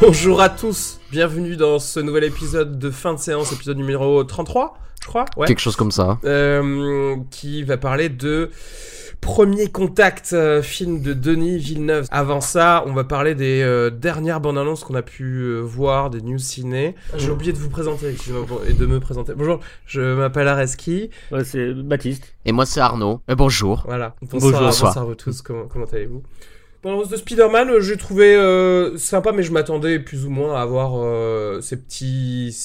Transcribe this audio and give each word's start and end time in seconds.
Bonjour 0.00 0.40
à 0.40 0.48
tous, 0.48 0.98
bienvenue 1.12 1.56
dans 1.56 1.78
ce 1.78 2.00
nouvel 2.00 2.24
épisode 2.24 2.78
de 2.78 2.90
fin 2.90 3.12
de 3.12 3.18
séance, 3.18 3.52
épisode 3.52 3.76
numéro 3.76 4.24
33, 4.24 4.78
je 5.02 5.06
crois. 5.06 5.26
Ouais. 5.36 5.46
Quelque 5.46 5.60
chose 5.60 5.76
comme 5.76 5.90
ça. 5.90 6.18
Euh, 6.24 7.16
qui 7.30 7.62
va 7.64 7.76
parler 7.76 8.08
de 8.08 8.50
Premier 9.20 9.66
Contact, 9.66 10.30
euh, 10.32 10.62
film 10.62 11.02
de 11.02 11.12
Denis 11.12 11.58
Villeneuve. 11.58 12.06
Avant 12.10 12.40
ça, 12.40 12.82
on 12.86 12.94
va 12.94 13.04
parler 13.04 13.34
des 13.34 13.60
euh, 13.60 13.90
dernières 13.90 14.40
bandes 14.40 14.56
annonces 14.56 14.84
qu'on 14.84 14.94
a 14.94 15.02
pu 15.02 15.42
euh, 15.42 15.60
voir, 15.60 16.08
des 16.08 16.22
news 16.22 16.38
ciné. 16.38 16.94
J'ai 17.18 17.30
oublié 17.30 17.52
de 17.52 17.58
vous 17.58 17.68
présenter 17.68 18.08
excusez-moi, 18.08 18.46
bon, 18.48 18.60
et 18.66 18.72
de 18.72 18.86
me 18.86 19.00
présenter. 19.00 19.34
Bonjour, 19.36 19.60
je 19.84 20.14
m'appelle 20.14 20.48
Areski. 20.48 21.10
Ouais, 21.30 21.44
c'est 21.44 21.74
Baptiste. 21.74 22.34
Et 22.46 22.52
moi, 22.52 22.64
c'est 22.64 22.80
Arnaud. 22.80 23.20
Et 23.28 23.34
bonjour. 23.34 23.82
Voilà. 23.84 24.14
Bonjour, 24.22 24.50
bonsoir 24.50 24.96
à 24.96 25.04
vous 25.04 25.14
tous, 25.14 25.42
comment, 25.42 25.66
comment 25.66 25.86
allez-vous? 25.92 26.22
Annonce 26.82 27.10
de 27.10 27.16
Spider-Man, 27.16 27.68
euh, 27.68 27.80
j'ai 27.80 27.98
trouvé 27.98 28.34
euh, 28.34 28.96
sympa, 28.96 29.32
mais 29.32 29.42
je 29.42 29.52
m'attendais 29.52 29.98
plus 29.98 30.24
ou 30.24 30.30
moins 30.30 30.56
à 30.56 30.62
avoir 30.62 30.92
euh, 30.96 31.60
ces 31.60 31.76
petits, 31.76 32.56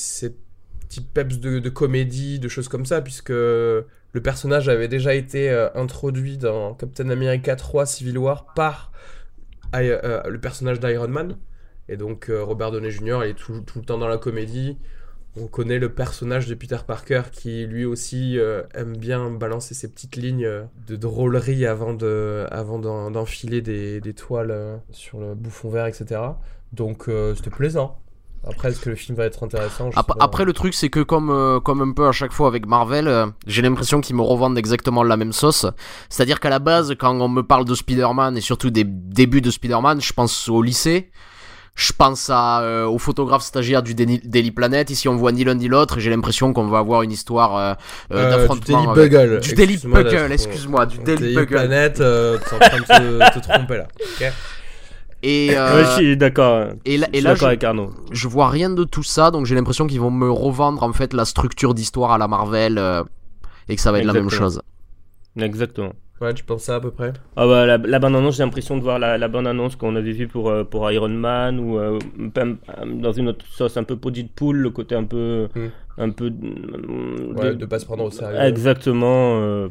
peps 1.14 1.40
de, 1.40 1.70
comédie, 1.70 2.40
de 2.40 2.48
choses 2.48 2.70
comme 2.70 2.86
ça, 2.86 3.02
puisque 3.02 3.32
le 3.32 3.86
personnage 4.24 4.70
avait 4.70 4.88
déjà 4.88 5.14
été 5.14 5.50
introduit 5.76 6.38
dans 6.38 6.74
Captain 6.74 7.10
America 7.10 7.58
3 7.58 7.86
Civil 7.86 8.18
War 8.18 8.54
par 8.54 8.94
le 9.74 10.38
personnage 10.38 10.80
d'Iron 10.80 11.10
Man. 11.10 11.38
Et 11.90 11.98
donc 11.98 12.32
Robert 12.32 12.72
Downey 12.72 12.92
Jr. 12.92 13.24
est 13.24 13.34
tout 13.34 13.62
le 13.76 13.82
temps 13.82 13.98
dans 13.98 14.08
la 14.08 14.18
comédie. 14.18 14.78
On 15.38 15.48
connaît 15.48 15.80
le 15.80 15.90
personnage 15.90 16.48
de 16.48 16.54
Peter 16.56 16.78
Parker 16.88 17.24
qui 17.32 17.66
lui 17.66 17.84
aussi 17.84 18.40
euh, 18.40 18.64
aime 18.74 18.96
bien 18.96 19.30
balancer 19.30 19.74
ses 19.74 19.90
petites 19.90 20.16
lignes 20.16 20.46
euh, 20.46 20.64
de 20.88 20.96
drôlerie 20.96 21.66
avant 21.66 21.94
de 21.94 22.46
avant 22.52 22.80
d'en- 22.80 23.12
d'enfiler 23.12 23.62
des, 23.62 24.00
des 24.00 24.14
toiles 24.14 24.52
euh, 24.52 24.78
sur 24.92 25.20
le 25.20 25.36
bouffon 25.36 25.70
vert, 25.70 25.88
etc. 25.88 26.22
Donc 26.72 27.10
euh, 27.10 27.36
c'était 27.36 27.50
plaisant. 27.50 28.00
Après, 28.48 28.70
est-ce 28.70 28.80
que 28.80 28.92
le 28.92 28.96
film 28.96 29.18
va 29.18 29.26
être 29.26 29.44
intéressant? 29.44 29.90
Je. 29.90 29.98
Après, 30.20 30.46
le 30.46 30.54
truc, 30.54 30.76
c'est 30.76 30.90
que 30.90 31.00
comme, 31.00 31.32
euh, 31.32 31.60
comme 31.60 31.82
un 31.82 31.92
peu 31.94 32.08
à 32.08 32.12
chaque 32.12 32.32
fois 32.32 32.48
avec 32.48 32.68
Marvel, 32.68 33.08
euh, 33.08 33.26
j'ai 33.48 33.64
l'impression 33.64 34.02
qu'ils 34.02 34.16
me 34.16 34.22
revendent 34.22 34.56
exactement 34.60 35.02
la 35.02 35.18
même 35.18 35.34
sauce. 35.34 35.66
C'est-à-dire 36.10 36.40
qu'à 36.40 36.52
la 36.52 36.60
base, 36.60 36.94
quand 37.00 37.20
on 37.20 37.28
me 37.28 37.42
parle 37.42 37.66
de 37.66 37.74
Spider-Man 37.74 38.38
et 38.38 38.42
surtout 38.42 38.70
des 38.70 38.84
débuts 38.84 39.42
de 39.42 39.50
Spider-Man, 39.50 40.00
je 40.00 40.14
pense 40.14 40.48
au 40.48 40.62
lycée. 40.62 41.10
Je 41.76 41.92
pense 41.92 42.30
à, 42.30 42.62
euh, 42.62 42.86
au 42.86 42.98
photographe 42.98 43.44
stagiaire 43.44 43.84
du 43.84 43.94
Daily, 43.96 44.52
Planet. 44.52 44.90
Ici, 44.90 45.10
on 45.10 45.16
voit 45.18 45.34
ni 45.34 45.44
l'un 45.44 45.56
ni 45.56 45.68
l'autre. 45.68 45.98
et 45.98 46.02
J'ai 46.02 46.10
l'impression 46.10 46.54
qu'on 46.54 46.68
va 46.68 46.80
avoir 46.80 47.02
une 47.02 47.12
histoire 47.12 47.58
euh, 47.58 47.74
euh, 48.14 48.18
Euh, 48.18 48.30
d'affrontement. 48.38 48.94
du 48.94 49.00
Daily 49.00 49.16
avec- 49.16 49.30
Bugle. 49.30 49.40
Du 49.42 49.54
Daily 49.56 49.78
Bugle, 49.84 50.32
excuse-moi, 50.32 50.86
du 50.86 51.00
Daily 51.00 51.22
Daily 51.22 51.36
Bugle. 51.36 51.56
Planet, 51.56 52.00
euh, 52.00 52.38
t'es 52.38 52.56
en 52.56 52.60
train 52.60 52.80
de 52.80 52.84
te, 53.30 53.34
te 53.40 53.46
tromper 53.46 53.78
là. 53.78 53.88
Ok. 54.00 54.32
Et, 55.24 55.50
Ouais, 55.50 55.58
euh, 55.58 55.86
je 55.86 55.92
suis 55.96 56.18
d'accord. 56.18 56.68
et 56.86 56.98
là, 56.98 57.08
Je 57.12 57.12
et 57.12 57.16
suis 57.18 57.24
là, 57.24 57.30
d'accord 57.32 57.40
je- 57.42 57.46
avec 57.48 57.64
Arnaud. 57.64 57.90
je 58.12 58.28
vois 58.28 58.48
rien 58.50 58.70
de 58.70 58.84
tout 58.84 59.02
ça, 59.04 59.32
donc 59.32 59.46
j'ai 59.46 59.56
l'impression 59.56 59.86
qu'ils 59.88 60.00
vont 60.00 60.12
me 60.12 60.30
revendre 60.32 60.82
en 60.84 60.94
fait 60.94 61.14
la 61.14 61.26
structure 61.26 61.74
d'histoire 61.74 62.12
à 62.12 62.18
la 62.18 62.28
Marvel 62.28 62.78
euh, 62.78 63.04
et 63.68 63.76
que 63.76 63.82
ça 63.82 63.92
va 63.92 64.00
être 64.00 64.06
la 64.06 64.14
même 64.14 64.30
chose. 64.30 64.62
Exactement. 65.38 65.94
Ouais, 66.22 66.34
tu 66.34 66.44
penses 66.46 66.64
ça 66.64 66.76
à 66.76 66.80
peu 66.80 66.92
près? 66.92 67.12
Ah 67.36 67.46
bah, 67.46 67.66
la, 67.66 67.78
la 67.78 68.00
bande-annonce, 68.00 68.38
j'ai 68.38 68.44
l'impression 68.44 68.78
de 68.78 68.82
voir 68.82 69.00
la, 69.00 69.18
la 69.18 69.28
bande-annonce 69.28 69.76
qu'on 69.76 69.96
avait 69.98 70.14
vue 70.14 70.28
pour, 70.28 70.50
euh, 70.50 70.64
pour 70.64 70.90
Iron 70.90 71.10
Man 71.10 71.60
ou 71.60 71.78
euh, 71.78 72.00
euh, 72.38 72.56
dans 72.86 73.12
une 73.12 73.28
autre 73.28 73.46
sauce 73.48 73.76
un 73.76 73.84
peu 73.84 73.98
pour 73.98 74.12
Deadpool, 74.12 74.56
le 74.58 74.70
côté 74.70 74.96
un 74.96 75.04
peu. 75.04 75.50
Hmm. 75.56 75.68
Un 75.98 76.10
peu. 76.12 76.26
Ouais, 76.26 76.32
de- 77.52 77.54
de 77.56 77.66
pas 77.66 77.80
se 77.80 77.86
prendre 77.86 78.06
au 78.06 78.12
sérieux. 78.12 78.40
Exactement. 78.40 79.40
euh, 79.42 79.70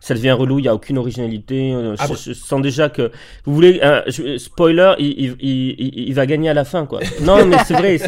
ça 0.00 0.14
devient 0.14 0.32
relou, 0.32 0.58
il 0.58 0.62
n'y 0.62 0.68
a 0.68 0.74
aucune 0.74 0.96
originalité. 0.98 1.72
euh, 1.74 1.94
je, 1.96 2.02
Après- 2.02 2.16
je 2.16 2.32
sens 2.32 2.60
déjà 2.62 2.88
que. 2.88 3.10
Vous 3.44 3.54
voulez. 3.54 3.80
euh, 3.82 4.00
je- 4.06 4.38
spoiler, 4.38 4.94
il, 4.98 5.36
il, 5.40 5.76
il, 6.08 6.14
va 6.14 6.24
gagner 6.26 6.48
à 6.48 6.54
la 6.54 6.64
fin, 6.64 6.86
quoi. 6.86 7.00
Non, 7.22 7.44
mais 7.44 7.56
c'est 7.66 7.74
vrai, 7.74 7.98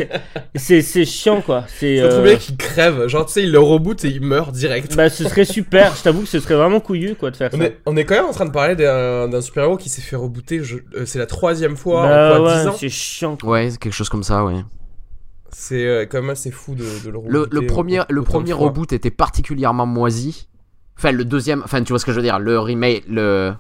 c'est- 0.56 1.04
chiant, 1.04 1.40
quoi. 1.42 1.64
C'est. 1.68 1.98
C'est 1.98 2.08
trop 2.08 2.18
euh, 2.20 2.24
bien 2.24 2.36
qu'il 2.36 2.56
crève. 2.56 3.06
Genre, 3.08 3.26
tu 3.26 3.32
sais, 3.34 3.42
il 3.42 3.52
le 3.52 3.58
reboot 3.58 4.04
et 4.04 4.08
il 4.08 4.22
meurt 4.22 4.52
direct. 4.52 4.96
Bah, 4.96 5.10
ce 5.10 5.24
serait 5.24 5.44
super. 5.44 5.94
Je 5.96 6.02
t'avoue 6.02 6.22
que 6.22 6.28
ce 6.28 6.40
serait 6.40 6.54
vraiment 6.54 6.80
couillu, 6.80 7.14
quoi, 7.14 7.30
de 7.30 7.36
faire 7.36 7.50
On 7.52 7.58
ça. 7.58 7.64
est, 7.64 7.78
on 7.86 7.96
est 7.96 8.04
quand 8.04 8.14
même 8.14 8.26
en 8.26 8.32
train 8.32 8.46
de 8.46 8.50
parler 8.52 8.74
d'un 8.74 9.28
d'un 9.28 9.40
super-héros 9.42 9.76
qui 9.76 9.88
s'est 9.90 10.00
fait 10.02 10.16
rebooter. 10.16 10.60
euh, 10.96 11.04
c'est 11.04 11.18
la 11.18 11.26
troisième 11.26 11.76
fois 11.76 12.02
Bah 12.06 12.34
en 12.38 12.42
quoi, 12.42 12.54
10 12.54 12.60
ouais, 12.64 12.68
ans 12.70 12.76
c'est 12.78 12.88
chiant. 12.88 13.36
quoi. 13.36 13.50
Ouais, 13.50 13.70
c'est 13.70 13.78
quelque 13.78 13.92
chose 13.92 14.08
comme 14.08 14.22
ça, 14.22 14.44
ouais. 14.44 14.54
C'est 15.50 15.84
euh, 15.86 16.06
quand 16.10 16.20
même 16.22 16.30
assez 16.30 16.50
fou 16.50 16.74
de, 16.74 16.84
de 17.04 17.10
le 17.10 17.18
rebooter. 17.18 17.48
le 17.60 17.66
premier, 17.66 18.00
le 18.08 18.22
premier 18.22 18.52
reboot 18.54 18.92
était 18.94 19.10
particulièrement 19.10 19.84
moisi. 19.86 20.48
Enfin, 21.02 21.12
le 21.12 21.24
deuxième, 21.24 21.62
enfin, 21.64 21.82
tu 21.82 21.92
vois 21.92 21.98
ce 21.98 22.04
que 22.04 22.12
je 22.12 22.16
veux 22.18 22.22
dire, 22.22 22.38
le 22.38 22.58
remake, 22.60 23.04
le 23.08 23.52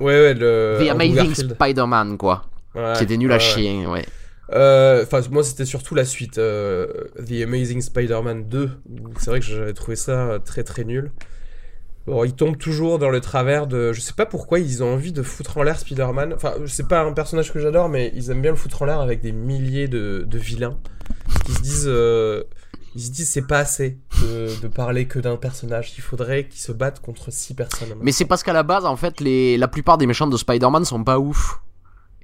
Ouais, 0.00 0.06
ouais, 0.20 0.34
le. 0.34 0.78
The 0.84 0.90
Amazing. 0.90 1.34
Spider-Man, 1.34 2.16
quoi. 2.18 2.44
Ouais, 2.74 2.92
qui 2.96 3.04
était 3.04 3.16
nul 3.16 3.30
à 3.32 3.34
ouais. 3.36 3.40
chier, 3.40 3.86
ouais. 3.86 4.04
Euh, 4.52 5.02
Enfin, 5.04 5.20
moi, 5.30 5.42
c'était 5.42 5.64
surtout 5.64 5.94
la 5.94 6.04
suite. 6.04 6.38
euh, 6.38 6.86
The 7.26 7.42
Amazing 7.44 7.80
Spider-Man 7.80 8.48
2. 8.48 8.70
où 8.90 8.94
C'est 9.18 9.30
vrai 9.30 9.40
que 9.40 9.46
j'avais 9.46 9.72
trouvé 9.72 9.96
ça 9.96 10.12
euh, 10.12 10.38
très 10.38 10.62
très 10.64 10.84
nul. 10.84 11.10
Bon, 12.06 12.22
ils 12.24 12.34
tombent 12.34 12.58
toujours 12.58 12.98
dans 12.98 13.08
le 13.10 13.20
travers 13.20 13.66
de. 13.66 13.92
Je 13.92 14.00
sais 14.00 14.12
pas 14.12 14.26
pourquoi 14.26 14.58
ils 14.58 14.82
ont 14.84 14.92
envie 14.94 15.12
de 15.12 15.22
foutre 15.22 15.56
en 15.58 15.62
l'air 15.62 15.78
Spider-Man. 15.78 16.34
Enfin, 16.34 16.52
c'est 16.66 16.86
pas 16.86 17.00
un 17.00 17.12
personnage 17.12 17.52
que 17.52 17.58
j'adore, 17.58 17.88
mais 17.88 18.12
ils 18.14 18.30
aiment 18.30 18.42
bien 18.42 18.50
le 18.50 18.56
foutre 18.58 18.82
en 18.82 18.84
l'air 18.84 19.00
avec 19.00 19.20
des 19.22 19.32
milliers 19.32 19.88
de, 19.88 20.24
de 20.26 20.38
vilains. 20.38 20.78
Ils 21.48 21.54
se 21.54 21.62
disent. 21.62 21.84
euh, 21.88 22.42
Ils 22.94 23.02
se 23.02 23.10
disent 23.10 23.28
c'est 23.28 23.46
pas 23.46 23.58
assez 23.58 23.98
de, 24.22 24.48
de 24.62 24.68
parler 24.68 25.06
que 25.06 25.18
d'un 25.18 25.36
personnage. 25.36 25.94
Il 25.96 26.02
faudrait 26.02 26.46
qu'ils 26.46 26.60
se 26.60 26.72
battent 26.72 27.00
contre 27.00 27.32
six 27.32 27.54
personnes. 27.54 27.94
Mais 28.00 28.12
c'est 28.12 28.24
parce 28.24 28.42
qu'à 28.42 28.52
la 28.52 28.62
base, 28.62 28.84
en 28.84 28.96
fait, 28.96 29.20
les, 29.20 29.56
la 29.56 29.68
plupart 29.68 29.98
des 29.98 30.06
méchants 30.06 30.28
de 30.28 30.36
Spider-Man 30.36 30.84
sont 30.84 31.02
pas 31.02 31.18
ouf. 31.18 31.60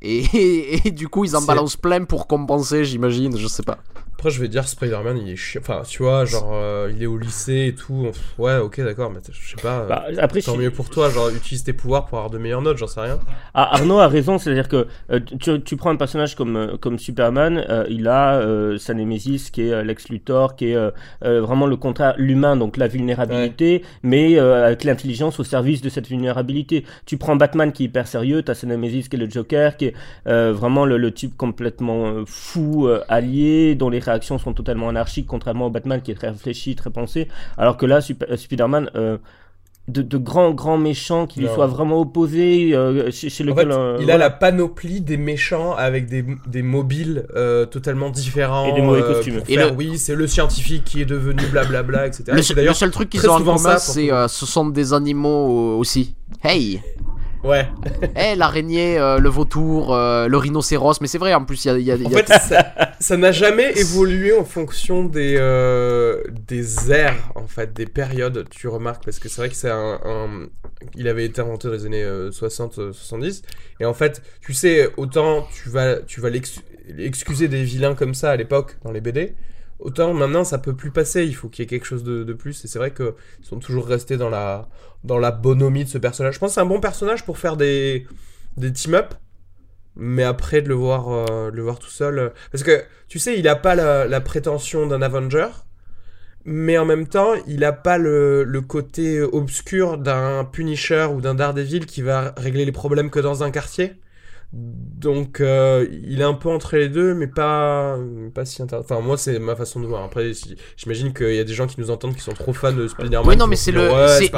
Et, 0.03 0.19
et, 0.19 0.86
et 0.88 0.91
du 0.92 1.08
coup, 1.08 1.25
ils 1.25 1.36
en 1.36 1.42
balancent 1.42 1.76
plein 1.76 2.04
pour 2.04 2.26
compenser, 2.26 2.84
j'imagine, 2.84 3.36
je 3.36 3.47
sais 3.48 3.64
pas. 3.64 3.78
Après, 4.20 4.28
je 4.31 4.38
vais 4.42 4.48
dire 4.48 4.69
Spider-Man, 4.69 5.16
il 5.16 5.31
est 5.32 5.36
chiant. 5.36 5.62
Enfin, 5.62 5.81
tu 5.88 6.03
vois, 6.03 6.26
genre, 6.26 6.50
euh, 6.53 6.92
il 6.94 7.03
est 7.03 7.06
au 7.06 7.16
lycée 7.16 7.69
et 7.69 7.75
tout. 7.75 8.08
Ouais, 8.36 8.58
ok, 8.58 8.78
d'accord, 8.82 9.10
mais 9.10 9.20
je 9.32 9.56
sais 9.56 9.62
pas. 9.62 9.78
euh, 9.81 9.88
Bah, 9.88 10.04
après, 10.19 10.42
Tant 10.42 10.58
mieux 10.58 10.70
pour 10.70 10.91
toi, 10.91 11.08
genre 11.08 11.31
utilise 11.31 11.64
tes 11.64 11.72
pouvoirs 11.72 12.04
pour 12.04 12.19
avoir 12.19 12.31
de 12.31 12.36
meilleures 12.36 12.60
notes, 12.60 12.76
j'en 12.76 12.86
sais 12.86 13.00
rien. 13.00 13.19
Ah, 13.54 13.76
Arnaud 13.76 13.98
a 13.98 14.08
raison, 14.08 14.36
c'est-à-dire 14.36 14.69
que 14.69 14.86
euh, 15.10 15.20
tu, 15.41 15.62
tu 15.62 15.76
prends 15.78 15.88
un 15.88 15.96
personnage 15.96 16.34
comme, 16.34 16.76
comme 16.82 16.99
Superman, 16.99 17.64
euh, 17.70 17.87
il 17.88 18.08
a 18.08 18.43
sa 18.78 18.93
némésis 18.93 19.49
qui 19.49 19.62
est 19.62 19.82
Lex 19.84 20.11
Luthor, 20.11 20.55
qui 20.55 20.66
est 20.73 20.76
vraiment 21.23 21.66
le 21.66 21.76
contraire, 21.76 22.12
l'humain, 22.19 22.56
donc 22.56 22.76
la 22.76 22.88
vulnérabilité, 22.88 23.82
mais 24.02 24.38
avec 24.38 24.84
l'intelligence 24.84 25.40
au 25.40 25.44
service 25.44 25.81
de 25.81 25.88
cette 25.88 26.08
vulnérabilité. 26.08 26.84
Tu 27.06 27.16
prends 27.16 27.37
Batman 27.37 27.73
qui 27.73 27.84
est 27.84 27.87
hyper 27.87 28.06
sérieux, 28.06 28.43
t'as 28.43 28.52
sa 28.55 28.66
némésis 28.66 29.08
qui 29.08 29.16
est 29.16 29.19
le 29.19 29.31
Joker, 29.31 29.78
qui 29.78 29.87
est 29.87 29.94
vraiment 30.26 30.84
le, 30.84 30.99
le 30.99 31.11
type 31.11 31.38
complètement 31.38 32.16
fou, 32.26 32.87
allié, 33.08 33.75
dont 33.76 33.88
les 33.88 34.00
réactions 34.11 34.39
sont 34.39 34.53
totalement 34.53 34.89
anarchiques, 34.89 35.27
contrairement 35.27 35.67
au 35.67 35.71
Batman 35.71 36.01
qui 36.03 36.11
est 36.11 36.15
très 36.15 36.29
réfléchi, 36.31 36.75
très 36.77 36.91
pensé, 36.91 37.29
alors 37.59 37.77
que 37.77 37.87
là, 37.87 38.01
Super- 38.01 38.31
euh, 38.31 38.37
Spider-Man... 38.37 38.91
euh, 38.95 39.19
de, 39.89 40.03
de 40.03 40.19
grands 40.19 40.53
grands 40.53 40.79
méchants 40.79 41.27
qui 41.27 41.41
lui 41.41 41.47
Non. 41.49 41.55
soient 41.55 41.67
vraiment 41.67 41.99
opposés 42.01 42.77
euh, 42.77 43.11
chez, 43.11 43.29
chez 43.29 43.43
En 43.43 43.49
lequel 43.49 43.73
fait, 43.73 43.75
euh, 43.77 43.99
il 44.01 44.09
a 44.12 44.19
la 44.19 44.31
panoplie 44.31 45.01
des 45.01 45.17
méchants 45.17 45.75
avec 45.75 46.07
des, 46.07 46.25
des 46.47 46.62
mobiles 46.62 47.27
euh, 47.35 47.67
totalement 47.67 48.11
différents. 48.11 48.67
Et 48.69 48.73
des 48.73 48.83
mauvais 48.83 49.03
euh, 49.03 49.15
costumes. 49.15 49.41
Et 49.49 49.55
faire, 49.57 49.71
le- 49.71 49.77
Oui, 49.77 49.99
c'est 49.99 50.15
le 50.15 50.29
scientifique 50.29 50.85
qui 50.85 51.01
est 51.01 51.07
devenu 51.07 51.43
blablabla, 51.51 52.07
etc. 52.07 52.25
Le, 52.29 52.39
Et 52.39 52.43
seul- 52.43 52.57
d'ailleurs, 52.57 52.75
le 52.75 52.79
seul 52.79 52.91
truc 52.93 53.11
qu'ils 53.11 53.29
ont 53.29 53.33
en 53.33 53.39
souvent 53.39 53.57
commun, 53.57 53.79
c'est 53.79 54.12
euh, 54.12 54.29
ce 54.29 54.47
sont 54.47 54.69
des 54.69 54.93
animaux 54.93 55.77
aussi. 55.79 56.15
Hey 56.45 56.81
Ouais. 57.42 57.66
Eh, 58.16 58.34
l'araignée, 58.37 58.98
euh, 58.98 59.19
le 59.19 59.28
vautour, 59.31 59.94
euh, 59.94 60.28
le 60.28 60.37
rhinocéros, 60.37 61.00
mais 61.00 61.06
c'est 61.06 61.16
vrai, 61.19 61.32
en 61.32 61.44
plus, 61.44 61.64
il 61.64 61.69
y 61.69 61.70
a... 61.90 61.96
y 61.96 62.02
a- 62.04 62.06
En 62.06 62.10
y 62.10 62.14
a- 62.14 62.19
fait, 62.22 62.32
ça- 62.38 62.92
ça 63.00 63.16
n'a 63.16 63.32
jamais 63.32 63.72
évolué 63.78 64.37
en 64.37 64.44
fonction 64.44 65.04
des, 65.04 65.37
euh, 65.38 66.22
des 66.46 66.92
ères, 66.92 67.16
en 67.34 67.46
fait, 67.46 67.72
des 67.72 67.87
périodes, 67.87 68.46
tu 68.50 68.69
remarques, 68.69 69.04
parce 69.04 69.19
que 69.19 69.28
c'est 69.31 69.40
vrai 69.40 69.48
que 69.48 69.56
c'est 69.56 69.70
un, 69.70 69.98
un- 70.04 70.46
Il 70.96 71.08
avait 71.08 71.25
été 71.26 71.40
inventé 71.40 71.69
dans 71.69 71.75
les 71.75 71.87
années 71.87 72.04
60-70, 72.31 73.42
et 73.81 73.84
en 73.84 73.94
fait, 73.94 74.22
tu 74.40 74.52
sais, 74.54 74.88
autant 74.96 75.46
tu 75.52 75.69
vas, 75.69 75.96
tu 75.96 76.20
vas 76.20 76.31
l'ex- 76.31 76.60
excuser 76.98 77.48
des 77.48 77.62
vilains 77.62 77.94
comme 77.94 78.14
ça 78.14 78.31
à 78.31 78.37
l'époque, 78.37 78.76
dans 78.84 78.90
les 78.92 79.00
BD, 79.00 79.34
autant 79.81 80.15
maintenant 80.15 80.44
ça 80.44 80.59
peut 80.59 80.75
plus 80.75 80.91
passer, 80.91 81.25
il 81.25 81.35
faut 81.35 81.49
qu'il 81.49 81.62
y 81.62 81.65
ait 81.65 81.69
quelque 81.69 81.87
chose 81.87 82.05
de, 82.05 82.25
de 82.25 82.32
plus, 82.32 82.65
et 82.65 82.69
c'est 82.69 82.79
vrai 82.79 82.93
qu'ils 82.93 83.12
sont 83.43 83.59
toujours 83.59 83.87
restés 83.87 84.17
dans 84.17 84.31
la, 84.31 84.69
dans 85.05 85.19
la 85.19 85.31
bonhomie 85.31 85.85
de 85.85 85.88
ce 85.88 85.99
personnage. 85.99 86.35
Je 86.35 86.38
pense 86.38 86.50
que 86.50 86.55
c'est 86.55 86.61
un 86.61 86.67
bon 86.67 86.81
personnage 86.81 87.25
pour 87.25 87.38
faire 87.38 87.56
des, 87.56 88.06
des 88.56 88.73
team-up, 88.73 89.15
mais 89.97 90.23
après 90.25 90.62
de 90.62 90.69
le 90.69 90.75
voir, 90.75 91.09
euh, 91.09 91.50
le 91.50 91.62
voir 91.62 91.79
tout 91.79 91.91
seul. 91.91 92.19
euh, 92.19 92.29
Parce 92.53 92.62
que 92.62 92.82
tu 93.09 93.19
sais, 93.19 93.38
il 93.38 93.49
a 93.49 93.56
pas 93.56 93.75
la, 93.75 94.06
la 94.06 94.21
prétention 94.21 94.87
d'un 94.87 95.03
Avenger, 95.03 95.49
mais 96.44 96.79
en 96.79 96.85
même 96.87 97.06
temps, 97.06 97.35
il 97.47 97.65
a 97.65 97.73
pas 97.73 97.99
le, 97.99 98.44
le 98.44 98.61
côté 98.62 99.21
obscur 99.21 99.99
d'un 99.99 100.44
Punisher 100.44 101.06
ou 101.12 101.21
d'un 101.21 101.35
Daredevil 101.35 101.87
qui 101.87 102.03
va 102.03 102.33
régler 102.37 102.65
les 102.65 102.73
problèmes 102.73 103.11
que 103.11 103.21
dans 103.21 103.43
un 103.43 103.50
quartier. 103.50 103.94
Donc, 104.52 105.41
euh, 105.41 105.87
il 106.05 106.20
est 106.20 106.25
un 106.25 106.35
peu 106.35 106.49
entre 106.49 106.76
les 106.76 106.88
deux, 106.88 107.14
mais 107.14 107.29
pas, 107.29 107.97
pas 108.35 108.44
si 108.44 108.61
intéressant. 108.61 108.85
Enfin, 108.97 109.00
moi, 109.00 109.17
c'est 109.17 109.38
ma 109.38 109.55
façon 109.55 109.79
de 109.79 109.87
voir. 109.87 110.02
Après, 110.02 110.32
j'imagine 110.76 111.12
qu'il 111.14 111.35
y 111.35 111.38
a 111.38 111.44
des 111.44 111.55
gens 111.55 111.69
qui 111.69 111.81
nous 111.81 111.88
entendent 111.93 112.17
qui 112.17 112.20
sont 112.23 112.32
trop 112.32 112.52
fans 112.52 112.73
de 112.73 112.88
Spider-Man. 112.88 113.23
Oui, 113.29 113.37
non, 113.37 113.47
mais 113.47 113.55
c'est 113.55 113.70
le, 113.70 113.88
Ouais, 113.88 114.29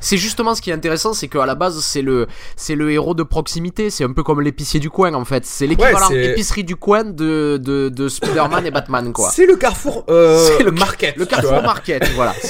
c'est- 0.00 0.16
justement 0.16 0.54
ce 0.54 0.62
qui 0.62 0.70
est 0.70 0.72
intéressant, 0.72 1.12
c'est 1.12 1.28
qu'à 1.28 1.44
la 1.44 1.54
base, 1.54 1.78
c'est 1.80 2.00
le, 2.00 2.26
c'est 2.56 2.74
le 2.74 2.90
héros 2.90 3.12
de 3.12 3.22
proximité. 3.22 3.90
C'est 3.90 4.04
un 4.04 4.12
peu 4.14 4.22
comme 4.22 4.40
l'épicier 4.40 4.80
du 4.80 4.88
coin, 4.88 5.12
en 5.12 5.26
fait. 5.26 5.44
C'est 5.44 5.66
l'équivalent 5.66 6.08
c'est- 6.08 6.30
épicerie 6.30 6.64
du 6.64 6.76
coin 6.76 7.04
de, 7.04 7.58
de, 7.62 7.90
de 7.90 8.08
Spider-Man 8.08 8.64
et 8.66 8.70
Batman, 8.70 9.12
quoi. 9.12 9.28
C'est 9.30 9.44
le 9.46 9.56
carrefour 9.56 10.06
euh, 10.08 10.38
C'est 10.56 10.64
le- 10.64 10.70
market. 10.70 11.16
Le 11.18 11.26
Carrefour. 11.26 11.62
Market, 11.62 12.08
voilà. 12.14 12.34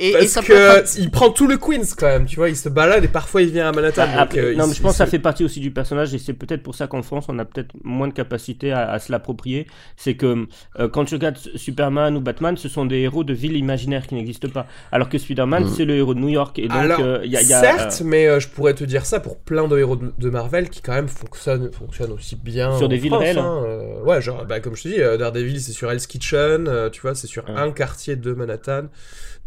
Et, 0.00 0.08
et 0.08 0.12
Parce 0.12 0.26
ça 0.28 0.40
peut 0.42 0.54
que 0.54 0.78
être- 0.78 0.96
il 0.98 1.10
prend 1.10 1.30
tout 1.30 1.46
le 1.46 1.58
Queens 1.58 1.84
quand 1.96 2.06
même, 2.06 2.24
tu 2.26 2.36
vois, 2.36 2.48
il 2.48 2.56
se 2.56 2.68
balade 2.70 3.04
et 3.04 3.08
parfois 3.08 3.42
il 3.42 3.50
vient 3.50 3.68
à 3.68 3.72
Manhattan. 3.72 4.02
Ah, 4.04 4.06
donc, 4.12 4.16
après, 4.20 4.38
euh, 4.40 4.54
non, 4.54 4.64
il- 4.64 4.68
mais 4.68 4.74
je 4.74 4.80
pense 4.82 4.92
que 4.92 4.96
ça 4.98 5.06
fait 5.06 5.18
partie 5.18 5.44
aussi 5.44 5.60
du 5.60 5.70
personnage 5.70 6.14
et 6.14 6.18
c'est 6.18 6.32
peut-être 6.32 6.62
pour 6.62 6.74
ça 6.74 6.86
qu'en 6.86 7.02
France 7.02 7.26
on 7.28 7.38
a 7.38 7.44
peut-être 7.44 7.70
moins 7.84 8.08
de 8.08 8.14
capacité 8.14 8.72
à, 8.72 8.90
à 8.90 8.98
se 8.98 9.12
l'approprier. 9.12 9.66
C'est 9.96 10.14
que 10.14 10.46
euh, 10.78 10.88
quand 10.88 11.04
tu 11.04 11.14
regardes 11.14 11.36
Superman 11.54 12.16
ou 12.16 12.20
Batman, 12.20 12.56
ce 12.56 12.68
sont 12.68 12.86
des 12.86 12.98
héros 13.00 13.24
de 13.24 13.34
villes 13.34 13.56
imaginaires 13.56 14.06
qui 14.06 14.14
n'existent 14.14 14.48
pas. 14.48 14.66
Alors 14.90 15.08
que 15.08 15.18
Spider-Man, 15.18 15.64
Mm. 15.64 15.68
c'est 15.76 15.84
le 15.84 15.96
héros 15.96 16.14
de 16.14 16.20
New 16.20 16.28
York. 16.28 16.58
Et 16.58 16.68
donc, 16.68 16.78
Alors, 16.78 17.00
euh, 17.00 17.20
il 17.24 17.30
y 17.30 17.36
a, 17.36 17.42
il 17.42 17.48
y 17.48 17.52
a, 17.52 17.60
certes, 17.60 17.98
euh, 18.00 18.04
mais 18.06 18.26
euh, 18.26 18.40
je 18.40 18.48
pourrais 18.48 18.74
te 18.74 18.84
dire 18.84 19.04
ça 19.04 19.20
pour 19.20 19.36
plein 19.38 19.68
de 19.68 19.78
héros 19.78 19.96
de, 19.96 20.12
de 20.16 20.30
Marvel 20.30 20.70
qui 20.70 20.80
quand 20.80 20.94
même 20.94 21.08
fonctionnent, 21.08 21.70
fonctionnent 21.72 22.12
aussi 22.12 22.36
bien 22.36 22.74
Sur 22.76 22.86
en 22.86 22.88
des 22.88 22.96
villes 22.96 23.10
France, 23.10 23.22
réelles. 23.22 23.38
hein, 23.38 23.62
ouais, 24.06 24.22
genre, 24.22 24.46
bah, 24.46 24.60
comme 24.60 24.76
je 24.76 24.84
te 24.84 24.88
dis, 24.88 25.00
euh, 25.00 25.16
Daredevil 25.18 25.60
c'est 25.60 25.72
sur 25.72 25.90
Hell's 25.90 26.06
Kitchen, 26.06 26.66
euh, 26.68 26.88
tu 26.88 27.02
vois, 27.02 27.14
c'est 27.14 27.26
sur 27.26 27.44
Ouais. 27.48 27.54
un 27.56 27.70
quartier 27.72 28.16
de 28.16 28.32
Manhattan, 28.32 28.84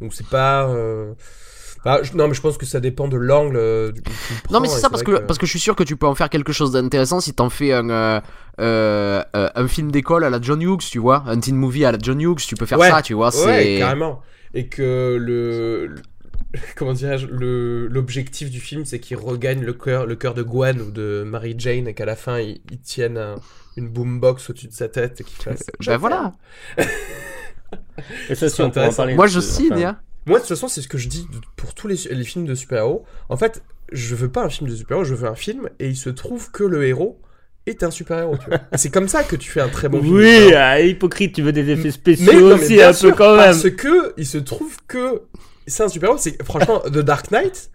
donc 0.03 0.13
c'est 0.13 0.27
pas. 0.27 0.67
euh, 0.69 1.13
bah, 1.83 1.99
je- 2.03 2.13
non, 2.15 2.27
mais 2.29 2.33
je 2.33 2.39
pense 2.41 2.57
que 2.57 2.65
ça 2.65 2.79
dépend 2.79 3.07
de 3.07 3.17
l'angle. 3.17 3.57
euh, 3.57 3.91
Non 4.51 4.59
mais 4.61 4.67
c'est 4.69 4.79
ça 4.79 4.89
parce 4.89 5.03
que, 5.03 5.17
parce 5.19 5.37
que 5.39 5.45
je 5.45 5.51
suis 5.51 5.59
sûr 5.59 5.75
que 5.75 5.83
tu 5.83 5.97
peux 5.97 6.05
en 6.07 6.15
faire 6.15 6.29
quelque 6.29 6.53
chose 6.53 6.71
d'intéressant 6.71 7.19
si 7.19 7.33
t'en 7.33 7.49
fais 7.49 7.73
un 7.73 8.21
euh, 8.59 9.23
un 9.33 9.67
film 9.67 9.91
d'école 9.91 10.23
à 10.23 10.29
la 10.29 10.39
John 10.41 10.61
Hughes 10.61 10.77
tu 10.89 10.99
vois 10.99 11.23
un 11.25 11.39
teen 11.39 11.55
movie 11.55 11.83
à 11.85 11.91
la 11.91 11.97
John 12.01 12.21
Hughes 12.21 12.37
tu 12.47 12.55
peux 12.55 12.65
faire 12.67 12.77
Ouais. 12.79 12.89
ça 12.91 13.01
tu 13.01 13.13
vois 13.15 13.31
Ouais, 13.45 13.77
carrément. 13.79 14.21
Et 14.53 14.67
que 14.67 15.17
le. 15.19 15.87
le- 15.87 16.01
Comment 16.77 16.93
dirais-je 16.93 17.25
le- 17.25 17.87
L'objectif 17.87 18.51
du 18.51 18.59
film, 18.59 18.85
c'est 18.85 18.99
qu'il 18.99 19.17
regagne 19.17 19.63
le 19.63 19.73
cœur, 19.73 20.05
le 20.05 20.15
cœur 20.15 20.35
de 20.35 20.43
Gwen 20.43 20.79
ou 20.81 20.91
de 20.91 21.23
Mary 21.25 21.55
Jane 21.57 21.87
et 21.87 21.95
qu'à 21.95 22.05
la 22.05 22.15
fin, 22.15 22.37
ils 22.39 22.61
tiennent 22.83 23.17
un- 23.17 23.35
une 23.75 23.89
boombox 23.89 24.51
au-dessus 24.51 24.67
de 24.67 24.73
sa 24.73 24.87
tête 24.87 25.19
et 25.21 25.23
qu'il 25.23 25.35
fasse. 25.43 25.63
ben 25.85 25.97
voilà 25.97 26.31
et 28.29 28.35
ça, 28.35 28.49
si 28.49 28.55
c'est 28.55 28.63
on 28.63 28.69
pourra 28.69 28.81
en 28.81 28.83
intéressant. 28.83 28.97
parler. 28.97 29.15
moi 29.15 29.27
je 29.27 29.39
euh, 29.39 29.41
signe 29.41 29.73
enfin, 29.73 29.83
hein. 29.87 29.99
Moi, 30.25 30.37
de 30.37 30.43
toute 30.43 30.49
façon, 30.49 30.69
c'est 30.69 30.81
ce 30.81 30.87
que 30.87 30.97
je 30.97 31.09
dis 31.09 31.27
pour 31.57 31.73
tous 31.73 31.87
les, 31.89 31.97
les 32.11 32.23
films 32.23 32.45
de 32.45 32.55
super-héros. 32.55 33.03
En 33.27 33.35
fait, 33.35 33.61
je 33.91 34.15
veux 34.15 34.29
pas 34.29 34.43
un 34.43 34.49
film 34.49 34.69
de 34.69 34.75
super-héros, 34.75 35.03
je 35.03 35.15
veux 35.15 35.27
un 35.27 35.35
film 35.35 35.69
et 35.79 35.89
il 35.89 35.97
se 35.97 36.09
trouve 36.09 36.49
que 36.51 36.63
le 36.63 36.85
héros 36.87 37.19
est 37.65 37.83
un 37.83 37.91
super-héros. 37.91 38.37
c'est 38.75 38.89
comme 38.89 39.09
ça 39.09 39.23
que 39.23 39.35
tu 39.35 39.49
fais 39.51 39.59
un 39.61 39.69
très 39.69 39.89
bon 39.89 40.01
film. 40.01 40.15
Oui, 40.15 40.53
ah, 40.53 40.79
hypocrite, 40.79 41.35
tu 41.35 41.41
veux 41.41 41.51
des 41.51 41.69
effets 41.69 41.83
Mais, 41.85 41.91
spéciaux 41.91 42.33
non, 42.33 42.47
mais 42.47 42.53
aussi 42.53 42.81
un 42.81 42.93
sûr, 42.93 43.09
peu 43.09 43.17
quand 43.17 43.35
même. 43.35 43.45
Parce 43.45 43.69
que 43.69 44.13
il 44.17 44.25
se 44.25 44.37
trouve 44.37 44.77
que 44.87 45.23
c'est 45.67 45.83
un 45.83 45.89
super-héros. 45.89 46.17
C'est 46.17 46.41
franchement 46.43 46.79
The 46.85 46.99
Dark 46.99 47.31
Knight. 47.31 47.69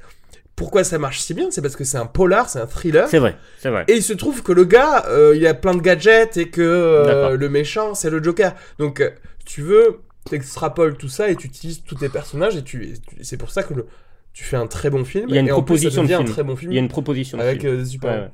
Pourquoi 0.56 0.82
ça 0.82 0.98
marche 0.98 1.20
si 1.20 1.34
bien 1.34 1.48
C'est 1.50 1.62
parce 1.62 1.76
que 1.76 1.84
c'est 1.84 1.98
un 1.98 2.06
polar, 2.06 2.48
c'est 2.48 2.58
un 2.58 2.66
thriller. 2.66 3.06
C'est 3.08 3.18
vrai, 3.18 3.36
c'est 3.60 3.68
vrai. 3.68 3.84
Et 3.86 3.94
il 3.94 4.02
se 4.02 4.12
trouve 4.12 4.42
que 4.42 4.50
le 4.50 4.64
gars, 4.64 5.04
euh, 5.06 5.36
il 5.36 5.46
a 5.46 5.54
plein 5.54 5.74
de 5.74 5.80
gadgets 5.80 6.36
et 6.36 6.48
que 6.48 6.60
euh, 6.60 7.36
le 7.36 7.48
méchant, 7.48 7.94
c'est 7.94 8.10
le 8.10 8.20
Joker. 8.20 8.56
Donc, 8.80 9.00
tu 9.48 9.62
veux, 9.62 10.00
t'extrapoles 10.28 10.96
tout 10.98 11.08
ça 11.08 11.30
et 11.30 11.36
tu 11.36 11.46
utilises 11.46 11.82
tous 11.82 11.94
tes 11.94 12.10
personnages 12.10 12.54
et 12.56 12.62
tu, 12.62 12.84
et 12.84 12.92
tu- 12.92 13.24
c'est 13.24 13.38
pour 13.38 13.50
ça 13.50 13.62
que 13.62 13.72
le- 13.72 13.86
tu 14.34 14.44
fais 14.44 14.56
un 14.58 14.66
très 14.66 14.90
bon 14.90 15.04
film. 15.04 15.24
Il 15.30 15.34
y 15.34 15.38
a 15.38 15.40
une 15.40 15.46
et 15.46 15.48
plus, 15.48 15.54
proposition 15.54 16.04
de 16.04 16.12
un 16.12 16.16
film. 16.18 16.28
très 16.28 16.42
bon 16.44 16.54
film 16.54 16.70
Il 16.70 16.74
y 16.74 16.78
a 16.78 16.82
une 16.82 16.88
proposition. 16.88 17.38
de 17.38 17.42
film. 17.42 17.66
euh, 17.80 17.84
super. 17.84 18.10
Ouais, 18.12 18.18
ouais. 18.20 18.30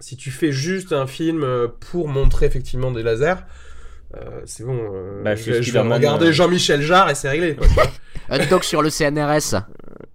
Si 0.00 0.16
tu 0.18 0.30
fais 0.30 0.52
juste 0.52 0.92
un 0.92 1.06
film 1.06 1.42
euh, 1.44 1.66
pour 1.90 2.08
montrer 2.08 2.44
effectivement 2.46 2.90
des 2.92 3.02
lasers, 3.02 3.36
euh, 4.16 4.42
c'est 4.44 4.64
bon. 4.64 4.78
euh, 4.92 5.22
Bah, 5.24 5.34
je, 5.34 5.44
vais- 5.44 5.52
je 5.54 5.58
vais 5.58 5.62
Spider-Man, 5.80 5.92
regarder 5.98 6.26
euh. 6.26 6.32
Jean-Michel 6.32 6.82
Jarre 6.82 7.08
et 7.10 7.14
c'est 7.14 7.30
réglé. 7.30 7.56
quoi, 7.56 7.66
tu 7.68 7.74
un 8.28 8.46
doc 8.46 8.64
sur 8.64 8.82
le 8.82 8.90
CNRS 8.90 9.54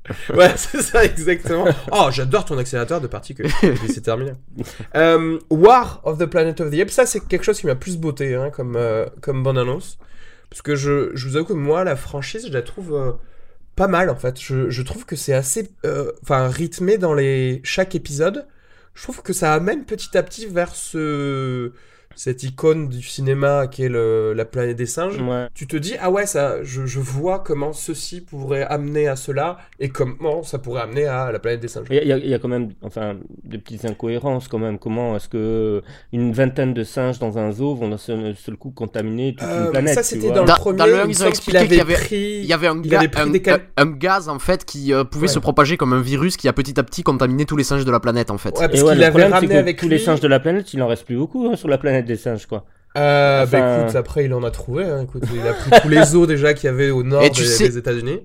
Ouais, 0.33 0.51
c'est 0.57 0.81
ça, 0.81 1.03
exactement. 1.05 1.65
Oh, 1.91 2.09
j'adore 2.11 2.45
ton 2.45 2.57
accélérateur 2.57 3.01
de 3.01 3.07
particules. 3.07 3.49
C'est 3.87 4.01
terminé. 4.01 4.33
Euh, 4.95 5.39
War 5.49 6.01
of 6.03 6.17
the 6.19 6.25
Planet 6.25 6.61
of 6.61 6.71
the 6.71 6.79
Apes, 6.79 6.89
ça 6.91 7.05
c'est 7.05 7.19
quelque 7.27 7.43
chose 7.43 7.59
qui 7.59 7.65
m'a 7.67 7.75
plus 7.75 7.97
beauté 7.97 8.35
hein, 8.35 8.49
comme, 8.51 8.75
euh, 8.75 9.05
comme 9.21 9.43
bande-annonce. 9.43 9.97
Parce 10.49 10.61
que 10.61 10.75
je, 10.75 11.11
je 11.15 11.27
vous 11.27 11.35
avoue 11.35 11.45
que 11.45 11.53
moi, 11.53 11.83
la 11.83 11.95
franchise, 11.95 12.47
je 12.47 12.53
la 12.53 12.61
trouve 12.61 12.93
euh, 12.93 13.11
pas 13.75 13.87
mal 13.87 14.09
en 14.09 14.15
fait. 14.15 14.39
Je, 14.41 14.69
je 14.69 14.81
trouve 14.81 15.05
que 15.05 15.15
c'est 15.15 15.33
assez 15.33 15.69
euh, 15.85 16.11
enfin 16.23 16.47
rythmé 16.49 16.97
dans 16.97 17.13
les, 17.13 17.61
chaque 17.63 17.95
épisode. 17.95 18.47
Je 18.95 19.03
trouve 19.03 19.21
que 19.21 19.33
ça 19.33 19.53
amène 19.53 19.85
petit 19.85 20.17
à 20.17 20.23
petit 20.23 20.47
vers 20.47 20.75
ce, 20.75 21.71
cette 22.21 22.43
icône 22.43 22.89
du 22.89 23.01
cinéma 23.01 23.67
qui 23.67 23.83
est 23.83 23.87
le- 23.87 24.33
la 24.33 24.43
planète 24.43 24.75
des 24.75 24.85
singes 24.85 25.17
Ouais. 25.21 25.47
tu 25.53 25.67
te 25.67 25.77
dis 25.77 25.93
ah 26.01 26.11
ouais 26.11 26.25
ça 26.25 26.61
je, 26.63 26.85
je 26.85 26.99
vois 26.99 27.39
comment 27.39 27.71
ceci 27.71 28.19
pourrait 28.19 28.63
amener 28.63 29.07
à 29.07 29.15
cela 29.15 29.57
et 29.79 29.87
comment 29.87 30.43
ça 30.43 30.57
pourrait 30.59 30.81
amener 30.81 31.05
à 31.05 31.31
la 31.31 31.39
planète 31.39 31.61
des 31.61 31.69
singes 31.69 31.87
Il 31.89 31.95
y, 31.95 31.99
a- 31.99 32.03
il 32.03 32.07
y 32.09 32.11
a- 32.11 32.17
il 32.17 32.27
y 32.29 32.33
a 32.33 32.39
quand 32.39 32.49
même 32.49 32.71
enfin, 32.81 33.15
des 33.45 33.57
petites 33.57 33.85
incohérences 33.85 34.49
quand 34.49 34.59
même. 34.59 34.79
Comment 34.79 35.15
est-ce 35.15 35.29
que 35.29 35.81
une 36.11 36.33
vingtaine 36.33 36.73
de 36.73 36.83
singes 36.83 37.19
dans 37.19 37.37
un 37.37 37.53
zoo 37.53 37.73
vont 37.75 37.87
d'un 37.87 37.97
seul, 37.97 38.35
seul 38.35 38.57
coup 38.57 38.71
contaminer 38.71 39.35
toute 39.37 39.47
Euh, 39.47 39.65
une 39.67 39.71
planète 39.71 39.93
ça 39.93 40.03
c'était 40.03 40.29
dans 40.31 40.43
le 40.43 40.51
premier 40.59 40.77
dans 40.77 40.85
le 40.87 41.01
il 41.05 41.11
ils 41.11 41.23
ont 41.23 41.27
expliqué 41.27 41.67
qu'il 41.67 41.77
y 41.77 41.79
avait 41.81 41.93
pris 41.93 42.39
il 42.41 42.45
y 42.45 42.51
avait 42.53 42.67
un, 42.67 42.81
il 42.83 42.89
ga- 42.89 42.99
avait 42.99 43.07
pris 43.07 43.21
un, 43.21 43.27
des 43.27 43.41
cal- 43.41 43.61
un- 43.77 43.83
un 43.83 43.91
gaz 43.91 44.27
en 44.27 44.39
fait 44.39 44.65
qui 44.65 44.91
euh, 44.93 45.05
pouvait 45.05 45.27
Ouais. 45.27 45.33
se 45.33 45.39
propager 45.39 45.77
comme 45.77 45.93
un 45.93 46.01
virus 46.01 46.35
qui 46.35 46.49
a 46.49 46.53
petit 46.53 46.77
à 46.77 46.83
petit 46.83 47.01
contaminé 47.03 47.45
tous 47.45 47.55
les 47.55 47.63
singes 47.63 47.85
de 47.85 47.91
la 47.91 48.01
planète 48.01 48.29
en 48.29 48.37
fait 48.37 48.57
Ouais, 48.59 48.67
parce 48.67 48.77
Et 48.77 48.83
ouais, 48.83 48.89
qu'il 48.91 48.97
le 48.99 49.03
avait 49.05 49.09
problème, 49.11 49.29
c'est 49.29 49.35
ramené 49.35 49.53
que 49.53 49.59
avec 49.59 49.77
tous 49.77 49.85
lui 49.85 49.91
les 49.95 49.99
singes 50.03 50.19
de 50.19 50.27
la 50.27 50.41
planète, 50.41 50.73
il 50.73 50.81
en 50.83 50.87
reste 50.87 51.05
plus 51.05 51.15
beaucoup 51.15 51.47
hein, 51.47 51.55
sur 51.55 51.69
la 51.69 51.77
planète 51.77 52.08
des 52.09 52.17
singes, 52.17 52.45
quoi. 52.45 52.65
Euh, 52.97 53.45
bah 53.45 53.81
écoute 53.83 53.95
après 53.95 54.25
il 54.25 54.33
en 54.33 54.43
a 54.43 54.49
trouvé 54.49 54.83
hein, 54.83 55.03
écoute 55.03 55.21
il 55.31 55.47
a 55.47 55.53
pris 55.53 55.69
tous 55.79 55.89
les 55.89 56.15
os 56.15 56.27
déjà 56.27 56.55
qu'il 56.55 56.65
y 56.65 56.73
avait 56.73 56.89
au 56.89 57.03
nord 57.03 57.21
tu 57.29 57.43
des, 57.43 57.47
sais- 57.47 57.69
des 57.69 57.77
États-Unis 57.77 58.21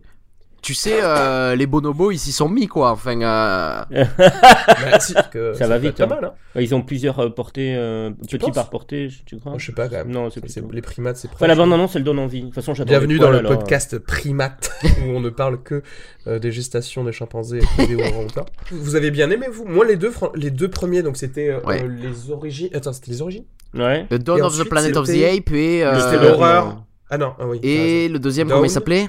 tu 0.63 0.73
sais 0.73 1.01
euh, 1.03 1.55
les 1.55 1.67
bonobos 1.67 2.11
ils 2.13 2.19
s'y 2.19 2.33
sont 2.33 2.49
mis 2.49 2.67
quoi 2.67 2.91
enfin 2.93 3.21
euh, 3.21 3.85
Bah, 4.19 4.99
si, 5.01 5.15
que 5.31 5.53
Ça 5.53 5.69
va 5.69 5.77
vite, 5.77 6.01
hein. 6.01 6.07
mal 6.07 6.25
hein. 6.25 6.33
Ils 6.59 6.75
ont 6.75 6.81
plusieurs 6.81 7.19
euh, 7.21 7.29
portées, 7.29 7.75
euh, 7.77 8.11
petits 8.23 8.39
penses? 8.39 8.55
par 8.55 8.71
portée, 8.71 9.11
je- 9.11 9.23
tu 9.27 9.37
crois? 9.39 9.53
Moi, 9.53 9.59
je 9.59 9.67
sais 9.67 9.73
pas 9.73 9.89
quand 9.91 9.97
même 9.97 10.11
Non, 10.11 10.31
c'est 10.31 10.41
plutôt- 10.41 10.71
les 10.73 10.81
primates 10.81 11.19
c'est 11.19 11.29
Enfin, 11.33 11.47
la 11.47 11.55
proche. 11.55 11.67
bande-annonce, 11.67 11.97
elle 11.97 12.05
donne 12.05 12.19
envie. 12.19 12.41
De 12.41 12.47
toute 12.47 12.55
façon, 12.55 12.73
Bienvenue 12.85 13.19
dans 13.19 13.27
poils, 13.27 13.33
le 13.43 13.47
alors, 13.47 13.59
podcast 13.59 13.99
Primate, 13.99 14.73
où 15.05 15.11
on 15.11 15.21
ne 15.21 15.29
parle 15.29 15.63
que 15.63 15.83
euh, 16.27 16.39
des 16.39 16.53
gestations 16.53 17.05
des 17.05 17.13
chimpanzés 17.13 17.61
et 17.79 17.87
des 17.87 17.97
orang-outans. 17.97 18.47
Vous 18.71 18.95
avez 18.97 19.11
bien 19.11 19.31
aimé, 19.31 19.47
vous? 19.53 19.67
Moi, 19.67 19.85
les 19.85 19.97
deux, 19.97 20.11
fran- 20.11 20.33
les 20.35 20.51
deux 20.51 20.69
premiers, 20.71 21.03
donc 21.03 21.19
c'était 21.19 21.51
euh, 21.51 21.61
Ouais. 21.67 21.83
euh, 21.85 21.89
les 21.89 22.31
origines. 22.31 22.71
Attends, 22.73 22.95
c'était 22.95 23.11
les 23.11 23.21
origines? 23.21 23.45
Ouais. 23.75 24.07
The 24.09 24.15
Dawn 24.15 24.43
of 24.43 24.57
the 24.59 24.65
Planet 24.69 24.97
of 24.97 25.07
the 25.07 25.11
Ape 25.25 25.51
et 25.53 25.85
euh, 25.85 25.99
C'était 26.01 26.23
l'horreur. 26.23 26.85
Ah 27.11 27.19
non, 27.19 27.35
ah 27.39 27.47
oui. 27.47 27.59
et 27.63 28.09
le 28.09 28.19
deuxième 28.19 28.49
Dawn. 28.49 28.57
comment 28.59 28.67
il 28.67 28.71
s'appelait? 28.71 29.09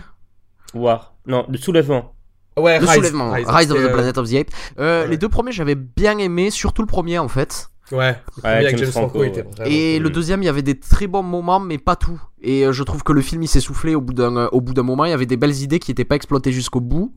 War. 0.74 1.14
Non, 1.28 1.46
le 1.50 1.58
soulèvement. 1.58 2.14
Ouais, 2.58 2.80
Le 2.80 2.86
Rise, 2.86 2.96
soulèvement 2.96 3.32
Rise, 3.34 3.72
of 3.72 3.78
the 3.78 3.82
euh, 3.82 3.94
Planet 3.94 4.18
of 4.18 4.30
the 4.30 4.36
Ape 4.36 4.48
Euh, 4.80 5.04
ouais. 5.04 5.10
les 5.10 5.18
deux 5.18 5.28
premiers 5.28 5.52
j'avais 5.52 5.76
bien 5.76 6.18
aimé 6.20 6.50
surtout 6.52 6.82
le 6.82 6.88
premier 6.88 7.20
en 7.20 7.28
fait 7.28 7.68
Ouais, 7.92 8.16
le 8.38 8.42
premier 8.42 8.54
avec 8.56 8.70
James 8.70 8.78
James 8.80 8.92
Franco, 8.92 9.10
Franco, 9.10 9.24
était 9.26 9.42
ouais. 9.42 9.48
vraiment 9.58 9.72
Et 9.72 9.96
cool. 9.98 10.04
le 10.04 10.10
deuxième, 10.10 10.42
il 10.42 10.46
y 10.46 10.50
avait 10.50 10.62
des 10.64 10.80
très 10.80 11.06
bons 11.06 11.22
moments, 11.22 11.60
mais 11.60 11.78
pas 11.78 11.96
tout. 11.96 12.20
Et 12.42 12.66
euh, 12.66 12.72
je 12.72 12.82
trouve 12.82 13.04
que 13.04 13.14
le 13.14 13.22
film, 13.22 13.44
il 13.44 13.48
s'est 13.48 13.60
soufflé 13.60 13.94
au 13.94 14.02
bout 14.02 14.14
d'un, 14.14 14.36
euh, 14.38 14.48
au 14.54 14.60
bout 14.62 14.74
d'un 14.74 14.82
moment. 14.82 15.06
Il 15.06 15.12
y 15.12 15.14
avait 15.14 15.28
des 15.28 15.38
belles 15.38 15.62
idées 15.62 15.78
qui 15.78 15.92
n'étaient 15.92 16.04
pas 16.06 16.16
exploitées 16.16 16.52
jusqu'au 16.52 16.80
bout. 16.80 17.14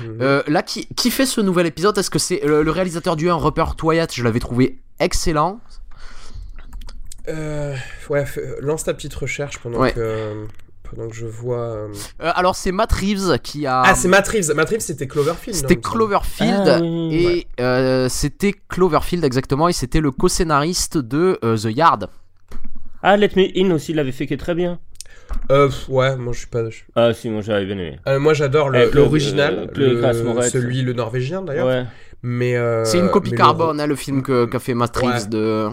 Mhm. 0.00 0.18
Euh, 0.20 0.42
là, 0.46 0.62
qui, 0.62 0.86
qui 0.94 1.10
fait 1.10 1.26
ce 1.26 1.40
nouvel 1.40 1.66
épisode? 1.66 1.98
Est-ce 1.98 2.08
que 2.10 2.20
c'est 2.20 2.44
euh, 2.44 2.62
le 2.62 2.70
réalisateur 2.70 3.16
du 3.16 3.28
1, 3.30 3.34
Rupert 3.34 3.74
Wyatt? 3.82 4.14
Je 4.14 4.22
l'avais 4.22 4.38
trouvé 4.38 4.78
excellent. 5.00 5.58
Euh, 7.28 7.74
ouais, 8.10 8.26
fais- 8.26 8.56
lance 8.60 8.84
ta 8.84 8.94
petite 8.94 9.14
recherche 9.14 9.58
pendant 9.58 9.78
Ouais. 9.80 9.92
que. 9.92 10.46
donc 10.96 11.14
je 11.14 11.24
vois. 11.24 11.56
euh, 11.58 11.88
Euh, 12.22 12.30
alors 12.34 12.54
c'est 12.54 12.72
Matt 12.72 12.92
Reeves 12.92 13.38
qui 13.42 13.66
a. 13.66 13.80
Ah, 13.82 13.94
c'est 13.94 14.08
Matt 14.08 14.28
Reeves. 14.28 14.52
Matt 14.54 14.68
Reeves, 14.68 14.80
c'était 14.80 15.06
Cloverfield. 15.06 15.56
C'était. 15.56 15.76
Cloverfield. 15.76 16.68
Ah, 16.68 16.78
oui. 16.82 17.14
Et 17.58 17.62
euh, 17.62 18.08
c'était 18.10 18.52
Cloverfield 18.68 19.24
exactement, 19.24 19.68
et 19.68 19.72
c'était 19.72 20.00
le 20.00 20.10
co-scénariste 20.10 20.98
de 20.98 21.38
euh, 21.44 21.56
The 21.56 21.74
Yard. 21.76 22.10
Ah, 23.02 23.16
Let 23.16 23.30
Me 23.36 23.46
In 23.56 23.70
aussi, 23.74 23.92
il 23.92 23.96
l'avait 23.96 24.12
fait 24.12 24.26
qui 24.26 24.34
est 24.34 24.38
très 24.38 24.54
bien. 24.54 24.78
Euh, 25.50 25.70
ouais, 25.88 26.14
moi 26.16 26.32
je 26.34 26.40
suis 26.40 26.46
pas. 26.48 26.68
je- 26.68 26.82
Ah, 26.94 27.14
si, 27.14 27.30
moi 27.30 27.40
j'avais 27.40 27.64
bien 27.64 27.78
aimé. 27.78 27.98
Euh, 28.06 28.18
moi 28.18 28.34
j'adore 28.34 28.68
le- 28.68 28.90
l'original, 28.92 29.70
euh, 29.78 30.42
celui 30.50 30.82
le 30.82 30.92
norvégien 30.92 31.40
d'ailleurs. 31.40 31.68
Ouais. 31.68 31.84
Mais 32.22 32.54
euh, 32.56 32.84
c'est 32.84 32.98
une 32.98 33.08
copie 33.10 33.30
le- 33.30 33.36
carbone, 33.38 33.80
hein, 33.80 33.86
le 33.86 33.96
film 33.96 34.22
que- 34.22 34.44
qu'a 34.44 34.58
fait 34.58 34.74
Matt 34.74 34.94
Ouais. 34.98 35.06
Reeves 35.08 35.28
de. 35.30 35.68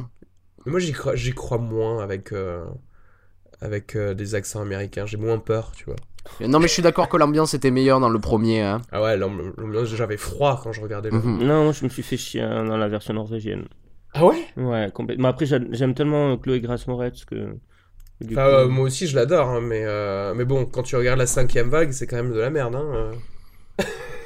Mais 0.69 0.71
moi 0.71 0.79
j'y 0.79 0.91
crois, 0.91 1.15
j'y 1.15 1.33
crois 1.33 1.57
moins 1.57 2.03
avec 2.03 2.31
euh, 2.31 2.63
avec 3.59 3.95
euh, 3.95 4.13
des 4.13 4.35
accents 4.35 4.61
américains. 4.61 5.07
J'ai 5.07 5.17
moins 5.17 5.39
peur, 5.39 5.71
tu 5.75 5.85
vois. 5.85 5.95
Non 6.47 6.59
mais 6.59 6.67
je 6.67 6.73
suis 6.73 6.83
d'accord 6.83 7.09
que 7.09 7.17
l'ambiance 7.17 7.55
était 7.55 7.71
meilleure 7.71 7.99
dans 7.99 8.09
le 8.09 8.19
premier. 8.19 8.61
hein. 8.61 8.83
Ah 8.91 9.01
ouais, 9.01 9.17
l'amb- 9.17 9.51
l'ambiance 9.57 9.87
j'avais 9.95 10.17
froid 10.17 10.59
quand 10.61 10.71
je 10.71 10.81
regardais 10.81 11.09
le. 11.09 11.17
Mhm. 11.17 11.43
Non, 11.43 11.71
je 11.71 11.83
me 11.85 11.89
suis 11.89 12.03
fait 12.03 12.17
chier 12.17 12.41
hein, 12.41 12.65
dans 12.65 12.77
la 12.77 12.87
version 12.87 13.15
norvégienne. 13.15 13.65
Ah 14.13 14.25
ouais? 14.27 14.45
Ouais, 14.57 14.89
complètement. 14.93 15.27
Après, 15.29 15.47
j'a- 15.47 15.59
j'aime 15.71 15.95
tellement 15.95 16.37
Chloé 16.37 16.59
Grace 16.61 16.85
Moretz 16.87 17.25
que. 17.25 17.55
du 18.21 18.35
Enfin, 18.35 18.43
coup- 18.43 18.49
euh, 18.55 18.67
moi 18.67 18.85
aussi 18.85 19.07
je 19.07 19.15
l'adore, 19.15 19.47
hein, 19.49 19.61
mais 19.61 19.81
euh, 19.85 20.35
mais 20.35 20.45
bon, 20.45 20.65
quand 20.65 20.83
tu 20.83 20.95
regardes 20.95 21.17
la 21.19 21.25
cinquième 21.27 21.69
vague, 21.69 21.91
c'est 21.91 22.05
quand 22.05 22.17
même 22.17 22.31
de 22.33 22.39
la 22.39 22.51
merde. 22.51 22.75
Hein, 22.75 22.85
euh. 22.93 23.13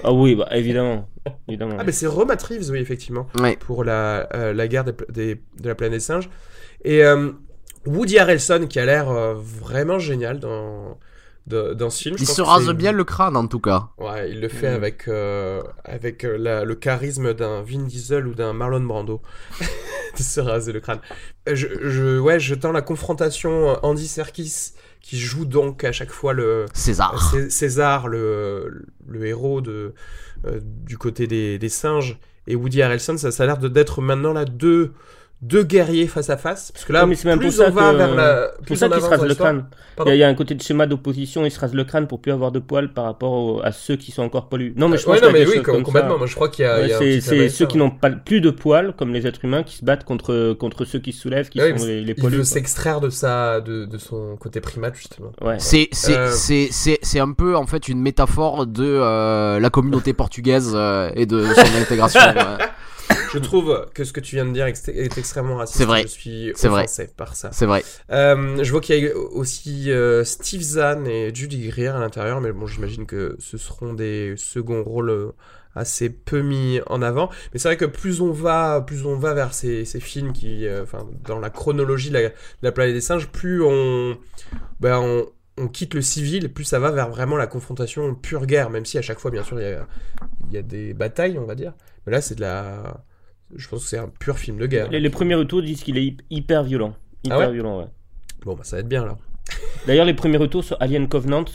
Ah 0.03 0.11
oui, 0.11 0.35
bah 0.35 0.47
évidemment. 0.51 1.07
Évidemment. 1.47 1.75
Ah 1.79 1.83
mais 1.83 1.91
c'est 1.91 2.07
Roma 2.07 2.35
Reeves, 2.35 2.69
oui 2.71 2.79
effectivement. 2.79 3.27
Ouais. 3.39 3.57
pour 3.57 3.83
la, 3.83 4.27
euh, 4.35 4.53
la 4.53 4.67
guerre 4.67 4.83
des, 4.83 4.93
des- 5.09 5.35
de 5.59 5.67
la 5.67 5.75
planète 5.75 6.01
singe. 6.01 6.29
Et 6.83 7.03
euh, 7.03 7.31
Woody 7.85 8.17
Harrelson 8.19 8.65
qui 8.69 8.79
a 8.79 8.85
l'air 8.85 9.09
euh, 9.09 9.33
vraiment 9.35 9.99
génial 9.99 10.39
dans, 10.39 10.97
de- 11.47 11.73
dans 11.73 11.89
ce 11.89 12.01
film. 12.03 12.17
Je 12.17 12.23
Il 12.23 12.27
pense 12.27 12.35
se 12.37 12.41
rase 12.41 12.69
bien 12.71 12.91
le 12.91 13.03
crâne 13.03 13.35
en 13.37 13.47
tout 13.47 13.59
cas. 13.59 13.89
Ouais, 13.97 14.31
il 14.31 14.41
le 14.41 14.49
fait 14.49 14.71
Mm. 14.71 14.75
avec, 14.75 15.07
euh, 15.07 15.61
avec 15.83 16.23
euh, 16.25 16.37
la- 16.37 16.65
le 16.65 16.75
charisme 16.75 17.33
d'un 17.33 17.61
Vin 17.61 17.83
Diesel 17.83 18.27
ou 18.27 18.33
d'un 18.33 18.53
Marlon 18.53 18.81
Brando. 18.81 19.21
de 20.17 20.21
se 20.21 20.39
raser 20.39 20.71
le 20.73 20.79
crâne. 20.79 20.99
Je, 21.51 21.67
je, 21.81 22.19
ouais, 22.19 22.39
je 22.39 22.53
tends 22.53 22.71
la 22.71 22.83
confrontation 22.83 23.77
Andy 23.83 24.07
Serkis 24.07 24.73
qui 25.03 25.19
joue 25.19 25.45
donc 25.45 25.83
à 25.83 25.91
chaque 25.91 26.11
fois 26.11 26.33
le, 26.33 26.65
César. 26.73 27.31
Cé- 27.31 27.49
César, 27.51 28.07
le, 28.07 28.85
le 29.07 29.25
héros 29.27 29.61
de, 29.61 29.93
euh, 30.45 30.59
du 30.63 30.97
côté 30.97 31.27
des, 31.27 31.59
des 31.59 31.69
singes, 31.69 32.17
et 32.47 32.55
Woody 32.55 32.81
Harrelson, 32.81 33.17
ça, 33.17 33.31
ça 33.31 33.43
a 33.43 33.45
l'air 33.45 33.57
d'être 33.57 34.01
maintenant 34.01 34.33
là 34.33 34.45
deux, 34.45 34.93
deux 35.43 35.63
guerriers 35.63 36.07
face 36.07 36.29
à 36.29 36.37
face. 36.37 36.71
Parce 36.71 36.85
que 36.85 36.93
là, 36.93 37.01
Ouais, 37.03 37.09
mais 37.09 37.15
c'est 37.15 37.27
même 37.27 37.37
plus 37.39 37.55
pour 37.55 37.65
ça 37.65 37.69
on 37.69 37.73
va 37.73 37.91
que- 37.91 37.97
vers 37.97 38.15
la. 38.15 38.47
C'est 38.55 38.57
Plus 38.63 38.65
pour 38.67 38.77
ça 38.77 38.89
qu'il 38.89 39.01
se 39.01 39.07
rase 39.07 39.23
le 39.25 39.35
crâne. 39.35 39.65
Il 39.99 40.07
y, 40.07 40.09
a- 40.11 40.15
il 40.15 40.17
y 40.19 40.23
a 40.23 40.27
un 40.27 40.33
côté 40.33 40.55
de 40.55 40.61
schéma 40.61 40.87
d'opposition, 40.87 41.45
il 41.45 41.51
se 41.51 41.59
rase 41.59 41.73
le 41.73 41.83
crâne 41.83 42.07
pour 42.07 42.19
plus 42.21 42.31
avoir 42.31 42.51
de 42.51 42.59
poils 42.59 42.91
par 42.93 43.03
rapport 43.03 43.31
au- 43.33 43.61
à 43.63 43.71
ceux 43.71 43.95
qui 43.95 44.11
sont 44.11 44.23
encore 44.23 44.47
poilus. 44.49 44.73
Non, 44.75 44.87
mais 44.89 44.97
je 44.97 45.05
Euh, 45.07 45.11
Ouais, 45.11 45.19
pense 45.19 45.27
non, 45.27 45.33
qu'il 45.33 45.39
y 45.39 45.43
a 45.43 45.45
mais 45.49 45.57
oui, 45.57 45.61
comme 45.61 45.83
complètement. 45.83 46.11
ça. 46.13 46.17
Moi, 46.17 46.27
je 46.27 46.35
crois 46.35 46.49
qu'il 46.49 46.65
y 46.65 46.67
a. 46.67 46.75
Ouais, 46.77 46.83
il 46.85 46.89
y 46.89 46.93
a 46.93 46.95
un 46.95 46.99
c'est 46.99 47.21
ceux 47.21 47.49
ça, 47.49 47.65
qui 47.65 47.77
ouais. 47.77 47.83
n'ont 47.83 47.91
pas 47.91 48.09
plus 48.09 48.41
de 48.41 48.49
poils, 48.49 48.93
comme 48.97 49.13
les 49.13 49.27
êtres 49.27 49.43
humains, 49.43 49.63
qui 49.63 49.75
se 49.77 49.85
battent 49.85 50.03
contre, 50.05 50.53
contre 50.53 50.85
ceux 50.85 50.99
qui 50.99 51.11
se 51.11 51.21
soulèvent, 51.21 51.49
qui 51.49 51.61
oui, 51.61 51.77
sont 51.77 51.85
les, 51.85 52.01
les 52.01 52.13
Il 52.13 52.15
poilus. 52.15 52.37
veut 52.37 52.41
quoi. 52.43 52.45
s'extraire 52.49 53.01
de, 53.01 53.09
sa, 53.09 53.61
de, 53.61 53.85
de 53.85 53.97
son 53.97 54.35
côté 54.37 54.61
primate, 54.61 54.95
justement. 54.95 55.31
Ouais. 55.41 55.55
C'est 55.59 55.89
c'est 55.91 56.17
Euh, 56.17 56.29
c'est 56.31 56.69
c'est 56.71 56.99
c'est 57.03 57.19
un 57.19 57.31
peu 57.33 57.55
en 57.55 57.67
fait 57.67 57.87
une 57.87 57.99
métaphore 58.01 58.65
de 58.65 58.83
euh, 58.85 59.59
la 59.59 59.69
communauté 59.69 60.13
portugaise 60.13 60.71
euh, 60.73 61.11
et 61.15 61.25
de 61.25 61.43
son 61.43 61.81
intégration. 61.81 62.21
Je 63.33 63.39
trouve 63.39 63.87
que 63.93 64.03
ce 64.03 64.13
que 64.13 64.19
tu 64.19 64.35
viens 64.35 64.45
de 64.45 64.51
dire 64.51 64.67
est 64.67 65.17
extrêmement 65.17 65.55
raciste. 65.55 65.77
C'est 65.77 65.85
vrai. 65.85 66.03
Je 66.03 66.07
suis 66.07 66.51
vrai. 66.51 66.83
offensé 66.83 67.09
par 67.15 67.35
ça. 67.35 67.49
C'est 67.51 67.65
vrai. 67.65 67.83
Euh, 68.11 68.63
je 68.63 68.71
vois 68.71 68.81
qu'il 68.81 69.03
y 69.03 69.07
a 69.07 69.15
aussi 69.15 69.91
euh, 69.91 70.23
Steve 70.23 70.61
Zahn 70.61 71.07
et 71.07 71.33
Judy 71.33 71.67
Greer 71.67 71.95
à 71.95 71.99
l'intérieur, 71.99 72.41
mais 72.41 72.51
bon, 72.51 72.67
j'imagine 72.67 73.05
que 73.05 73.35
ce 73.39 73.57
seront 73.57 73.93
des 73.93 74.35
seconds 74.37 74.83
rôles 74.83 75.09
euh, 75.09 75.31
assez 75.75 76.09
peu 76.09 76.41
mis 76.41 76.79
en 76.87 77.01
avant. 77.01 77.29
Mais 77.53 77.59
c'est 77.59 77.67
vrai 77.69 77.77
que 77.77 77.85
plus 77.85 78.21
on 78.21 78.31
va, 78.31 78.81
plus 78.85 79.05
on 79.05 79.15
va 79.15 79.33
vers 79.33 79.53
ces, 79.53 79.85
ces 79.85 79.99
films 79.99 80.33
qui, 80.33 80.67
euh, 80.67 80.83
enfin, 80.83 81.07
dans 81.23 81.39
la 81.39 81.49
chronologie 81.49 82.09
de 82.09 82.13
la, 82.15 82.29
de 82.29 82.33
la 82.61 82.71
planète 82.71 82.93
des 82.93 83.01
singes, 83.01 83.27
plus 83.27 83.63
on, 83.63 84.17
ben, 84.79 84.99
on, 84.99 85.25
on 85.57 85.67
quitte 85.67 85.93
le 85.93 86.01
civil, 86.01 86.51
plus 86.51 86.63
ça 86.63 86.79
va 86.79 86.91
vers 86.91 87.09
vraiment 87.09 87.37
la 87.37 87.47
confrontation 87.47 88.13
pure 88.15 88.45
guerre, 88.45 88.69
même 88.69 88.85
si 88.85 88.97
à 88.97 89.01
chaque 89.01 89.19
fois, 89.19 89.31
bien 89.31 89.43
sûr, 89.43 89.59
il 89.59 89.67
y 89.67 89.71
a, 89.71 89.87
il 90.49 90.53
y 90.53 90.57
a 90.57 90.61
des 90.61 90.93
batailles, 90.93 91.37
on 91.39 91.45
va 91.45 91.55
dire. 91.55 91.73
Mais 92.05 92.11
là, 92.11 92.21
c'est 92.21 92.35
de 92.35 92.41
la, 92.41 93.03
je 93.55 93.67
pense 93.67 93.83
que 93.83 93.89
c'est 93.89 93.97
un 93.97 94.07
pur 94.09 94.37
film 94.37 94.57
de 94.57 94.65
guerre. 94.67 94.89
Les, 94.91 94.99
les 94.99 95.09
premiers 95.09 95.35
retours 95.35 95.61
disent 95.61 95.83
qu'il 95.83 95.97
est 95.97 96.03
hy- 96.05 96.17
hyper 96.29 96.63
violent. 96.63 96.95
Hyper 97.23 97.37
Ah 97.37 97.47
ouais 97.47 97.53
violent, 97.53 97.79
ouais. 97.79 97.87
Bon, 98.45 98.55
bah, 98.55 98.63
ça 98.63 98.75
va 98.75 98.81
être 98.81 98.87
bien 98.89 99.05
là. 99.05 99.17
D'ailleurs, 99.87 100.05
les 100.05 100.13
premiers 100.13 100.37
retours 100.37 100.63
sur 100.63 100.77
Alien 100.81 101.07
Covenant 101.07 101.45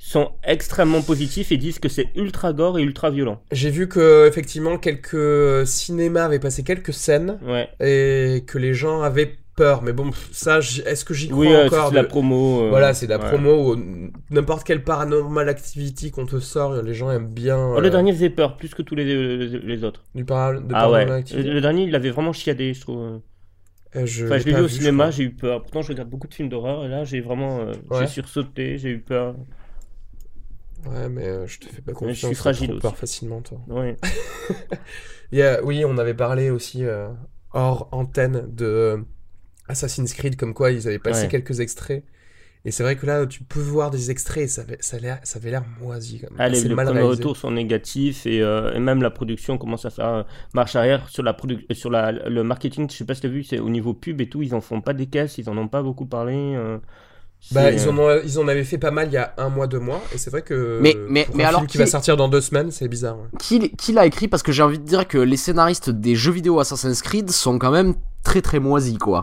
sont 0.00 0.30
extrêmement 0.44 1.02
positifs 1.02 1.50
et 1.50 1.56
disent 1.56 1.78
que 1.80 1.88
c'est 1.88 2.06
ultra 2.14 2.52
gore 2.52 2.78
et 2.78 2.82
ultra 2.82 3.10
violent. 3.10 3.42
J'ai 3.50 3.70
vu 3.70 3.88
que 3.88 4.28
effectivement 4.28 4.78
quelques 4.78 5.66
cinémas 5.66 6.24
avaient 6.26 6.38
passé 6.38 6.62
quelques 6.62 6.92
scènes 6.92 7.38
Ouais. 7.42 7.68
et 7.80 8.44
que 8.46 8.58
les 8.58 8.74
gens 8.74 9.02
avaient 9.02 9.36
peur. 9.58 9.82
Mais 9.82 9.92
bon, 9.92 10.10
ça, 10.32 10.58
est-ce 10.60 11.04
que 11.04 11.12
j'y 11.14 11.28
crois 11.28 11.38
Oui, 11.40 11.48
euh, 11.52 11.66
encore 11.66 11.86
c'est 11.88 11.90
de 11.90 11.96
la 11.96 12.04
promo. 12.04 12.62
euh, 12.62 12.68
Voilà, 12.70 12.94
c'est 12.94 13.06
de 13.06 13.10
la 13.12 13.18
ouais. 13.18 13.28
promo. 13.28 13.76
N'importe 14.30 14.64
quelle 14.66 14.82
paranormal 14.84 15.48
activity 15.48 16.10
qu'on 16.10 16.26
te 16.26 16.38
sort, 16.38 16.80
les 16.82 16.94
gens 16.94 17.10
aiment 17.10 17.32
bien. 17.32 17.58
Oh, 17.58 17.80
le 17.80 17.86
euh, 17.88 17.90
dernier 17.90 18.12
faisait 18.12 18.30
peur 18.30 18.56
plus 18.56 18.74
que 18.74 18.82
tous 18.82 18.94
les, 18.94 19.04
les, 19.04 19.58
les 19.58 19.84
autres. 19.84 20.02
du 20.14 20.24
para- 20.24 20.52
de 20.60 20.72
Ah 20.74 20.90
ouais. 20.90 21.04
paranormal 21.04 21.08
Le, 21.08 21.14
activity. 21.14 21.48
le 21.50 21.60
dernier, 21.60 21.82
il 21.84 21.94
avait 21.94 22.10
vraiment 22.10 22.32
chiadé, 22.32 22.72
je 22.74 22.80
trouve. 22.80 23.20
Euh, 23.96 24.04
je 24.06 24.24
Enfin, 24.26 24.34
l'ai 24.36 24.40
je 24.40 24.46
l'ai 24.46 24.54
vu 24.54 24.60
au 24.62 24.68
je 24.68 24.74
cinéma, 24.74 25.10
j'ai 25.10 25.24
eu 25.24 25.30
peur. 25.34 25.62
Pourtant, 25.62 25.82
je 25.82 25.88
regarde 25.88 26.08
beaucoup 26.10 26.28
de 26.28 26.34
films 26.34 26.48
d'horreur 26.50 26.84
et 26.84 26.88
là, 26.88 27.04
j'ai 27.04 27.20
vraiment, 27.20 27.58
Ouais. 27.64 27.72
j'ai 28.00 28.06
sursauté, 28.06 28.78
j'ai 28.78 28.90
eu 28.90 29.00
peur. 29.00 29.34
Ouais, 30.86 31.08
mais 31.08 31.26
euh, 31.26 31.46
je 31.46 31.58
te 31.58 31.66
fais 31.66 31.82
pas 31.82 31.92
je 31.92 31.96
confiance. 31.96 32.16
suis 32.18 32.28
t'as 32.28 32.34
fragile 32.34 32.70
aussi. 32.72 32.80
peur 32.80 32.96
facilement, 32.96 33.40
toi. 33.40 33.58
Ouais. 33.68 33.96
Il 35.32 35.38
y 35.38 35.42
a- 35.42 35.62
oui, 35.64 35.84
on 35.84 35.98
avait 35.98 36.14
parlé 36.14 36.50
aussi 36.50 36.84
euh, 36.84 37.08
hors 37.52 37.88
antenne 37.92 38.46
de 38.54 39.04
Assassin's 39.68 40.12
Creed, 40.14 40.36
comme 40.36 40.54
quoi 40.54 40.70
ils 40.72 40.86
avaient 40.88 40.98
passé 40.98 41.22
Ouais. 41.22 41.28
quelques 41.28 41.60
extraits. 41.60 42.04
Et 42.64 42.72
c'est 42.72 42.82
vrai 42.82 42.96
que 42.96 43.06
là, 43.06 43.24
tu 43.24 43.44
peux 43.44 43.60
voir 43.60 43.90
des 43.90 44.10
extraits 44.10 44.44
et 44.44 44.48
ça 44.48 44.62
avait, 44.62 44.78
ça 44.80 44.98
l'air- 44.98 45.20
ça 45.22 45.38
avait 45.38 45.50
l'air 45.50 45.62
moisi. 45.80 46.18
Quand 46.20 46.28
même. 46.30 46.36
Ah, 46.40 46.48
les, 46.48 46.58
Assez 46.58 46.68
les 46.68 46.74
mal 46.74 46.86
premiers 46.86 47.00
réalisé. 47.00 47.22
retours 47.22 47.36
sont 47.36 47.52
négatifs 47.52 48.26
et, 48.26 48.42
euh, 48.42 48.74
et 48.74 48.80
même 48.80 49.00
la 49.00 49.10
production 49.10 49.58
commence 49.58 49.84
à 49.84 49.90
faire 49.90 50.06
euh, 50.08 50.22
marche 50.54 50.74
arrière 50.74 51.08
sur 51.08 51.22
la 51.22 51.36
euh, 51.48 51.74
sur 51.74 51.88
la, 51.88 52.10
le 52.10 52.42
marketing. 52.42 52.90
Je 52.90 52.96
sais 52.96 53.04
pas 53.04 53.14
si 53.14 53.20
t'as 53.22 53.28
vu, 53.28 53.44
c'est 53.44 53.60
au 53.60 53.70
niveau 53.70 53.94
pub 53.94 54.20
et 54.20 54.28
tout, 54.28 54.42
ils 54.42 54.54
en 54.56 54.60
font 54.60 54.80
pas 54.80 54.92
des 54.92 55.06
caisses, 55.06 55.38
ils 55.38 55.48
en 55.48 55.56
ont 55.56 55.68
pas 55.68 55.82
beaucoup 55.82 56.04
parlé. 56.06 56.34
euh, 56.34 56.78
Bah, 57.52 57.70
ils, 57.70 57.88
en 57.88 57.96
ont, 57.96 58.20
ils 58.24 58.38
en 58.40 58.48
avaient 58.48 58.64
fait 58.64 58.78
pas 58.78 58.90
mal 58.90 59.06
il 59.08 59.12
y 59.14 59.16
a 59.18 59.32
un 59.38 59.48
mois, 59.48 59.68
deux 59.68 59.78
mois. 59.78 60.02
Et 60.12 60.18
c'est 60.18 60.28
vrai 60.30 60.42
que 60.42 60.80
Mais- 60.82 60.96
mais- 61.08 61.26
pour 61.26 61.36
mais 61.36 61.44
un 61.44 61.48
alors 61.48 61.60
film 61.60 61.68
qui 61.68 61.72
qui- 61.72 61.78
va 61.78 61.86
sortir 61.86 62.16
dans 62.16 62.28
deux 62.28 62.40
semaines, 62.40 62.72
c'est 62.72 62.88
bizarre. 62.88 63.18
ouais. 63.18 63.28
Qui, 63.38 63.70
qui 63.76 63.92
l'a 63.92 64.04
écrit? 64.04 64.26
Parce 64.26 64.42
que 64.42 64.50
j'ai 64.50 64.64
envie 64.64 64.80
de 64.80 64.84
dire 64.84 65.06
que 65.06 65.18
les 65.18 65.36
scénaristes 65.36 65.88
des 65.90 66.16
jeux 66.16 66.32
vidéo 66.32 66.58
Assassin's 66.58 67.00
Creed 67.02 67.30
sont 67.30 67.56
quand 67.60 67.70
même 67.70 67.94
très 68.24 68.42
très 68.42 68.58
moisis 68.58 68.98
quoi. 68.98 69.22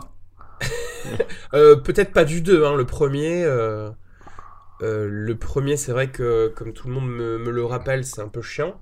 Euh, 1.54 1.76
Peut-être 1.76 2.12
pas 2.12 2.24
du 2.24 2.40
2, 2.42 2.64
hein, 2.64 2.74
le 2.74 2.84
premier. 2.84 3.44
euh, 3.44 3.90
euh, 4.82 5.06
le 5.10 5.36
premier, 5.36 5.76
c'est 5.76 5.92
vrai 5.92 6.10
que, 6.10 6.48
comme 6.56 6.72
tout 6.72 6.88
le 6.88 6.94
monde 6.94 7.08
me, 7.08 7.38
me 7.38 7.50
le 7.50 7.64
rappelle, 7.64 8.04
c'est 8.04 8.20
un 8.20 8.28
peu 8.28 8.42
chiant. 8.42 8.80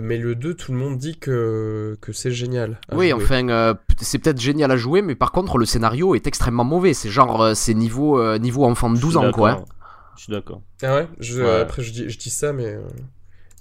Mais 0.00 0.18
le 0.18 0.34
2, 0.34 0.54
tout 0.54 0.72
le 0.72 0.78
monde 0.78 0.98
dit 0.98 1.18
que, 1.18 1.96
que 2.02 2.12
c'est 2.12 2.30
génial. 2.30 2.78
Oui, 2.92 3.08
jouer. 3.10 3.22
enfin, 3.22 3.48
euh, 3.48 3.74
c'est 4.00 4.18
peut-être 4.18 4.38
génial 4.40 4.70
à 4.70 4.76
jouer, 4.76 5.00
mais 5.02 5.14
par 5.14 5.32
contre, 5.32 5.56
le 5.58 5.64
scénario 5.64 6.14
est 6.14 6.26
extrêmement 6.26 6.64
mauvais. 6.64 6.92
C'est 6.94 7.08
genre, 7.08 7.56
c'est 7.56 7.72
niveau, 7.74 8.20
euh, 8.20 8.38
niveau 8.38 8.64
enfant 8.64 8.90
de 8.90 8.96
je 8.96 9.00
suis 9.00 9.06
12 9.08 9.16
ans, 9.16 9.30
quoi. 9.32 9.50
hein. 9.50 9.52
d'accord. 9.54 9.68
Je 10.16 10.22
suis 10.24 10.32
d'accord. 10.32 10.62
Ah 10.82 10.94
ouais, 10.96 11.08
je, 11.20 11.42
Ouais. 11.42 11.60
Après, 11.60 11.82
je 11.82 11.92
dis, 11.92 12.08
je 12.10 12.18
dis 12.18 12.28
ça, 12.30 12.52
mais. 12.52 12.76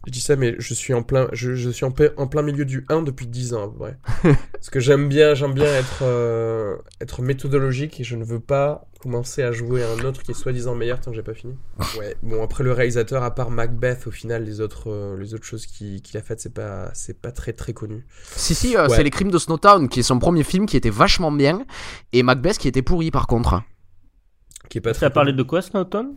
Je 0.07 0.11
dis 0.13 0.21
ça, 0.21 0.37
mais 0.37 0.55
je 0.57 0.73
suis 0.73 0.93
en 0.93 1.03
plein, 1.03 1.27
je, 1.33 1.53
je 1.55 1.69
suis 1.69 1.83
en, 1.83 1.91
plein 1.91 2.41
milieu 2.41 2.63
du 2.63 2.85
1 2.87 3.01
depuis 3.01 3.27
10 3.27 3.53
ans, 3.55 3.63
à 3.65 3.67
peu 3.67 3.77
près. 3.77 3.97
Parce 4.53 4.69
que 4.69 4.79
j'aime 4.79 5.09
bien, 5.09 5.33
j'aime 5.33 5.53
bien 5.53 5.65
être, 5.65 5.99
euh, 6.03 6.77
être 7.01 7.21
méthodologique 7.21 7.99
et 7.99 8.05
je 8.05 8.15
ne 8.15 8.23
veux 8.23 8.39
pas 8.39 8.87
commencer 9.01 9.43
à 9.43 9.51
jouer 9.51 9.83
à 9.83 9.89
un 9.91 10.05
autre 10.05 10.23
qui 10.23 10.31
est 10.31 10.33
soi-disant 10.33 10.75
meilleur 10.75 11.01
tant 11.01 11.11
que 11.11 11.17
j'ai 11.17 11.23
pas 11.23 11.33
fini. 11.33 11.57
Ouais, 11.99 12.15
bon, 12.23 12.41
après 12.41 12.63
le 12.63 12.71
réalisateur, 12.71 13.21
à 13.21 13.35
part 13.35 13.51
Macbeth, 13.51 14.07
au 14.07 14.11
final, 14.11 14.45
les 14.45 14.61
autres, 14.61 14.89
euh, 14.89 15.17
les 15.17 15.33
autres 15.33 15.43
choses 15.43 15.65
qu'il 15.65 16.01
a 16.15 16.21
faites, 16.21 16.39
c'est 16.39 16.53
pas, 16.53 16.89
c'est 16.93 17.21
pas 17.21 17.33
très 17.33 17.51
très 17.51 17.73
connu. 17.73 18.05
Si, 18.33 18.55
si, 18.55 18.77
euh, 18.77 18.87
Ouais. 18.87 18.95
c'est 18.95 19.03
Les 19.03 19.09
Crimes 19.09 19.29
de 19.31 19.37
Snowtown, 19.37 19.89
qui 19.89 19.99
est 19.99 20.03
son 20.03 20.19
premier 20.19 20.43
film, 20.43 20.67
qui 20.67 20.77
était 20.77 20.89
vachement 20.89 21.33
bien, 21.33 21.65
et 22.13 22.23
Macbeth 22.23 22.59
qui 22.59 22.69
était 22.69 22.81
pourri, 22.81 23.11
par 23.11 23.27
contre. 23.27 23.61
Qui 24.69 24.77
est 24.77 24.81
pas 24.81 24.93
Ça 24.93 24.99
très 24.99 25.05
a 25.07 25.09
parlé 25.09 25.31
connu. 25.31 25.43
de 25.43 25.49
quoi, 25.49 25.61
Snowton 25.61 26.15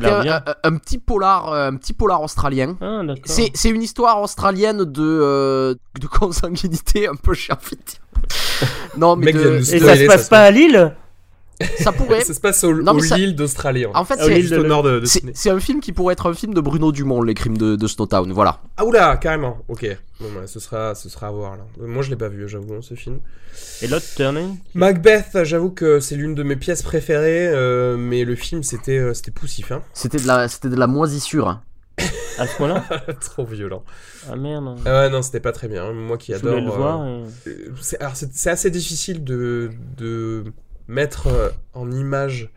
L'air 0.00 0.22
un, 0.46 0.50
un- 0.50 0.72
un 0.74 0.76
petit 0.78 0.98
polar, 0.98 1.52
euh, 1.52 1.68
un 1.68 1.76
petit 1.76 1.92
polar 1.92 2.22
australien. 2.22 2.76
Ah. 2.80 3.02
C'est, 3.24 3.50
c'est 3.54 3.68
une 3.68 3.82
histoire 3.82 4.20
australienne 4.22 4.84
de, 4.84 5.02
euh, 5.02 5.74
de 6.00 6.06
consanguinité 6.18 7.06
un 7.06 7.14
peu 7.16 7.34
chère. 7.34 7.58
non, 8.96 9.16
mais 9.16 9.32
de- 9.32 9.58
Et 9.58 9.80
ça 9.80 9.96
se 9.96 10.06
passe 10.06 10.28
pas 10.28 10.42
à 10.44 10.50
Lille 10.50 10.94
Ça 11.78 11.92
pourrait. 11.92 12.22
ça 12.24 12.34
se 12.34 12.40
passe 12.40 12.64
au, 12.64 12.74
Non, 12.74 12.92
au 12.92 12.94
mais 12.96 13.02
ça- 13.02 13.16
l'île 13.16 13.36
d'Australie. 13.36 13.86
En 13.86 14.04
fait, 14.04 14.16
c'est- 14.18 14.28
l'île 14.28 14.40
juste 14.42 14.54
de- 14.54 14.58
au 14.60 14.64
nord 14.66 14.82
de, 14.82 15.00
de 15.00 15.04
c'est 15.06 15.18
Sydney. 15.20 15.32
c'est 15.34 15.50
un 15.50 15.60
film 15.60 15.80
qui 15.80 15.92
pourrait 15.92 16.12
être 16.14 16.28
un 16.28 16.34
film 16.34 16.52
de 16.54 16.60
Bruno 16.60 16.90
Dumont, 16.92 17.22
Les 17.22 17.34
crimes 17.34 17.56
de, 17.56 17.76
de 17.76 17.86
Snowtown. 17.86 18.32
Voilà. 18.32 18.60
Ah 18.76 18.84
oula, 18.84 19.16
carrément. 19.18 19.58
Ok. 19.68 19.86
Bon, 20.20 20.26
bah, 20.34 20.46
ce 20.46 20.58
sera, 20.60 20.94
ce 20.94 21.08
sera 21.08 21.28
à 21.28 21.30
voir 21.30 21.56
là. 21.56 21.64
Moi, 21.80 22.02
je 22.02 22.10
l'ai 22.10 22.16
pas 22.16 22.28
vu, 22.28 22.48
j'avoue, 22.48 22.74
hein, 22.74 22.80
ce 22.82 22.94
film. 22.94 23.20
Et 23.82 23.86
l'autre 23.86 24.06
Turning? 24.16 24.56
Macbeth, 24.74 25.44
j'avoue 25.44 25.70
que 25.70 26.00
c'est 26.00 26.16
l'une 26.16 26.34
de 26.34 26.42
mes 26.42 26.56
pièces 26.56 26.82
préférées, 26.82 27.46
euh, 27.48 27.96
mais 27.96 28.24
le 28.24 28.34
film 28.34 28.62
c'était 28.64 28.98
euh, 28.98 29.14
c'était 29.14 29.30
poussif, 29.30 29.70
hein. 29.70 29.82
C'était 29.92 30.18
de 30.18 30.26
la, 30.26 30.48
c'était 30.48 30.68
de 30.68 30.76
la 30.76 30.86
moisissure. 30.88 31.48
hein. 31.48 31.62
À 32.38 32.48
ce 32.48 32.56
point-là? 32.56 32.84
Trop 33.20 33.44
violent. 33.44 33.84
Ah 34.28 34.34
merde. 34.34 34.76
Ah 34.84 35.02
ouais, 35.02 35.10
non, 35.10 35.22
c'était 35.22 35.38
pas 35.38 35.52
très 35.52 35.68
bien. 35.68 35.92
Moi 35.92 36.18
qui 36.18 36.32
Je 36.32 36.38
adore. 36.38 36.56
le 36.60 36.66
euh, 36.66 36.70
voir. 36.70 37.06
et- 37.06 37.50
euh, 37.50 37.54
c'est 37.80 38.00
alors, 38.00 38.16
c'est- 38.16 38.30
c'est 38.34 38.50
assez 38.50 38.70
difficile 38.72 39.22
de, 39.22 39.70
de 39.96 40.42
mettre 40.88 41.26
euh, 41.28 41.48
en 41.72 41.90
image 41.90 42.50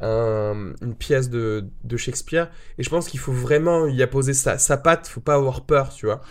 un- 0.00 0.72
une 0.82 0.94
pièce 0.96 1.30
de, 1.30 1.64
de 1.84 1.96
Shakespeare, 1.96 2.50
et 2.78 2.82
je 2.82 2.90
pense 2.90 3.08
qu'il 3.08 3.20
faut 3.20 3.32
vraiment 3.32 3.86
y 3.86 4.02
apposer 4.02 4.34
sa, 4.34 4.58
sa 4.58 4.76
patte. 4.76 5.06
Faut 5.06 5.20
pas 5.20 5.34
avoir 5.34 5.64
peur, 5.64 5.90
tu 5.94 6.06
vois. 6.06 6.22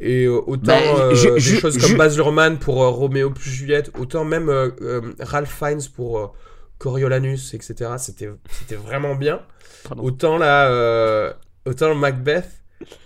Et 0.00 0.24
euh, 0.24 0.40
autant 0.46 0.72
Ben, 0.78 0.96
euh, 0.98 1.34
des 1.34 1.40
choses 1.40 1.78
comme 1.78 1.96
Baz 1.96 2.16
Luhrmann 2.16 2.58
pour 2.58 2.82
euh, 2.82 2.88
Roméo 2.88 3.30
plus 3.30 3.50
Juliette, 3.50 3.92
autant 3.98 4.24
même 4.24 4.48
euh, 4.48 5.00
Ralph 5.20 5.54
Fiennes 5.56 5.82
pour 5.94 6.34
Coriolanus, 6.78 7.54
etc. 7.54 7.92
C'était 7.98 8.30
c'était 8.50 8.74
vraiment 8.76 9.14
bien. 9.14 9.42
Pardon. 9.84 10.02
Autant 10.02 10.36
là, 10.38 11.34
autant 11.66 11.94
Macbeth, 11.94 12.50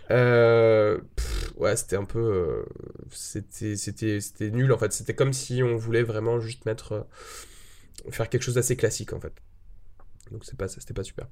pff, 0.09 1.53
ouais, 1.57 1.77
c'était 1.77 1.97
un 1.97 2.05
peu, 2.05 2.65
c'était, 3.11 3.77
c'était, 3.77 4.21
c'était 4.21 4.51
nul 4.51 4.73
en 4.73 4.79
fait. 4.79 4.93
C'était 4.93 5.15
comme 5.15 5.33
si 5.33 5.63
on 5.63 5.77
voulait 5.77 6.03
vraiment 6.03 6.41
juste 6.41 6.65
mettre, 6.67 7.07
faire 8.11 8.29
quelque 8.29 8.43
chose 8.43 8.55
d'assez 8.55 8.77
classique 8.77 9.13
en 9.13 9.21
fait. 9.21 9.33
Donc 10.31 10.45
c'est 10.45 10.57
pas 10.57 10.69
ça, 10.69 10.77
c'était 10.81 10.95
pas 10.95 11.05
super. 11.05 11.27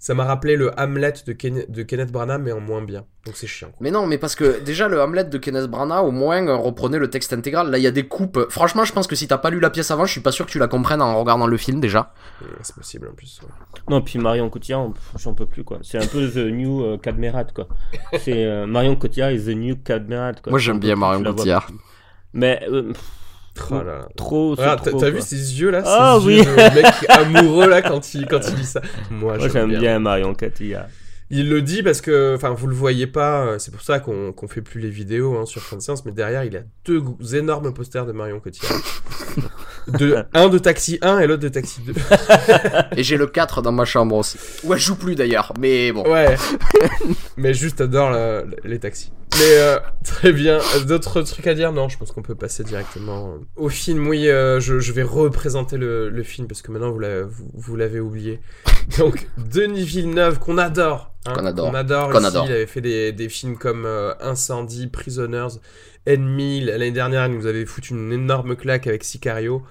Ça 0.00 0.14
m'a 0.14 0.24
rappelé 0.24 0.54
le 0.54 0.70
Hamlet 0.78 1.12
de, 1.26 1.32
Ken- 1.32 1.66
de 1.68 1.82
Kenneth 1.82 2.12
Branagh 2.12 2.40
mais 2.40 2.52
en 2.52 2.60
moins 2.60 2.82
bien. 2.82 3.04
Donc 3.26 3.34
c'est 3.36 3.48
chiant. 3.48 3.66
quoi. 3.70 3.78
Mais 3.80 3.90
non, 3.90 4.06
mais 4.06 4.16
parce 4.16 4.36
que 4.36 4.60
déjà 4.60 4.86
le 4.86 5.02
Hamlet 5.02 5.24
de 5.24 5.38
Kenneth 5.38 5.68
Branagh 5.68 6.04
au 6.04 6.12
moins 6.12 6.46
euh, 6.46 6.54
reprenait 6.54 7.00
le 7.00 7.10
texte 7.10 7.32
intégral. 7.32 7.68
Là, 7.72 7.78
il 7.78 7.82
y 7.82 7.86
a 7.88 7.90
des 7.90 8.06
coupes. 8.06 8.46
Franchement, 8.48 8.84
je 8.84 8.92
pense 8.92 9.08
que 9.08 9.16
si 9.16 9.26
t'as 9.26 9.38
pas 9.38 9.50
lu 9.50 9.58
la 9.58 9.70
pièce 9.70 9.90
avant, 9.90 10.04
je 10.06 10.12
suis 10.12 10.20
pas 10.20 10.30
sûr 10.30 10.46
que 10.46 10.52
tu 10.52 10.60
la 10.60 10.68
comprennes 10.68 11.02
en 11.02 11.18
regardant 11.18 11.48
le 11.48 11.56
film 11.56 11.80
déjà. 11.80 12.12
Euh, 12.42 12.46
C'est 12.62 12.76
possible 12.76 13.08
en 13.08 13.14
plus. 13.14 13.40
ouais. 13.42 13.48
Non, 13.90 14.00
puis 14.00 14.20
Marion 14.20 14.48
Cotillard, 14.50 14.82
on- 14.82 14.94
j'en 15.18 15.34
peux 15.34 15.46
plus 15.46 15.64
quoi. 15.64 15.80
C'est 15.82 15.98
un 15.98 16.06
peu 16.06 16.30
The 16.30 16.36
New 16.48 16.80
euh, 16.84 16.96
Cadmerat 16.98 17.46
quoi. 17.46 17.66
C'est 18.20 18.44
euh, 18.44 18.66
Marion 18.68 18.94
Cotillard 18.94 19.30
et 19.30 19.38
The 19.40 19.48
New 19.48 19.76
Cadmerat 19.78 20.34
quoi. 20.34 20.50
Moi, 20.50 20.60
j'aime 20.60 20.78
bien 20.78 20.94
Marion 20.94 21.24
Cotillard. 21.24 21.68
Mais 22.32 22.60
euh, 22.70 22.92
pff, 22.92 23.02
Oh 23.70 23.80
trop, 24.16 24.56
t'as, 24.56 24.76
trop, 24.76 24.90
t'as 24.92 24.98
quoi. 24.98 25.10
vu 25.10 25.20
ses 25.20 25.60
yeux 25.60 25.70
là 25.70 25.82
Ah, 25.84 26.18
ces 26.20 26.26
oui. 26.26 26.36
yeux 26.38 26.44
de 26.44 26.74
mec 26.74 26.86
amoureux 27.08 27.68
là 27.68 27.82
quand 27.82 28.14
il, 28.14 28.26
quand 28.26 28.40
il 28.48 28.54
dit 28.54 28.64
ça. 28.64 28.80
Moi, 29.10 29.36
Moi 29.38 29.48
j'aime 29.48 29.76
bien 29.78 29.98
Marion 29.98 30.34
Cotillard. 30.34 30.86
Il 31.30 31.50
le 31.50 31.60
dit 31.60 31.82
parce 31.82 32.00
que, 32.00 32.34
enfin, 32.36 32.54
vous 32.56 32.66
le 32.68 32.74
voyez 32.74 33.06
pas, 33.06 33.42
euh, 33.42 33.58
c'est 33.58 33.70
pour 33.70 33.82
ça 33.82 34.00
qu'on 34.00 34.32
qu'on 34.32 34.48
fait 34.48 34.62
plus 34.62 34.80
les 34.80 34.88
vidéos 34.88 35.36
hein, 35.36 35.44
sur 35.44 35.60
Fin 35.60 35.76
de 35.76 35.82
Séance, 35.82 36.06
mais 36.06 36.12
derrière, 36.12 36.42
il 36.44 36.56
a 36.56 36.60
deux 36.86 37.02
énormes 37.34 37.74
posters 37.74 38.06
de 38.06 38.12
Marion 38.12 38.40
Cotillard. 38.40 38.72
de, 39.88 40.24
un 40.32 40.48
de 40.48 40.56
Taxi 40.56 40.98
1 41.02 41.18
et 41.18 41.26
l'autre 41.26 41.42
de 41.42 41.48
Taxi 41.50 41.82
2. 41.82 41.92
Et 42.96 43.02
j'ai 43.02 43.18
le 43.18 43.26
4 43.26 43.60
dans 43.60 43.72
ma 43.72 43.84
chambre 43.84 44.16
aussi. 44.16 44.38
Où 44.64 44.72
elle 44.72 44.80
joue 44.80 44.96
plus 44.96 45.16
d'ailleurs, 45.16 45.52
mais 45.60 45.92
bon. 45.92 46.10
Ouais. 46.10 46.34
mais 47.36 47.52
juste 47.52 47.82
adore 47.82 48.10
la- 48.10 48.44
les 48.64 48.78
taxis. 48.78 49.12
Mais 49.36 49.58
euh, 49.58 49.78
très 50.04 50.32
bien. 50.32 50.58
D'autres 50.86 51.22
trucs 51.22 51.46
à 51.46 51.54
dire? 51.54 51.72
Non, 51.72 51.88
je 51.88 51.98
pense 51.98 52.12
qu'on 52.12 52.22
peut 52.22 52.34
passer 52.34 52.64
directement 52.64 53.34
euh, 53.34 53.38
au 53.56 53.68
film. 53.68 54.06
Oui, 54.08 54.28
euh, 54.28 54.58
je, 54.60 54.78
je 54.80 54.92
vais 54.92 55.02
représenter 55.02 55.76
le, 55.76 56.08
le 56.08 56.22
film 56.22 56.48
parce 56.48 56.62
que 56.62 56.72
maintenant 56.72 56.90
vous 56.90 56.98
l'avez, 56.98 57.24
vous, 57.24 58.06
oublié. 58.06 58.40
Donc, 58.98 59.28
Denis 59.36 59.84
Villeneuve, 59.84 60.38
qu'on 60.38 60.58
adore. 60.58 61.12
hein, 61.26 61.34
Qu'on 61.34 61.44
adore. 61.44 61.70
Qu'on 61.70 61.74
adore. 61.76 62.14
Adore. 62.14 62.46
Il 62.46 62.52
avait 62.52 62.66
fait 62.66 62.80
des, 62.80 63.12
des 63.12 63.28
films 63.28 63.56
comme 63.56 63.84
euh, 63.86 64.12
Incendie, 64.20 64.86
Prisoners, 64.86 65.58
Enemy. 66.08 66.62
L'année 66.62 66.90
dernière, 66.90 67.26
il 67.26 67.34
nous 67.34 67.46
avait 67.46 67.66
foutu 67.66 67.92
une 67.94 68.12
énorme 68.12 68.56
claque 68.56 68.86
avec 68.86 69.04
Sicario. 69.04 69.62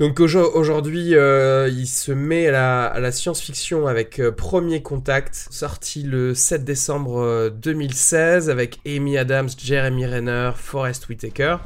Donc 0.00 0.18
aujo- 0.18 0.50
aujourd'hui, 0.54 1.14
euh, 1.14 1.68
il 1.70 1.86
se 1.86 2.10
met 2.10 2.46
à 2.46 2.52
la, 2.52 2.86
à 2.86 3.00
la 3.00 3.12
science-fiction 3.12 3.86
avec 3.86 4.18
euh, 4.18 4.32
Premier 4.32 4.80
Contact, 4.80 5.46
sorti 5.50 6.02
le 6.04 6.32
7 6.34 6.64
décembre 6.64 7.20
euh, 7.20 7.50
2016 7.50 8.48
avec 8.48 8.80
Amy 8.86 9.18
Adams, 9.18 9.50
Jeremy 9.62 10.06
Renner, 10.06 10.52
Forrest 10.56 11.06
Whitaker. 11.10 11.56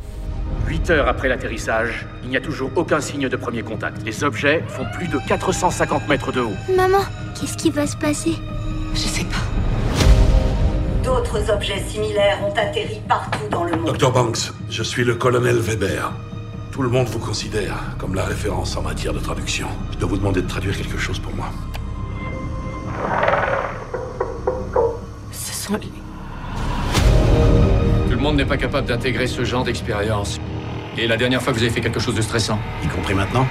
8 0.67 0.91
heures 0.91 1.07
après 1.09 1.29
l'atterrissage, 1.29 2.07
il 2.25 2.31
n'y 2.31 2.37
a 2.37 2.41
toujours 2.41 2.73
aucun 2.75 3.00
signe 3.00 3.29
de 3.29 3.37
premier 3.37 3.62
contact. 3.62 3.99
Les 4.05 4.25
objets 4.25 4.64
font 4.66 4.85
plus 4.97 5.07
de 5.07 5.18
450 5.29 6.09
mètres 6.09 6.33
de 6.33 6.40
haut. 6.40 6.55
Maman, 6.77 7.05
qu'est-ce 7.40 7.57
qui 7.57 7.70
va 7.70 7.87
se 7.87 7.97
passer? 7.97 8.33
Je 8.94 8.99
sais 8.99 9.25
pas. 9.27 11.05
D'autres 11.05 11.53
objets 11.53 11.81
similaires 11.88 12.40
ont 12.44 12.53
atterri 12.59 13.01
partout 13.09 13.47
dans 13.49 13.62
le 13.62 13.77
monde. 13.77 13.97
Dr 13.97 14.11
Banks, 14.11 14.51
je 14.70 14.83
suis 14.83 15.05
le 15.05 15.14
colonel 15.14 15.59
Weber. 15.59 16.12
Tout 16.75 16.83
le 16.83 16.89
monde 16.89 17.07
vous 17.07 17.21
considère 17.21 17.77
comme 17.99 18.17
la 18.17 18.25
référence 18.25 18.77
en 18.77 18.83
matière 18.83 19.13
de 19.13 19.21
traduction. 19.21 19.69
Je 19.93 19.99
dois 19.99 20.09
vous 20.09 20.17
demander 20.17 20.43
de 20.43 20.49
traduire 20.49 20.77
quelque 20.77 20.99
chose 20.99 21.21
pour 21.21 21.33
moi. 21.33 21.49
Ce 25.31 25.53
sont 25.53 25.75
les... 25.75 25.87
Tout 28.07 28.11
le 28.11 28.17
monde 28.17 28.35
n'est 28.35 28.45
pas 28.45 28.57
capable 28.57 28.89
d'intégrer 28.89 29.29
ce 29.29 29.45
genre 29.45 29.63
d'expérience. 29.63 30.41
Et 30.99 31.07
la 31.07 31.17
dernière 31.17 31.41
fois 31.41 31.53
que 31.53 31.59
vous 31.59 31.65
avez 31.65 31.73
fait 31.73 31.81
quelque 31.81 32.01
chose 32.01 32.17
de 32.17 32.23
stressant 32.23 32.59
Y 32.83 32.89
compris 32.89 33.15
maintenant 33.15 33.47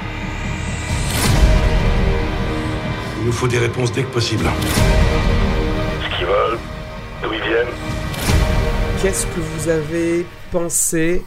Il 3.22 3.28
nous 3.28 3.32
faut 3.32 3.48
des 3.48 3.60
réponses 3.60 3.94
dès 3.94 4.04
que 4.04 4.12
possible. 4.12 4.44
Ce 6.04 6.18
qu'ils 6.18 6.26
veulent, 6.26 6.60
d'où 7.22 7.32
ils 7.32 7.42
viennent. 7.42 7.74
Qu'est-ce 9.02 9.26
que 9.28 9.40
vous 9.40 9.70
avez 9.70 10.26
pensé 10.52 11.24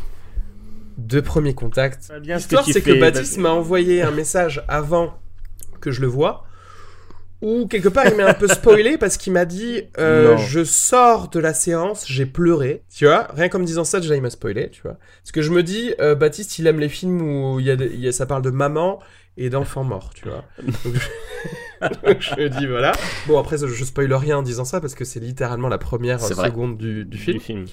de 0.97 1.21
Premier 1.21 1.55
Contact 1.55 2.11
Ah, 2.15 2.21
bien 2.21 2.37
ce 2.39 2.43
L'histoire, 2.45 2.65
tu 2.65 2.73
c'est 2.73 2.81
que 2.83 2.91
Baptiste 3.01 3.39
m'a 3.39 3.51
envoyé 3.51 4.03
un 4.03 4.11
message 4.11 4.65
avant 4.69 5.19
que 5.81 5.91
je 5.91 6.01
le 6.01 6.07
vois. 6.07 6.45
Où 7.43 7.67
quelque 7.67 7.89
part 7.91 8.07
il 8.07 8.17
m'a 8.17 8.27
un 8.31 8.35
peu 8.35 8.49
spoilé 8.49 8.97
parce 8.97 9.19
qu'il 9.19 9.35
m'a 9.35 9.45
dit 9.45 9.83
euh, 9.99 10.39
je 10.39 10.65
sors 10.65 11.29
de 11.29 11.39
la 11.39 11.53
séance 11.53 12.07
j'ai 12.09 12.25
pleuré. 12.25 12.83
Tu 12.95 13.05
vois 13.05 13.29
rien 13.35 13.51
qu'en 13.51 13.59
me 13.59 13.67
disant 13.67 13.85
ça 13.85 14.01
déjà 14.01 14.17
il 14.17 14.23
m'a 14.23 14.31
spoilé 14.31 14.71
tu 14.71 14.81
vois. 14.81 14.97
Parce 15.23 15.33
que 15.33 15.43
je 15.43 15.51
me 15.53 15.63
dis 15.63 15.93
euh, 16.01 16.15
Baptiste 16.15 16.59
il 16.59 16.67
aime 16.67 16.81
les 16.81 16.89
films 16.89 17.21
où 17.21 17.61
il 17.61 17.67
y 17.67 17.71
a, 17.71 17.77
des- 17.77 17.91
il 17.93 18.01
y 18.01 18.09
a- 18.09 18.13
ça 18.13 18.25
parle 18.25 18.41
de 18.41 18.49
maman 18.51 19.01
et 19.37 19.51
d'enfants 19.51 19.85
morts 19.85 20.13
tu 20.15 20.27
vois. 20.27 20.45
Donc 20.63 20.95
je... 20.95 21.89
donc 22.07 22.17
je 22.23 22.41
me 22.43 22.49
dis 22.49 22.67
voilà. 22.67 22.93
Bon 23.27 23.39
après 23.39 23.59
je 23.59 23.85
spoil 23.85 24.11
rien 24.15 24.39
en 24.39 24.43
disant 24.43 24.65
ça 24.65 24.81
parce 24.81 24.95
que 24.95 25.05
c'est 25.05 25.21
littéralement 25.21 25.69
la 25.69 25.79
première 25.79 26.21
seconde 26.47 26.79
du, 26.79 27.05
du 27.05 27.19
film. 27.19 27.37
Du 27.37 27.43
film. 27.45 27.65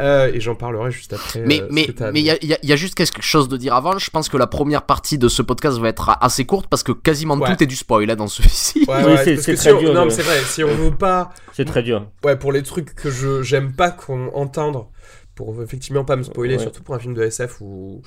Euh, 0.00 0.30
et 0.32 0.40
j'en 0.40 0.54
parlerai 0.54 0.90
juste 0.90 1.12
après 1.12 1.40
Mais 1.46 1.60
euh, 1.60 1.68
mais 1.70 1.86
mais 2.12 2.20
il 2.20 2.24
y 2.26 2.30
a, 2.30 2.36
il 2.42 2.48
y 2.48 2.54
a- 2.54 2.58
il 2.62 2.68
y 2.68 2.72
a 2.72 2.76
juste 2.76 2.94
quelque 2.94 3.20
chose 3.22 3.48
de 3.48 3.56
dire 3.56 3.74
avant. 3.74 3.98
Je 3.98 4.10
pense 4.10 4.28
que 4.28 4.36
la 4.36 4.46
première 4.46 4.82
partie 4.82 5.18
de 5.18 5.28
ce 5.28 5.42
podcast 5.42 5.78
va 5.78 5.88
être 5.88 6.16
assez 6.20 6.44
courte 6.46 6.66
parce 6.68 6.82
que 6.82 6.92
quasiment 6.92 7.36
Ouais. 7.36 7.54
tout 7.54 7.62
est 7.62 7.66
du 7.66 7.76
spoil 7.76 8.10
hein, 8.10 8.16
dans 8.16 8.26
celui-ci. 8.28 8.84
Ouais, 8.88 9.04
Oui, 9.04 9.12
ouais, 9.12 9.24
c'est- 9.24 9.36
très 9.36 9.56
si 9.56 9.68
on- 9.70 9.78
dur 9.78 9.92
Non, 9.94 10.00
de- 10.02 10.04
mais 10.06 10.10
c'est 10.10 10.22
vrai, 10.22 10.40
si 10.46 10.64
on 10.64 10.74
veut 10.74 10.90
pas. 10.96 11.30
C'est 11.52 11.64
très 11.66 11.82
dur. 11.82 12.06
Ouais, 12.24 12.36
pour 12.36 12.52
les 12.52 12.62
trucs 12.62 12.94
que 12.94 13.10
je 13.10 13.42
j'aime 13.42 13.72
pas 13.74 13.90
qu'on 13.90 14.28
entendre, 14.34 14.90
pour 15.34 15.62
effectivement 15.62 16.04
pas 16.04 16.16
me 16.16 16.22
spoiler, 16.22 16.56
Ouais. 16.56 16.62
surtout 16.62 16.82
pour 16.82 16.94
un 16.94 16.98
film 16.98 17.14
de 17.14 17.22
SF 17.22 17.60
où. 17.60 18.02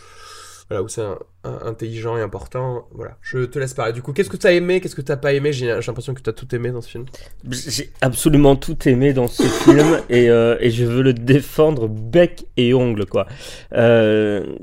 Voilà, 0.74 0.84
où 0.84 0.88
c'est 0.88 1.04
intelligent 1.44 2.18
et 2.18 2.22
important. 2.22 2.88
Voilà, 2.96 3.16
je 3.22 3.46
te 3.46 3.60
laisse 3.60 3.76
parler. 3.76 3.94
Du 3.94 4.02
coup, 4.02 4.12
qu'est-ce 4.12 4.30
que 4.32 4.38
t'as 4.38 4.54
aimé, 4.54 4.82
qu'est-ce 4.82 4.96
que 4.96 5.02
t'as 5.02 5.18
pas 5.18 5.34
aimé? 5.34 5.54
J'ai 5.54 5.68
l'impression 5.68 6.16
que 6.16 6.22
t'as 6.22 6.32
tout 6.32 6.56
aimé 6.56 6.72
dans 6.72 6.82
ce 6.82 6.90
film. 6.90 7.06
J'ai 7.52 7.92
absolument 8.02 8.56
tout 8.56 8.90
aimé 8.90 9.14
dans 9.14 9.28
ce 9.28 9.44
film 9.44 10.02
et, 10.10 10.32
euh, 10.32 10.58
je 10.68 10.84
veux 10.84 11.04
le 11.04 11.14
défendre 11.14 11.88
bec 11.88 12.48
et 12.58 12.74
ongle 12.74 13.06
quoi. 13.06 13.28
Euh, 13.74 14.56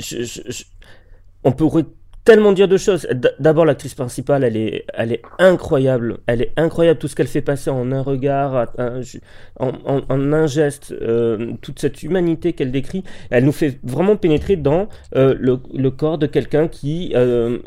on 1.44 1.52
pourrait 1.52 1.84
tellement 2.24 2.52
dire 2.52 2.68
de 2.68 2.76
choses. 2.76 3.06
D'abord 3.38 3.64
l'actrice 3.64 3.94
principale, 3.94 4.44
elle 4.44 4.56
est, 4.56 4.84
elle 4.94 5.12
est 5.12 5.22
incroyable. 5.38 6.18
Elle 6.26 6.42
est 6.42 6.52
incroyable 6.56 6.98
tout 6.98 7.08
ce 7.08 7.16
qu'elle 7.16 7.26
fait 7.26 7.40
passer 7.40 7.70
en 7.70 7.92
un 7.92 8.02
regard, 8.02 8.72
en, 9.58 10.02
un 10.08 10.46
geste, 10.46 10.92
euh, 11.00 11.52
toute 11.62 11.78
cette 11.78 12.02
humanité 12.02 12.52
qu'elle 12.52 12.70
décrit. 12.70 13.04
Elle 13.30 13.44
nous 13.44 13.52
fait 13.52 13.78
vraiment 13.82 14.16
pénétrer 14.16 14.56
dans 14.56 14.88
euh, 15.16 15.34
le, 15.38 15.90
corps 15.90 16.18
de 16.18 16.26
quelqu'un 16.26 16.68
qui, 16.68 17.12
euh, 17.14 17.58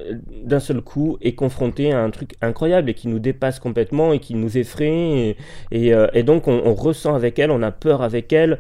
d'un 0.44 0.60
seul 0.60 0.82
coup, 0.82 1.18
est 1.22 1.36
confronté 1.36 1.92
à 1.92 2.02
un 2.02 2.10
truc 2.10 2.36
incroyable 2.42 2.90
et 2.90 2.94
qui 2.94 3.08
nous 3.08 3.20
dépasse 3.20 3.60
complètement 3.60 4.14
et 4.14 4.20
qui 4.20 4.36
nous 4.36 4.58
effraie. 4.58 5.36
Et, 5.72 6.24
donc, 6.24 6.48
on, 6.48 6.62
on 6.64 6.74
ressent 6.74 7.16
avec 7.16 7.40
elle, 7.40 7.52
on 7.52 7.62
a 7.64 7.72
peur 7.72 8.02
avec 8.02 8.32
elle. 8.32 8.60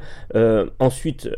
Ensuite, 0.79 1.29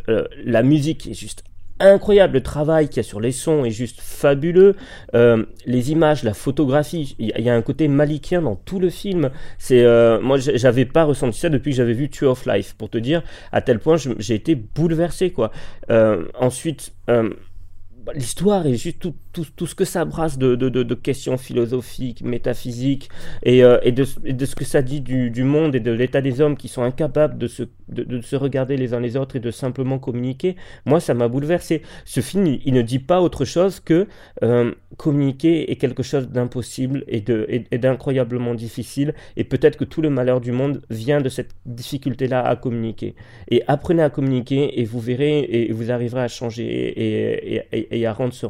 la 0.44 0.64
musique 0.64 1.08
est 1.08 1.14
juste 1.14 1.44
incroyable. 1.80 2.36
Le 2.36 2.44
travail 2.44 2.88
qu'il 2.88 2.98
y 2.98 3.00
a 3.00 3.04
sur 3.04 3.20
les 3.20 3.32
sons 3.32 3.66
est 3.66 3.72
juste 3.72 4.00
fabuleux. 4.02 4.76
Euh, 5.14 5.46
les 5.66 5.92
images, 5.92 6.24
la 6.24 6.34
photographie, 6.34 7.16
il 7.20 7.28
y, 7.38 7.50
a- 7.50 7.54
un 7.56 7.62
côté 7.62 7.88
malikien 7.88 8.42
dans 8.42 8.56
tout 8.56 8.80
le 8.80 8.90
film. 8.90 9.30
C'est 9.58 9.84
euh, 9.84 10.20
moi, 10.22 10.38
j'avais 10.38 10.86
pas 10.86 11.04
ressenti 11.04 11.40
ça 11.40 11.50
depuis 11.50 11.72
que 11.72 11.78
j'avais 11.78 11.94
vu 11.94 12.10
Two 12.10 12.28
of 12.30 12.46
Life, 12.46 12.76
pour 12.78 12.90
te 12.90 12.98
dire 12.98 13.24
à 13.52 13.62
tel 13.62 13.80
point 13.80 13.96
j'ai 14.20 14.36
été 14.36 14.56
bouleversé 14.56 15.32
quoi. 15.32 15.52
Euh, 15.90 16.26
ensuite. 16.40 16.94
bah, 17.08 17.24
L'histoire 18.14 18.66
est 18.68 18.76
juste 18.76 19.00
tout, 19.00 19.16
tout, 19.44 19.68
ce 19.68 19.76
que 19.76 19.86
ça 19.86 20.06
brasse 20.06 20.38
de, 20.38 20.94
questions 20.94 21.38
philosophiques, 21.38 22.22
métaphysiques, 22.24 23.10
et, 23.44 23.64
euh, 23.64 23.80
et, 23.84 23.92
de, 23.92 24.06
ce 24.06 24.56
que 24.56 24.64
ça 24.64 24.82
dit 24.82 25.02
du, 25.02 25.44
monde 25.44 25.76
et 25.76 25.80
de 25.80 25.92
l'état 25.92 26.22
des 26.22 26.42
hommes 26.42 26.56
qui 26.56 26.68
sont 26.68 26.84
incapables 26.84 27.38
de 27.38 27.48
se, 27.48 27.64
de, 27.90 28.22
se 28.22 28.36
regarder 28.36 28.78
les 28.78 28.94
uns 28.94 29.00
les 29.00 29.18
autres 29.18 29.36
et 29.36 29.40
de 29.40 29.52
simplement 29.52 30.00
communiquer, 30.00 30.56
moi, 30.86 31.00
ça 31.00 31.14
m'a 31.14 31.28
bouleversé. 31.28 31.82
Ce 32.06 32.22
film, 32.22 32.46
il, 32.46 32.74
ne 32.74 32.82
dit 32.82 33.00
pas 33.00 33.22
autre 33.22 33.46
chose 33.46 33.80
que 33.80 34.08
euh, 34.44 34.72
communiquer 34.98 35.72
est 35.72 35.76
quelque 35.76 36.04
chose 36.04 36.30
d'impossible 36.30 37.04
et, 37.08 37.22
d'incroyablement 37.78 38.54
difficile, 38.54 39.14
et 39.36 39.44
peut-être 39.44 39.78
que 39.78 39.84
tout 39.86 40.02
le 40.02 40.10
malheur 40.10 40.40
du 40.40 40.52
monde 40.52 40.82
vient 40.90 41.22
de 41.22 41.30
cette 41.30 41.52
difficulté-là 41.66 42.46
à 42.46 42.56
communiquer. 42.56 43.16
Et 43.50 43.64
apprenez 43.68 44.04
à 44.04 44.10
communiquer, 44.10 44.80
et 44.80 44.86
vous 44.86 45.00
verrez, 45.00 45.40
et 45.40 45.72
vous 45.74 45.92
arriverez 45.92 46.22
à 46.22 46.28
changer 46.28 46.66
et, 47.92 48.06
à 48.06 48.14
rendre 48.14 48.34
ce, 48.34 48.46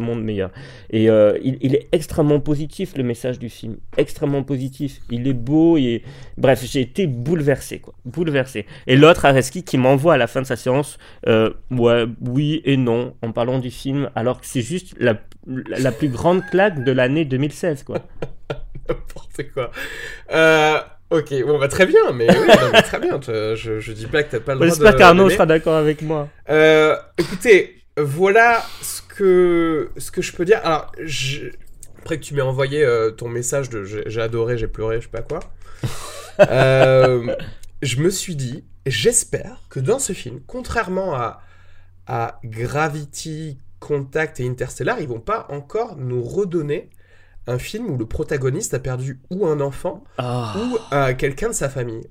monde 0.00 0.22
meilleur. 0.22 0.50
Et 0.90 1.08
euh, 1.08 1.38
il, 1.42 1.74
est 1.74 1.88
extrêmement 1.92 2.40
positif, 2.40 2.96
le 2.96 3.02
message 3.02 3.38
du 3.38 3.48
film. 3.48 3.76
Extrêmement 3.96 4.42
positif. 4.42 5.00
Il 5.10 5.26
est 5.28 5.32
beau. 5.32 5.76
Et... 5.76 6.02
Bref, 6.36 6.64
j'ai 6.64 6.80
été 6.80 7.06
bouleversé, 7.06 7.78
quoi. 7.78 7.94
Bouleversé. 8.04 8.66
Et 8.86 8.96
l'autre, 8.96 9.24
Areski, 9.24 9.64
qui 9.64 9.78
m'envoie 9.78 10.14
à 10.14 10.16
la 10.16 10.26
fin 10.26 10.42
de 10.42 10.46
sa 10.46 10.56
séance, 10.56 10.98
euh, 11.26 11.50
ouais, 11.70 12.06
oui 12.20 12.62
et 12.64 12.76
non, 12.76 13.14
en 13.22 13.32
parlant 13.32 13.58
du 13.58 13.70
film, 13.70 14.10
alors 14.14 14.40
que 14.40 14.46
c'est 14.46 14.62
juste 14.62 14.94
la, 14.98 15.20
la, 15.46 15.92
plus 15.92 16.08
grande 16.08 16.42
claque 16.50 16.84
de 16.84 16.92
l'année 16.92 17.24
2016, 17.24 17.84
quoi. 17.84 17.98
N'importe 18.88 19.52
quoi. 19.54 19.70
Euh... 20.32 20.78
Ok, 21.12 21.34
bon, 21.46 21.58
bah 21.58 21.68
très 21.68 21.84
bien, 21.84 22.10
mais, 22.14 22.26
oui, 22.30 22.82
très 22.84 22.98
bien. 22.98 23.20
Je, 23.22 23.54
je, 23.54 23.92
dis 23.92 24.06
pas 24.06 24.22
que 24.22 24.30
t'as 24.30 24.40
pas 24.40 24.54
le 24.54 24.60
droit 24.60 24.68
J'espère 24.68 24.96
qu'Arnaud 24.96 25.28
sera 25.28 25.44
d'accord 25.44 25.76
avec 25.76 26.00
moi. 26.00 26.28
Euh, 26.48 26.96
écoutez, 27.18 27.82
voilà 27.98 28.62
ce 28.80 29.01
que, 29.14 29.90
ce 29.96 30.10
que 30.10 30.22
je 30.22 30.32
peux 30.32 30.44
dire. 30.44 30.60
Alors, 30.64 30.92
après 31.98 32.18
que 32.18 32.24
tu 32.24 32.34
m'aies 32.34 32.42
envoyé 32.42 32.84
euh, 32.84 33.10
ton 33.10 33.28
message 33.28 33.68
de 33.70 33.84
j'ai 33.84 34.20
adoré, 34.20 34.58
j'ai 34.58 34.68
pleuré, 34.68 35.00
je 35.00 35.06
sais 35.06 35.10
pas 35.10 35.22
quoi, 35.22 35.40
euh, 36.40 37.34
je 37.82 38.00
me 38.00 38.10
suis 38.10 38.36
dit, 38.36 38.64
j'espère 38.86 39.62
que 39.68 39.80
dans 39.80 39.98
ce 39.98 40.12
film, 40.12 40.40
contrairement 40.46 41.14
à, 41.14 41.42
à 42.06 42.40
Gravity, 42.44 43.58
Contact 43.80 44.40
et 44.40 44.46
Interstellar, 44.46 45.00
ils 45.00 45.08
vont 45.08 45.20
pas 45.20 45.46
encore 45.50 45.96
nous 45.96 46.22
redonner 46.22 46.90
un 47.46 47.58
film 47.58 47.90
où 47.90 47.98
le 47.98 48.06
protagoniste 48.06 48.72
a 48.74 48.78
perdu 48.78 49.20
ou 49.30 49.46
un 49.46 49.60
enfant 49.60 50.04
ah. 50.18 50.54
ou 50.56 50.78
euh, 50.94 51.14
quelqu'un 51.14 51.48
de 51.48 51.54
sa 51.54 51.68
famille. 51.68 52.06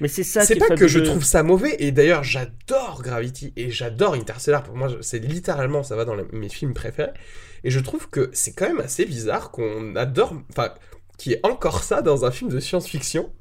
Mais 0.00 0.08
c'est 0.08 0.22
ça. 0.22 0.42
C'est 0.42 0.56
pas 0.56 0.74
que 0.76 0.88
je 0.88 0.98
trouve 1.00 1.24
ça 1.24 1.42
mauvais. 1.42 1.76
Et 1.78 1.92
d'ailleurs, 1.92 2.24
j'adore 2.24 3.02
Gravity 3.02 3.52
et 3.56 3.70
j'adore 3.70 4.14
Interstellar. 4.14 4.62
Pour 4.62 4.76
moi, 4.76 4.88
c'est 5.00 5.18
littéralement, 5.18 5.82
ça 5.82 5.96
va 5.96 6.04
dans 6.04 6.16
mes 6.32 6.48
films 6.48 6.74
préférés. 6.74 7.12
Et 7.64 7.70
je 7.70 7.80
trouve 7.80 8.08
que 8.08 8.30
c'est 8.32 8.52
quand 8.52 8.68
même 8.68 8.80
assez 8.80 9.04
bizarre 9.04 9.50
qu'on 9.50 9.96
adore, 9.96 10.34
enfin, 10.50 10.72
qu'il 11.16 11.32
y 11.32 11.34
ait 11.34 11.40
encore 11.42 11.82
ça 11.82 12.02
dans 12.02 12.24
un 12.24 12.30
film 12.30 12.50
de 12.50 12.60
science-fiction. 12.60 13.32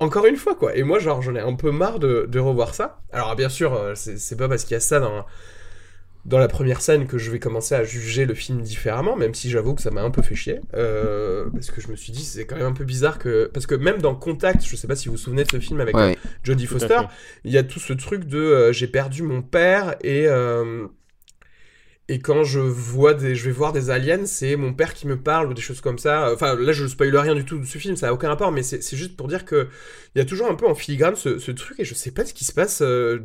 Encore 0.00 0.26
une 0.26 0.36
fois, 0.36 0.56
quoi. 0.56 0.76
Et 0.76 0.82
moi, 0.82 0.98
genre, 0.98 1.22
j'en 1.22 1.36
ai 1.36 1.40
un 1.40 1.54
peu 1.54 1.70
marre 1.70 2.00
de, 2.00 2.26
de 2.28 2.40
revoir 2.40 2.74
ça. 2.74 3.00
Alors, 3.12 3.36
bien 3.36 3.48
sûr, 3.48 3.74
euh, 3.74 3.94
c'est 3.94 4.36
pas 4.36 4.48
parce 4.48 4.64
qu'il 4.64 4.72
y 4.72 4.76
a 4.76 4.80
ça 4.80 4.98
dans, 4.98 5.24
dans 6.24 6.38
la 6.38 6.48
première 6.48 6.80
scène 6.80 7.06
que 7.06 7.18
je 7.18 7.30
vais 7.30 7.38
commencer 7.38 7.74
à 7.74 7.84
juger 7.84 8.24
le 8.24 8.34
film 8.34 8.62
différemment, 8.62 9.14
même 9.14 9.34
si 9.34 9.50
j'avoue 9.50 9.74
que 9.74 9.82
ça 9.82 9.90
m'a 9.90 10.02
un 10.02 10.10
peu 10.10 10.22
fait 10.22 10.34
chier. 10.34 10.60
Euh, 10.74 11.46
parce 11.52 11.70
que 11.70 11.80
je 11.80 11.88
me 11.88 11.96
suis 11.96 12.12
dit, 12.12 12.24
c'est 12.24 12.46
quand 12.46 12.56
même 12.56 12.66
un 12.66 12.72
peu 12.72 12.84
bizarre 12.84 13.18
que. 13.18 13.50
Parce 13.52 13.66
que 13.66 13.74
même 13.74 14.00
dans 14.00 14.14
Contact, 14.14 14.64
je 14.64 14.76
sais 14.76 14.86
pas 14.86 14.96
si 14.96 15.08
vous 15.08 15.14
vous 15.14 15.20
souvenez 15.20 15.44
de 15.44 15.50
ce 15.50 15.60
film 15.60 15.80
avec 15.80 15.94
euh, 15.94 16.14
Jodie 16.42 16.66
Foster, 16.66 17.00
il 17.44 17.52
y 17.52 17.58
a 17.58 17.62
tout 17.62 17.80
ce 17.80 17.92
truc 17.92 18.24
de 18.24 18.38
euh, 18.38 18.72
j'ai 18.72 18.86
perdu 18.86 19.22
mon 19.22 19.42
père 19.42 19.96
et. 20.02 20.26
Et 22.08 22.18
quand 22.18 22.44
je 22.44 22.60
vois 22.60 23.14
des, 23.14 23.34
je 23.34 23.46
vais 23.46 23.50
voir 23.50 23.72
des 23.72 23.88
aliens, 23.88 24.26
c'est 24.26 24.56
mon 24.56 24.74
père 24.74 24.92
qui 24.92 25.06
me 25.06 25.18
parle 25.18 25.48
ou 25.48 25.54
des 25.54 25.62
choses 25.62 25.80
comme 25.80 25.98
ça. 25.98 26.30
Enfin, 26.34 26.54
là, 26.54 26.72
je 26.72 26.86
spoil 26.86 27.16
rien 27.16 27.34
du 27.34 27.46
tout 27.46 27.58
de 27.58 27.64
ce 27.64 27.78
film, 27.78 27.96
ça 27.96 28.08
a 28.08 28.12
aucun 28.12 28.28
rapport, 28.28 28.52
mais 28.52 28.62
c'est 28.62 28.96
juste 28.96 29.16
pour 29.16 29.26
dire 29.26 29.46
que 29.46 29.68
il 30.14 30.18
y 30.18 30.20
a 30.20 30.26
toujours 30.26 30.50
un 30.50 30.54
peu 30.54 30.66
en 30.66 30.74
filigrane 30.74 31.16
ce, 31.16 31.50
truc 31.50 31.80
et 31.80 31.84
je 31.84 31.94
sais 31.94 32.10
pas 32.10 32.26
ce 32.26 32.34
qui 32.34 32.44
se 32.44 32.52
passe 32.52 32.82
euh, 32.82 33.20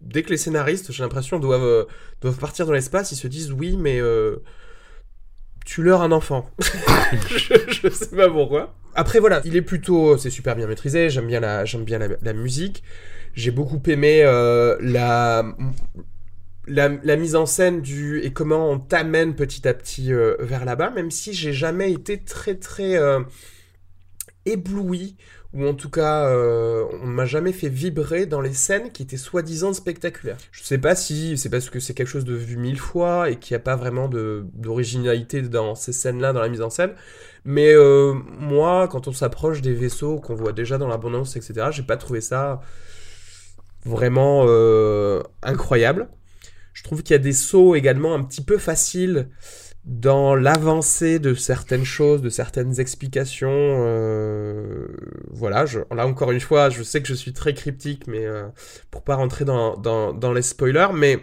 dès 0.00 0.22
que 0.22 0.30
les 0.30 0.38
scénaristes, 0.38 0.90
j'ai 0.90 1.02
l'impression, 1.02 1.38
doivent, 1.38 1.62
euh, 1.62 1.84
doivent 2.22 2.38
partir 2.38 2.64
dans 2.64 2.72
l'espace, 2.72 3.12
ils 3.12 3.16
se 3.16 3.28
disent 3.28 3.52
oui, 3.52 3.76
mais 3.76 4.00
euh, 4.00 4.36
tu 5.66 5.82
leur 5.82 6.00
un 6.00 6.10
enfant. 6.10 6.48
je, 7.28 7.54
je, 7.68 7.88
sais 7.90 8.16
pas 8.16 8.30
pourquoi. 8.30 8.74
Après, 8.94 9.20
voilà, 9.20 9.42
il 9.44 9.54
est 9.54 9.62
plutôt, 9.62 10.16
c'est 10.16 10.30
super 10.30 10.56
bien 10.56 10.66
maîtrisé, 10.66 11.10
j'aime 11.10 11.26
bien 11.26 11.40
la, 11.40 11.64
bien 11.64 11.98
la, 11.98 12.08
la 12.22 12.32
musique. 12.32 12.82
J'ai 13.34 13.50
beaucoup 13.50 13.82
aimé 13.86 14.22
la 14.80 15.44
la, 16.66 17.16
mise 17.16 17.36
en 17.36 17.46
scène 17.46 17.80
du 17.80 18.20
et 18.20 18.32
comment 18.32 18.70
on 18.70 18.78
t'amène 18.78 19.34
petit 19.34 19.66
à 19.68 19.74
petit 19.74 20.12
euh, 20.12 20.36
vers 20.40 20.64
là-bas, 20.64 20.90
même 20.90 21.10
si 21.10 21.32
j'ai 21.32 21.52
jamais 21.52 21.92
été 21.92 22.18
très 22.18 22.54
très 22.54 22.96
euh, 22.96 23.20
ébloui 24.46 25.16
ou 25.52 25.66
en 25.66 25.74
tout 25.74 25.90
cas 25.90 26.26
euh, 26.28 26.84
on 27.02 27.06
m'a 27.06 27.26
jamais 27.26 27.52
fait 27.52 27.68
vibrer 27.68 28.26
dans 28.26 28.40
les 28.40 28.52
scènes 28.52 28.90
qui 28.90 29.04
étaient 29.04 29.16
soi-disant 29.16 29.72
spectaculaires. 29.72 30.38
Je 30.50 30.64
sais 30.64 30.78
pas 30.78 30.96
si 30.96 31.38
c'est 31.38 31.48
parce 31.48 31.70
que 31.70 31.78
c'est 31.78 31.94
quelque 31.94 32.08
chose 32.08 32.24
de 32.24 32.34
vu 32.34 32.56
mille 32.56 32.80
fois 32.80 33.30
et 33.30 33.36
qu'il 33.38 33.54
n'y 33.54 33.56
a 33.56 33.64
pas 33.64 33.76
vraiment 33.76 34.08
d'originalité 34.08 35.42
dans 35.42 35.74
ces 35.74 35.92
scènes-là, 35.92 36.32
dans 36.32 36.40
la 36.40 36.48
mise 36.48 36.62
en 36.62 36.70
scène. 36.70 36.94
Mais 37.44 37.74
moi, 38.40 38.88
quand 38.88 39.06
on 39.06 39.12
s'approche 39.12 39.60
des 39.60 39.74
vaisseaux 39.74 40.18
qu'on 40.18 40.34
voit 40.34 40.52
déjà 40.52 40.76
dans 40.76 40.88
l'abondance, 40.88 41.36
etc., 41.36 41.68
j'ai 41.70 41.84
pas 41.84 41.98
trouvé 41.98 42.20
ça 42.20 42.60
vraiment 43.84 44.48
incroyable. 45.42 46.08
Je 46.74 46.82
trouve 46.82 47.02
qu'il 47.02 47.14
y 47.14 47.18
a 47.18 47.22
des 47.22 47.32
sauts 47.32 47.74
également 47.74 48.14
un 48.14 48.22
petit 48.22 48.42
peu 48.42 48.58
faciles 48.58 49.28
dans 49.84 50.34
l'avancée 50.34 51.18
de 51.18 51.34
certaines 51.34 51.84
choses, 51.84 52.22
de 52.22 52.30
certaines 52.30 52.80
explications. 52.80 53.50
Euh, 53.52 54.88
voilà, 55.30 55.66
là 55.94 56.06
encore 56.06 56.32
une 56.32 56.40
fois, 56.40 56.70
je 56.70 56.82
sais 56.82 57.02
que 57.02 57.08
je 57.08 57.14
suis 57.14 57.32
très 57.32 57.54
cryptique, 57.54 58.06
mais 58.06 58.26
euh, 58.26 58.48
pour 58.90 59.02
pas 59.02 59.14
rentrer 59.16 59.44
dans, 59.44 59.76
dans, 59.76 60.32
les 60.32 60.42
spoilers, 60.42 60.88
mais 60.94 61.18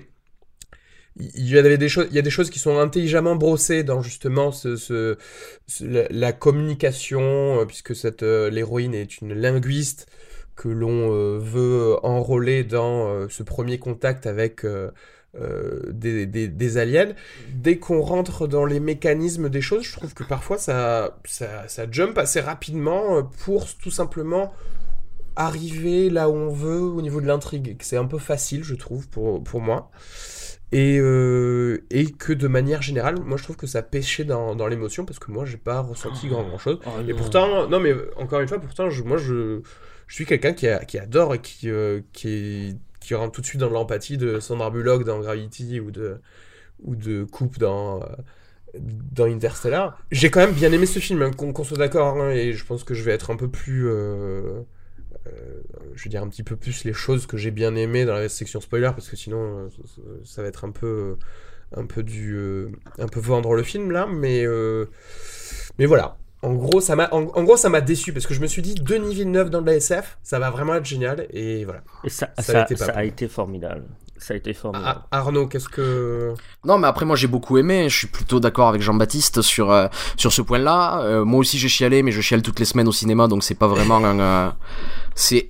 il 1.17 1.49
y 1.49 1.57
avait 1.57 1.77
des 1.77 1.87
il 1.87 2.13
y 2.13 2.19
a 2.19 2.21
des 2.21 2.29
choses 2.29 2.49
qui 2.49 2.59
sont 2.59 2.77
intelligemment 2.77 3.35
brossées 3.35 3.83
dans 3.83 4.01
justement 4.01 4.51
ce, 4.51 5.17
la, 5.81 6.31
communication, 6.31 7.61
euh, 7.61 7.65
puisque 7.65 7.95
cette 7.95 8.21
l'héroïne 8.21 8.93
est 8.93 9.21
une 9.21 9.33
linguiste 9.33 10.07
que 10.55 10.69
l'on 10.69 11.39
veut 11.39 11.95
enrôler 12.03 12.63
dans 12.63 13.27
ce 13.29 13.41
premier 13.41 13.79
contact 13.79 14.27
avec 14.27 14.63
euh, 15.39 15.79
des, 15.93 16.25
des, 16.25 16.77
aliens. 16.77 17.13
Dès 17.53 17.77
qu'on 17.77 18.01
rentre 18.01 18.47
dans 18.47 18.65
les 18.65 18.81
mécanismes 18.81 19.47
des 19.47 19.61
choses, 19.61 19.83
je 19.83 19.93
trouve 19.93 20.13
que 20.13 20.25
parfois 20.25 20.57
ça, 20.57 21.17
ça, 21.23 21.69
ça 21.69 21.85
jump 21.89 22.17
assez 22.17 22.41
rapidement 22.41 23.15
euh, 23.15 23.21
pour 23.45 23.65
tout 23.77 23.91
simplement 23.91 24.53
arriver 25.37 26.09
là 26.09 26.29
où 26.29 26.33
on 26.33 26.51
veut 26.51 26.81
au 26.81 27.01
niveau 27.01 27.21
de 27.21 27.27
l'intrigue. 27.27 27.77
C'est 27.79 27.95
un 27.95 28.07
peu 28.07 28.17
facile, 28.17 28.65
je 28.65 28.75
trouve, 28.75 29.07
pour, 29.07 29.41
pour 29.41 29.61
moi. 29.61 29.89
Et, 30.73 30.99
euh, 30.99 31.85
et 31.91 32.11
que 32.11 32.33
de 32.33 32.49
manière 32.49 32.81
générale, 32.81 33.15
moi 33.21 33.37
je 33.37 33.43
trouve 33.43 33.55
que 33.55 33.67
ça 33.67 33.81
pêchait 33.81 34.25
dans, 34.25 34.53
dans 34.55 34.67
l'émotion 34.67 35.05
parce 35.05 35.19
que 35.19 35.31
moi 35.31 35.45
j'ai 35.45 35.57
pas 35.57 35.79
ressenti 35.79 36.27
grand, 36.27 36.43
grand 36.43 36.57
chose. 36.57 36.79
Oh 36.85 36.89
et 37.07 37.13
pourtant, 37.13 37.69
non 37.69 37.79
mais 37.79 37.93
encore 38.17 38.41
une 38.41 38.49
fois, 38.49 38.59
pourtant, 38.59 38.89
je, 38.89 39.01
moi 39.03 39.15
je, 39.15 39.61
je 40.07 40.13
suis 40.13 40.25
quelqu'un 40.25 40.51
qui, 40.51 40.67
qui 40.87 40.99
adore 40.99 41.35
et 41.35 41.39
qui, 41.39 41.69
qui 42.11 42.27
est 42.27 42.75
qui 43.01 43.15
rentre 43.15 43.33
tout 43.33 43.41
de 43.41 43.45
suite 43.45 43.59
dans 43.59 43.69
l'empathie 43.69 44.17
de 44.17 44.39
Sandra 44.39 44.69
Bullock 44.69 45.03
dans 45.03 45.19
Gravity 45.19 45.79
ou 45.81 45.91
de, 45.91 46.21
ou 46.83 46.95
de 46.95 47.23
Coupe 47.25 47.57
dans, 47.57 48.01
euh, 48.01 48.05
dans 48.79 49.25
Interstellar. 49.25 49.99
J'ai 50.11 50.29
quand 50.29 50.39
même 50.39 50.53
bien 50.53 50.71
aimé 50.71 50.85
ce 50.85 50.99
film, 50.99 51.21
hein, 51.23 51.31
qu'on 51.31 51.63
soit 51.63 51.77
d'accord, 51.77 52.21
hein, 52.21 52.29
et 52.29 52.53
je 52.53 52.65
pense 52.65 52.83
que 52.83 52.93
je 52.93 53.03
vais 53.03 53.11
être 53.11 53.31
un 53.31 53.35
peu 53.35 53.49
plus. 53.49 53.89
Euh, 53.89 54.61
euh, 55.27 55.61
je 55.95 56.03
veux 56.03 56.09
dire 56.09 56.23
un 56.23 56.29
petit 56.29 56.43
peu 56.43 56.55
plus 56.55 56.83
les 56.83 56.93
choses 56.93 57.25
que 57.25 57.37
j'ai 57.37 57.51
bien 57.51 57.75
aimées 57.75 58.05
dans 58.05 58.13
la 58.13 58.29
section 58.29 58.61
spoiler, 58.61 58.91
parce 58.95 59.09
que 59.09 59.15
sinon 59.15 59.69
ça 60.23 60.41
va 60.41 60.47
être 60.47 60.63
un 60.63 60.71
peu. 60.71 61.17
un 61.75 61.85
peu 61.85 62.03
du. 62.03 62.67
un 62.99 63.07
peu 63.07 63.19
vendre 63.19 63.55
le 63.55 63.63
film 63.63 63.91
là, 63.91 64.07
mais. 64.07 64.45
mais 65.79 65.85
voilà, 65.85 66.17
en 66.43 66.53
gros, 66.53 66.81
ça 66.81 66.95
m'a, 66.95 67.07
en, 67.11 67.23
gros, 67.43 67.55
ça 67.55 67.69
m'a 67.69 67.81
déçu 67.81 68.13
parce 68.13 68.25
que 68.25 68.33
je 68.33 68.41
me 68.41 68.47
suis 68.47 68.61
dit 68.61 68.73
Denis 68.75 69.13
Villeneuve 69.13 69.49
dans 69.49 69.61
le 69.61 69.71
SF, 69.73 70.17
ça 70.23 70.39
va 70.39 70.49
vraiment 70.49 70.73
être 70.73 70.85
génial 70.85 71.27
et 71.29 71.65
voilà. 71.65 71.81
Et 72.03 72.09
ça, 72.09 72.29
ça, 72.39 72.61
a, 72.95 73.03
été 73.03 73.27
formidable. 73.27 73.83
Ça 74.21 74.35
a 74.35 74.37
été 74.37 74.53
formidable. 74.53 75.01
Ah, 75.09 75.17
Arnaud, 75.17 75.47
qu'est-ce 75.47 75.67
que 75.67 76.35
Non, 76.63 76.77
mais 76.77 76.85
après 76.85 77.07
moi 77.07 77.15
j'ai 77.15 77.25
beaucoup 77.25 77.57
aimé. 77.57 77.89
Je 77.89 77.97
suis 77.97 78.07
plutôt 78.07 78.39
d'accord 78.39 78.67
avec 78.67 78.83
Jean-Baptiste 78.83 79.41
sur 79.41 79.71
euh, 79.71 79.87
sur 80.15 80.31
ce 80.31 80.43
point-là. 80.43 81.01
Euh, 81.01 81.25
moi 81.25 81.39
aussi 81.39 81.57
j'ai 81.57 81.67
chialé, 81.67 82.03
mais 82.03 82.11
je 82.11 82.21
chiale 82.21 82.43
toutes 82.43 82.59
les 82.59 82.65
semaines 82.65 82.87
au 82.87 82.91
cinéma, 82.91 83.27
donc 83.27 83.43
c'est 83.43 83.55
pas 83.55 83.67
vraiment 83.67 83.97
un 83.97 84.19
euh, 84.19 84.51
c'est 85.15 85.47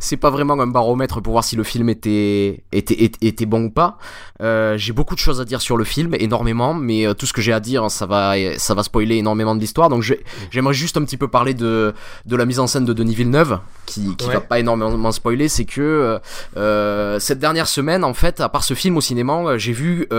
c'est 0.00 0.16
pas 0.16 0.30
vraiment 0.30 0.54
un 0.60 0.66
baromètre 0.66 1.20
pour 1.20 1.32
voir 1.32 1.44
si 1.44 1.56
le 1.56 1.64
film 1.64 1.88
était 1.88 2.62
était 2.72 3.10
était, 3.20 3.46
bon 3.46 3.64
ou 3.64 3.70
pas. 3.70 3.98
Euh, 4.40 4.76
j'ai 4.76 4.92
beaucoup 4.92 5.14
de 5.14 5.20
choses 5.20 5.40
à 5.40 5.44
dire 5.44 5.60
sur 5.60 5.76
le 5.76 5.84
film, 5.84 6.14
énormément, 6.18 6.74
mais 6.74 7.06
euh, 7.06 7.14
tout 7.14 7.26
ce 7.26 7.32
que 7.32 7.40
j'ai 7.40 7.52
à 7.52 7.60
dire, 7.60 7.90
ça 7.90 8.06
va 8.06 8.34
ça 8.58 8.74
va 8.74 8.82
spoiler 8.82 9.16
énormément 9.16 9.54
de 9.54 9.60
l'histoire. 9.60 9.88
Donc 9.88 10.04
j'aimerais 10.50 10.74
juste 10.74 10.96
un 10.96 11.04
petit 11.04 11.16
peu 11.16 11.28
parler 11.28 11.54
de 11.54 11.94
de 12.26 12.36
la 12.36 12.44
mise 12.44 12.60
en 12.60 12.66
scène 12.66 12.84
de 12.84 12.92
Denis 12.92 13.14
Villeneuve, 13.14 13.58
qui 13.86 14.14
qui 14.16 14.28
va 14.28 14.40
pas 14.40 14.58
énormément 14.58 15.12
spoiler. 15.12 15.48
C'est 15.48 15.64
que 15.64 16.20
euh, 16.56 17.18
cette 17.18 17.38
dernière 17.38 17.66
semaine, 17.66 18.04
en 18.08 18.14
fait, 18.14 18.40
à 18.40 18.48
part 18.48 18.64
ce 18.64 18.74
film 18.74 18.96
au 18.96 19.00
cinéma, 19.00 19.58
j'ai 19.58 19.72
vu 19.72 20.08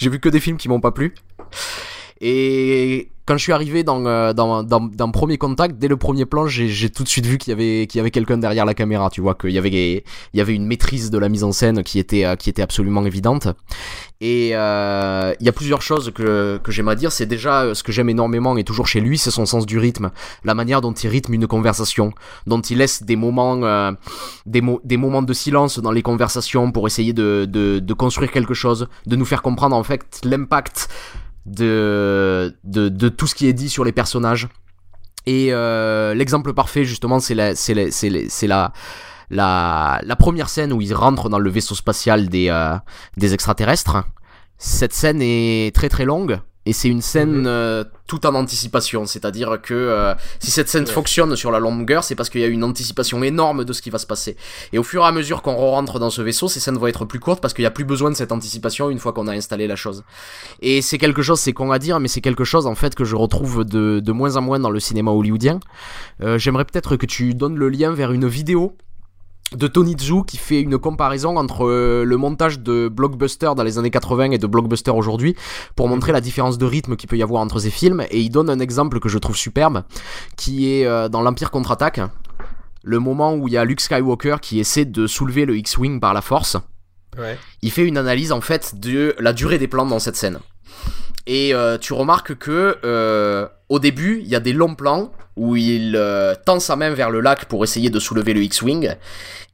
J'ai 0.00 0.08
vu 0.08 0.18
que 0.18 0.28
des 0.28 0.40
films 0.40 0.56
qui 0.56 0.68
m'ont 0.68 0.80
pas 0.80 0.92
plu. 0.92 1.14
Et 2.20 3.10
quand 3.24 3.36
je 3.38 3.44
suis 3.44 3.52
arrivé 3.52 3.84
dans, 3.84 4.04
euh, 4.06 4.32
dans, 4.32 4.62
dans, 4.62 4.80
dans 4.80 5.10
Premier 5.10 5.38
Contact, 5.38 5.76
dès 5.78 5.88
le 5.88 5.96
premier 5.96 6.26
plan, 6.26 6.46
j'ai 6.48 6.90
tout 6.90 7.04
de 7.04 7.08
suite 7.08 7.26
vu 7.26 7.38
qu'il 7.38 7.50
y 7.50 7.54
avait, 7.54 7.86
qu'il 7.86 7.98
y 7.98 8.00
avait 8.00 8.10
quelqu'un 8.10 8.38
derrière 8.38 8.64
la 8.64 8.74
caméra. 8.74 9.08
Tu 9.08 9.20
vois, 9.20 9.34
qu'il 9.34 9.50
y 9.50 9.58
avait, 9.58 9.70
il 9.70 10.02
y 10.34 10.40
avait 10.40 10.54
une 10.54 10.66
maîtrise 10.66 11.10
de 11.10 11.18
la 11.18 11.28
mise 11.28 11.44
en 11.44 11.52
scène 11.52 11.82
qui 11.82 11.98
était, 11.98 12.24
euh, 12.24 12.34
qui 12.34 12.50
était 12.50 12.62
absolument 12.62 13.04
évidente. 13.06 13.48
Et 14.20 14.50
euh, 14.52 15.32
il 15.40 15.46
y 15.46 15.48
a 15.48 15.52
plusieurs 15.52 15.80
choses 15.80 16.12
que, 16.14 16.58
que 16.62 16.72
j'aimerais 16.72 16.96
dire. 16.96 17.10
C'est 17.12 17.26
déjà 17.26 17.62
euh, 17.62 17.74
ce 17.74 17.82
que 17.82 17.92
j'aime 17.92 18.10
énormément 18.10 18.56
et 18.56 18.64
toujours 18.64 18.86
chez 18.86 19.00
lui, 19.00 19.16
c'est 19.16 19.30
son 19.30 19.46
sens 19.46 19.64
du 19.64 19.78
rythme, 19.78 20.10
la 20.44 20.54
manière 20.54 20.80
dont 20.80 20.92
il 20.92 21.08
rythme 21.08 21.32
une 21.32 21.46
conversation, 21.46 22.12
dont 22.46 22.60
il 22.60 22.78
laisse 22.78 23.02
des 23.02 23.16
moments, 23.16 23.62
euh, 23.62 23.92
des, 24.44 24.60
mo 24.60 24.80
des 24.84 24.98
moments 24.98 25.22
de 25.22 25.32
silence 25.32 25.78
dans 25.78 25.92
les 25.92 26.02
conversations 26.02 26.70
pour 26.70 26.86
essayer 26.86 27.12
de, 27.14 27.46
de, 27.48 27.78
de 27.78 27.94
construire 27.94 28.30
quelque 28.30 28.54
chose, 28.54 28.88
de 29.06 29.16
nous 29.16 29.24
faire 29.24 29.40
comprendre 29.40 29.74
en 29.74 29.84
fait 29.84 30.20
l'impact 30.24 30.88
de, 31.46 32.56
de, 32.64 32.88
de, 32.88 33.08
tout 33.08 33.26
ce 33.26 33.34
qui 33.34 33.46
est 33.46 33.52
dit 33.52 33.68
sur 33.68 33.84
les 33.84 33.92
personnages. 33.92 34.48
Et 35.26 35.48
euh, 35.50 36.14
l'exemple 36.14 36.52
parfait, 36.54 36.84
justement, 36.84 37.20
c'est 37.20 37.34
la, 37.34 37.54
c'est 37.54 37.74
la, 37.74 37.90
c'est 37.90 38.46
la, 38.46 38.72
la, 39.30 40.16
première 40.18 40.48
scène 40.48 40.72
où 40.72 40.80
ils 40.80 40.94
rentrent 40.94 41.28
dans 41.28 41.38
le 41.38 41.50
vaisseau 41.50 41.74
spatial 41.74 42.28
des, 42.28 42.48
euh, 42.48 42.76
des 43.16 43.34
extraterrestres. 43.34 44.04
Cette 44.58 44.92
scène 44.92 45.20
est 45.22 45.74
très 45.74 45.88
très 45.88 46.04
longue, 46.04 46.40
et 46.66 46.74
c'est 46.74 46.88
une 46.88 47.00
scène 47.00 47.40
mhm. 47.40 47.46
euh, 47.46 47.84
tout 48.06 48.26
en 48.26 48.34
anticipation, 48.34 49.06
c'est-à-dire 49.06 49.60
que 49.62 49.72
euh, 49.72 50.14
si 50.40 50.50
cette 50.50 50.68
scène 50.68 50.86
fonctionne 50.86 51.34
sur 51.34 51.50
la 51.50 51.58
longueur, 51.58 52.04
c'est 52.04 52.14
parce 52.14 52.28
qu'il 52.28 52.42
y 52.42 52.44
a 52.44 52.48
une 52.48 52.64
anticipation 52.64 53.22
énorme 53.22 53.64
de 53.64 53.72
ce 53.72 53.80
qui 53.80 53.88
va 53.88 53.98
se 53.98 54.06
passer. 54.06 54.36
Et 54.72 54.78
au 54.78 54.82
fur 54.82 55.02
et 55.02 55.06
à 55.06 55.12
mesure 55.12 55.40
qu'on 55.40 55.54
rentre 55.54 55.98
dans 55.98 56.10
ce 56.10 56.20
vaisseau, 56.20 56.48
ces 56.48 56.60
scènes 56.60 56.76
vont 56.76 56.88
être 56.88 57.06
plus 57.06 57.18
courtes 57.18 57.40
parce 57.40 57.54
qu'il 57.54 57.62
n'y 57.62 57.68
a 57.68 57.70
plus 57.70 57.84
besoin 57.84 58.10
de 58.10 58.16
cette 58.16 58.30
anticipation 58.30 58.90
une 58.90 58.98
fois 58.98 59.12
qu'on 59.12 59.26
a 59.26 59.32
installé 59.32 59.66
la 59.66 59.76
chose. 59.76 60.04
Et 60.60 60.82
c'est 60.82 60.98
quelque 60.98 61.22
chose, 61.22 61.40
c'est 61.40 61.54
con 61.54 61.70
à 61.70 61.78
dire, 61.78 61.98
mais 61.98 62.08
c'est 62.08 62.20
quelque 62.20 62.44
chose 62.44 62.66
en 62.66 62.74
fait 62.74 62.94
que 62.94 63.04
je 63.04 63.16
retrouve 63.16 63.64
de, 63.64 64.00
de 64.00 64.12
moins 64.12 64.36
en 64.36 64.42
moins 64.42 64.58
dans 64.58 64.70
le 64.70 64.80
cinéma 64.80 65.12
hollywoodien. 65.12 65.60
Euh, 66.22 66.36
J'aimerais 66.36 66.66
peut-être 66.66 66.96
que 66.96 67.06
tu 67.06 67.34
donnes 67.34 67.56
le 67.56 67.70
lien 67.70 67.92
vers 67.92 68.12
une 68.12 68.26
vidéo 68.26 68.76
de 69.52 69.66
Tony 69.66 69.96
Zhu 69.98 70.24
qui 70.24 70.36
fait 70.36 70.60
une 70.60 70.78
comparaison 70.78 71.36
entre 71.36 71.66
euh, 71.66 72.04
le 72.04 72.16
montage 72.16 72.60
de 72.60 72.88
blockbuster 72.88 73.50
dans 73.56 73.62
les 73.62 73.78
années 73.78 73.90
80 73.90 74.32
et 74.32 74.38
de 74.38 74.46
blockbuster 74.46 74.90
aujourd'hui 74.90 75.34
pour 75.76 75.88
montrer 75.88 76.12
la 76.12 76.20
différence 76.20 76.58
de 76.58 76.66
rythme 76.66 76.96
qu'il 76.96 77.08
peut 77.08 77.16
y 77.16 77.22
avoir 77.22 77.42
entre 77.42 77.58
ces 77.58 77.70
films. 77.70 78.04
Et 78.10 78.20
il 78.20 78.30
donne 78.30 78.50
un 78.50 78.60
exemple 78.60 79.00
que 79.00 79.08
je 79.08 79.18
trouve 79.18 79.36
superbe 79.36 79.82
qui 80.36 80.72
est 80.72 80.86
euh, 80.86 81.08
dans 81.08 81.22
l'Empire 81.22 81.50
contre-attaque 81.50 82.00
le 82.82 82.98
moment 82.98 83.34
où 83.34 83.48
il 83.48 83.54
y 83.54 83.56
a 83.56 83.64
Luke 83.64 83.80
Skywalker 83.80 84.36
qui 84.40 84.58
essaie 84.60 84.84
de 84.84 85.06
soulever 85.06 85.44
le 85.44 85.56
X-Wing 85.56 86.00
par 86.00 86.14
la 86.14 86.22
force. 86.22 86.56
Ouais. 87.18 87.36
il 87.60 87.72
fait 87.72 87.84
une 87.84 87.98
analyse 87.98 88.30
en 88.30 88.40
fait 88.40 88.78
de 88.78 89.16
la 89.18 89.32
durée 89.32 89.58
des 89.58 89.66
plans 89.66 89.84
dans 89.84 89.98
cette 89.98 90.14
scène 90.14 90.38
et 91.26 91.54
euh, 91.54 91.78
tu 91.78 91.92
remarques 91.92 92.34
que 92.36 92.78
euh, 92.84 93.46
au 93.68 93.78
début, 93.78 94.20
il 94.22 94.28
y 94.28 94.34
a 94.34 94.40
des 94.40 94.52
longs 94.52 94.74
plans 94.74 95.12
où 95.36 95.56
il 95.56 95.94
euh, 95.96 96.34
tend 96.44 96.60
sa 96.60 96.76
main 96.76 96.90
vers 96.90 97.10
le 97.10 97.20
lac 97.20 97.46
pour 97.46 97.64
essayer 97.64 97.90
de 97.90 97.98
soulever 97.98 98.34
le 98.34 98.42
X-Wing. 98.42 98.94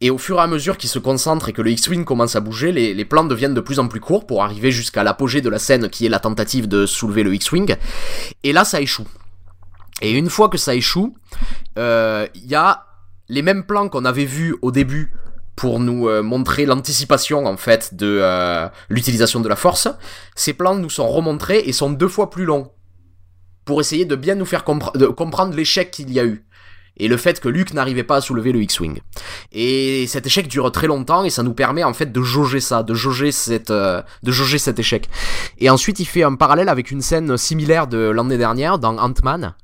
Et 0.00 0.10
au 0.10 0.18
fur 0.18 0.38
et 0.38 0.42
à 0.42 0.46
mesure 0.46 0.76
qu'il 0.76 0.90
se 0.90 0.98
concentre 0.98 1.48
et 1.48 1.52
que 1.52 1.62
le 1.62 1.70
X-Wing 1.70 2.04
commence 2.04 2.36
à 2.36 2.40
bouger, 2.40 2.72
les, 2.72 2.94
les, 2.94 3.04
plans 3.04 3.24
deviennent 3.24 3.54
de 3.54 3.60
plus 3.60 3.78
en 3.78 3.88
plus 3.88 4.00
courts 4.00 4.26
pour 4.26 4.42
arriver 4.42 4.70
jusqu'à 4.70 5.02
l'apogée 5.04 5.40
de 5.40 5.48
la 5.48 5.58
scène 5.58 5.88
qui 5.88 6.06
est 6.06 6.08
la 6.08 6.18
tentative 6.18 6.68
de 6.68 6.86
soulever 6.86 7.22
le 7.22 7.34
X-Wing. 7.34 7.76
Et 8.42 8.52
là, 8.52 8.64
ça 8.64 8.80
échoue. 8.80 9.06
Et 10.02 10.12
une 10.12 10.28
fois 10.28 10.48
que 10.48 10.58
ça 10.58 10.74
échoue, 10.74 11.14
il 11.76 12.46
y 12.46 12.54
a 12.54 12.86
les 13.28 13.42
mêmes 13.42 13.64
plans 13.64 13.88
qu'on 13.88 14.04
avait 14.04 14.24
vus 14.24 14.56
au 14.62 14.70
début 14.70 15.12
pour 15.56 15.80
nous 15.80 16.08
euh, 16.08 16.22
montrer 16.22 16.66
l'anticipation 16.66 17.46
en 17.46 17.56
fait 17.56 17.94
de 17.94 18.18
euh, 18.20 18.68
l'utilisation 18.88 19.40
de 19.40 19.48
la 19.48 19.56
force. 19.56 19.88
Ces 20.34 20.52
plans 20.52 20.76
nous 20.76 20.90
sont 20.90 21.08
remontrés 21.08 21.60
et 21.60 21.72
sont 21.72 21.90
deux 21.90 22.08
fois 22.08 22.30
plus 22.30 22.44
longs 22.44 22.70
pour 23.64 23.80
essayer 23.80 24.04
de 24.04 24.14
bien 24.14 24.36
nous 24.36 24.44
faire 24.44 24.64
de 24.94 25.06
comprendre 25.06 25.56
l'échec 25.56 25.90
qu'il 25.90 26.12
y 26.12 26.20
a 26.20 26.24
eu 26.24 26.46
et 26.98 27.08
le 27.08 27.16
fait 27.16 27.40
que 27.40 27.48
Luke 27.48 27.74
n'arrivait 27.74 28.04
pas 28.04 28.16
à 28.16 28.20
soulever 28.20 28.52
le 28.52 28.62
X-wing. 28.62 29.00
Et 29.52 30.06
cet 30.06 30.26
échec 30.26 30.48
dure 30.48 30.70
très 30.72 30.86
longtemps 30.86 31.24
et 31.24 31.30
ça 31.30 31.42
nous 31.42 31.52
permet 31.52 31.84
en 31.84 31.92
fait 31.92 32.10
de 32.10 32.22
jauger 32.22 32.60
ça, 32.60 32.82
de 32.82 32.94
jauger 32.94 33.32
cette, 33.32 33.70
euh, 33.70 34.02
de 34.22 34.32
jauger 34.32 34.58
cet 34.58 34.78
échec. 34.78 35.08
Et 35.58 35.68
ensuite, 35.68 36.00
il 36.00 36.06
fait 36.06 36.22
un 36.22 36.36
parallèle 36.36 36.68
avec 36.68 36.90
une 36.90 37.02
scène 37.02 37.36
similaire 37.36 37.86
de 37.86 37.98
l'année 37.98 38.38
dernière 38.38 38.78
dans 38.78 38.96
Ant-Man 38.98 39.54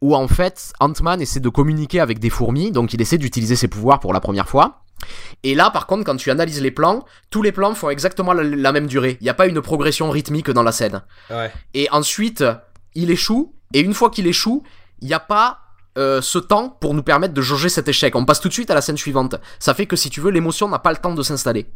où 0.00 0.14
en 0.14 0.28
fait 0.28 0.72
Ant-Man 0.78 1.20
essaie 1.20 1.40
de 1.40 1.48
communiquer 1.48 2.00
avec 2.00 2.18
des 2.20 2.30
fourmis, 2.30 2.70
donc 2.70 2.92
il 2.92 3.00
essaie 3.00 3.18
d'utiliser 3.18 3.56
ses 3.56 3.66
pouvoirs 3.66 3.98
pour 3.98 4.12
la 4.12 4.20
première 4.20 4.48
fois. 4.48 4.84
Et 5.42 5.54
là, 5.54 5.70
par 5.70 5.86
contre, 5.86 6.04
quand 6.04 6.16
tu 6.16 6.30
analyses 6.30 6.60
les 6.60 6.70
plans, 6.70 7.04
tous 7.30 7.42
les 7.42 7.52
plans 7.52 7.74
font 7.74 7.90
exactement 7.90 8.32
la, 8.32 8.72
même 8.72 8.86
durée. 8.86 9.16
Il 9.20 9.24
n'y 9.24 9.30
a 9.30 9.34
pas 9.34 9.46
une 9.46 9.60
progression 9.60 10.10
rythmique 10.10 10.50
dans 10.50 10.62
la 10.62 10.72
scène. 10.72 11.02
Ouais. 11.30 11.52
Et 11.74 11.88
ensuite, 11.90 12.44
il 12.94 13.10
échoue. 13.10 13.54
Et 13.72 13.80
une 13.80 13.94
fois 13.94 14.10
qu'il 14.10 14.26
échoue, 14.26 14.62
il 15.00 15.08
n'y 15.08 15.14
a 15.14 15.20
pas 15.20 15.60
euh, 15.98 16.20
ce 16.22 16.38
temps 16.38 16.68
pour 16.68 16.94
nous 16.94 17.02
permettre 17.02 17.34
de 17.34 17.42
jauger 17.42 17.68
cet 17.68 17.88
échec. 17.88 18.14
On 18.14 18.24
passe 18.24 18.40
tout 18.40 18.48
de 18.48 18.52
suite 18.52 18.70
à 18.70 18.74
la 18.74 18.80
scène 18.80 18.96
suivante. 18.96 19.36
Ça 19.58 19.74
fait 19.74 19.86
que 19.86 19.96
si 19.96 20.10
tu 20.10 20.20
veux, 20.20 20.30
l'émotion 20.30 20.68
n'a 20.68 20.78
pas 20.78 20.90
le 20.90 20.98
temps 20.98 21.14
de 21.14 21.22
s'installer. 21.22 21.66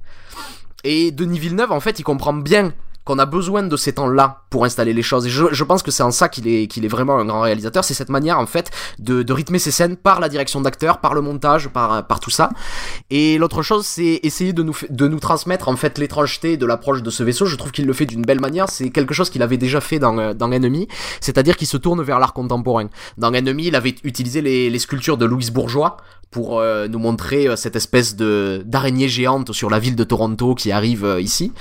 Et 0.84 1.10
Denis 1.10 1.38
Villeneuve, 1.38 1.72
en 1.72 1.80
fait, 1.80 1.98
il 1.98 2.02
comprend 2.02 2.32
bien 2.32 2.72
qu'on 3.04 3.18
a 3.18 3.26
besoin 3.26 3.62
de 3.62 3.76
ces 3.76 3.94
temps-là 3.94 4.42
pour 4.50 4.64
installer 4.64 4.92
les 4.92 5.02
choses. 5.02 5.26
Et 5.26 5.30
je, 5.30 5.64
pense 5.64 5.82
que 5.82 5.90
c'est 5.90 6.02
en 6.02 6.10
ça 6.10 6.28
qu'il 6.28 6.46
est, 6.46 6.66
qu'il 6.66 6.84
est 6.84 6.88
vraiment 6.88 7.18
un 7.18 7.24
grand 7.24 7.40
réalisateur. 7.40 7.84
C'est 7.84 7.94
cette 7.94 8.10
manière, 8.10 8.38
en 8.38 8.46
fait, 8.46 8.70
de, 8.98 9.32
rythmer 9.32 9.58
ses 9.58 9.70
scènes 9.70 9.96
par 9.96 10.20
la 10.20 10.28
direction 10.28 10.60
d'acteur, 10.60 10.98
par 10.98 11.14
le 11.14 11.20
montage, 11.20 11.68
par, 11.68 12.06
par 12.06 12.20
tout 12.20 12.30
ça. 12.30 12.50
Et 13.10 13.38
l'autre 13.38 13.62
chose, 13.62 13.86
c'est 13.86 14.20
essayer 14.22 14.52
de 14.52 14.62
nous, 14.62 14.76
de 14.90 15.08
nous 15.08 15.20
transmettre, 15.20 15.68
en 15.68 15.76
fait, 15.76 15.98
l'étrangeté 15.98 16.56
de 16.56 16.66
l'approche 16.66 17.02
de 17.02 17.10
ce 17.10 17.22
vaisseau. 17.22 17.46
Je 17.46 17.56
trouve 17.56 17.72
qu'il 17.72 17.86
le 17.86 17.92
fait 17.92 18.06
d'une 18.06 18.22
belle 18.22 18.40
manière. 18.40 18.68
C'est 18.68 18.90
quelque 18.90 19.14
chose 19.14 19.30
qu'il 19.30 19.42
avait 19.42 19.56
déjà 19.56 19.80
fait 19.80 19.98
dans, 19.98 20.34
dans 20.34 20.52
Enemy. 20.52 20.86
C'est-à-dire 21.20 21.56
qu'il 21.56 21.66
se 21.68 21.76
tourne 21.76 22.02
vers 22.02 22.18
l'art 22.18 22.34
contemporain. 22.34 22.88
Dans 23.18 23.32
Enemy, 23.32 23.66
il 23.66 23.76
avait 23.76 23.94
utilisé 24.04 24.42
les, 24.42 24.78
sculptures 24.78 25.16
de 25.16 25.24
Louise 25.24 25.50
Bourgeois 25.50 25.96
pour 26.30 26.58
euh, 26.58 26.88
nous 26.88 26.98
montrer 26.98 27.46
euh, 27.46 27.56
cette 27.56 27.76
espèce 27.76 28.16
de 28.16 28.62
d'araignée 28.64 29.08
géante 29.08 29.52
sur 29.52 29.68
la 29.68 29.78
ville 29.78 29.94
de 29.94 30.04
Toronto 30.04 30.54
qui 30.54 30.72
arrive 30.72 31.04
euh, 31.04 31.20
ici. 31.20 31.52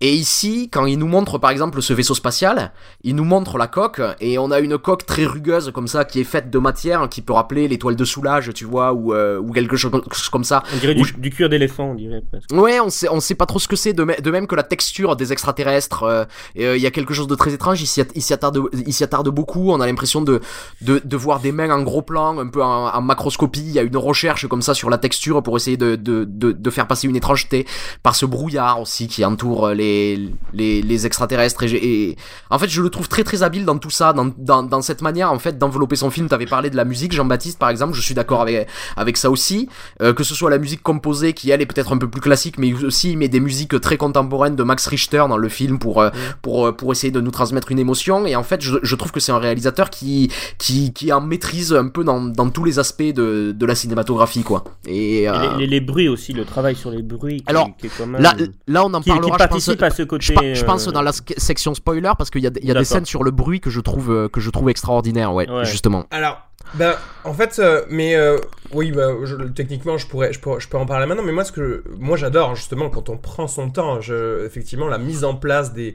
Et 0.00 0.12
ici, 0.12 0.68
quand 0.70 0.84
il 0.86 0.98
nous 0.98 1.06
montre 1.06 1.38
par 1.38 1.50
exemple 1.50 1.82
ce 1.82 1.92
vaisseau 1.92 2.14
spatial, 2.14 2.72
il 3.02 3.14
nous 3.14 3.24
montre 3.24 3.58
la 3.58 3.66
coque 3.66 4.00
et 4.20 4.38
on 4.38 4.50
a 4.50 4.60
une 4.60 4.78
coque 4.78 5.06
très 5.06 5.24
rugueuse 5.24 5.70
comme 5.72 5.88
ça 5.88 6.04
qui 6.04 6.20
est 6.20 6.24
faite 6.24 6.50
de 6.50 6.58
matière 6.58 7.08
qui 7.08 7.22
peut 7.22 7.32
rappeler 7.32 7.68
l'étoile 7.68 7.96
de 7.96 8.04
soulage, 8.04 8.52
tu 8.54 8.64
vois, 8.64 8.92
ou, 8.92 9.14
ou 9.14 9.52
quelque 9.52 9.76
chose 9.76 9.90
comme 10.30 10.44
ça. 10.44 10.62
On 10.74 10.78
dirait 10.78 10.94
du, 10.94 11.12
du 11.18 11.30
cuir 11.30 11.48
d'éléphant, 11.48 11.90
on 11.90 11.94
dirait 11.94 12.22
presque. 12.30 12.50
Ouais, 12.52 12.80
on 12.80 12.90
sait 12.90 13.08
on 13.08 13.20
sait 13.20 13.34
pas 13.34 13.46
trop 13.46 13.58
ce 13.58 13.68
que 13.68 13.76
c'est 13.76 13.92
de, 13.92 14.04
de, 14.04 14.30
même 14.30 14.46
que 14.46 14.54
la 14.54 14.62
texture 14.62 15.16
des 15.16 15.32
extraterrestres. 15.32 16.26
Il 16.54 16.76
y 16.76 16.86
a 16.86 16.90
quelque 16.90 17.14
chose 17.14 17.26
de 17.26 17.34
très 17.34 17.52
étrange. 17.52 17.80
Il 17.80 17.86
s'y 17.86 18.32
attarde 18.32 18.58
attarde 19.00 19.28
beaucoup. 19.28 19.70
On 19.70 19.80
a 19.80 19.86
l'impression 19.86 20.20
de, 20.20 20.40
de 20.82 21.00
de 21.04 21.16
voir 21.16 21.40
des 21.40 21.52
mains 21.52 21.70
en 21.70 21.82
gros 21.82 22.02
plan, 22.02 22.38
un 22.38 22.48
peu 22.48 22.62
en, 22.62 22.88
en 22.94 23.00
macroscopie. 23.00 23.60
Il 23.60 23.72
y 23.72 23.78
a 23.78 23.82
une 23.82 23.96
recherche 23.96 24.46
comme 24.48 24.62
ça 24.62 24.74
sur 24.74 24.90
la 24.90 24.98
texture 24.98 25.42
pour 25.42 25.56
essayer 25.56 25.76
de, 25.76 25.96
de, 25.96 26.24
de, 26.24 26.52
de, 26.52 26.70
faire 26.70 26.86
passer 26.86 27.08
une 27.08 27.16
étrangeté 27.16 27.66
par 28.02 28.14
ce 28.16 28.26
brouillard 28.26 28.80
aussi 28.80 29.08
qui 29.08 29.24
entoure 29.24 29.70
les, 29.70 30.30
les, 30.52 30.75
les 30.82 31.06
extraterrestres 31.06 31.62
et, 31.62 31.74
et, 31.74 32.16
en 32.50 32.58
fait 32.58 32.68
je 32.68 32.82
le 32.82 32.90
trouve 32.90 33.08
très 33.08 33.24
très 33.24 33.42
habile 33.42 33.64
dans 33.64 33.78
tout 33.78 33.90
ça 33.90 34.12
dans, 34.12 34.30
dans, 34.36 34.62
dans 34.62 34.82
cette 34.82 35.02
manière 35.02 35.32
en 35.32 35.38
fait 35.38 35.58
d'envelopper 35.58 35.96
son 35.96 36.10
film 36.10 36.28
t'avais 36.28 36.46
parlé 36.46 36.70
de 36.70 36.76
la 36.76 36.84
musique 36.84 37.12
Jean-Baptiste 37.12 37.58
par 37.58 37.70
exemple 37.70 37.94
je 37.94 38.00
suis 38.00 38.14
d'accord 38.14 38.42
avec, 38.42 38.68
avec 38.96 39.16
ça 39.16 39.30
aussi 39.30 39.68
euh, 40.02 40.12
que 40.12 40.24
ce 40.24 40.34
soit 40.34 40.50
la 40.50 40.58
musique 40.58 40.82
composée 40.82 41.32
qui 41.32 41.50
elle 41.50 41.60
est 41.60 41.66
peut-être 41.66 41.92
un 41.92 41.98
peu 41.98 42.08
plus 42.08 42.20
classique 42.20 42.58
mais 42.58 42.72
aussi 42.84 43.12
il 43.12 43.18
met 43.18 43.28
des 43.28 43.40
musiques 43.40 43.80
très 43.80 43.96
contemporaines 43.96 44.56
de 44.56 44.62
Max 44.62 44.86
Richter 44.86 45.24
dans 45.28 45.36
le 45.36 45.48
film 45.48 45.78
pour, 45.78 46.00
euh, 46.00 46.10
pour, 46.42 46.66
euh, 46.66 46.72
pour 46.72 46.92
essayer 46.92 47.10
de 47.10 47.20
nous 47.20 47.30
transmettre 47.30 47.70
une 47.70 47.78
émotion 47.78 48.26
et 48.26 48.36
en 48.36 48.42
fait 48.42 48.60
je, 48.60 48.76
je 48.82 48.94
trouve 48.94 49.12
que 49.12 49.20
c'est 49.20 49.32
un 49.32 49.38
réalisateur 49.38 49.90
qui, 49.90 50.30
qui, 50.58 50.92
qui 50.92 51.12
en 51.12 51.20
maîtrise 51.20 51.72
un 51.72 51.88
peu 51.88 52.04
dans, 52.04 52.20
dans 52.20 52.50
tous 52.50 52.64
les 52.64 52.78
aspects 52.78 53.02
de, 53.02 53.52
de 53.52 53.66
la 53.66 53.74
cinématographie 53.74 54.42
quoi. 54.42 54.64
Et, 54.86 55.28
euh... 55.28 55.56
les, 55.58 55.66
les, 55.66 55.80
bruits 55.80 56.08
aussi, 56.08 56.32
le 56.32 56.44
travail 56.44 56.76
sur 56.76 56.90
les 56.90 57.02
bruits. 57.02 57.38
Qui, 57.38 57.44
Alors 57.46 57.68
qui 57.76 57.86
est 57.86 57.90
quand 57.96 58.06
même... 58.06 58.22
là, 58.22 58.34
là 58.66 58.84
on 58.84 58.94
en 58.94 59.00
qui, 59.00 59.10
parlera. 59.10 59.30
Qui 59.30 59.38
participe 59.38 59.74
je 59.74 59.78
pense, 59.78 59.92
à 59.92 59.96
ce 59.96 60.02
côté. 60.02 60.54
Je, 60.54 60.60
je 60.60 60.64
pense 60.66 60.86
dans 60.88 61.02
la 61.02 61.12
section 61.12 61.74
spoiler 61.74 62.12
parce 62.18 62.30
qu'il 62.30 62.42
y 62.42 62.46
a, 62.46 62.50
il 62.60 62.66
y 62.66 62.70
a 62.70 62.74
des 62.74 62.84
scènes 62.84 63.06
sur 63.06 63.22
le 63.22 63.30
bruit 63.30 63.60
que 63.60 63.70
je 63.70 63.80
trouve 63.80 64.10
euh, 64.10 64.28
que 64.28 64.40
je 64.40 64.50
trouve 64.50 64.70
extraordinaire, 64.70 65.32
ouais, 65.32 65.48
ouais. 65.48 65.64
justement. 65.64 66.06
Alors. 66.10 66.42
Ben, 66.74 66.96
en 67.22 67.32
fait, 67.32 67.60
euh, 67.60 67.84
mais 67.90 68.16
euh, 68.16 68.38
oui, 68.72 68.90
bah, 68.90 69.12
je, 69.22 69.36
techniquement, 69.36 69.98
je 69.98 70.06
pourrais, 70.08 70.32
je 70.32 70.40
pourrais, 70.40 70.58
je 70.58 70.68
peux 70.68 70.76
en 70.76 70.84
parler 70.84 71.06
maintenant. 71.06 71.22
Mais 71.22 71.30
moi, 71.30 71.44
ce 71.44 71.52
que, 71.52 71.84
moi, 71.96 72.16
j'adore 72.16 72.56
justement 72.56 72.90
quand 72.90 73.08
on 73.08 73.16
prend 73.16 73.46
son 73.46 73.70
temps. 73.70 74.00
Je, 74.00 74.44
effectivement, 74.44 74.88
la 74.88 74.98
mise 74.98 75.22
en 75.22 75.36
place 75.36 75.72
des, 75.72 75.94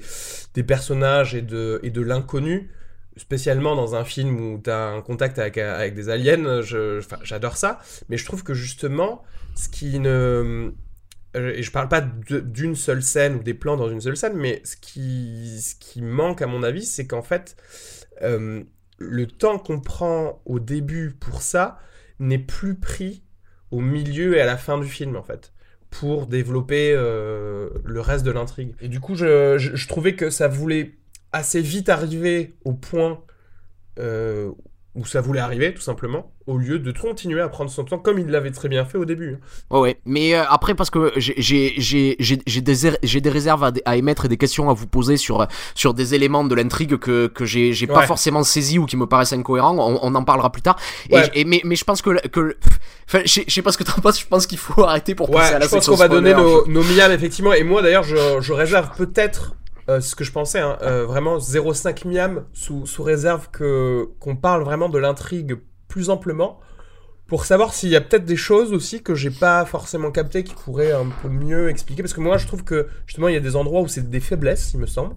des 0.54 0.64
personnages 0.64 1.36
et 1.36 1.42
de, 1.42 1.82
et 1.84 1.90
de 1.90 2.02
l'inconnu 2.02 2.72
spécialement 3.18 3.76
dans 3.76 3.96
un 3.96 4.06
film 4.06 4.40
où 4.40 4.62
tu 4.64 4.70
as 4.70 4.88
un 4.88 5.02
contact 5.02 5.38
avec, 5.40 5.58
avec 5.58 5.94
des 5.94 6.10
aliens, 6.10 6.62
j'adore 7.24 7.58
ça. 7.58 7.80
Mais 8.08 8.16
je 8.16 8.26
trouve 8.26 8.44
que 8.44 8.54
justement, 8.54 9.24
ce 9.56 9.70
qui 9.70 10.00
ne. 10.00 10.72
Et 11.34 11.64
je 11.64 11.72
parle 11.72 11.88
pas 11.88 12.02
d'une 12.02 12.76
seule 12.76 13.02
scène 13.02 13.36
ou 13.36 13.44
des 13.44 13.54
plans 13.54 13.78
dans 13.78 13.90
une 13.90 14.02
seule 14.02 14.18
scène, 14.18 14.36
mais 14.36 14.62
ce 14.66 14.76
qui, 14.76 15.62
ce 15.62 15.76
qui 15.76 16.02
manque 16.02 16.42
à 16.42 16.48
mon 16.48 16.62
avis, 16.64 16.86
c'est 16.86 17.08
qu'en 17.08 17.22
fait, 17.22 17.56
euh, 18.22 18.64
le 18.98 19.28
temps 19.28 19.58
qu'on 19.58 19.80
prend 19.80 20.42
au 20.46 20.60
début 20.60 21.12
pour 21.12 21.42
ça 21.42 21.80
n'est 22.20 22.38
plus 22.40 22.76
pris 22.76 23.24
au 23.72 23.80
milieu 23.80 24.36
et 24.36 24.42
à 24.42 24.46
la 24.46 24.58
fin 24.58 24.78
du 24.78 24.88
film, 24.88 25.16
en 25.16 25.24
fait. 25.24 25.54
pour 25.90 26.28
développer 26.28 26.94
euh, 26.96 27.70
le 27.84 28.02
reste 28.02 28.26
de 28.26 28.32
l'intrigue. 28.32 28.76
Et 28.82 28.88
du 28.88 29.00
coup, 29.00 29.16
je 29.16 29.88
trouvais 29.88 30.16
que 30.16 30.30
ça 30.30 30.48
voulait 30.48 30.98
assez 31.32 31.62
vite 31.62 31.90
arriver 31.90 32.56
au 32.66 32.74
point 32.74 33.24
euh, 34.00 34.52
où 34.94 35.06
ça 35.06 35.22
voulait 35.22 35.40
arriver, 35.40 35.74
tout 35.74 35.82
simplement, 35.82 36.32
au 36.48 36.58
lieu 36.58 36.78
de 36.78 36.92
continuer 36.92 37.40
à 37.40 37.48
prendre 37.48 37.70
son 37.72 37.86
temps 37.86 37.98
comme 37.98 38.20
il 38.20 38.28
l'avait 38.28 38.52
très 38.52 38.68
bien 38.68 38.84
fait 38.84 38.98
au 38.98 39.06
début. 39.06 39.38
Ouais, 39.70 39.80
ouais. 39.80 40.00
Mais 40.06 40.36
euh, 40.36 40.44
après, 40.50 40.76
parce 40.76 40.90
que 40.90 41.14
j'ai- 41.16 41.42
des, 42.62 42.88
er- 42.88 42.98
des 43.22 43.30
réserves 43.30 43.64
à, 43.64 43.72
à 43.86 43.96
émettre 43.96 44.26
et 44.26 44.28
des 44.28 44.36
questions 44.36 44.70
à 44.70 44.74
vous 44.74 44.88
poser 44.88 45.16
sur, 45.16 45.48
sur 45.76 45.94
des 45.94 46.14
éléments 46.14 46.44
de 46.44 46.54
l'intrigue 46.56 46.98
que, 46.98 47.28
que 47.28 47.46
j'ai 47.46 47.72
j'ai 47.72 47.88
pas 47.88 48.00
Ouais. 48.00 48.06
forcément 48.06 48.44
saisi 48.44 48.80
ou 48.80 48.86
qui 48.86 48.98
me 48.98 49.06
paraissent 49.06 49.32
incohérents. 49.34 49.78
On, 49.78 50.00
on 50.02 50.14
en 50.16 50.24
parlera 50.26 50.52
plus 50.52 50.62
tard. 50.62 50.78
Et, 51.10 51.16
Ouais. 51.16 51.30
et- 51.36 51.46
mais, 51.46 51.62
mais 51.64 51.76
je 51.78 51.86
pense 51.86 52.02
que. 52.02 52.28
que 52.28 52.58
Enfin, 53.08 53.22
je 53.26 53.42
sais- 53.48 53.62
pas 53.62 53.72
ce 53.72 53.78
que 53.78 53.84
t'en 53.84 54.02
penses, 54.02 54.20
je 54.20 54.26
pense 54.28 54.46
qu'il 54.46 54.58
faut 54.58 54.84
arrêter 54.86 55.16
pour 55.16 55.30
Ouais, 55.30 55.38
passer 55.38 55.54
à 55.56 55.60
la 55.60 55.66
je 55.68 55.72
pense 55.72 55.88
qu'on 55.88 55.96
va 55.96 56.08
donner 56.10 56.32
spoiler. 56.32 56.50
nos, 56.68 56.68
nos 56.68 56.84
miams, 56.84 57.12
effectivement. 57.14 57.54
Et 57.54 57.64
moi, 57.64 57.82
d'ailleurs, 57.82 58.04
je, 58.04 58.16
je 58.42 58.52
réserve 58.54 58.90
peut-être 58.98 59.56
euh, 59.90 60.00
ce 60.02 60.16
que 60.16 60.24
je 60.24 60.32
pensais, 60.32 60.60
hein, 60.60 60.78
euh, 60.82 61.06
vraiment 61.06 61.38
0,5 61.40 62.06
miam 62.08 62.46
sous, 62.54 62.86
sous 62.86 63.04
réserve 63.04 63.50
que 63.52 64.10
qu'on 64.20 64.36
parle 64.36 64.64
vraiment 64.64 64.90
de 64.90 64.98
l'intrigue 65.00 65.58
plus 65.88 66.10
amplement. 66.10 66.60
Pour 67.28 67.46
savoir 67.46 67.74
s'il 67.74 67.88
y 67.90 67.96
a 67.96 68.02
peut-être 68.02 68.26
des 68.26 68.36
choses 68.36 68.74
aussi 68.74 69.02
que 69.04 69.16
j'ai 69.16 69.30
pas 69.32 69.64
forcément 69.66 70.12
captées 70.12 70.44
qui 70.44 70.54
pourraient 70.54 70.92
un 70.92 71.08
peu 71.22 71.30
mieux 71.30 71.70
expliquer. 71.70 72.02
Parce 72.04 72.14
que 72.14 72.20
moi, 72.20 72.38
je 72.38 72.46
trouve 72.46 72.66
que 72.66 72.88
justement, 73.08 73.30
il 73.30 73.34
y 73.36 73.38
a 73.38 73.42
des 73.42 73.56
endroits 73.56 73.80
où 73.82 73.88
c'est 73.88 74.10
des 74.10 74.20
faiblesses, 74.20 74.74
il 74.74 74.82
me 74.82 74.86
semble. 74.86 75.16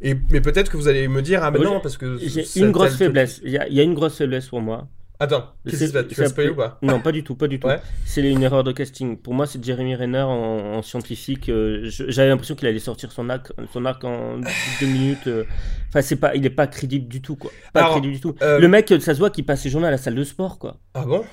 Et, 0.00 0.14
mais 0.30 0.40
peut-être 0.40 0.70
que 0.70 0.76
vous 0.76 0.86
allez 0.86 1.08
me 1.08 1.20
dire, 1.20 1.42
ah, 1.42 1.50
mais 1.50 1.58
non, 1.58 1.80
parce 1.80 1.96
que. 1.96 2.16
J'ai 2.18 2.44
ça- 2.44 2.60
une 2.60 2.70
grosse 2.70 2.96
faiblesse. 2.96 3.40
Il 3.42 3.50
y, 3.50 3.58
a- 3.58 3.66
il 3.66 3.74
y 3.74 3.80
a 3.80 3.82
une 3.82 3.94
grosse 3.94 4.16
faiblesse 4.16 4.46
pour 4.46 4.60
moi. 4.60 4.86
Attends, 5.20 5.46
qu'est-ce 5.64 5.74
qui 5.74 5.78
C'est- 5.80 5.86
se 5.88 5.92
passe? 5.92 6.06
Tu 6.06 6.14
vas 6.14 6.28
spoiler 6.28 6.50
ou 6.50 6.54
pas? 6.54 6.78
Non, 6.80 7.00
pas 7.00 7.10
du 7.10 7.24
tout, 7.24 7.34
pas 7.34 7.48
du 7.48 7.58
tout. 7.58 7.66
Ouais. 7.66 7.80
C'est 8.04 8.22
une 8.22 8.40
erreur 8.42 8.62
de 8.62 8.70
casting. 8.70 9.16
Pour 9.16 9.34
moi, 9.34 9.46
c'est 9.46 9.62
Jeremy 9.64 9.96
Renner 9.96 10.20
en, 10.22 10.76
en 10.76 10.82
scientifique. 10.82 11.48
euh, 11.48 11.80
J'avais 11.88 12.28
l'impression 12.28 12.54
qu'il 12.54 12.68
allait 12.68 12.78
sortir 12.78 13.10
son 13.10 13.28
arc, 13.28 13.52
son 13.72 13.84
arc 13.84 14.04
en 14.04 14.38
deux 14.80 14.86
minutes. 14.86 15.26
euh. 15.26 15.44
Enfin, 15.88 16.02
c'est 16.02 16.16
pas, 16.16 16.36
il 16.36 16.46
est 16.46 16.50
pas 16.50 16.68
crédible 16.68 17.08
du 17.08 17.20
tout, 17.20 17.34
quoi. 17.34 17.50
Pas 17.72 17.80
Alors, 17.80 17.92
crédible 17.92 18.14
du 18.14 18.20
tout. 18.20 18.34
euh, 18.42 18.60
Le 18.60 18.68
mec, 18.68 18.94
ça 19.00 19.12
se 19.14 19.18
voit 19.18 19.30
qu'il 19.30 19.44
passe 19.44 19.62
ses 19.62 19.70
journées 19.70 19.88
à 19.88 19.90
la 19.90 19.98
salle 19.98 20.14
de 20.14 20.22
sport, 20.24 20.58
quoi. 20.60 20.76
Ah 20.94 21.04
bon? 21.04 21.24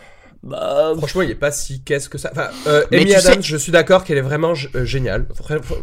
Bah, 0.44 0.94
Franchement, 0.98 1.22
il 1.24 1.32
est 1.32 1.36
pas 1.36 1.52
si 1.52 1.82
qu'est-ce 1.82 2.10
que 2.10 2.18
ça. 2.18 2.30
Enfin, 2.32 2.50
euh, 2.68 2.84
Amy 2.92 3.14
Adams, 3.16 3.34
sais- 3.36 3.42
je 3.42 3.58
suis 3.58 3.72
d'accord 3.72 4.04
qu'elle 4.04 4.18
est 4.18 4.22
vraiment 4.22 4.54
euh, 4.76 4.86
géniale. 4.86 5.26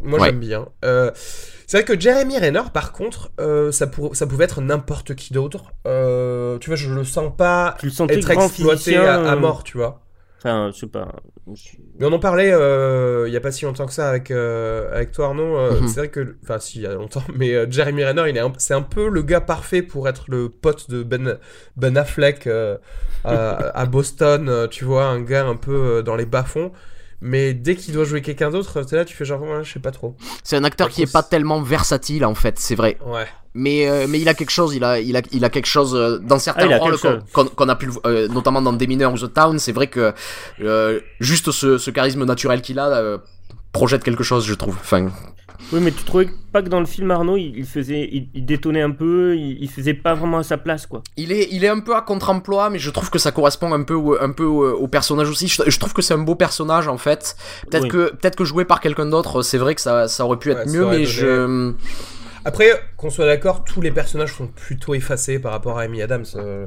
Moi, 0.02 0.20
Ouais. 0.20 0.26
j'aime 0.28 0.40
bien. 0.40 0.68
Euh, 0.84 1.10
c'est 1.66 1.78
vrai 1.78 1.84
que 1.84 1.98
Jeremy 1.98 2.38
Renner, 2.38 2.62
par 2.72 2.92
contre, 2.92 3.30
euh, 3.40 3.72
ça, 3.72 3.86
pour- 3.86 4.14
ça 4.14 4.26
pouvait 4.26 4.44
être 4.44 4.60
n'importe 4.60 5.14
qui 5.14 5.32
d'autre. 5.32 5.72
Euh, 5.86 6.58
tu 6.58 6.68
vois, 6.70 6.76
je 6.76 6.90
le 6.92 7.04
sens 7.04 7.32
pas 7.36 7.76
tu 7.78 7.86
le 7.86 7.92
sentais 7.92 8.18
être 8.18 8.30
exploité 8.30 8.76
physicien. 8.92 9.02
à, 9.04 9.32
à 9.32 9.36
mort, 9.36 9.64
tu 9.64 9.78
vois. 9.78 10.01
Enfin, 10.44 10.70
je 10.74 10.80
sais 10.80 10.86
pas. 10.88 11.12
Mais 12.00 12.06
on 12.06 12.12
en 12.12 12.18
parlait 12.18 12.50
euh, 12.52 13.26
il 13.28 13.32
y 13.32 13.36
a 13.36 13.40
pas 13.40 13.52
si 13.52 13.64
longtemps 13.64 13.86
que 13.86 13.92
ça 13.92 14.08
avec, 14.08 14.32
euh, 14.32 14.92
avec 14.92 15.12
toi, 15.12 15.26
Arnaud. 15.26 15.56
Euh, 15.56 15.80
Mhm. 15.80 15.88
C'est 15.88 16.00
vrai 16.00 16.08
que. 16.08 16.36
Enfin, 16.42 16.58
si, 16.58 16.78
il 16.78 16.82
y 16.82 16.86
a 16.86 16.94
longtemps. 16.94 17.22
Mais 17.36 17.54
euh, 17.54 17.66
Jeremy 17.70 18.04
Renner, 18.04 18.24
il 18.28 18.36
est 18.36 18.40
un- 18.40 18.52
c'est 18.58 18.74
un 18.74 18.82
peu 18.82 19.08
le 19.08 19.22
gars 19.22 19.40
parfait 19.40 19.82
pour 19.82 20.08
être 20.08 20.24
le 20.28 20.48
pote 20.48 20.90
de 20.90 21.04
Ben, 21.04 21.38
ben 21.76 21.96
Affleck 21.96 22.46
euh, 22.48 22.76
à, 23.24 23.50
à 23.78 23.86
Boston. 23.86 24.48
euh, 24.48 24.66
Tu 24.66 24.84
vois, 24.84 25.04
un 25.04 25.20
gars 25.20 25.46
un 25.46 25.56
peu 25.56 25.98
euh, 25.98 26.02
dans 26.02 26.16
les 26.16 26.26
bas-fonds. 26.26 26.72
Mais 27.24 27.54
dès 27.54 27.76
qu'il 27.76 27.94
doit 27.94 28.04
jouer 28.04 28.20
quelqu'un 28.20 28.50
d'autre, 28.50 28.82
t'es 28.82 28.96
là, 28.96 29.04
tu 29.04 29.14
fais 29.16 29.24
genre, 29.24 29.40
ouais, 29.42 29.62
je 29.62 29.72
sais 29.72 29.78
pas 29.80 29.92
trop. 29.92 30.16
C'est 30.42 30.56
un 30.56 30.64
acteur 30.64 30.88
qui 30.90 31.02
est 31.02 31.12
pas 31.12 31.22
tellement 31.22 31.62
versatile 31.62 32.24
en 32.24 32.34
fait, 32.34 32.58
c'est 32.58 32.74
vrai. 32.74 32.98
Ouais. 33.06 33.26
Mais, 33.54 33.88
euh, 33.88 34.06
mais 34.08 34.18
il 34.20 34.28
a 34.28 34.34
quelque 34.34 34.50
chose, 34.50 34.74
il 34.74 34.82
a, 34.82 34.98
il 34.98 35.16
a, 35.16 35.20
il 35.30 35.44
a 35.44 35.50
quelque 35.50 35.66
chose 35.66 35.94
euh, 35.94 36.18
dans 36.18 36.38
certains 36.40 36.62
Ah, 36.64 36.66
il 36.66 36.72
a 36.72 36.78
rôles 36.78 36.98
qu'on 36.98 37.20
qu'on- 37.32 37.46
qu'on 37.48 37.68
a 37.68 37.76
pu, 37.76 37.90
euh, 38.06 38.26
notamment 38.28 38.60
dans 38.60 38.72
Demeanor 38.72 39.12
ou 39.12 39.18
The 39.18 39.32
Town, 39.32 39.58
c'est 39.58 39.72
vrai 39.72 39.86
que 39.86 40.12
euh, 40.62 41.00
juste 41.20 41.50
ce, 41.52 41.78
ce 41.78 41.90
charisme 41.92 42.24
naturel 42.24 42.60
qu'il 42.60 42.78
a 42.78 42.88
euh, 42.88 43.18
projette 43.72 44.02
quelque 44.02 44.24
chose, 44.24 44.44
je 44.46 44.54
trouve. 44.54 44.76
Enfin, 44.80 45.10
Oui, 45.72 45.80
mais 45.80 45.90
tu 45.90 46.04
trouvais 46.04 46.28
pas 46.52 46.62
que 46.62 46.68
dans 46.68 46.80
le 46.80 46.86
film 46.86 47.10
Arnaud, 47.10 47.36
il, 47.38 47.64
faisait, 47.64 48.08
il, 48.12 48.28
il 48.34 48.44
détonnait 48.44 48.82
un 48.82 48.90
peu, 48.90 49.36
il, 49.36 49.62
il 49.62 49.70
faisait 49.70 49.94
pas 49.94 50.12
vraiment 50.14 50.38
à 50.38 50.42
sa 50.42 50.58
place, 50.58 50.86
quoi. 50.86 51.02
il 51.16 51.32
est, 51.32 51.48
il 51.50 51.64
est 51.64 51.68
un 51.68 51.80
peu 51.80 51.94
à 51.96 52.02
contre-emploi, 52.02 52.68
mais 52.68 52.78
je 52.78 52.90
trouve 52.90 53.08
que 53.10 53.18
ça 53.18 53.32
correspond 53.32 53.72
un 53.72 53.82
peu, 53.82 53.94
au, 53.94 54.20
un 54.20 54.32
peu 54.32 54.44
au, 54.44 54.70
au 54.76 54.88
personnage 54.88 55.30
aussi. 55.30 55.48
Je, 55.48 55.62
je 55.66 55.78
trouve 55.78 55.94
que 55.94 56.02
c'est 56.02 56.14
un 56.14 56.18
beau 56.18 56.34
personnage 56.34 56.88
en 56.88 56.98
fait. 56.98 57.36
Peut-être 57.70 57.84
Oui. 57.84 57.88
que, 57.88 58.10
peut-être 58.10 58.36
que 58.36 58.44
joué 58.44 58.64
par 58.66 58.80
quelqu'un 58.80 59.06
d'autre, 59.06 59.42
c'est 59.42 59.58
vrai 59.58 59.74
que 59.74 59.80
ça, 59.80 60.08
ça 60.08 60.24
aurait 60.26 60.38
pu 60.38 60.50
être 60.50 60.66
Ouais, 60.66 60.72
mieux, 60.72 60.84
mais 60.86 60.92
donné- 60.92 61.04
je, 61.06 61.72
Après, 62.44 62.68
qu'on 62.96 63.08
soit 63.08 63.26
d'accord, 63.26 63.62
tous 63.64 63.80
les 63.80 63.92
personnages 63.92 64.34
sont 64.34 64.48
plutôt 64.48 64.94
effacés 64.94 65.38
par 65.38 65.52
rapport 65.52 65.78
à 65.78 65.82
Amy 65.82 66.02
Adams. 66.02 66.24
Euh, 66.36 66.66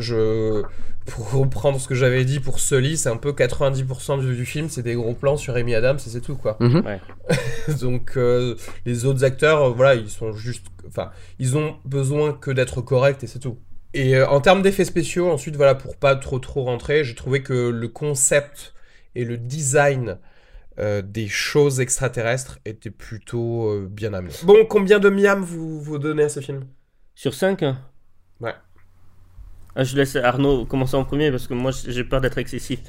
je, 0.00 0.62
pour 1.06 1.32
reprendre 1.32 1.80
ce 1.80 1.86
que 1.86 1.94
j'avais 1.94 2.24
dit 2.24 2.40
pour 2.40 2.58
Sully, 2.60 2.96
c'est 2.96 3.08
un 3.08 3.16
peu 3.16 3.32
90% 3.32 4.20
du, 4.20 4.34
du 4.34 4.46
film, 4.46 4.68
c'est 4.68 4.82
des 4.82 4.94
gros 4.94 5.14
plans 5.14 5.36
sur 5.36 5.54
Amy 5.56 5.74
Adams 5.74 5.98
et 5.98 6.10
c'est 6.10 6.20
tout 6.20 6.36
quoi. 6.36 6.56
Mhm. 6.60 6.82
Ouais. 6.84 7.00
Donc 7.80 8.16
euh, 8.16 8.56
les 8.86 9.04
autres 9.04 9.24
acteurs, 9.24 9.62
euh, 9.62 9.70
voilà, 9.70 9.94
ils 9.94 10.08
sont 10.08 10.32
juste, 10.32 10.66
enfin, 10.86 11.10
ils 11.38 11.56
ont 11.56 11.76
besoin 11.84 12.32
que 12.32 12.50
d'être 12.50 12.80
corrects 12.80 13.22
et 13.22 13.26
c'est 13.26 13.38
tout. 13.38 13.58
Et 13.94 14.16
euh, 14.16 14.28
en 14.28 14.40
termes 14.40 14.60
d'effets 14.60 14.84
spéciaux, 14.84 15.30
ensuite, 15.30 15.56
voilà, 15.56 15.74
pour 15.76 15.96
pas 15.96 16.16
trop 16.16 16.40
trop 16.40 16.64
rentrer, 16.64 17.04
j'ai 17.04 17.14
trouvé 17.14 17.42
que 17.42 17.70
le 17.70 17.88
concept 17.88 18.74
et 19.14 19.24
le 19.24 19.38
design 19.38 20.18
euh, 20.80 21.02
des 21.02 21.28
choses 21.28 21.78
extraterrestres 21.80 22.58
étaient 22.64 22.90
plutôt 22.90 23.68
euh, 23.70 23.88
bien 23.88 24.12
amenés. 24.12 24.34
Bon, 24.42 24.66
combien 24.68 24.98
de 24.98 25.08
miam 25.08 25.40
vous, 25.42 25.80
vous 25.80 25.98
donnez 25.98 26.24
à 26.24 26.28
ce 26.28 26.40
film? 26.40 26.66
Sur 27.14 27.32
5 27.32 27.62
Ouais. 28.40 28.54
Ah, 29.76 29.84
je 29.84 29.96
laisse 29.96 30.16
Arnaud 30.16 30.64
commencer 30.66 30.96
en 30.96 31.04
premier 31.04 31.30
parce 31.30 31.46
que 31.46 31.54
moi 31.54 31.72
j'ai 31.86 32.04
peur 32.04 32.20
d'être 32.20 32.38
excessif. 32.38 32.80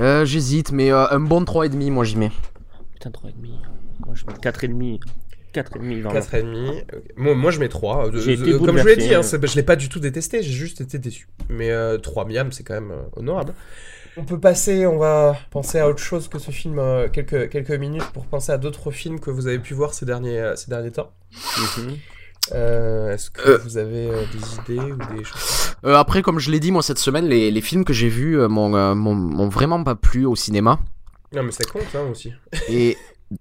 euh, 0.00 0.24
j'hésite, 0.24 0.72
mais 0.72 0.90
euh, 0.90 1.06
un 1.10 1.20
bon 1.20 1.42
3,5 1.42 1.90
moi 1.90 2.04
j'y 2.04 2.16
mets. 2.16 2.32
Putain, 2.94 3.10
3,5. 3.10 3.30
Moi 4.06 4.14
je 4.14 4.24
mets 4.26 4.32
4,5. 4.34 5.00
4,5 5.54 6.02
vraiment. 6.02 6.12
4,5. 6.12 6.80
ok. 6.80 7.02
Moi, 7.16 7.34
moi, 7.34 7.50
je 7.50 7.60
mets 7.60 7.68
3. 7.68 8.06
Euh, 8.08 8.20
J'ai 8.20 8.30
euh, 8.30 8.34
été 8.34 8.52
comme 8.52 8.52
je 8.52 8.52
l'ai 8.52 8.58
bouleversé, 8.58 8.96
dit, 9.08 9.14
hein, 9.14 9.20
je 9.22 9.54
l'ai 9.56 9.62
pas 9.62 9.76
du 9.76 9.88
tout 9.90 10.00
détesté, 10.00 10.42
j'ai 10.42 10.50
juste 10.52 10.80
été 10.80 10.98
déçu. 10.98 11.28
Mais 11.50 11.70
euh, 11.70 11.98
3 11.98 12.24
miam, 12.26 12.50
c'est 12.52 12.62
quand 12.64 12.74
même 12.74 12.90
euh, 12.90 13.02
honorable. 13.16 13.52
On 14.16 14.24
peut 14.24 14.40
passer, 14.40 14.86
on 14.86 14.98
va 14.98 15.36
penser 15.50 15.78
à 15.78 15.88
autre 15.88 15.98
chose 16.02 16.28
que 16.28 16.38
ce 16.38 16.50
film, 16.50 16.78
euh, 16.78 17.08
quelques, 17.08 17.48
quelques 17.50 17.70
minutes 17.72 18.04
pour 18.12 18.26
penser 18.26 18.52
à 18.52 18.58
d'autres 18.58 18.90
films 18.90 19.20
que 19.20 19.30
vous 19.30 19.46
avez 19.46 19.58
pu 19.58 19.72
voir 19.74 19.94
ces 19.94 20.04
derniers, 20.06 20.38
euh, 20.38 20.56
ces 20.56 20.70
derniers 20.70 20.90
temps. 20.90 21.10
Mhm. 21.78 21.96
Euh, 22.54 23.12
Est-ce 23.14 23.30
que 23.30 23.48
Euh. 23.50 23.58
vous 23.64 23.76
avez 23.78 24.08
euh, 24.08 24.22
des 24.32 24.74
idées 24.74 24.92
ou 24.92 24.96
des 25.16 25.24
choses 25.24 25.74
Euh, 25.84 25.94
après, 25.96 26.22
comme 26.22 26.38
je 26.38 26.50
l'ai 26.50 26.60
dit, 26.60 26.72
moi 26.72 26.82
cette 26.82 26.98
semaine, 26.98 27.26
les, 27.26 27.50
les 27.50 27.60
films 27.60 27.84
que 27.84 27.92
j'ai 27.92 28.08
vus 28.08 28.38
euh, 28.40 28.48
m'ont 28.48 28.74
euh, 28.74 29.48
vraiment 29.48 29.82
pas 29.84 29.94
plu 29.94 30.24
au 30.26 30.34
cinéma. 30.36 30.78
Non, 31.34 31.42
mais 31.44 31.52
ça 31.52 31.64
compte 31.72 31.82
hein, 31.94 32.08
aussi. 32.10 32.32
Et 32.68 32.96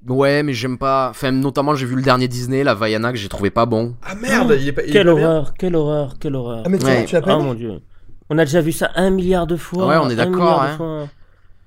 ouais, 0.07 0.43
mais 0.43 0.53
j'aime 0.53 0.77
pas. 0.77 1.09
Enfin, 1.09 1.31
notamment, 1.31 1.75
j'ai 1.75 1.85
vu 1.85 1.95
le 1.95 2.01
dernier 2.03 2.27
Disney, 2.27 2.63
la 2.63 2.73
Vaiana, 2.73 3.11
que 3.11 3.17
j'ai 3.17 3.27
trouvé 3.27 3.49
pas 3.49 3.65
bon. 3.65 3.95
Ah 4.03 4.15
merde, 4.15 4.55
il 4.59 4.67
est 4.67 4.71
pas, 4.71 4.83
il 4.83 4.89
est 4.89 4.93
Quelle 4.93 5.07
bien 5.07 5.13
horreur, 5.13 5.53
quelle 5.55 5.75
horreur, 5.75 6.13
quelle 6.19 6.35
horreur. 6.35 6.63
Ah, 6.65 6.69
mais 6.69 6.77
tu, 6.77 6.85
Ouais. 6.85 7.05
tu 7.05 7.15
l'as 7.15 7.21
pas 7.21 7.37
Oh 7.37 7.41
mon 7.43 7.53
dieu. 7.53 7.81
On 8.29 8.37
a 8.37 8.45
déjà 8.45 8.61
vu 8.61 8.71
ça 8.71 8.91
un 8.95 9.09
milliard 9.09 9.45
de 9.47 9.57
fois. 9.57 9.87
Ouais, 9.87 9.97
on 9.97 10.09
est 10.09 10.15
d'accord, 10.15 10.61
hein. 10.61 11.09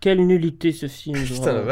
Quelle 0.05 0.27
nullité 0.27 0.71
ce 0.71 0.87
film. 0.87 1.17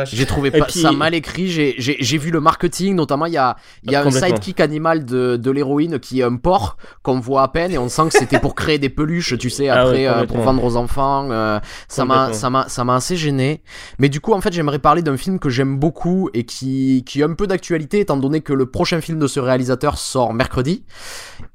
J'ai 0.06 0.24
trouvé 0.24 0.50
pas, 0.50 0.64
puis- 0.64 0.80
ça 0.80 0.90
mal 0.92 1.12
écrit. 1.14 1.48
J'ai- 1.48 2.18
vu 2.18 2.30
le 2.30 2.40
marketing, 2.40 2.94
notamment 2.94 3.26
il 3.26 3.34
y 3.34 3.36
a, 3.36 3.56
il 3.82 3.90
y 3.92 3.94
a 3.94 4.02
un 4.02 4.10
sidekick 4.10 4.58
animal 4.60 5.04
de, 5.04 5.36
de 5.36 5.50
l'héroïne 5.50 5.98
qui 5.98 6.20
est 6.20 6.22
un 6.22 6.36
porc 6.36 6.78
qu'on 7.02 7.20
voit 7.20 7.42
à 7.42 7.48
peine 7.48 7.72
et 7.72 7.76
on 7.78 7.90
sent 7.90 8.04
que 8.10 8.18
c'était 8.18 8.38
pour 8.38 8.54
créer 8.54 8.78
des 8.78 8.88
peluches, 8.88 9.36
tu 9.36 9.50
sais, 9.50 9.68
Ah 9.68 9.82
après 9.82 10.06
ouais, 10.06 10.08
euh, 10.08 10.24
pour 10.24 10.38
vendre 10.38 10.64
aux 10.64 10.76
enfants. 10.76 11.30
euh, 11.30 11.60
ça 11.88 12.06
m'a 12.06 12.14
Complètement. 12.14 12.40
ça 12.40 12.50
m'a 12.50 12.68
ça 12.70 12.84
m'a 12.84 12.94
assez 12.94 13.16
gêné. 13.16 13.62
Mais 13.98 14.08
du 14.08 14.20
coup, 14.20 14.32
en 14.32 14.40
fait, 14.40 14.52
j'aimerais 14.54 14.78
parler 14.78 15.02
d'un 15.02 15.18
film 15.18 15.38
que 15.38 15.50
j'aime 15.50 15.76
beaucoup 15.78 16.30
et 16.32 16.44
qui 16.44 17.02
qui 17.04 17.22
a 17.22 17.26
un 17.26 17.34
peu 17.34 17.46
d'actualité 17.46 18.00
étant 18.00 18.16
donné 18.16 18.40
que 18.40 18.54
le 18.54 18.64
prochain 18.64 19.02
film 19.02 19.18
de 19.18 19.26
ce 19.26 19.40
réalisateur 19.40 19.98
sort 19.98 20.32
mercredi 20.32 20.84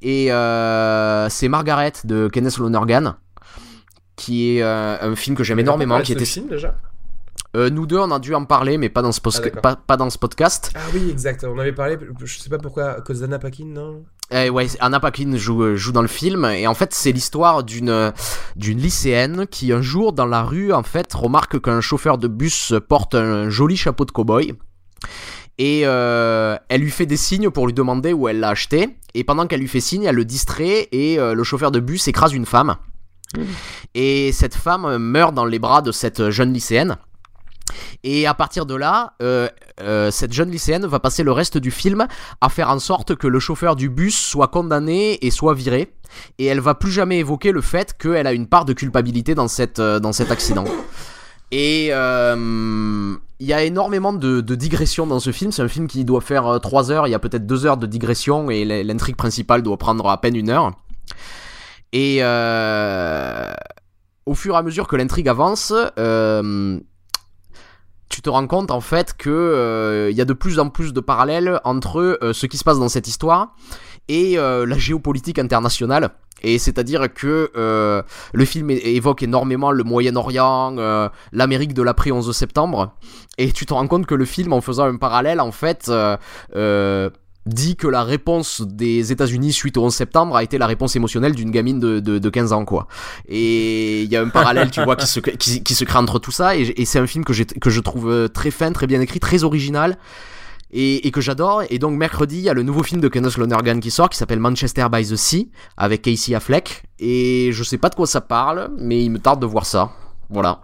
et 0.04 0.32
euh, 0.32 1.28
c'est 1.30 1.48
Margaret 1.48 1.94
de 2.04 2.28
Kenneth 2.28 2.58
Lonergan 2.60 3.16
qui 4.18 4.58
est 4.58 4.62
euh, 4.62 4.98
un 5.00 5.16
film 5.16 5.38
que 5.38 5.44
j'aime 5.46 5.60
énormément 5.60 6.02
qui 6.02 6.12
était 6.12 6.26
film 6.26 6.48
déjà 6.50 6.76
euh, 7.56 7.70
nous 7.70 7.88
deux, 7.88 7.98
on 7.98 8.12
a 8.12 8.20
dû 8.20 8.36
en 8.36 8.44
parler, 8.44 8.78
mais 8.78 8.90
pas 8.90 9.02
dans 9.02 9.14
ce, 9.14 9.22
Ah, 9.26 9.62
pas, 9.62 9.76
pas 9.78 9.96
dans 9.98 10.10
ce 10.10 10.18
podcast. 10.18 10.72
Ah 10.76 10.82
oui, 10.94 11.10
exact. 11.10 11.46
On 11.46 11.58
avait 11.58 11.72
parlé, 11.72 11.98
je 12.24 12.38
sais 12.38 12.50
pas 12.50 12.58
pourquoi, 12.58 12.90
à 12.92 13.02
cause 13.02 13.22
d'Anna 13.22 13.40
Paquin, 13.40 13.66
non? 13.66 14.04
Eh 14.32 14.50
ouais, 14.50 14.68
Anna 14.82 15.00
Paquin 15.00 15.36
joue, 15.38 15.64
euh, 15.64 15.76
joue 15.78 15.94
dans 15.94 16.02
le 16.02 16.10
film, 16.10 16.44
et 16.46 16.68
en 16.68 16.74
fait, 16.74 16.94
c'est 16.94 17.14
l'histoire 17.14 17.64
d'une 17.64 18.14
d'une 18.58 18.78
lycéenne 18.80 19.48
qui, 19.48 19.72
un 19.72 19.82
jour, 19.82 20.12
dans 20.12 20.26
la 20.26 20.44
rue, 20.44 20.74
en 20.74 20.84
fait, 20.84 21.12
remarque 21.14 21.62
qu'un 21.62 21.80
chauffeur 21.80 22.18
de 22.18 22.28
bus 22.28 22.74
porte 22.90 23.16
un 23.16 23.50
joli 23.50 23.78
chapeau 23.78 24.04
de 24.04 24.12
cow-boy. 24.12 24.54
Et 25.58 25.82
euh, 25.86 26.56
elle 26.70 26.82
lui 26.82 26.92
fait 26.92 27.06
des 27.06 27.18
signes 27.18 27.50
pour 27.50 27.66
lui 27.66 27.74
demander 27.74 28.14
où 28.14 28.28
elle 28.28 28.40
l'a 28.40 28.50
acheté. 28.50 28.90
Et 29.14 29.24
pendant 29.24 29.48
qu'elle 29.48 29.60
lui 29.60 29.68
fait 29.68 29.80
signe, 29.80 30.04
elle 30.04 30.16
le 30.16 30.26
distrait 30.26 30.88
et 30.92 31.18
euh, 31.18 31.34
le 31.34 31.44
chauffeur 31.44 31.72
de 31.72 31.80
bus 31.80 32.08
écrase 32.08 32.34
une 32.34 32.46
femme. 32.46 32.76
Et 33.94 34.32
cette 34.32 34.56
femme 34.56 34.86
euh, 34.86 35.00
meurt 35.00 35.34
dans 35.34 35.46
les 35.46 35.60
bras 35.60 35.82
de 35.82 35.92
cette 35.92 36.30
jeune 36.30 36.54
lycéenne. 36.54 36.98
Et 38.04 38.28
à 38.28 38.34
partir 38.34 38.66
de 38.66 38.76
là, 38.76 39.14
euh, 39.22 39.48
euh, 39.82 40.12
cette 40.12 40.34
jeune 40.34 40.50
lycéenne 40.50 40.86
va 40.86 41.00
passer 41.00 41.24
le 41.24 41.32
reste 41.32 41.58
du 41.58 41.72
film 41.72 42.08
à 42.42 42.50
faire 42.50 42.70
en 42.70 42.80
sorte 42.80 43.16
que 43.16 43.28
le 43.28 43.40
chauffeur 43.40 43.76
du 43.76 43.90
bus 43.90 44.18
soit 44.18 44.48
condamné 44.48 45.18
et 45.26 45.32
soit 45.32 45.54
viré. 45.54 45.94
Et 46.40 46.46
elle 46.46 46.60
va 46.60 46.74
plus 46.74 46.92
jamais 46.92 47.20
évoquer 47.20 47.52
le 47.52 47.62
fait 47.62 47.96
qu'elle 47.98 48.28
a 48.28 48.34
une 48.34 48.48
part 48.48 48.66
de 48.66 48.74
culpabilité 48.74 49.36
dans, 49.36 49.48
cette, 49.48 49.80
euh, 49.80 50.00
dans 50.00 50.14
cet 50.14 50.32
accident. 50.32 50.66
Et 51.52 51.90
euh, 51.92 53.16
il 53.40 53.48
y 53.48 53.54
a 53.54 53.64
énormément 53.64 54.14
de, 54.14 54.42
de 54.42 54.56
digressions 54.56 55.08
dans 55.08 55.20
ce 55.20 55.32
film. 55.32 55.52
C'est 55.52 55.62
un 55.62 55.68
film 55.68 55.88
qui 55.88 56.04
doit 56.06 56.22
faire 56.22 56.60
3 56.62 56.92
heures. 56.92 57.08
Il 57.08 57.12
y 57.12 57.16
a 57.16 57.20
peut-être 57.20 57.46
2 57.46 57.66
heures 57.66 57.78
de 57.78 57.86
digression 57.86 58.50
et 58.50 58.84
l'intrigue 58.84 59.16
principale 59.16 59.64
doit 59.64 59.78
prendre 59.78 60.10
à 60.10 60.20
peine 60.20 60.36
une 60.36 60.50
heure. 60.50 60.74
Et 61.94 62.20
euh, 62.22 63.54
au 64.26 64.36
fur 64.36 64.56
et 64.56 64.58
à 64.58 64.62
mesure 64.62 64.88
que 64.88 64.96
l'intrigue 64.96 65.30
avance, 65.30 65.74
euh, 65.98 66.80
tu 68.10 68.22
te 68.22 68.30
rends 68.30 68.48
compte 68.48 68.72
en 68.72 68.82
fait 68.82 69.16
que 69.18 69.30
euh, 69.30 70.10
il 70.12 70.18
y 70.18 70.22
a 70.22 70.26
de 70.26 70.34
plus 70.34 70.60
en 70.60 70.70
plus 70.70 70.94
de 70.94 71.00
parallèles 71.00 71.60
entre 71.64 72.20
euh, 72.22 72.34
ce 72.34 72.46
qui 72.46 72.58
se 72.58 72.64
passe 72.64 72.80
dans 72.80 72.90
cette 72.90 73.08
histoire 73.08 73.56
et 74.08 74.38
euh, 74.38 74.66
la 74.66 74.78
géopolitique 74.78 75.40
internationale. 75.40 76.12
Et 76.44 76.60
c'est-à-dire 76.60 77.12
que 77.12 77.52
euh, 77.58 78.04
le 78.34 78.46
film 78.46 78.70
évoque 78.70 79.24
énormément 79.24 79.72
le 79.72 79.84
Moyen-Orient, 79.84 81.10
l'Amérique 81.32 81.74
de 81.74 81.82
l'après 81.82 82.12
11 82.12 82.32
septembre, 82.36 82.94
et 83.40 83.52
tu 83.52 83.66
te 83.66 83.74
rends 83.74 83.88
compte 83.88 84.06
que 84.06 84.14
le 84.14 84.26
film, 84.26 84.54
en 84.54 84.62
faisant 84.62 84.86
un 84.86 84.98
parallèle, 84.98 85.40
en 85.40 85.52
fait, 85.52 85.92
dit 87.48 87.76
que 87.76 87.88
la 87.88 88.04
réponse 88.04 88.62
des 88.62 89.12
États-Unis 89.12 89.54
suite 89.54 89.78
au 89.78 89.84
11 89.86 89.94
septembre 89.94 90.36
a 90.36 90.44
été 90.44 90.58
la 90.58 90.68
réponse 90.68 90.96
émotionnelle 90.96 91.34
d'une 91.36 91.52
gamine 91.52 91.80
de, 91.80 92.00
de, 92.00 92.20
de 92.20 92.30
15 92.30 92.54
ans, 92.54 92.66
quoi. 92.66 92.88
Et 93.28 94.04
il 94.04 94.12
y 94.12 94.16
a 94.16 94.22
un 94.22 94.30
parallèle, 94.30 94.70
tu 94.72 94.84
vois, 94.84 94.96
qui 94.96 95.08
se, 95.08 95.20
qui, 95.20 95.64
qui 95.64 95.76
se 95.76 95.84
crée 95.86 96.00
entre 96.00 96.20
tout 96.20 96.32
ça, 96.32 96.56
et, 96.56 96.62
et 96.76 96.86
c'est 96.86 97.00
un 97.00 97.08
film 97.08 97.24
que, 97.26 97.34
j'ai- 97.34 97.46
que 97.46 97.70
je 97.70 97.80
trouve 97.82 98.30
très 98.30 98.52
fin, 98.52 98.72
très 98.72 98.88
bien 98.88 99.02
écrit, 99.02 99.20
très 99.20 99.44
original 99.44 99.98
et, 100.72 101.08
et 101.08 101.12
que 101.12 101.22
j'adore. 101.22 101.64
Et 101.70 101.80
donc 101.80 101.98
mercredi, 101.98 102.38
il 102.38 102.44
y 102.44 102.50
a 102.50 102.54
le 102.54 102.64
nouveau 102.64 102.84
film 102.84 103.00
de 103.02 103.08
Kenneth 103.08 103.38
Lonergan 103.38 103.80
qui 103.80 103.90
sort, 103.92 104.10
qui 104.10 104.18
s'appelle 104.18 104.40
Manchester 104.40 104.88
by 104.92 105.06
the 105.08 105.16
Sea, 105.16 105.50
avec 105.78 106.02
Casey 106.02 106.36
Affleck. 106.36 106.84
Et 107.00 107.50
je 107.54 107.64
sais 107.64 107.78
pas 107.78 107.90
de 107.90 107.96
quoi 107.96 108.08
ça 108.08 108.22
parle, 108.22 108.70
mais 108.78 109.04
il 109.04 109.10
me 109.12 109.20
tarde 109.20 109.40
de 109.42 109.46
voir 109.46 109.66
ça. 109.66 109.92
Voilà. 110.30 110.62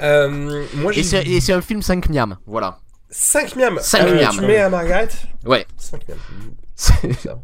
Euh, 0.00 0.64
moi, 0.76 0.92
et 0.94 1.02
c'est 1.40 1.52
un 1.52 1.60
film 1.60 1.82
5 1.82 2.08
miam, 2.08 2.36
voilà. 2.46 2.78
5 3.10 3.56
miams. 3.56 3.78
5 3.80 4.02
Euh, 4.06 4.14
miams. 4.14 4.30
Tu 4.34 4.40
mets 4.42 4.58
à 4.58 4.68
Margaret 4.68 5.08
Ouais. 5.46 5.66
5 5.76 6.02
miams. 6.08 6.18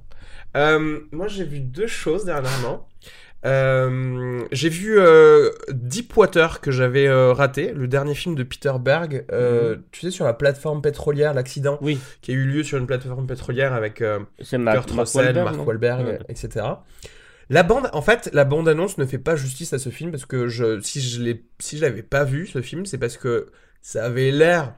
Euh, 0.56 1.00
moi, 1.10 1.26
j'ai 1.26 1.42
vu 1.44 1.58
deux 1.58 1.88
choses 1.88 2.24
dernièrement. 2.24 2.88
Euh, 3.44 4.40
j'ai 4.52 4.68
vu 4.68 4.98
euh, 4.98 5.50
Deepwater 5.68 6.60
que 6.60 6.70
j'avais 6.70 7.08
euh, 7.08 7.32
raté, 7.32 7.72
le 7.72 7.88
dernier 7.88 8.14
film 8.14 8.36
de 8.36 8.44
Peter 8.44 8.72
Berg. 8.80 9.24
euh, 9.32 9.76
Tu 9.90 10.00
sais, 10.02 10.10
sur 10.12 10.24
la 10.24 10.32
plateforme 10.32 10.80
pétrolière, 10.80 11.34
l'accident 11.34 11.76
Oui, 11.82 11.98
qui 12.22 12.30
a 12.30 12.34
eu 12.34 12.44
lieu 12.46 12.62
sur 12.62 12.78
une 12.78 12.86
plateforme 12.86 13.26
pétrolière 13.26 13.74
avec 13.74 14.00
euh, 14.00 14.20
Kurt 14.38 14.58
Mark 14.62 14.90
Russell, 14.90 15.34
Mark 15.42 15.66
Wahlberg, 15.66 16.06
Ouais. 16.06 16.18
etc. 16.28 16.64
La 17.50 17.62
bande, 17.64 17.90
en 17.92 18.00
fait, 18.00 18.30
la 18.32 18.44
bande 18.44 18.68
annonce 18.68 18.96
ne 18.96 19.04
fait 19.04 19.18
pas 19.18 19.34
justice 19.36 19.72
à 19.72 19.78
ce 19.80 19.90
film 19.90 20.12
parce 20.12 20.24
que 20.24 20.46
je, 20.46 20.80
si 20.80 21.00
je 21.02 21.20
l'ai, 21.20 21.44
si 21.58 21.76
je 21.78 21.82
l'avais 21.82 22.02
pas 22.04 22.22
vu 22.24 22.46
ce 22.46 22.62
film, 22.62 22.86
c'est 22.86 22.98
parce 22.98 23.16
que 23.18 23.50
ça 23.82 24.04
avait 24.04 24.30
l'air 24.30 24.74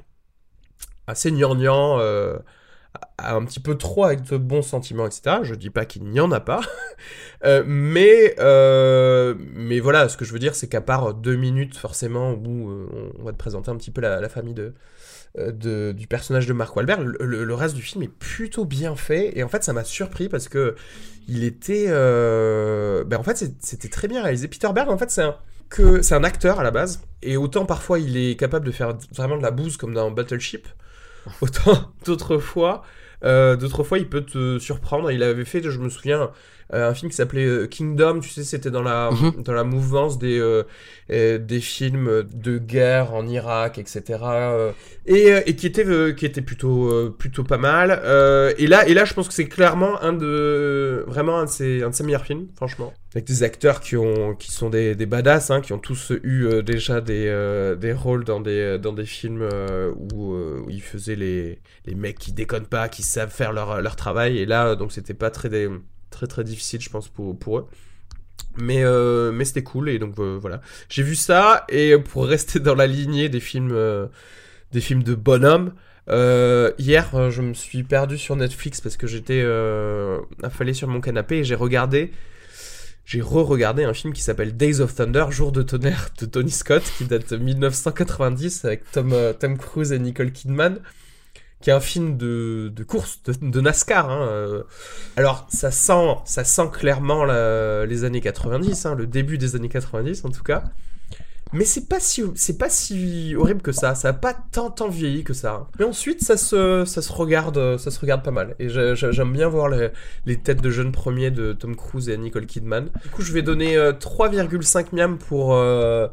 assez 1.06 1.30
gnangnan, 1.30 1.98
euh, 2.00 2.36
un 3.18 3.44
petit 3.44 3.60
peu 3.60 3.76
trop 3.76 4.04
avec 4.04 4.22
de 4.22 4.36
bons 4.36 4.62
sentiments, 4.62 5.06
etc. 5.06 5.38
Je 5.42 5.54
dis 5.54 5.70
pas 5.70 5.84
qu'il 5.84 6.04
n'y 6.04 6.20
en 6.20 6.32
a 6.32 6.40
pas, 6.40 6.60
Euh, 7.44 7.62
mais 7.66 8.34
euh, 8.40 9.34
mais 9.54 9.78
voilà, 9.78 10.08
ce 10.08 10.16
que 10.16 10.24
je 10.24 10.32
veux 10.32 10.38
dire, 10.38 10.54
c'est 10.54 10.68
qu'à 10.68 10.80
part 10.80 11.12
deux 11.12 11.36
minutes 11.36 11.76
forcément 11.76 12.32
où 12.32 12.88
on 13.18 13.22
va 13.22 13.32
te 13.32 13.36
présenter 13.36 13.70
un 13.70 13.76
petit 13.76 13.90
peu 13.90 14.00
la, 14.00 14.28
famille 14.30 14.54
de, 14.54 15.92
du 15.92 16.06
personnage 16.06 16.46
de 16.46 16.54
Mark 16.54 16.74
Wahlberg, 16.74 17.14
le, 17.20 17.54
reste 17.54 17.74
du 17.74 17.82
film 17.82 18.02
est 18.02 18.08
plutôt 18.08 18.64
bien 18.64 18.96
fait 18.96 19.36
et 19.38 19.42
en 19.44 19.48
fait 19.48 19.62
ça 19.62 19.74
m'a 19.74 19.84
surpris 19.84 20.30
parce 20.30 20.48
que 20.48 20.76
il 21.28 21.44
était, 21.44 21.88
ben 21.88 23.18
en 23.18 23.22
fait 23.22 23.44
c'était 23.60 23.90
très 23.90 24.08
bien 24.08 24.22
réalisé. 24.22 24.48
Peter 24.48 24.72
Berg 24.74 24.88
en 24.88 24.96
fait 24.96 25.10
c'est 25.10 25.22
un 25.22 25.36
que 25.68 26.02
c'est 26.02 26.14
un 26.14 26.24
acteur 26.24 26.60
à 26.60 26.62
la 26.62 26.70
base 26.70 27.02
et 27.22 27.36
autant 27.36 27.66
parfois 27.66 27.98
il 27.98 28.16
est 28.16 28.36
capable 28.38 28.66
de 28.66 28.72
faire 28.72 28.96
vraiment 29.14 29.36
de 29.36 29.42
la 29.42 29.50
bouse 29.50 29.76
comme 29.76 29.94
dans 29.94 30.10
Battleship, 30.10 30.66
autant 31.40 31.92
d'autres 32.04 32.38
fois 32.38 32.82
euh, 33.24 33.56
d'autres 33.56 33.84
fois, 33.84 33.98
il 33.98 34.08
peut 34.08 34.22
te 34.22 34.58
surprendre. 34.58 35.10
Il 35.10 35.22
avait 35.22 35.44
fait, 35.44 35.62
je 35.62 35.78
me 35.78 35.88
souviens, 35.88 36.30
un 36.70 36.94
film 36.94 37.10
qui 37.10 37.16
s'appelait 37.16 37.44
euh, 37.46 37.66
Kingdom. 37.66 38.20
Tu 38.20 38.28
sais, 38.30 38.44
c'était 38.44 38.70
dans 38.70 38.82
la 38.82 39.10
Mhm. 39.10 39.42
dans 39.42 39.52
la 39.52 39.64
mouvance 39.64 40.18
des 40.18 40.38
euh, 40.38 40.64
euh, 41.10 41.38
des 41.38 41.60
films 41.60 42.24
de 42.34 42.58
guerre 42.58 43.14
en 43.14 43.26
Irak, 43.26 43.78
etc. 43.78 44.02
euh, 44.22 44.72
et, 45.06 45.32
euh, 45.32 45.40
et 45.46 45.54
qui 45.56 45.66
était 45.66 45.86
euh, 45.86 46.12
qui 46.12 46.26
était 46.26 46.42
plutôt 46.42 46.90
euh, 46.90 47.14
plutôt 47.16 47.44
pas 47.44 47.58
mal. 47.58 48.00
Euh, 48.04 48.52
et 48.58 48.66
là 48.66 48.86
et 48.88 48.94
là, 48.94 49.04
je 49.04 49.14
pense 49.14 49.28
que 49.28 49.34
c'est 49.34 49.46
clairement 49.48 50.02
un 50.02 50.12
de 50.12 51.04
vraiment 51.06 51.38
un 51.38 51.44
de 51.44 51.50
ses 51.50 51.82
un 51.82 51.90
de 51.90 51.94
ses 51.94 52.04
meilleurs 52.04 52.24
films, 52.24 52.48
franchement. 52.56 52.92
Avec 53.14 53.26
des 53.26 53.42
acteurs 53.44 53.80
qui 53.80 53.96
ont 53.96 54.34
qui 54.34 54.50
sont 54.50 54.68
des, 54.68 54.94
des 54.94 55.06
badass, 55.06 55.50
hein, 55.50 55.60
qui 55.62 55.72
ont 55.72 55.78
tous 55.78 56.12
eu 56.22 56.44
euh, 56.46 56.60
déjà 56.62 57.00
des 57.00 57.26
euh, 57.28 57.74
des 57.74 57.92
rôles 57.94 58.24
dans 58.24 58.40
des 58.40 58.78
dans 58.78 58.92
des 58.92 59.06
films 59.06 59.40
euh, 59.42 59.90
où, 60.12 60.34
euh, 60.34 60.60
où 60.66 60.70
ils 60.70 60.82
faisaient 60.82 61.16
les 61.16 61.60
les 61.86 61.94
mecs 61.94 62.18
qui 62.18 62.32
déconnent 62.32 62.66
pas, 62.66 62.88
qui 62.88 63.02
savent 63.02 63.30
faire 63.32 63.52
leur, 63.52 63.80
leur 63.80 63.96
travail. 63.96 64.38
Et 64.38 64.44
là, 64.44 64.74
donc 64.74 64.92
c'était 64.92 65.14
pas 65.14 65.30
très, 65.30 65.48
dé- 65.48 65.68
très 66.16 66.26
très 66.26 66.44
difficile, 66.44 66.80
je 66.80 66.88
pense, 66.88 67.08
pour, 67.08 67.38
pour 67.38 67.58
eux. 67.58 67.68
Mais, 68.56 68.82
euh, 68.82 69.32
mais 69.32 69.44
c'était 69.44 69.62
cool, 69.62 69.90
et 69.90 69.98
donc 69.98 70.18
euh, 70.18 70.38
voilà. 70.40 70.62
J'ai 70.88 71.02
vu 71.02 71.14
ça, 71.14 71.64
et 71.68 71.96
pour 71.98 72.26
rester 72.34 72.58
dans 72.58 72.74
la 72.74 72.86
lignée 72.86 73.28
des 73.28 73.40
films, 73.40 73.72
euh, 73.72 74.06
des 74.72 74.80
films 74.80 75.02
de 75.02 75.14
bonhomme, 75.14 75.74
hier, 76.08 77.30
je 77.30 77.42
me 77.42 77.52
suis 77.52 77.82
perdu 77.82 78.16
sur 78.16 78.34
Netflix 78.36 78.80
parce 78.80 78.96
que 78.96 79.06
j'étais 79.06 79.44
affalé 80.42 80.72
sur 80.72 80.88
mon 80.88 81.00
canapé 81.00 81.38
et 81.38 81.44
j'ai 81.44 81.54
regardé. 81.54 82.12
J'ai 83.04 83.20
re-regardé 83.20 83.84
un 83.84 83.94
film 83.94 84.12
qui 84.12 84.20
s'appelle 84.20 84.56
Days 84.56 84.80
of 84.80 84.92
Thunder, 84.96 85.26
Jour 85.30 85.52
de 85.52 85.62
tonnerre 85.62 86.08
de 86.18 86.26
Tony 86.26 86.50
Scott, 86.50 86.82
qui 86.98 87.04
date 87.04 87.32
de 87.32 87.36
1990 87.36 88.64
avec 88.64 88.90
Tom, 88.90 89.14
Tom 89.38 89.58
Cruise 89.58 89.92
et 89.92 89.98
Nicole 90.00 90.32
Kidman 90.32 90.80
qui 91.60 91.70
est 91.70 91.72
un 91.72 91.80
film 91.80 92.16
de, 92.16 92.70
course, 92.86 93.20
de, 93.40 93.60
NASCAR. 93.60 94.10
hein, 94.10 94.26
euh. 94.28 94.62
Alors, 95.16 95.46
ça 95.48 95.70
sent, 95.70 96.16
ça 96.24 96.44
sent 96.44 96.68
clairement 96.72 97.24
la- 97.24 97.86
les 97.86 98.04
années 98.04 98.20
90, 98.20 98.86
hein, 98.86 98.94
le 98.94 99.06
début 99.06 99.38
des 99.38 99.56
années 99.56 99.68
90 99.68 100.24
en 100.24 100.30
tout 100.30 100.42
cas. 100.42 100.64
Mais 101.52 101.64
c'est 101.64 101.88
pas 101.88 102.00
si, 102.00 102.24
pas 102.58 102.68
si 102.68 103.34
horrible 103.38 103.62
que 103.62 103.70
ça. 103.70 103.94
Ça 103.94 104.08
a 104.08 104.12
pas 104.12 104.34
tant, 104.52 104.68
tant 104.68 104.88
vieilli 104.88 105.22
que 105.22 105.32
ça. 105.32 105.52
hein. 105.52 105.66
Mais 105.78 105.84
ensuite, 105.84 106.20
ça 106.22 106.36
se, 106.36 106.84
ça 106.84 107.00
se 107.00 107.12
regarde, 107.12 107.78
ça 107.78 107.92
se 107.92 108.00
regarde 108.00 108.24
pas 108.24 108.32
mal. 108.32 108.56
Et 108.58 108.68
j'ai- 108.68 108.96
j'ai- 108.96 109.12
j'aime 109.12 109.32
bien 109.32 109.48
voir 109.48 109.68
les, 109.68 110.36
têtes 110.38 110.60
de 110.60 110.70
jeunes 110.70 110.90
premiers 110.90 111.30
de 111.30 111.52
Tom 111.52 111.76
Cruise 111.76 112.08
et 112.08 112.18
Nicole 112.18 112.46
Kidman. 112.46 112.90
Du 113.04 113.10
coup, 113.10 113.22
je 113.22 113.32
vais 113.32 113.42
donner 113.42 113.76
euh, 113.76 113.92
3,5 113.92 114.92
miams 114.92 115.18
pour, 115.18 115.54
euh, 115.54 116.08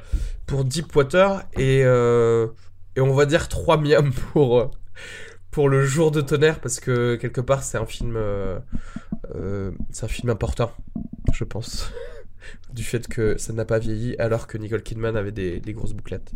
pour 0.46 0.66
Deepwater 0.66 1.42
et, 1.58 1.82
euh, 1.84 2.48
et 2.96 3.02
on 3.02 3.14
va 3.16 3.26
dire 3.26 3.50
3 3.50 3.78
miams 3.78 4.12
pour, 4.34 4.60
euh, 4.60 4.66
pour 5.54 5.70
le 5.70 5.86
jour 5.86 6.12
de 6.12 6.20
tonnerre 6.20 6.60
parce 6.60 6.80
que 6.80 7.16
quelque 7.16 7.40
part 7.40 7.64
c'est 7.64 7.78
un 7.78 7.86
film 7.86 8.16
euh, 8.18 8.60
euh, 9.36 9.72
c'est 9.92 10.04
un 10.06 10.10
film 10.10 10.30
important 10.30 10.72
je 11.34 11.46
pense. 11.46 11.92
Du 12.74 12.84
fait 12.84 13.08
que 13.08 13.38
ça 13.38 13.54
n'a 13.54 13.64
pas 13.64 13.80
vieilli 13.80 14.18
alors 14.18 14.48
que 14.48 14.58
Nicole 14.58 14.84
Kidman 14.84 15.16
avait 15.16 15.32
des, 15.32 15.62
grosses 15.74 15.94
bouclettes. 15.94 16.34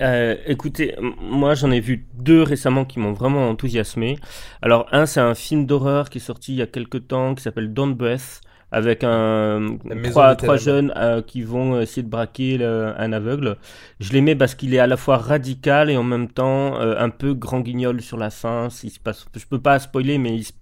Euh, 0.00 0.36
écoutez, 0.46 0.94
moi 1.20 1.54
j'en 1.54 1.72
ai 1.72 1.80
vu 1.80 2.06
deux 2.14 2.42
récemment 2.42 2.84
qui 2.84 3.00
m'ont 3.00 3.12
vraiment 3.12 3.48
enthousiasmé. 3.48 4.18
Alors 4.62 4.86
un 4.92 5.06
c'est 5.06 5.18
un 5.18 5.34
film 5.34 5.66
d'horreur 5.66 6.08
qui 6.08 6.18
est 6.18 6.20
sorti 6.20 6.52
il 6.52 6.58
y 6.58 6.62
a 6.62 6.68
quelques 6.68 7.08
temps 7.08 7.34
qui 7.34 7.42
s'appelle 7.42 7.72
Don't 7.72 7.94
Breath 7.94 8.42
avec 8.72 9.02
un 9.04 9.76
trois, 10.10 10.36
trois 10.36 10.56
jeunes 10.64 10.92
euh, 10.96 11.22
qui 11.22 11.42
vont 11.42 11.80
essayer 11.80 12.02
de 12.02 12.08
braquer 12.08 12.58
le- 12.58 12.92
un 12.96 13.12
aveugle. 13.12 13.56
Je 13.98 14.12
l'aimais 14.12 14.34
parce 14.36 14.54
qu'il 14.54 14.74
est 14.74 14.78
à 14.78 14.86
la 14.86 14.96
fois 14.96 15.16
radical 15.18 15.90
et 15.90 15.96
en 15.96 16.02
même 16.04 16.28
temps 16.28 16.80
euh, 16.80 16.94
un 16.98 17.10
peu 17.10 17.34
grand 17.34 17.60
guignol 17.60 18.00
sur 18.00 18.16
la 18.16 18.30
fin. 18.30 18.68
Il 18.84 18.90
se 18.90 19.00
passe, 19.00 19.26
je 19.36 19.46
peux 19.46 19.60
pas 19.60 19.78
spoiler 19.78 20.18
mais 20.18 20.36
il 20.36 20.44
se- 20.44 20.52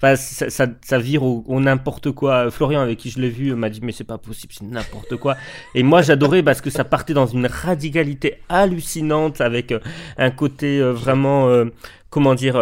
Enfin, 0.00 0.14
ça, 0.14 0.48
ça, 0.48 0.66
ça 0.84 1.00
vire 1.00 1.24
au, 1.24 1.42
au 1.48 1.58
n'importe 1.58 2.12
quoi. 2.12 2.52
Florian, 2.52 2.80
avec 2.82 2.98
qui 2.98 3.10
je 3.10 3.18
l'ai 3.18 3.28
vu, 3.30 3.52
m'a 3.56 3.68
dit 3.68 3.80
mais 3.82 3.90
c'est 3.90 4.04
pas 4.04 4.16
possible, 4.16 4.52
c'est 4.56 4.64
n'importe 4.64 5.16
quoi. 5.16 5.36
Et 5.74 5.82
moi, 5.82 6.02
j'adorais 6.02 6.44
parce 6.44 6.60
que 6.60 6.70
ça 6.70 6.84
partait 6.84 7.14
dans 7.14 7.26
une 7.26 7.46
radicalité 7.46 8.36
hallucinante 8.48 9.40
avec 9.40 9.72
euh, 9.72 9.80
un 10.16 10.30
côté 10.30 10.78
euh, 10.80 10.92
vraiment, 10.92 11.48
euh, 11.48 11.64
comment 12.10 12.36
dire, 12.36 12.54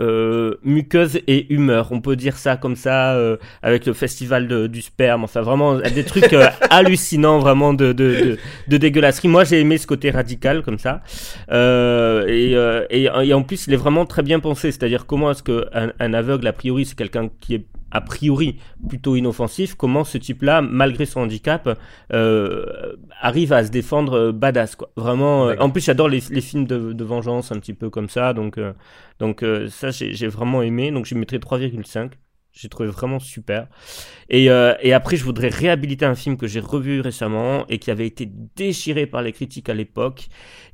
euh, 0.00 0.54
muqueuse 0.62 1.20
et 1.26 1.52
humeur. 1.52 1.88
On 1.92 2.00
peut 2.00 2.16
dire 2.16 2.36
ça 2.36 2.56
comme 2.56 2.76
ça, 2.76 3.14
euh, 3.14 3.36
avec 3.62 3.86
le 3.86 3.92
festival 3.92 4.46
de- 4.48 4.66
du 4.66 4.82
sperme. 4.82 5.24
Enfin, 5.24 5.40
vraiment 5.42 5.76
des 5.76 6.04
trucs 6.04 6.32
euh, 6.32 6.46
hallucinants, 6.70 7.38
vraiment 7.38 7.72
de, 7.74 7.92
de, 7.92 7.92
de, 7.92 8.38
de 8.68 8.76
dégueulasserie. 8.76 9.28
Moi, 9.28 9.44
j'ai 9.44 9.60
aimé 9.60 9.78
ce 9.78 9.86
côté 9.86 10.10
radical 10.10 10.62
comme 10.62 10.78
ça. 10.78 11.02
Euh, 11.52 12.26
et, 12.26 12.54
euh, 12.54 12.84
et, 12.90 13.04
et 13.24 13.32
en 13.34 13.42
plus, 13.42 13.66
il 13.66 13.72
est 13.74 13.76
vraiment 13.78 14.04
très 14.06 14.22
bien 14.22 14.40
pensé. 14.40 14.70
C'est-à-dire 14.72 15.06
comment 15.06 15.30
est-ce 15.30 15.42
qu'un 15.42 15.92
un 15.98 16.14
aveugle, 16.14 16.46
a 16.46 16.52
priori, 16.52 16.84
c'est 16.84 16.96
quelqu'un 16.96 17.28
qui 17.40 17.54
est 17.54 17.64
a 17.96 18.00
priori 18.00 18.58
plutôt 18.88 19.16
inoffensif, 19.16 19.74
comment 19.74 20.04
ce 20.04 20.18
type-là, 20.18 20.60
malgré 20.62 21.06
son 21.06 21.20
handicap, 21.22 21.78
euh, 22.12 22.64
arrive 23.20 23.52
à 23.52 23.64
se 23.64 23.70
défendre 23.70 24.14
euh, 24.18 24.32
badass 24.32 24.76
quoi. 24.76 24.90
Vraiment. 24.96 25.48
euh, 25.48 25.56
en 25.58 25.70
plus, 25.70 25.84
j'adore 25.84 26.08
les, 26.08 26.22
les 26.30 26.40
films 26.40 26.66
de, 26.66 26.92
de 26.92 27.04
vengeance 27.04 27.52
un 27.52 27.58
petit 27.58 27.74
peu 27.74 27.90
comme 27.90 28.08
ça, 28.08 28.32
donc 28.32 28.58
euh, 28.58 28.72
donc 29.18 29.44
ça 29.68 29.90
j'ai 29.90 30.28
vraiment 30.28 30.62
aimé. 30.62 30.90
Donc 30.90 31.06
je 31.06 31.14
mettrai 31.14 31.38
3,5. 31.38 32.12
J'ai 32.58 32.68
trouvé 32.70 32.88
vraiment 32.88 33.18
super. 33.18 33.66
Et, 34.30 34.44
et 34.46 34.92
après, 34.94 35.16
je 35.16 35.24
voudrais 35.24 35.48
réhabiliter 35.48 36.06
un 36.06 36.14
film 36.14 36.38
que 36.38 36.46
j'ai 36.46 36.60
revu 36.60 37.02
récemment 37.02 37.66
et 37.68 37.78
qui 37.78 37.90
avait 37.90 38.06
été 38.06 38.26
déchiré 38.56 39.06
par 39.06 39.20
les 39.20 39.32
critiques 39.32 39.68
à 39.68 39.74
l'époque. 39.74 40.28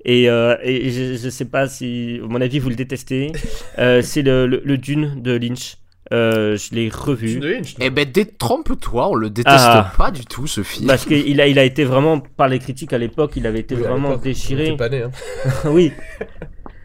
Et, 0.05 0.25
et 0.27 0.91
je 0.91 1.25
ne 1.25 1.31
sais 1.31 1.45
pas 1.47 1.67
si, 1.67 2.21
à 2.23 2.27
mon 2.29 2.41
avis, 2.41 2.61
vous 2.61 2.69
le 2.69 2.77
détestez. 2.77 3.33
C'est 3.77 4.23
le, 4.23 4.47
le, 4.47 4.63
le 4.65 4.79
Dune 4.79 5.21
de 5.23 5.33
Lynch. 5.33 5.77
Euh, 6.13 6.57
je 6.59 6.75
l'ai 6.75 6.91
revu. 6.91 7.41
Eh 7.81 7.91
ben, 7.91 8.05
détrompe-toi, 8.11 9.09
on 9.09 9.15
le 9.15 9.31
déteste 9.31 9.57
Ah. 9.59 9.93
pas 9.97 10.11
du 10.11 10.25
tout, 10.27 10.47
ce 10.47 10.63
film. 10.63 10.87
Parce 10.87 11.07
qu'il 11.07 11.41
a, 11.41 11.47
il 11.47 11.59
a 11.59 11.65
été 11.65 11.85
vraiment, 11.85 12.21
par 12.21 12.49
les 12.49 12.59
critiques 12.59 12.93
à 12.93 12.99
l'époque, 12.99 13.33
il 13.37 13.47
avait 13.47 13.61
été 13.61 13.75
Oui, 13.75 13.83
vraiment 13.83 14.17
déchiré. 14.17 14.77
pas 14.77 14.89
né, 14.91 15.03
hein. 15.05 15.11
oui. 15.67 15.93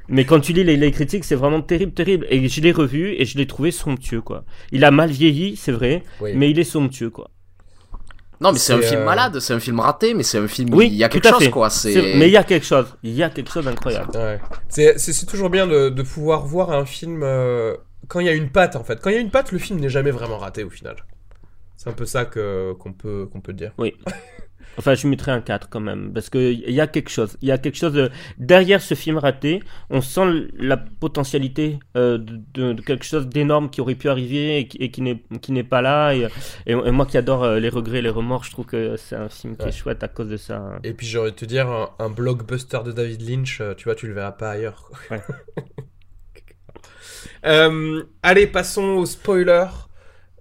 Mais 0.10 0.24
quand 0.24 0.40
tu 0.40 0.54
lis 0.54 0.64
les, 0.64 0.78
les 0.78 0.92
critiques, 0.92 1.26
c'est 1.26 1.36
vraiment 1.36 1.62
terrible, 1.62 1.92
terrible. 1.92 2.26
Et 2.30 2.48
je 2.48 2.62
l'ai 2.62 2.72
revu 2.72 3.14
et 3.20 3.26
je 3.26 3.38
l'ai 3.38 3.46
trouvé 3.46 3.72
somptueux, 3.72 4.22
quoi. 4.22 4.46
Il 4.72 4.86
a 4.86 4.92
mal 4.92 5.10
vieilli, 5.10 5.58
c'est 5.58 5.74
vrai, 5.74 6.04
Oui. 6.22 6.32
mais 6.34 6.50
il 6.50 6.58
est 6.60 6.64
somptueux, 6.64 7.10
quoi. 7.10 7.30
Non, 8.40 8.52
mais 8.54 8.60
c'est 8.60 8.74
un 8.74 8.82
film 8.82 9.02
euh, 9.02 9.06
malade, 9.06 9.40
c'est 9.40 9.54
un 9.54 9.60
film 9.60 9.80
raté, 9.80 10.14
mais 10.14 10.22
c'est 10.24 10.38
un 10.38 10.48
film. 10.48 10.70
Oui, 10.74 10.88
il 10.88 10.94
y 10.94 11.04
a 11.04 11.10
quelque 11.10 11.28
chose, 11.28 11.40
fait. 11.44 11.50
quoi. 11.50 11.70
C'est-. 11.72 12.14
Mais 12.16 12.28
il 12.28 12.32
y 12.32 12.38
a 12.38 12.44
quelque 12.44 12.66
chose. 12.68 12.86
Il 13.04 13.16
y 13.16 13.24
a 13.24 13.30
quelque 13.32 13.52
chose 13.52 13.66
d'incroyable. 13.66 14.12
Ouais. 14.16 14.40
C'est- 14.70 15.26
toujours 15.26 15.50
bien 15.50 15.66
de, 15.66 15.90
de 15.90 16.02
pouvoir 16.04 16.46
voir 16.46 16.72
un 16.72 16.86
film 16.86 17.22
euh, 17.24 17.76
quand 18.08 18.20
il 18.20 18.26
y 18.26 18.30
a 18.30 18.34
une 18.34 18.50
patte 18.50 18.76
en 18.76 18.84
fait. 18.84 19.00
Quand 19.02 19.10
il 19.10 19.14
y 19.16 19.18
a 19.18 19.22
une 19.22 19.32
patte, 19.32 19.52
le 19.52 19.60
film 19.60 19.80
n'est 19.80 19.90
jamais 19.90 20.12
vraiment 20.12 20.38
raté 20.38 20.64
au 20.64 20.70
final. 20.70 20.96
C'est 21.76 21.90
un 21.90 21.94
peu 21.94 22.06
ça 22.06 22.26
que 22.26 22.74
qu'on 22.80 22.94
peut 22.94 23.28
qu'on 23.32 23.42
peut 23.42 23.54
dire. 23.54 23.74
Enfin, 24.80 24.94
je 24.94 25.08
mettrais 25.08 25.32
un 25.32 25.42
4 25.42 25.70
quand 25.70 25.80
même, 25.80 26.14
parce 26.14 26.30
qu'il 26.30 26.70
y 26.70 26.80
a 26.80 26.86
quelque 26.86 27.10
chose. 27.10 27.36
Il 27.42 27.48
y 27.48 27.52
a 27.52 27.58
quelque 27.58 27.78
chose 27.78 27.94
de... 27.94 28.12
derrière 28.38 28.80
ce 28.80 28.94
film 28.94 29.18
raté. 29.18 29.64
On 29.90 30.02
sent 30.02 30.50
la 30.56 30.78
potentialité 30.78 31.80
euh, 31.96 32.20
de, 32.20 32.74
quelque 32.82 33.04
chose 33.04 33.28
d'énorme 33.28 33.72
qui 33.72 33.82
aurait 33.82 33.96
pu 33.96 34.08
arriver 34.08 34.60
et 34.60 34.68
qui, 34.68 34.78
et 34.78 34.92
qui 34.92 35.02
n'est 35.02 35.24
qui 35.42 35.52
n'est 35.52 35.64
pas 35.64 35.82
là. 35.82 36.14
Et, 36.14 36.28
et- 36.68 36.74
et 36.74 36.92
moi 36.92 37.08
qui 37.08 37.18
adore 37.18 37.44
euh, 37.44 37.60
les 37.60 37.70
regrets, 37.70 38.04
les 38.04 38.10
remords, 38.12 38.44
je 38.44 38.52
trouve 38.52 38.66
que 38.68 38.98
c'est 38.98 39.16
un 39.16 39.30
film 39.30 39.56
qui 39.58 39.64
Ouais. 39.64 39.70
est 39.70 39.72
chouette 39.72 40.04
à 40.04 40.10
cause 40.10 40.28
de 40.30 40.38
ça. 40.38 40.78
Et 40.84 40.94
puis 40.94 41.12
de 41.12 41.30
te 41.32 41.46
dire 41.46 41.68
un, 41.70 41.90
un 41.98 42.10
blockbuster 42.12 42.80
de 42.86 42.92
David 42.92 43.28
Lynch, 43.28 43.62
euh, 43.62 43.74
tu 43.74 43.86
vois, 43.86 43.96
tu 43.96 44.06
le 44.08 44.14
verras 44.14 44.34
pas 44.34 44.52
ailleurs. 44.52 44.92
Ouais. 45.10 45.22
Euh, 47.46 48.04
allez, 48.24 48.48
passons 48.48 48.84
au 48.98 49.06
spoiler 49.06 49.66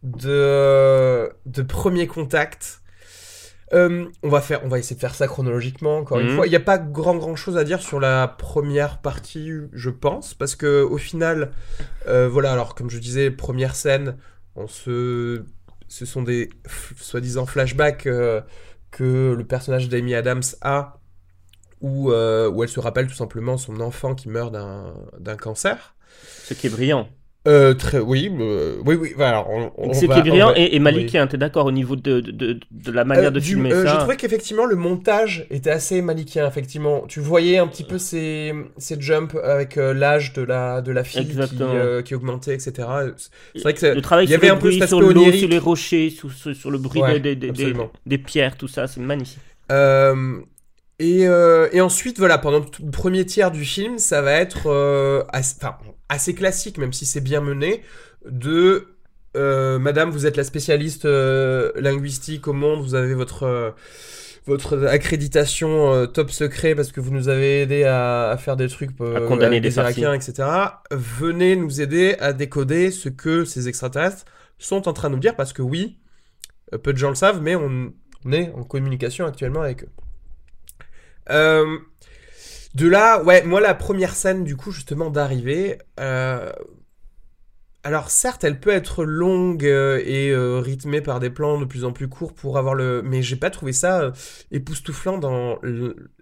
de 0.03 1.31
de 1.47 1.63
premier 1.63 2.07
contact. 2.07 2.81
Euh, 3.73 4.07
on 4.23 4.29
va 4.29 4.41
faire, 4.41 4.61
on 4.65 4.69
va 4.69 4.79
essayer 4.79 4.95
de 4.95 5.01
faire 5.01 5.15
ça 5.17 5.27
chronologiquement. 5.27 5.99
Encore 5.99 6.21
une 6.21 6.29
Mhm. 6.29 6.37
fois, 6.37 6.47
il 6.47 6.51
n'y 6.51 6.57
a 6.57 6.61
pas 6.61 6.79
grand 6.79 7.17
grand 7.17 7.35
chose 7.35 7.57
à 7.57 7.65
dire 7.65 7.83
sur 7.83 7.99
la 7.99 8.29
première 8.29 8.99
partie, 9.01 9.51
je 9.73 9.91
pense, 9.91 10.35
parce 10.35 10.55
que 10.55 10.83
au 10.83 10.99
final, 10.99 11.51
euh, 12.07 12.29
voilà. 12.29 12.53
Alors 12.53 12.75
comme 12.77 12.91
je 12.91 12.99
disais, 12.99 13.31
première 13.33 13.75
scène, 13.75 14.17
on 14.55 14.69
se, 14.69 15.43
ce 15.89 16.07
sont 16.07 16.23
des 16.23 16.49
soi-disant 16.97 17.45
flashbacks 17.47 18.07
euh, 18.07 18.41
que 18.93 19.35
le 19.37 19.45
personnage 19.45 19.89
d'Amy 19.89 20.15
Adams 20.15 20.43
a, 20.63 20.99
où, 21.81 22.11
euh, 22.13 22.49
où 22.51 22.63
elle 22.63 22.69
se 22.69 22.81
rappelle 22.81 23.07
tout 23.07 23.15
simplement 23.15 23.57
son 23.59 23.81
enfant 23.81 24.15
qui 24.15 24.29
meurt 24.29 24.53
d'un 24.53 25.37
cancer. 25.37 25.95
Ce 26.45 26.55
qui 26.55 26.67
est 26.69 26.71
brillant. 26.71 27.09
Euh, 27.49 27.75
très, 27.75 28.01
oui, 28.01 28.29
euh, 28.41 28.77
oui, 28.85 28.97
oui. 28.97 29.13
voilà, 29.15 29.39
alors, 29.39 29.51
on, 29.51 29.71
on 29.79 29.95
Ce 29.95 30.01
qui 30.01 30.07
est 30.07 30.09
brillant. 30.09 30.49
va- 30.49 30.59
Et, 30.59 30.75
et 30.75 30.81
Malik, 30.81 31.11
oui. 31.15 31.29
t'es 31.29 31.37
d'accord 31.39 31.67
au 31.67 31.71
niveau 31.71 31.95
de, 31.95 32.19
de, 32.19 32.59
de, 32.73 32.91
la 32.91 33.05
manière 33.05 33.31
de 33.31 33.39
du- 33.39 33.51
filmer 33.51 33.71
Je 33.71 33.85
ça 33.87 33.99
trouvais 33.99 34.17
qu'effectivement 34.17 34.67
le 34.67 34.75
montage 34.75 35.47
était 35.51 35.71
assez 35.71 36.03
manichéen, 36.03 36.49
effectivement. 36.49 37.05
Tu 37.07 37.21
voyais 37.21 37.59
un 37.59 37.69
petit 37.69 37.85
peu 37.85 37.99
ces, 37.99 38.53
ces 38.79 39.01
jumps 39.01 39.37
avec 39.45 39.77
l'âge 39.77 40.33
de 40.33 40.43
la, 40.43 40.81
de 40.83 40.91
la 40.91 41.05
fille 41.05 41.25
qui, 41.29 41.37
qui 42.05 42.15
augmentait, 42.17 42.55
etc. 42.55 42.89
C'est 43.55 43.63
vrai 43.63 43.75
que 43.75 43.87
Le 43.87 44.03
travail 44.03 44.25
il 44.25 44.31
y 44.31 44.33
sur 44.33 44.43
avait 44.43 44.49
un 44.49 44.57
peu 44.57 44.73
cet 44.73 44.89
sur 44.89 45.01
l'eau, 45.01 45.31
sur 45.31 45.49
les 45.49 45.59
rochers, 45.59 46.11
sur, 46.11 46.33
sur, 46.33 46.53
sur 46.53 46.71
le 46.73 46.79
bruit 46.79 47.01
Ouais, 47.01 47.21
des, 47.21 47.37
des, 47.37 47.53
des, 48.07 48.19
pierres, 48.19 48.57
tout 48.57 48.67
ça, 48.67 48.89
c'est 48.89 49.01
magnifique. 49.01 49.39
Euh, 49.71 50.41
et, 50.99 51.29
euh, 51.29 51.69
et 51.73 51.81
ensuite, 51.81 52.19
voilà, 52.19 52.39
pendant 52.39 52.61
le 52.61 52.91
premier 52.91 53.27
tiers 53.27 53.51
du 53.51 53.65
film, 53.65 53.99
ça 53.99 54.23
va 54.23 54.33
être 54.33 54.67
euh, 54.67 55.25
assez, 55.29 55.57
enfin, 55.61 55.77
assez 56.09 56.35
classique, 56.35 56.79
même 56.79 56.93
si 56.93 57.05
c'est 57.05 57.21
bien 57.21 57.43
mené, 57.43 57.83
de 58.27 58.89
euh, 59.37 59.79
Madame, 59.79 60.11
vous 60.11 60.25
êtes 60.25 60.39
la 60.39 60.45
spécialiste 60.45 61.05
linguistique 61.05 62.49
au 62.49 62.55
monde, 62.55 62.81
vous 62.83 62.95
avez 62.95 63.13
votre, 63.13 63.75
votre 64.47 64.87
accréditation 64.87 66.07
top 66.07 66.31
secret 66.31 66.75
parce 66.75 66.93
que 66.93 67.01
vous 67.01 67.11
nous 67.11 67.29
avez 67.29 67.61
aidé 67.61 67.85
à, 67.85 68.31
à 68.31 68.37
faire 68.39 68.57
des 68.57 68.69
trucs 68.69 68.93
À 69.01 69.21
condamner 69.21 69.61
des 69.61 69.77
Irakiens, 69.77 70.15
etc. 70.15 70.49
Venez 70.91 71.57
nous 71.57 71.83
aider 71.83 72.17
à 72.21 72.33
décoder 72.33 72.91
ce 72.91 73.11
que 73.11 73.45
ces 73.45 73.69
extraterrestres 73.69 74.25
sont 74.59 74.89
en 74.89 74.95
train 74.95 75.11
de 75.11 75.15
nous 75.17 75.21
dire 75.21 75.37
parce 75.37 75.53
que 75.53 75.61
oui, 75.61 75.99
peu 76.83 76.95
de 76.95 76.99
gens 76.99 77.11
le 77.11 77.15
savent, 77.17 77.43
mais 77.43 77.55
on 77.55 77.93
est 78.33 78.51
en 78.55 78.65
communication 78.65 79.27
actuellement 79.27 79.61
avec 79.61 79.85
eux. 79.85 79.91
Euh, 81.31 81.79
de 82.75 82.87
là, 82.89 83.23
ouais, 83.23 83.43
moi 83.43 83.61
la 83.61 83.75
première 83.75 84.15
scène 84.15 84.45
du 84.45 84.57
coup 84.57 84.71
justement 84.71 85.11
d'arrivée, 85.11 85.79
euh, 85.99 86.53
alors 87.85 88.11
certes 88.11 88.45
elle 88.45 88.61
peut 88.61 88.71
être 88.71 89.05
longue 89.05 89.65
euh, 89.65 90.03
et 90.05 90.31
euh, 90.31 90.59
rythmée 90.59 91.01
par 91.01 91.19
des 91.19 91.31
plans 91.31 91.59
de 91.59 91.65
plus 91.65 91.85
en 91.85 91.93
plus 91.93 92.09
courts 92.09 92.35
pour 92.35 92.59
avoir 92.59 92.75
le, 92.75 93.01
mais 93.03 93.23
j'ai 93.23 93.37
pas 93.37 93.51
trouvé 93.51 93.73
ça 93.73 94.13
époustouflant 94.51 95.19
dans 95.19 95.59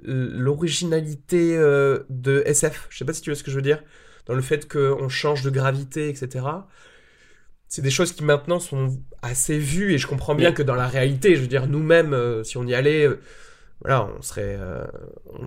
l'originalité 0.03 1.57
de 1.57 2.43
SF. 2.47 2.87
Je 2.91 2.99
sais 2.99 3.05
pas 3.05 3.13
si 3.13 3.23
tu 3.23 3.31
vois 3.31 3.37
ce 3.37 3.43
que 3.43 3.51
je 3.51 3.57
veux 3.57 3.63
dire, 3.63 3.83
dans 4.27 4.35
le 4.35 4.43
fait 4.43 4.69
qu'on 4.71 5.09
change 5.09 5.43
de 5.43 5.51
gravité, 5.51 6.09
etc. 6.09 6.47
C'est 7.69 7.83
des 7.83 7.91
choses 7.91 8.13
qui 8.13 8.23
maintenant 8.23 8.61
sont 8.61 8.97
assez 9.23 9.59
vues 9.59 9.95
et 9.95 9.99
je 9.99 10.07
comprends 10.07 10.37
bien 10.37 10.53
que 10.53 10.63
dans 10.63 10.77
la 10.77 10.87
réalité, 10.87 11.35
je 11.35 11.41
veux 11.41 11.49
dire 11.49 11.67
nous-mêmes, 11.67 12.15
euh, 12.15 12.45
si 12.45 12.57
on 12.57 12.65
y 12.67 12.75
allait, 12.75 13.05
euh, 13.05 13.21
voilà, 13.85 14.09
on 14.19 14.23
serait, 14.23 14.57
euh, 14.59 14.85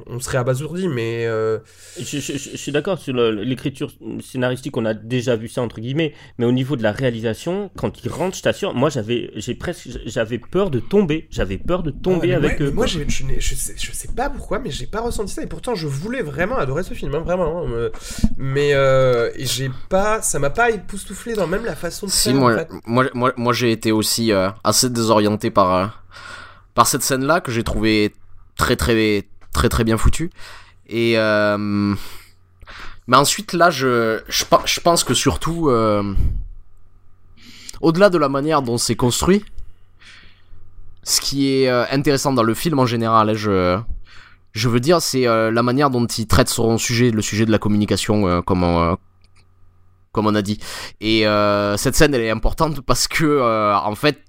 on, 0.05 0.19
serait 0.19 0.38
abasourdi, 0.38 0.88
mais 0.88 1.25
euh, 1.25 1.57
Je, 1.97 2.03
je- 2.19 2.33
je- 2.33 2.51
je 2.51 2.57
suis 2.57 2.71
d'accord 2.71 2.99
sur 2.99 3.13
l'écriture 3.13 3.91
scénaristique, 4.21 4.77
on 4.77 4.85
a 4.85 4.93
déjà 4.93 5.35
vu 5.35 5.47
ça 5.47 5.63
entre 5.63 5.79
guillemets, 5.81 6.13
mais 6.38 6.45
au 6.45 6.51
niveau 6.51 6.75
de 6.75 6.83
la 6.83 6.91
réalisation, 6.91 7.71
quand 7.75 8.03
ils 8.05 8.09
rentrent, 8.09 8.38
je 8.38 8.43
t'assure, 8.43 8.75
moi 8.75 8.89
j'avais, 8.89 9.31
j'ai 9.35 9.55
presque, 9.55 9.89
j'avais 10.05 10.38
peur 10.38 10.69
de 10.69 10.79
tomber, 10.79 11.27
j'avais 11.31 11.57
peur 11.57 11.81
de 11.81 11.89
tomber 11.89 12.33
Ah, 12.33 12.38
avec 12.38 12.59
moi, 12.59 12.67
eux. 12.67 12.71
moi, 12.71 12.85
j'ai- 12.85 13.07
je, 13.09 13.55
sais, 13.55 13.73
je 13.75 13.91
sais 13.91 14.09
pas 14.15 14.29
pourquoi, 14.29 14.59
mais 14.59 14.69
j'ai 14.69 14.85
pas 14.85 15.01
ressenti 15.01 15.33
ça. 15.33 15.41
Et 15.41 15.47
pourtant, 15.47 15.73
je 15.73 15.88
voulais 15.88 16.21
vraiment 16.21 16.57
adorer 16.57 16.83
ce 16.83 16.93
film, 16.93 17.15
hein, 17.15 17.19
vraiment. 17.21 17.63
hein, 17.65 17.71
euh, 17.71 17.89
mais 18.38 18.73
euh, 18.75 19.31
j'ai 19.38 19.71
pas, 19.89 20.21
ça 20.21 20.38
m'a 20.38 20.51
pas 20.51 20.69
époustouflé 20.69 21.33
dans 21.33 21.47
même 21.47 21.65
la 21.65 21.75
façon 21.75 22.05
de 22.05 22.11
Si, 22.11 22.29
faire. 22.31 22.39
moi, 22.39 22.53
en 22.53 22.57
fait. 22.57 22.69
moi, 22.85 23.05
moi, 23.15 23.33
moi 23.35 23.53
j'ai 23.53 23.71
été 23.71 23.91
aussi 23.91 24.31
euh, 24.31 24.49
assez 24.63 24.89
désorienté 24.91 25.49
par, 25.49 25.73
euh, 25.75 25.88
par 26.75 26.85
cette 26.88 27.01
scène-là 27.01 27.41
que 27.41 27.51
j'ai 27.51 27.63
trouvé 27.63 28.13
très, 28.58 28.76
très, 28.76 29.28
très, 29.53 29.70
très 29.70 29.84
bien 29.84 29.97
foutue. 29.97 30.30
Et. 30.88 31.14
euh, 31.18 31.95
mais 33.08 33.16
ensuite, 33.18 33.53
là, 33.53 33.70
je, 33.70 34.22
je, 34.28 34.43
je 34.66 34.80
pense 34.82 35.03
que 35.03 35.14
surtout. 35.14 35.70
euh, 35.70 36.14
Au-delà 37.80 38.10
de 38.10 38.18
la 38.18 38.28
manière 38.28 38.62
dont 38.64 38.78
c'est 38.78 38.95
construit, 38.95 39.45
ce 41.03 41.22
qui 41.22 41.53
est 41.53 41.70
euh, 41.70 41.86
intéressant 41.91 42.34
dans 42.34 42.43
le 42.43 42.53
film 42.53 42.80
en 42.80 42.86
général, 42.86 43.30
hein, 43.30 43.34
je, 43.36 43.80
je 44.51 44.68
veux 44.68 44.80
dire, 44.80 44.99
c'est 45.01 45.28
euh, 45.28 45.51
la 45.51 45.62
manière 45.64 45.89
dont 45.89 46.05
il 46.05 46.28
traite 46.28 46.49
son 46.49 46.78
sujet, 46.78 47.12
le 47.12 47.22
sujet 47.22 47.45
de 47.45 47.51
la 47.51 47.60
communication, 47.60 48.28
euh, 48.28 48.41
comme, 48.41 48.64
on, 48.64 48.97
comme 50.12 50.26
on 50.28 50.36
a 50.36 50.41
dit. 50.41 50.60
Et 50.99 51.24
cette 51.78 51.95
scène, 51.95 52.14
elle 52.14 52.22
est 52.24 52.32
importante 52.32 52.82
parce 52.82 53.08
que, 53.08 53.39
en 53.76 53.95
fait, 53.95 54.24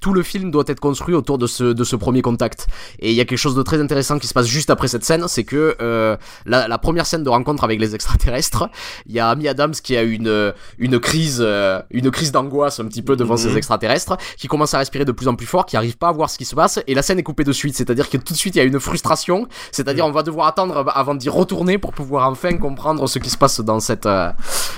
tout 0.00 0.12
le 0.12 0.22
film 0.22 0.50
doit 0.50 0.64
être 0.66 0.80
construit 0.80 1.14
autour 1.14 1.38
de 1.38 1.46
ce, 1.46 1.64
de 1.64 1.84
ce 1.84 1.96
premier 1.96 2.22
contact. 2.22 2.66
Et 2.98 3.10
il 3.10 3.16
y 3.16 3.20
a 3.20 3.24
quelque 3.24 3.38
chose 3.38 3.54
de 3.54 3.62
très 3.62 3.80
intéressant 3.80 4.18
qui 4.18 4.26
se 4.26 4.34
passe 4.34 4.46
juste 4.46 4.70
après 4.70 4.88
cette 4.88 5.04
scène, 5.04 5.26
c'est 5.28 5.44
que 5.44 5.76
euh, 5.80 6.16
la, 6.46 6.68
la 6.68 6.78
première 6.78 7.06
scène 7.06 7.22
de 7.24 7.30
rencontre 7.30 7.64
avec 7.64 7.80
les 7.80 7.94
extraterrestres, 7.94 8.68
il 9.06 9.12
y 9.14 9.20
a 9.20 9.28
Amy 9.28 9.48
Adams 9.48 9.72
qui 9.72 9.96
a 9.96 10.02
une, 10.02 10.52
une 10.78 10.98
crise, 11.00 11.38
euh, 11.40 11.80
une 11.90 12.10
crise 12.10 12.32
d'angoisse 12.32 12.80
un 12.80 12.86
petit 12.86 13.02
peu 13.02 13.16
devant 13.16 13.34
Mhm. 13.34 13.40
ces 13.40 13.56
extraterrestres, 13.56 14.16
qui 14.38 14.46
commence 14.48 14.74
à 14.74 14.78
respirer 14.78 15.04
de 15.04 15.12
plus 15.12 15.26
en 15.28 15.34
plus 15.34 15.46
fort, 15.46 15.66
qui 15.66 15.76
arrive 15.76 15.96
pas 15.96 16.08
à 16.08 16.12
voir 16.12 16.30
ce 16.30 16.38
qui 16.38 16.44
se 16.44 16.54
passe, 16.54 16.78
et 16.86 16.94
la 16.94 17.02
scène 17.02 17.18
est 17.18 17.22
coupée 17.24 17.44
de 17.44 17.52
suite. 17.52 17.74
C'est-à-dire 17.76 18.08
que 18.08 18.16
tout 18.16 18.32
de 18.32 18.38
suite 18.38 18.54
il 18.54 18.58
y 18.58 18.62
a 18.62 18.64
une 18.64 18.78
frustration, 18.80 19.48
c'est-à-dire 19.72 20.06
on 20.06 20.12
va 20.12 20.22
devoir 20.22 20.46
attendre 20.46 20.84
avant 20.94 21.14
d'y 21.14 21.28
retourner 21.28 21.78
pour 21.78 21.92
pouvoir 21.92 22.28
enfin 22.30 22.56
comprendre 22.58 23.06
ce 23.08 23.18
qui 23.18 23.30
se 23.30 23.36
passe 23.36 23.60
dans 23.60 23.80
cette, 23.80 24.06
euh, 24.06 24.30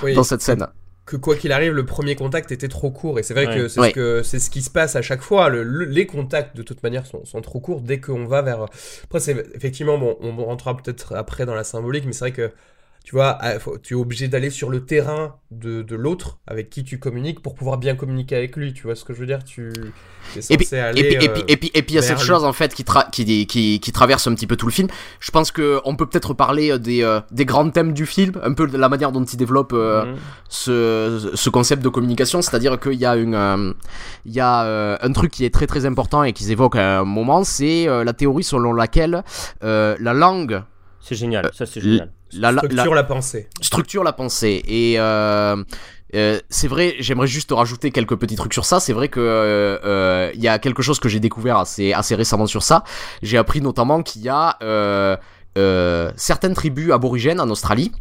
Oui, 0.03 0.15
dans 0.15 0.23
cette 0.23 0.41
scène. 0.41 0.65
Que 1.07 1.15
quoi 1.15 1.35
qu'il 1.35 1.51
arrive, 1.51 1.71
le 1.73 1.85
premier 1.85 2.15
contact 2.15 2.51
était 2.51 2.67
trop 2.67 2.91
court. 2.91 3.17
Et 3.17 3.23
c'est 3.23 3.33
vrai 3.33 3.47
Ouais. 3.47 3.55
que 3.55 3.67
c'est 3.69 3.79
Ouais. 3.79 3.89
ce 3.89 3.93
que 3.95 4.21
c'est 4.23 4.39
ce 4.39 4.49
qui 4.51 4.61
se 4.61 4.69
passe 4.69 4.95
à 4.95 5.01
chaque 5.01 5.21
fois. 5.21 5.49
Le- 5.49 5.63
le- 5.63 5.85
les 5.85 6.05
contacts, 6.05 6.55
de 6.55 6.61
toute 6.63 6.83
manière, 6.83 7.05
sont, 7.05 7.23
sont 7.25 7.41
trop 7.41 7.59
courts 7.59 7.81
dès 7.81 7.99
qu'on 7.99 8.25
va 8.25 8.41
vers. 8.43 8.65
Après, 9.05 9.19
c'est 9.19 9.47
effectivement 9.55 9.97
bon. 9.97 10.17
On 10.21 10.35
rentrera 10.45 10.77
peut-être 10.77 11.15
après 11.15 11.45
dans 11.45 11.55
la 11.55 11.63
symbolique, 11.63 12.05
mais 12.05 12.11
c'est 12.13 12.25
vrai 12.25 12.31
que 12.33 12.51
tu 13.07 13.15
vois, 13.15 13.37
ah, 13.39 13.53
tu 13.83 13.93
es 13.93 13.95
obligé 13.95 14.27
d'aller 14.27 14.49
sur 14.49 14.69
le 14.69 14.83
terrain 14.83 15.35
de, 15.49 15.81
de 15.81 15.95
l'autre 15.95 16.39
avec 16.45 16.69
qui 16.69 16.83
tu 16.83 16.99
communiques 16.99 17.41
pour 17.41 17.55
pouvoir 17.55 17.77
bien 17.77 17.95
communiquer 17.95 18.35
avec 18.35 18.57
lui. 18.57 18.73
Tu 18.73 18.83
vois 18.83 18.95
ce 18.95 19.05
que 19.05 19.13
je 19.13 19.19
veux 19.21 19.25
dire? 19.25 19.45
Tu 19.45 19.71
es 20.35 20.41
censé 20.41 20.53
Et 20.53 20.57
puis, 20.57 20.75
aller. 20.75 20.99
et 20.99 21.17
puis, 21.17 21.25
et 21.25 21.29
euh, 21.29 21.33
puis, 21.33 21.43
et 21.47 21.55
puis, 21.57 21.71
et 21.73 21.81
puis 21.83 21.93
il 21.93 21.95
y 21.95 21.99
a 21.99 22.01
cette 22.01 22.19
lui. 22.19 22.25
chose 22.25 22.43
en 22.43 22.51
fait 22.51 22.73
qui, 22.75 22.83
tra- 22.83 23.09
qui, 23.09 23.47
qui, 23.47 23.79
qui 23.79 23.91
traverse 23.93 24.27
un 24.27 24.35
petit 24.35 24.45
peu 24.45 24.57
tout 24.57 24.65
le 24.65 24.73
film. 24.73 24.89
Je 25.21 25.31
pense 25.31 25.51
que 25.51 25.79
on 25.85 25.95
peut 25.95 26.05
peut-être 26.05 26.33
parler 26.33 26.69
euh, 26.73 26.77
des, 26.79 27.01
euh, 27.01 27.21
des 27.31 27.45
grands 27.45 27.69
thèmes 27.69 27.93
du 27.93 28.05
film, 28.05 28.33
un 28.43 28.51
peu 28.53 28.67
de 28.67 28.77
la 28.77 28.89
manière 28.89 29.13
dont 29.13 29.23
il 29.23 29.37
développe 29.37 29.71
euh, 29.71 30.03
Mhm. 30.03 30.15
ce, 30.49 31.31
ce 31.33 31.49
concept 31.49 31.81
de 31.81 31.89
communication, 31.89 32.41
c'est-à-dire 32.41 32.77
qu'il 32.77 32.95
y 32.95 33.05
a 33.05 33.15
une, 33.15 33.35
euh, 33.35 33.71
il 34.25 34.33
y 34.33 34.41
a 34.41 34.65
euh, 34.65 34.97
un 35.01 35.13
truc 35.13 35.31
qui 35.31 35.45
est 35.45 35.53
très 35.53 35.65
très 35.65 35.85
important 35.85 36.23
et 36.25 36.33
qu'ils 36.33 36.51
évoquent 36.51 36.75
à 36.75 36.99
un 36.99 37.05
moment, 37.05 37.45
c'est 37.45 37.87
euh, 37.87 38.03
la 38.03 38.11
théorie 38.11 38.43
selon 38.43 38.73
laquelle 38.73 39.23
euh, 39.63 39.95
la 40.01 40.13
langue 40.13 40.61
C'est 40.99 41.15
génial, 41.15 41.49
ça 41.53 41.65
c'est 41.65 41.79
génial. 41.79 42.11
La, 42.33 42.51
structure 42.51 42.93
la 42.93 43.03
pensée. 43.03 43.47
structure 43.61 44.03
la 44.03 44.13
pensée 44.13 44.63
et 44.67 44.99
euh, 44.99 45.63
euh, 46.15 46.39
c'est 46.49 46.67
vrai, 46.67 46.95
j'aimerais 46.99 47.27
juste 47.27 47.51
rajouter 47.51 47.91
quelques 47.91 48.15
petits 48.15 48.35
trucs 48.35 48.53
sur 48.53 48.65
ça. 48.65 48.79
C'est 48.79 48.93
vrai 48.93 49.09
que 49.09 49.19
euh, 49.19 49.77
euh, 49.83 50.31
il 50.33 50.41
y 50.41 50.47
a 50.47 50.57
quelque 50.59 50.81
chose 50.81 50.99
que 50.99 51.09
j'ai 51.09 51.19
découvert 51.19 51.57
assez 51.57 51.91
assez 51.93 52.15
récemment 52.15 52.47
sur 52.47 52.63
ça. 52.63 52.83
J'ai 53.21 53.37
appris 53.37 53.61
notamment 53.61 54.01
qu'il 54.03 54.21
y 54.21 54.29
a 54.29 54.57
euh, 54.61 55.17
euh, 55.57 56.11
certaines 56.15 56.53
tribus 56.53 56.91
aborigènes 56.91 57.41
en 57.41 57.49
Australie 57.49 57.91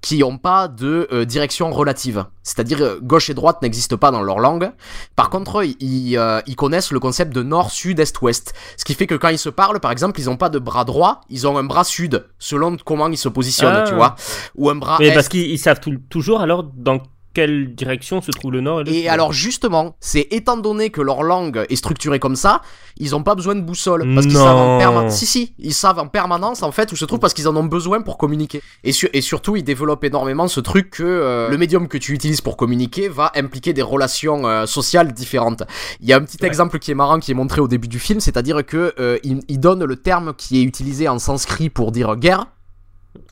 qui 0.00 0.18
n'ont 0.18 0.38
pas 0.38 0.66
de 0.68 1.06
euh, 1.12 1.24
direction 1.24 1.70
relative. 1.70 2.24
C'est-à-dire 2.42 2.80
euh, 2.80 2.98
gauche 3.02 3.28
et 3.30 3.34
droite 3.34 3.60
n'existent 3.62 3.96
pas 3.98 4.10
dans 4.10 4.22
leur 4.22 4.38
langue. 4.38 4.70
Par 5.14 5.28
contre, 5.30 5.62
ils, 5.80 6.16
euh, 6.16 6.40
ils 6.46 6.56
connaissent 6.56 6.90
le 6.90 7.00
concept 7.00 7.34
de 7.34 7.42
nord, 7.42 7.70
sud, 7.70 8.00
est, 8.00 8.20
ouest. 8.22 8.54
Ce 8.76 8.84
qui 8.84 8.94
fait 8.94 9.06
que 9.06 9.14
quand 9.14 9.28
ils 9.28 9.38
se 9.38 9.50
parlent, 9.50 9.78
par 9.80 9.90
exemple, 9.92 10.18
ils 10.20 10.26
n'ont 10.26 10.36
pas 10.38 10.48
de 10.48 10.58
bras 10.58 10.84
droit, 10.84 11.20
ils 11.28 11.46
ont 11.46 11.58
un 11.58 11.64
bras 11.64 11.84
sud, 11.84 12.26
selon 12.38 12.76
comment 12.84 13.08
ils 13.08 13.18
se 13.18 13.28
positionnent, 13.28 13.82
Ah. 13.82 13.84
tu 13.86 13.94
vois. 13.94 14.14
Ou 14.56 14.70
un 14.70 14.76
bras 14.76 14.96
Mais 15.00 15.08
est. 15.08 15.14
parce 15.14 15.28
qu'ils 15.28 15.50
ils 15.50 15.58
savent 15.58 15.80
tout- 15.80 15.98
toujours 16.08 16.40
alors 16.40 16.62
dans 16.62 16.98
quelle 17.32 17.74
direction 17.74 18.20
se 18.20 18.30
trouve 18.32 18.52
le 18.52 18.60
nord 18.60 18.80
et 18.80 18.84
le 18.84 18.90
Et 18.90 19.00
sud. 19.02 19.08
alors 19.08 19.32
justement, 19.32 19.96
c'est 20.00 20.26
étant 20.30 20.56
donné 20.56 20.90
que 20.90 21.00
leur 21.00 21.22
langue 21.22 21.64
est 21.68 21.76
structurée 21.76 22.18
comme 22.18 22.36
ça, 22.36 22.60
ils 22.96 23.14
ont 23.14 23.22
pas 23.22 23.34
besoin 23.34 23.54
de 23.54 23.60
boussole 23.60 24.02
parce 24.14 24.26
qu'ils 24.26 24.36
savent 24.36 24.56
en 24.56 24.78
permanence. 24.78 25.14
Si 25.16 25.26
si, 25.26 25.54
ils 25.58 25.72
savent 25.74 25.98
en 25.98 26.08
permanence 26.08 26.62
en 26.62 26.72
fait 26.72 26.90
où 26.92 26.96
se 26.96 27.04
trouve 27.04 27.18
parce 27.20 27.32
qu'ils 27.34 27.48
en 27.48 27.56
ont 27.56 27.64
besoin 27.64 28.02
pour 28.02 28.18
communiquer. 28.18 28.62
Et, 28.84 28.92
sur- 28.92 29.08
et 29.12 29.20
surtout, 29.20 29.56
ils 29.56 29.62
développent 29.62 30.04
énormément 30.04 30.48
ce 30.48 30.60
truc 30.60 30.90
que 30.90 31.02
euh, 31.04 31.48
le 31.48 31.56
médium 31.58 31.86
que 31.88 31.98
tu 31.98 32.12
utilises 32.14 32.40
pour 32.40 32.56
communiquer 32.56 33.08
va 33.08 33.30
impliquer 33.36 33.72
des 33.72 33.82
relations 33.82 34.46
euh, 34.46 34.66
sociales 34.66 35.12
différentes. 35.12 35.62
Il 36.00 36.08
y 36.08 36.12
a 36.12 36.16
un 36.16 36.22
petit 36.22 36.38
Ouais. 36.40 36.46
exemple 36.48 36.78
qui 36.78 36.90
est 36.90 36.94
marrant 36.94 37.20
qui 37.20 37.30
est 37.30 37.34
montré 37.34 37.60
au 37.60 37.68
début 37.68 37.88
du 37.88 37.98
film, 37.98 38.18
c'est-à-dire 38.20 38.64
que 38.66 38.92
euh, 38.98 39.18
il, 39.22 39.40
il 39.48 39.60
donne 39.60 39.84
le 39.84 39.96
terme 39.96 40.34
qui 40.36 40.58
est 40.60 40.62
utilisé 40.64 41.08
en 41.08 41.18
sanskrit 41.18 41.70
pour 41.70 41.92
dire 41.92 42.16
guerre. 42.16 42.46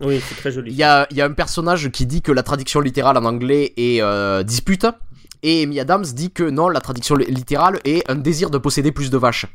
Oui, 0.01 0.21
c'est 0.27 0.35
très 0.37 0.51
joli. 0.53 0.71
Il 0.73 0.77
y 0.77 0.83
a, 0.83 1.07
il 1.11 1.17
y 1.17 1.21
a 1.21 1.25
un 1.25 1.33
personnage 1.33 1.91
qui 1.91 2.07
dit 2.07 2.23
que 2.23 2.33
la 2.33 2.43
traduction 2.43 2.81
littérale 2.81 3.17
en 3.17 3.25
anglais 3.25 3.73
est 3.77 4.01
euh, 4.03 4.43
dispute. 4.43 4.87
Et 5.43 5.63
Amy 5.63 5.79
Adams 5.79 6.03
dit 6.05 6.31
que 6.33 6.43
non, 6.43 6.69
la 6.69 6.81
traduction 6.81 7.15
li- 7.15 7.27
littérale 7.27 7.79
est 7.85 8.09
un 8.11 8.17
désir 8.17 8.51
de 8.51 8.59
posséder 8.59 8.91
plus 8.91 9.09
de 9.11 9.17
vaches. 9.19 9.47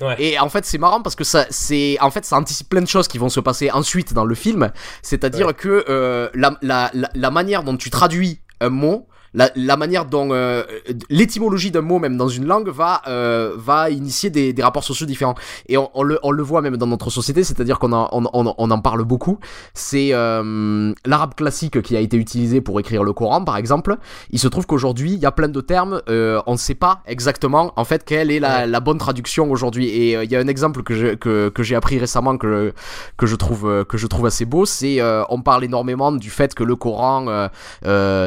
Ouais. 0.00 0.14
Et 0.22 0.38
en 0.38 0.50
fait, 0.50 0.66
c'est 0.66 0.76
marrant 0.76 1.00
parce 1.00 1.16
que 1.16 1.24
ça, 1.24 1.46
c'est, 1.48 1.96
en 2.02 2.10
fait, 2.10 2.26
ça 2.26 2.36
anticipe 2.36 2.68
plein 2.68 2.82
de 2.82 2.86
choses 2.88 3.08
qui 3.08 3.16
vont 3.16 3.30
se 3.30 3.40
passer 3.40 3.70
ensuite 3.70 4.12
dans 4.12 4.26
le 4.26 4.34
film. 4.34 4.70
C'est-à-dire 5.00 5.46
Ouais. 5.46 5.54
que 5.54 5.86
euh, 5.88 6.28
la, 6.34 6.54
la, 6.60 6.90
la, 6.92 7.08
la 7.14 7.30
manière 7.30 7.62
dont 7.62 7.78
tu 7.78 7.88
traduis 7.88 8.40
un 8.60 8.68
mot, 8.68 9.06
la, 9.36 9.50
la 9.54 9.76
manière 9.76 10.06
dont 10.06 10.30
euh, 10.32 10.64
l'étymologie 11.10 11.70
d'un 11.70 11.82
mot, 11.82 11.98
même 11.98 12.16
dans 12.16 12.26
une 12.28 12.46
langue, 12.46 12.68
va, 12.70 13.02
euh, 13.06 13.52
va 13.56 13.90
initier 13.90 14.30
des, 14.30 14.52
des 14.52 14.62
rapports 14.62 14.82
sociaux 14.82 15.06
différents. 15.06 15.34
Et 15.68 15.76
on, 15.76 15.90
on 15.94 16.02
le, 16.02 16.18
on 16.22 16.30
le 16.30 16.42
voit 16.42 16.62
même 16.62 16.78
dans 16.78 16.86
notre 16.86 17.10
société, 17.10 17.44
c'est-à-dire 17.44 17.78
qu'on 17.78 17.92
en, 17.92 18.08
on, 18.12 18.24
on, 18.32 18.70
en 18.70 18.80
parle 18.80 19.04
beaucoup. 19.04 19.38
C'est 19.74 20.08
euh, 20.12 20.92
l'arabe 21.04 21.34
classique 21.34 21.82
qui 21.82 21.96
a 21.96 22.00
été 22.00 22.16
utilisé 22.16 22.62
pour 22.62 22.80
écrire 22.80 23.04
le 23.04 23.12
Coran, 23.12 23.44
par 23.44 23.58
exemple. 23.58 23.98
Il 24.30 24.38
se 24.38 24.48
trouve 24.48 24.66
qu'aujourd'hui, 24.66 25.12
il 25.12 25.18
y 25.18 25.26
a 25.26 25.32
plein 25.32 25.48
de 25.48 25.60
termes, 25.60 26.00
euh, 26.08 26.40
on 26.46 26.52
ne 26.52 26.58
sait 26.58 26.74
pas 26.74 27.02
exactement, 27.06 27.72
en 27.76 27.84
fait, 27.84 28.04
quelle 28.04 28.30
est 28.30 28.40
la, 28.40 28.66
la 28.66 28.80
bonne 28.80 28.98
traduction 28.98 29.50
aujourd'hui. 29.50 29.88
Et 29.88 30.16
euh, 30.16 30.24
il 30.24 30.30
y 30.32 30.36
a 30.36 30.40
un 30.40 30.48
exemple 30.48 30.82
que 30.82 30.94
j'ai 30.94 31.16
que, 31.18 31.50
que 31.50 31.62
j'ai 31.62 31.76
appris 31.76 31.98
récemment 31.98 32.38
que, 32.38 32.72
que, 33.18 33.26
je 33.26 33.36
trouve, 33.36 33.84
que 33.84 33.98
je 33.98 34.06
trouve 34.06 34.24
assez 34.24 34.46
beau, 34.46 34.64
c'est 34.64 35.00
euh, 35.00 35.24
on 35.28 35.42
parle 35.42 35.64
énormément 35.64 36.10
du 36.10 36.30
fait 36.30 36.54
que 36.54 36.64
le 36.64 36.74
Coran 36.74 37.48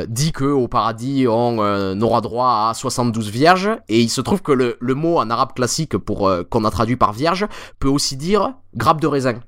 dit 0.08 0.32
que 0.32 0.46
au 0.46 0.68
paradis 0.68 0.99
on 1.28 1.64
euh, 1.64 2.00
aura 2.02 2.22
droit 2.22 2.70
à 2.70 2.74
72 2.74 3.30
vierges 3.30 3.70
et 3.88 4.00
il 4.02 4.10
se 4.10 4.22
trouve 4.22 4.42
que 4.42 4.52
le, 4.52 4.78
mot 4.96 5.18
en 5.18 5.30
arabe 5.30 5.54
classique 5.54 5.98
pour 5.98 6.28
euh, 6.28 6.44
qu'on 6.44 6.66
a 6.66 6.72
traduit 6.72 6.96
par 6.96 7.14
vierge 7.14 7.48
peut 7.80 7.88
aussi 7.88 8.18
dire 8.18 8.54
grappe 8.76 9.02
de 9.02 9.08
raisin. 9.08 9.40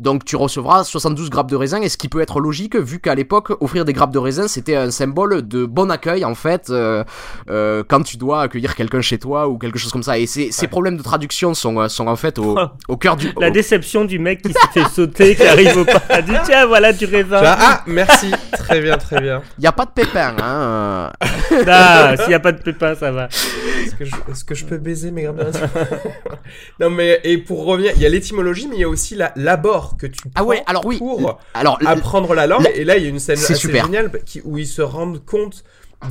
Donc 0.00 0.24
tu 0.24 0.34
recevras 0.34 0.82
72 0.82 1.30
grappes 1.30 1.50
de 1.50 1.56
raisin, 1.56 1.80
et 1.82 1.88
ce 1.88 1.96
qui 1.98 2.08
peut 2.08 2.20
être 2.20 2.40
logique 2.40 2.74
vu 2.74 2.98
qu'à 3.00 3.14
l'époque 3.14 3.52
offrir 3.60 3.84
des 3.84 3.92
grappes 3.92 4.12
de 4.12 4.18
raisin 4.18 4.48
c'était 4.48 4.74
un 4.74 4.90
symbole 4.90 5.46
de 5.46 5.66
bon 5.66 5.90
accueil 5.90 6.24
en 6.24 6.34
fait 6.34 6.70
euh, 6.70 7.04
euh, 7.50 7.84
quand 7.86 8.02
tu 8.02 8.16
dois 8.16 8.42
accueillir 8.42 8.74
quelqu'un 8.74 9.02
chez 9.02 9.18
toi 9.18 9.46
ou 9.48 9.58
quelque 9.58 9.78
chose 9.78 9.92
comme 9.92 10.02
ça. 10.02 10.18
Et 10.18 10.26
ces, 10.26 10.50
ces 10.52 10.66
problèmes 10.68 10.96
de 10.96 11.02
traduction 11.02 11.52
sont, 11.54 11.78
euh, 11.80 11.88
sont 11.88 12.06
en 12.08 12.16
fait 12.16 12.38
au, 12.38 12.56
au 12.88 12.96
cœur 12.96 13.16
du... 13.16 13.30
La 13.38 13.48
au- 13.48 13.50
déception 13.50 14.04
du 14.06 14.18
mec 14.18 14.42
qui 14.42 14.52
s'est 14.52 14.58
fait 14.72 14.88
sauter, 14.88 15.36
qui 15.36 15.42
arrive 15.46 15.76
au 15.76 15.84
paradis. 15.84 16.32
Tiens, 16.46 16.66
voilà 16.66 16.92
du 16.92 17.04
raisin. 17.04 17.42
Ah, 17.44 17.82
merci. 17.86 18.30
très 18.52 18.80
bien, 18.80 18.96
très 18.96 19.20
bien. 19.20 19.42
Il 19.58 19.64
y 19.64 19.66
a 19.66 19.72
pas 19.72 19.84
de 19.84 19.90
pépin, 19.90 20.34
hein. 20.40 21.12
Ah, 21.66 22.14
s'il 22.16 22.28
n'y 22.28 22.34
a 22.34 22.40
pas 22.40 22.52
de 22.52 22.62
pépin, 22.62 22.94
ça 22.94 23.10
va. 23.12 23.26
Est-ce 23.26 23.94
que, 23.96 24.04
je, 24.04 24.14
est-ce 24.30 24.44
que 24.44 24.54
je 24.54 24.64
peux 24.64 24.78
baiser 24.78 25.10
mes 25.10 25.24
grappes 25.24 25.36
de 25.36 25.44
raisin? 25.44 25.68
Non, 26.80 26.90
mais 26.90 27.20
et 27.24 27.38
pour 27.38 27.64
revenir, 27.64 27.92
il 27.96 28.02
y 28.02 28.06
a 28.06 28.08
l'étymologie, 28.08 28.66
mais 28.68 28.76
il 28.76 28.80
y 28.80 28.84
a 28.84 28.88
aussi 28.88 29.14
la 29.14 29.32
que 29.96 30.06
tu 30.06 30.20
Ah 30.34 30.44
ouais, 30.44 30.56
prends 30.56 30.64
alors 30.70 30.86
oui. 30.86 30.98
pour 30.98 31.38
Alors, 31.54 31.78
apprendre 31.86 32.34
la 32.34 32.46
langue. 32.46 32.62
la- 32.64 32.70
Et 32.76 32.84
là, 32.84 32.96
il 32.96 33.02
y 33.02 33.06
a 33.06 33.08
une 33.08 33.18
scène 33.18 33.38
assez 33.38 33.54
super. 33.54 33.86
géniale 33.86 34.10
qui- 34.24 34.42
où 34.44 34.58
ils 34.58 34.66
se 34.66 34.82
rendent 34.82 35.24
compte 35.24 35.64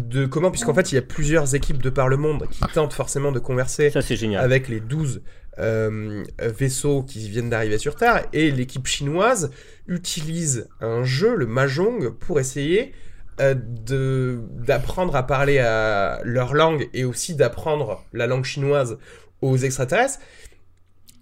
de 0.04 0.26
comment, 0.26 0.52
puisqu'en 0.52 0.74
fait, 0.74 0.92
il 0.92 0.96
y 0.96 0.98
a 1.00 1.02
plusieurs 1.02 1.56
équipes 1.56 1.82
de 1.82 1.90
par 1.90 2.10
le 2.10 2.18
monde 2.18 2.46
qui 2.52 2.62
tentent 2.74 2.94
forcément 2.94 3.32
de 3.32 3.40
converser 3.40 3.90
Ça, 3.90 4.02
avec 4.40 4.68
les 4.70 4.80
12 4.80 5.22
euh, 5.58 6.24
vaisseaux 6.40 7.04
qui 7.04 7.28
viennent 7.28 7.50
d'arriver 7.50 7.78
sur 7.78 7.96
Terre. 7.96 8.26
Et 8.32 8.52
l'équipe 8.52 8.86
chinoise 8.88 9.52
utilise 9.88 10.70
un 10.80 11.04
jeu, 11.04 11.36
le 11.36 11.46
Mahjong, 11.48 12.12
pour 12.12 12.40
essayer 12.40 12.94
euh, 13.42 13.56
de 13.58 14.40
d'apprendre 14.54 15.16
à 15.16 15.24
parler 15.26 15.60
à 15.60 16.20
leur 16.24 16.54
langue 16.54 16.90
et 16.94 17.04
aussi 17.06 17.36
d'apprendre 17.36 18.04
la 18.14 18.28
langue 18.28 18.44
chinoise 18.46 18.98
aux 19.42 19.58
extraterrestres. 19.58 20.20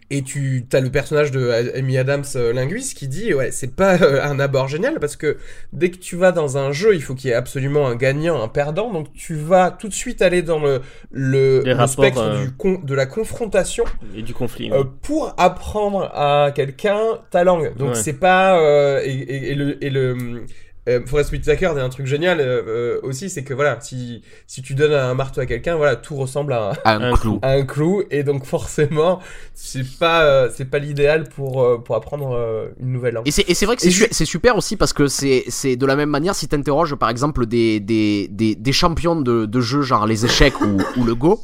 Et 0.09 0.21
tu 0.21 0.65
as 0.71 0.79
le 0.79 0.89
personnage 0.89 1.31
de 1.31 1.51
Amy 1.75 1.97
Adams, 1.97 2.23
euh, 2.37 2.53
linguiste, 2.53 2.97
qui 2.97 3.09
dit 3.09 3.33
ouais, 3.33 3.51
c'est 3.51 3.75
pas 3.75 3.97
euh, 4.01 4.23
un 4.23 4.39
abord 4.39 4.69
génial 4.69 4.99
parce 5.01 5.17
que 5.17 5.35
dès 5.73 5.91
que 5.91 5.97
tu 5.97 6.15
vas 6.15 6.31
dans 6.31 6.57
un 6.57 6.71
jeu, 6.71 6.95
il 6.95 7.03
faut 7.03 7.13
qu'il 7.13 7.29
y 7.29 7.33
ait 7.33 7.35
absolument 7.35 7.87
un 7.89 7.95
gagnant, 7.97 8.41
un 8.41 8.47
perdant. 8.47 8.89
Donc 8.93 9.11
tu 9.13 9.35
vas 9.35 9.69
tout 9.69 9.89
de 9.89 9.93
suite 9.93 10.21
aller 10.21 10.41
dans 10.43 10.59
le, 10.59 10.81
le, 11.11 11.61
le 11.65 11.71
rapports, 11.73 11.89
spectre 11.89 12.21
euh, 12.21 12.45
du 12.45 12.51
con- 12.51 12.79
de 12.81 12.95
la 12.95 13.05
confrontation 13.05 13.83
Et 14.15 14.21
du 14.21 14.33
conflit. 14.33 14.71
euh, 14.71 14.85
pour 15.01 15.33
apprendre 15.37 16.09
à 16.13 16.51
quelqu'un 16.55 16.99
ta 17.29 17.43
langue. 17.43 17.75
Donc 17.75 17.89
Ouais. 17.89 17.95
c'est 17.95 18.13
pas 18.13 18.57
euh, 18.61 19.01
et, 19.03 19.11
et- 19.11 19.51
et 19.51 19.55
le 19.55 19.83
et 19.83 19.89
le 19.89 20.45
euh, 20.87 21.01
Forest 21.05 21.31
Whitaker 21.31 21.71
dit 21.75 21.79
un 21.81 21.89
truc 21.89 22.05
génial 22.05 22.39
euh, 22.39 22.61
euh, 22.67 22.99
aussi, 23.03 23.29
c'est 23.29 23.43
que 23.43 23.53
voilà, 23.53 23.79
si 23.81 24.21
si 24.47 24.61
tu 24.61 24.73
donnes 24.75 24.93
un 24.93 25.13
marteau 25.13 25.41
à 25.41 25.45
quelqu'un, 25.45 25.75
voilà, 25.75 25.95
tout 25.95 26.15
ressemble 26.15 26.53
à, 26.53 26.71
un- 26.85 27.01
un 27.01 27.11
Un 27.11 27.13
clou. 27.15 27.39
à 27.41 27.51
un 27.53 27.63
clou 27.65 28.03
et 28.11 28.23
donc 28.23 28.45
forcément 28.45 29.19
c'est 29.53 29.85
pas 29.99 30.23
euh, 30.23 30.49
c'est 30.55 30.65
pas 30.65 30.79
l'idéal 30.79 31.25
pour 31.29 31.61
euh, 31.63 31.77
pour 31.77 31.95
apprendre 31.95 32.31
euh, 32.35 32.67
une 32.79 32.91
nouvelle 32.93 33.15
langue. 33.15 33.27
Et 33.27 33.31
c'est, 33.31 33.49
et 33.49 33.53
c'est 33.53 33.65
vrai 33.65 33.75
que 33.75 33.81
c'est, 33.81 33.91
su- 33.91 34.25
super 34.25 34.55
aussi 34.57 34.75
parce 34.77 34.93
que 34.93 35.07
c'est, 35.07 35.43
c'est 35.47 35.75
de 35.75 35.85
la 35.85 35.95
même 35.95 36.09
manière 36.09 36.35
si 36.35 36.47
t'interroges 36.47 36.95
par 36.95 37.09
exemple 37.09 37.45
des, 37.45 37.79
des, 37.79 38.27
des, 38.31 38.55
des 38.55 38.71
champions 38.71 39.19
de, 39.19 39.45
de 39.45 39.61
jeux 39.61 39.81
genre 39.81 40.05
les 40.05 40.25
échecs 40.25 40.59
ou, 40.61 40.77
ou 40.99 41.03
le 41.03 41.15
Go. 41.15 41.39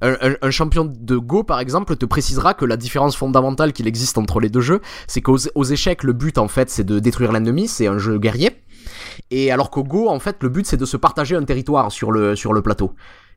Un, 0.00 0.14
un- 0.20 0.34
un 0.42 0.50
champion 0.50 0.84
de 0.84 1.16
Go 1.16 1.44
par 1.44 1.60
exemple 1.60 1.94
te 1.96 2.04
précisera 2.04 2.52
que 2.54 2.64
la 2.64 2.76
différence 2.76 3.14
fondamentale 3.16 3.72
qu'il 3.72 3.86
existe 3.86 4.18
entre 4.18 4.40
les 4.40 4.48
deux 4.48 4.60
jeux, 4.60 4.80
c'est 5.06 5.20
qu'aux 5.20 5.38
aux 5.54 5.64
échecs 5.64 6.02
le 6.02 6.12
but 6.12 6.38
en 6.38 6.48
fait 6.48 6.68
c'est 6.70 6.82
de 6.84 6.98
détruire 6.98 7.30
l'ennemi, 7.32 7.68
c'est 7.68 7.86
un 7.86 7.98
jeu 7.98 8.18
guerrier. 8.18 8.50
Et 9.30 9.50
alors 9.50 9.70
qu'au 9.70 9.84
Go 9.84 10.08
en 10.08 10.18
fait 10.18 10.42
le 10.42 10.48
but 10.48 10.66
c'est 10.66 10.76
de 10.76 10.84
se 10.84 10.96
partager 10.96 11.36
un 11.36 11.44
territoire 11.44 11.90
sur 11.92 12.12
le, 12.12 12.36
sur 12.36 12.52
le 12.52 12.62
plateau. 12.62 12.94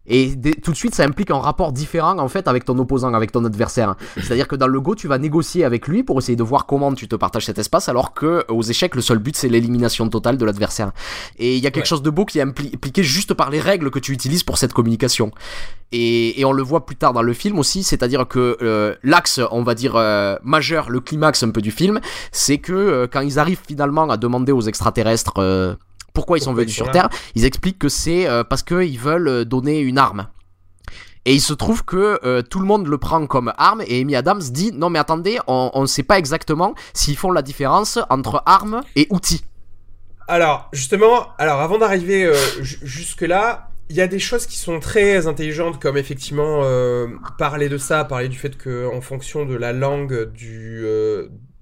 Et 0.08 0.34
tout 0.64 0.72
de 0.72 0.76
suite, 0.78 0.94
ça 0.96 1.04
implique 1.04 1.32
un 1.32 1.40
rapport 1.40 1.72
différent 1.72 2.18
en 2.20 2.28
fait 2.28 2.48
avec 2.48 2.64
ton 2.66 2.78
opposant, 2.78 3.14
avec 3.14 3.32
ton 3.32 3.44
adversaire. 3.46 3.96
C'est-à-dire 4.18 4.48
que 4.48 4.56
dans 4.56 4.68
le 4.68 4.80
Go, 4.80 4.94
tu 4.96 5.08
vas 5.08 5.18
négocier 5.18 5.64
avec 5.66 5.88
lui 5.88 6.04
pour 6.04 6.20
essayer 6.20 6.36
de 6.36 6.44
voir 6.44 6.66
comment 6.66 6.94
tu 6.94 7.08
te 7.08 7.16
partages 7.16 7.46
cet 7.46 7.58
espace, 7.58 7.90
alors 7.90 8.14
que 8.14 8.46
aux 8.50 8.62
échecs, 8.62 8.96
le 8.96 9.02
seul 9.02 9.18
but 9.20 9.36
c'est 9.36 9.50
l'élimination 9.50 10.08
totale 10.10 10.38
de 10.38 10.46
l'adversaire. 10.46 10.92
Et 11.40 11.56
il 11.56 11.64
y 11.64 11.68
a 11.68 11.72
quelque 11.72 11.86
Ouais. 11.86 11.90
chose 11.90 12.02
de 12.04 12.10
beau 12.10 12.26
qui 12.26 12.40
est 12.40 12.46
impli- 12.46 12.74
impliqué 12.76 13.04
juste 13.04 13.34
par 13.34 13.50
les 13.50 13.60
règles 13.60 13.90
que 13.92 14.00
tu 14.00 14.12
utilises 14.12 14.44
pour 14.44 14.58
cette 14.58 14.74
communication. 14.74 15.32
Et, 15.92 16.40
et 16.40 16.46
on 16.46 16.52
le 16.52 16.64
voit 16.64 16.86
plus 16.86 16.96
tard 16.96 17.14
dans 17.14 17.22
le 17.22 17.34
film 17.34 17.60
aussi, 17.60 17.84
c'est-à-dire 17.84 18.28
que 18.28 18.58
euh, 18.62 18.96
l'axe, 19.04 19.40
on 19.52 19.64
va 19.64 19.76
dire 19.76 19.96
euh, 19.96 20.36
majeur, 20.44 20.90
le 20.90 21.00
climax 21.00 21.44
un 21.44 21.52
peu 21.52 21.62
du 21.62 21.72
film, 21.72 22.00
c'est 22.32 22.58
que 22.58 22.74
euh, 22.74 23.08
quand 23.12 23.22
ils 23.22 23.40
arrivent 23.40 23.62
finalement 23.68 24.10
à 24.10 24.18
demander 24.18 24.52
aux 24.52 24.62
extraterrestres 24.62 25.34
euh, 25.38 25.76
pourquoi 26.16 26.40
ils 26.40 26.42
sont 26.42 26.54
venus 26.54 26.74
sur 26.74 26.88
là 26.88 26.92
Terre, 26.92 27.10
ils 27.36 27.46
expliquent 27.46 27.78
que 27.78 27.90
c'est 27.90 28.28
euh, 28.28 28.44
parce 28.44 28.64
qu'ils 28.64 29.00
veulent 29.00 29.28
euh, 29.28 29.46
donner 29.46 29.80
une 29.80 30.00
arme. 30.00 30.28
Et 31.26 31.34
il 31.34 31.42
se 31.42 31.54
trouve 31.54 31.84
que 31.84 32.20
euh, 32.24 32.42
tout 32.44 32.60
le 32.60 32.66
monde 32.66 32.88
le 32.88 32.98
prend 32.98 33.26
comme 33.26 33.52
arme 33.58 33.84
et 33.88 34.02
Amy 34.02 34.16
Adams 34.16 34.42
dit 34.42 34.72
non 34.74 34.90
mais 34.90 35.00
attendez, 35.00 35.40
on 35.48 35.82
ne 35.82 35.88
sait 35.88 36.04
pas 36.04 36.18
exactement 36.18 36.76
s'ils 36.94 37.18
font 37.18 37.32
la 37.32 37.42
différence 37.42 38.00
entre 38.10 38.42
arme 38.46 38.82
et 38.96 39.08
outil. 39.10 39.44
Alors, 40.28 40.70
justement, 40.74 41.28
alors 41.38 41.62
avant 41.62 41.78
d'arriver 41.78 42.26
euh, 42.26 42.36
jusque-là, 42.62 43.70
il 43.90 43.96
y 43.96 44.02
a 44.02 44.08
des 44.08 44.18
choses 44.18 44.48
qui 44.48 44.58
sont 44.58 44.80
très 44.80 45.28
intelligentes, 45.28 45.80
comme 45.80 45.98
effectivement 45.98 46.62
euh, 46.64 47.08
parler 47.38 47.70
de 47.70 47.78
ça, 47.78 48.04
parler 48.06 48.30
du 48.30 48.38
fait 48.38 48.58
que 48.58 48.88
en 48.92 49.02
fonction 49.02 49.46
de 49.46 49.56
la 49.56 49.74
langue, 49.74 50.32
du, 50.32 50.84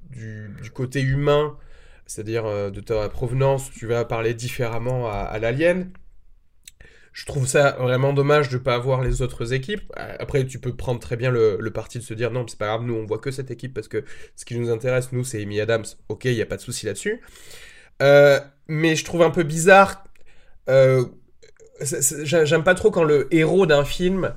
du, 0.10 0.56
du, 0.62 0.72
côté 0.72 1.02
humain, 1.02 1.58
c'est-à-dire 2.14 2.46
euh, 2.46 2.70
de 2.70 2.80
ta 2.80 3.10
provenance, 3.10 3.72
tu 3.72 3.88
vas 3.88 4.06
parler 4.06 4.36
différemment 4.36 5.10
à, 5.10 5.40
l'alien. 5.40 5.90
Je 7.12 7.26
trouve 7.26 7.48
ça 7.48 7.72
vraiment 7.80 8.14
dommage 8.14 8.50
de 8.50 8.60
pas 8.60 8.76
avoir 8.76 9.02
les 9.02 9.24
autres 9.24 9.52
équipes. 9.52 9.92
Après, 9.96 10.46
tu 10.46 10.60
peux 10.60 10.76
prendre 10.76 11.00
très 11.00 11.16
bien 11.16 11.32
le, 11.32 11.58
parti 11.72 11.98
de 11.98 12.04
se 12.04 12.14
dire 12.14 12.30
non, 12.30 12.46
c'est 12.48 12.58
pas 12.58 12.68
grave, 12.68 12.84
nous 12.84 12.94
on 12.94 13.06
voit 13.06 13.18
que 13.18 13.32
cette 13.32 13.50
équipe 13.50 13.74
parce 13.74 13.88
que 13.88 14.04
ce 14.36 14.46
qui 14.46 14.58
nous 14.58 14.70
intéresse, 14.70 15.12
nous, 15.12 15.24
c'est 15.24 15.42
Amy 15.42 15.60
Adams. 15.60 15.86
Ok, 16.08 16.26
il 16.26 16.36
n'y 16.36 16.42
a 16.42 16.46
pas 16.46 16.58
de 16.58 16.62
souci 16.62 16.86
là-dessus. 16.86 17.22
Euh, 18.04 18.40
mais 18.68 18.96
je 18.96 19.06
trouve 19.06 19.24
un 19.24 19.32
peu 19.32 19.44
bizarre. 19.44 20.04
Euh, 20.70 21.06
J'aime 21.82 22.64
pas 22.64 22.76
trop 22.76 22.92
quand 22.92 23.04
le 23.04 23.28
héros 23.34 23.66
d'un 23.66 23.86
film 23.86 24.34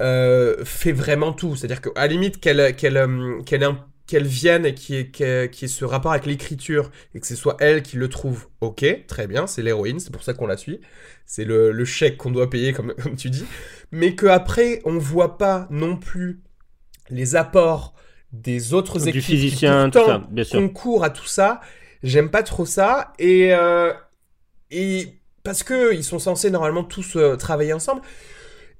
fait 0.00 0.92
vraiment 0.92 1.32
tout. 1.32 1.56
C'est-à-dire 1.56 1.80
qu'à 1.80 1.90
la 1.96 2.06
limite, 2.06 2.38
qu'elle 2.38 2.76
qu'elle 2.76 3.42
qu'elle 3.44 3.64
qu'elle 4.08 4.26
vienne 4.26 4.64
et 4.64 4.74
qui 4.74 4.96
est, 4.96 5.10
qui 5.12 5.64
ait 5.64 5.68
ce 5.68 5.84
rapport 5.84 6.12
avec 6.12 6.24
l'écriture 6.24 6.90
et 7.14 7.20
que 7.20 7.26
ce 7.26 7.36
soit 7.36 7.58
elle 7.60 7.82
qui 7.82 7.98
le 7.98 8.08
trouve, 8.08 8.46
ok, 8.62 9.04
très 9.06 9.26
bien, 9.26 9.46
c'est 9.46 9.62
l'héroïne, 9.62 10.00
c'est 10.00 10.10
pour 10.10 10.22
ça 10.22 10.32
qu'on 10.32 10.46
la 10.46 10.56
suit. 10.56 10.80
C'est 11.26 11.44
le, 11.44 11.70
le, 11.72 11.84
chèque 11.84 12.16
qu'on 12.16 12.30
doit 12.30 12.48
payer, 12.48 12.72
comme, 12.72 12.94
comme 13.02 13.16
tu 13.16 13.28
dis. 13.28 13.44
Mais 13.92 14.16
qu'après, 14.16 14.80
on 14.86 14.96
voit 14.96 15.36
pas 15.36 15.68
non 15.70 15.96
plus 15.96 16.40
les 17.10 17.36
apports 17.36 17.94
des 18.32 18.72
autres 18.72 18.98
du 18.98 19.10
équipes 19.10 19.22
physicien, 19.22 19.90
qui 19.90 19.98
tout 19.98 20.06
ça, 20.06 20.26
bien 20.30 20.44
sûr. 20.44 20.58
concourent 20.58 21.04
à 21.04 21.10
tout 21.10 21.26
ça. 21.26 21.60
J'aime 22.02 22.30
pas 22.30 22.42
trop 22.42 22.64
ça. 22.64 23.12
Et, 23.18 23.54
euh, 23.54 23.92
et 24.70 25.20
parce 25.44 25.62
que 25.62 25.94
ils 25.94 26.04
sont 26.04 26.18
censés 26.18 26.50
normalement 26.50 26.84
tous 26.84 27.16
euh, 27.16 27.36
travailler 27.36 27.74
ensemble. 27.74 28.00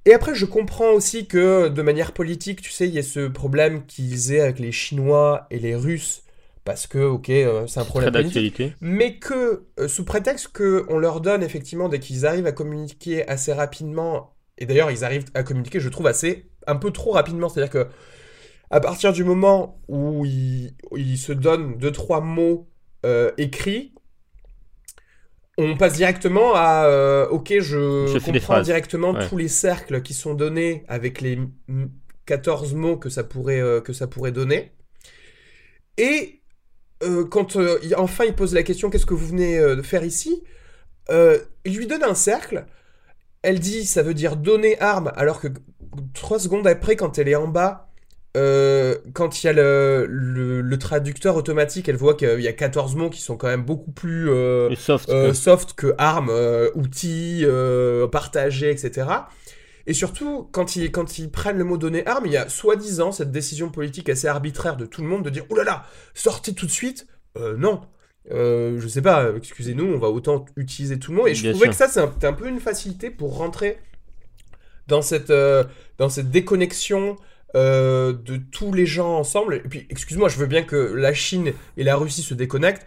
Et 0.09 0.15
après, 0.15 0.35
je 0.35 0.47
comprends 0.47 0.93
aussi 0.93 1.27
que 1.27 1.69
de 1.69 1.83
manière 1.83 2.13
politique, 2.13 2.63
tu 2.63 2.71
sais, 2.71 2.89
il 2.89 2.95
y 2.95 2.99
a 2.99 3.03
ce 3.03 3.29
problème 3.29 3.85
qu'ils 3.85 4.33
aient 4.33 4.41
avec 4.41 4.59
les 4.59 4.73
Chinois 4.73 5.47
et 5.51 5.59
les 5.59 5.75
Russes, 5.75 6.23
parce 6.65 6.87
que, 6.87 6.97
ok, 6.97 7.29
euh, 7.29 7.67
c'est 7.67 7.81
un 7.81 7.85
problème 7.85 8.11
politique, 8.13 8.63
mais 8.81 9.19
que 9.19 9.67
euh, 9.79 9.87
sous 9.87 10.07
prétexte 10.07 10.49
qu'on 10.49 10.97
leur 10.99 11.21
donne 11.21 11.43
effectivement 11.43 11.91
dès 11.91 11.99
qu'ils 11.99 12.25
arrivent 12.25 12.47
à 12.47 12.53
communiquer 12.53 13.29
assez 13.29 13.53
rapidement, 13.53 14.35
et 14.57 14.65
d'ailleurs 14.65 14.91
ils 14.91 15.05
arrivent 15.05 15.27
à 15.35 15.43
communiquer, 15.43 15.79
je 15.79 15.91
trouve 15.91 16.07
assez 16.07 16.47
un 16.67 16.77
peu 16.77 16.91
trop 16.91 17.11
rapidement, 17.11 17.51
c'est-à-dire 17.51 17.71
que 17.71 17.87
à 18.71 18.81
partir 18.81 19.13
du 19.13 19.25
moment 19.25 19.79
où 19.89 20.25
ils, 20.25 20.73
ils 20.97 21.19
se 21.19 21.35
donnent 21.35 21.77
deux 21.77 21.93
trois 21.93 22.23
mots 22.23 22.67
euh, 23.05 23.31
écrits, 23.37 23.93
on 25.61 25.77
passe 25.77 25.95
directement 25.95 26.53
à 26.55 26.87
euh, 26.87 27.29
ok 27.29 27.55
je, 27.61 28.19
comprends 28.25 28.61
directement 28.63 29.11
Ouais. 29.13 29.29
tous 29.29 29.37
les 29.37 29.49
cercles 29.49 30.03
qui 30.03 30.15
sont 30.15 30.35
donnés 30.35 30.85
avec 30.89 31.21
les 31.21 31.33
m- 31.33 31.91
14 32.27 32.75
mots 32.75 32.97
que 32.97 33.09
ça 33.11 33.25
pourrait 33.25 33.61
euh, 33.61 33.81
que 33.81 33.93
ça 33.93 34.07
pourrait 34.07 34.33
donner. 34.33 34.73
Et 35.97 36.41
euh, 37.03 37.25
quand 37.25 37.57
il- 37.83 37.95
enfin 37.97 38.25
il 38.25 38.35
pose 38.35 38.55
la 38.55 38.63
question 38.63 38.89
qu'est-ce 38.91 39.07
que 39.07 39.15
vous 39.15 39.27
venez 39.29 39.59
de 39.59 39.83
faire 39.83 40.05
ici? 40.05 40.43
Il 41.11 41.77
lui 41.77 41.87
donne 41.87 42.03
un 42.05 42.15
cercle. 42.15 42.67
Elle 43.43 43.59
dit 43.61 43.85
ça 43.87 44.03
veut 44.03 44.15
dire 44.15 44.37
donner 44.37 44.79
arme 44.81 45.13
alors 45.17 45.41
que 45.41 45.49
trois 46.15 46.39
secondes 46.39 46.67
après 46.67 46.97
quand 46.97 47.19
elle 47.19 47.29
est 47.29 47.35
en 47.35 47.49
bas 47.49 47.88
euh, 48.39 48.97
quand 49.15 49.43
il 49.43 49.47
y 49.47 49.51
a 49.51 49.53
le, 49.53 50.07
le- 50.09 50.61
le 50.61 50.79
traducteur 50.79 51.35
automatique, 51.37 51.89
elle 51.89 51.97
voit 51.97 52.15
qu'il 52.15 52.41
y 52.41 52.49
a 52.49 52.53
14 52.53 52.95
mots 52.95 53.11
qui 53.11 53.21
sont 53.21 53.37
quand 53.37 53.49
même 53.49 53.65
beaucoup 53.65 53.91
plus 53.91 54.31
euh, 54.31 54.75
soft. 54.77 55.09
euh, 55.09 55.35
soft 55.35 55.73
que 55.75 55.95
armes, 55.99 56.31
outils, 56.75 57.45
partagés, 58.13 58.71
etc. 58.71 59.09
Et 59.87 59.95
surtout, 59.95 60.49
quand 60.53 60.77
ils, 60.77 60.93
quand 60.93 61.19
ils 61.19 61.31
prennent 61.31 61.59
le 61.59 61.65
mot 61.65 61.79
donner 61.79 62.07
arme, 62.07 62.27
il 62.27 62.33
y 62.33 62.37
a 62.37 62.49
soi-disant 62.49 63.11
cette 63.11 63.33
décision 63.33 63.71
politique 63.71 64.09
assez 64.09 64.29
arbitraire 64.29 64.77
de 64.77 64.87
tout 64.87 65.03
le 65.03 65.09
monde 65.09 65.25
de 65.25 65.31
dire 65.31 65.45
«Oh 65.51 65.57
là 65.57 65.65
là, 65.65 65.85
sortez 66.15 66.53
tout 66.53 66.67
de 66.67 66.71
suite 66.71 67.07
Non 67.57 67.83
je 68.31 68.87
sais 68.87 69.01
pas, 69.01 69.31
excusez-nous, 69.37 69.87
on 69.87 69.99
va 69.99 70.09
autant 70.09 70.45
utiliser 70.57 70.99
tout 70.99 71.13
le 71.13 71.17
monde. 71.19 71.29
Et 71.29 71.35
je 71.35 71.43
Bien 71.43 71.53
trouvais 71.53 71.73
sûr. 71.73 71.87
que 71.87 71.93
ça, 71.93 72.09
c'est 72.19 72.27
un, 72.27 72.33
peu 72.35 72.47
une 72.47 72.61
facilité 72.61 73.11
pour 73.11 73.39
rentrer 73.39 73.79
dans 74.87 75.01
cette, 75.03 75.33
dans 75.99 76.09
cette 76.11 76.31
déconnexion 76.31 77.17
euh, 77.55 78.13
de 78.13 78.37
tous 78.37 78.73
les 78.73 78.87
gens 78.87 79.17
ensemble. 79.19 79.55
Et 79.57 79.61
puis, 79.69 79.87
excuse-moi, 79.91 80.29
je 80.29 80.37
veux 80.39 80.47
bien 80.47 80.63
que 80.63 80.77
la 80.77 81.15
Chine 81.15 81.53
et 81.77 81.85
la 81.85 81.97
Russie 81.97 82.23
se 82.23 82.35
déconnectent, 82.35 82.87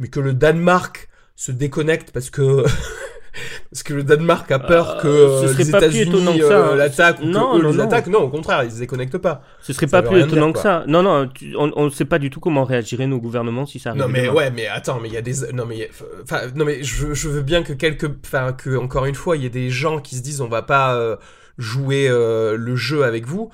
mais 0.00 0.08
que 0.08 0.20
le 0.20 0.32
Danemark 0.34 1.08
se 1.36 1.52
déconnecte 1.52 2.10
parce 2.12 2.30
que 2.30 2.64
parce 3.70 3.82
que 3.82 3.94
le 3.94 4.04
Danemark 4.04 4.50
a 4.52 4.58
peur 4.60 4.98
Euh, 4.98 5.02
que 5.02 5.08
euh, 5.08 5.54
les 5.58 5.68
États-Unis 5.68 6.42
euh, 6.42 6.72
hein. 6.72 6.76
l'attaquent 6.76 7.20
ou 7.20 7.26
Non, 7.26 7.52
que 7.54 7.58
eux 7.58 7.62
non, 7.62 7.70
les 7.70 7.76
non. 7.78 7.84
attaquent. 7.84 8.06
Non, 8.06 8.20
au 8.20 8.28
contraire, 8.28 8.62
ils 8.64 8.70
se 8.70 8.78
déconnectent 8.78 9.18
pas. 9.18 9.42
Ce 9.60 9.72
serait 9.72 9.88
ça 9.88 10.02
pas 10.02 10.08
plus 10.08 10.20
étonnant 10.20 10.46
dire, 10.46 10.54
que 10.54 10.60
ça. 10.60 10.84
Non, 10.86 11.02
non, 11.02 11.28
tu- 11.28 11.54
on 11.56 11.84
ne 11.84 11.90
sait 11.90 12.04
pas 12.04 12.18
du 12.20 12.30
tout 12.30 12.38
comment 12.40 12.64
réagirait 12.64 13.06
nos 13.08 13.18
gouvernements 13.18 13.66
si 13.66 13.78
ça 13.80 13.90
arrivait. 13.90 14.04
Non 14.04 14.10
mais 14.10 14.22
demain. 14.26 14.32
ouais, 14.34 14.50
mais 14.52 14.66
attends, 14.68 15.00
mais 15.00 15.08
il 15.08 15.14
y 15.14 15.16
a 15.16 15.22
des 15.22 15.52
non 15.52 15.66
mais 15.66 15.90
enfin 16.22 16.42
non 16.54 16.64
mais 16.64 16.82
je, 16.84 17.12
je 17.14 17.28
veux 17.28 17.42
bien 17.42 17.62
que 17.64 17.72
quelques 17.72 18.08
enfin 18.24 18.52
que 18.52 18.76
encore 18.76 19.06
une 19.06 19.14
fois, 19.16 19.36
il 19.36 19.42
y 19.42 19.46
ait 19.46 19.50
des 19.50 19.70
gens 19.70 19.98
qui 20.00 20.14
se 20.16 20.22
disent 20.22 20.40
on 20.40 20.48
va 20.48 20.62
pas 20.62 20.94
euh, 20.94 21.16
jouer 21.58 22.08
le 22.08 22.76
jeu 22.76 23.02
avec 23.04 23.26
vous. 23.26 23.50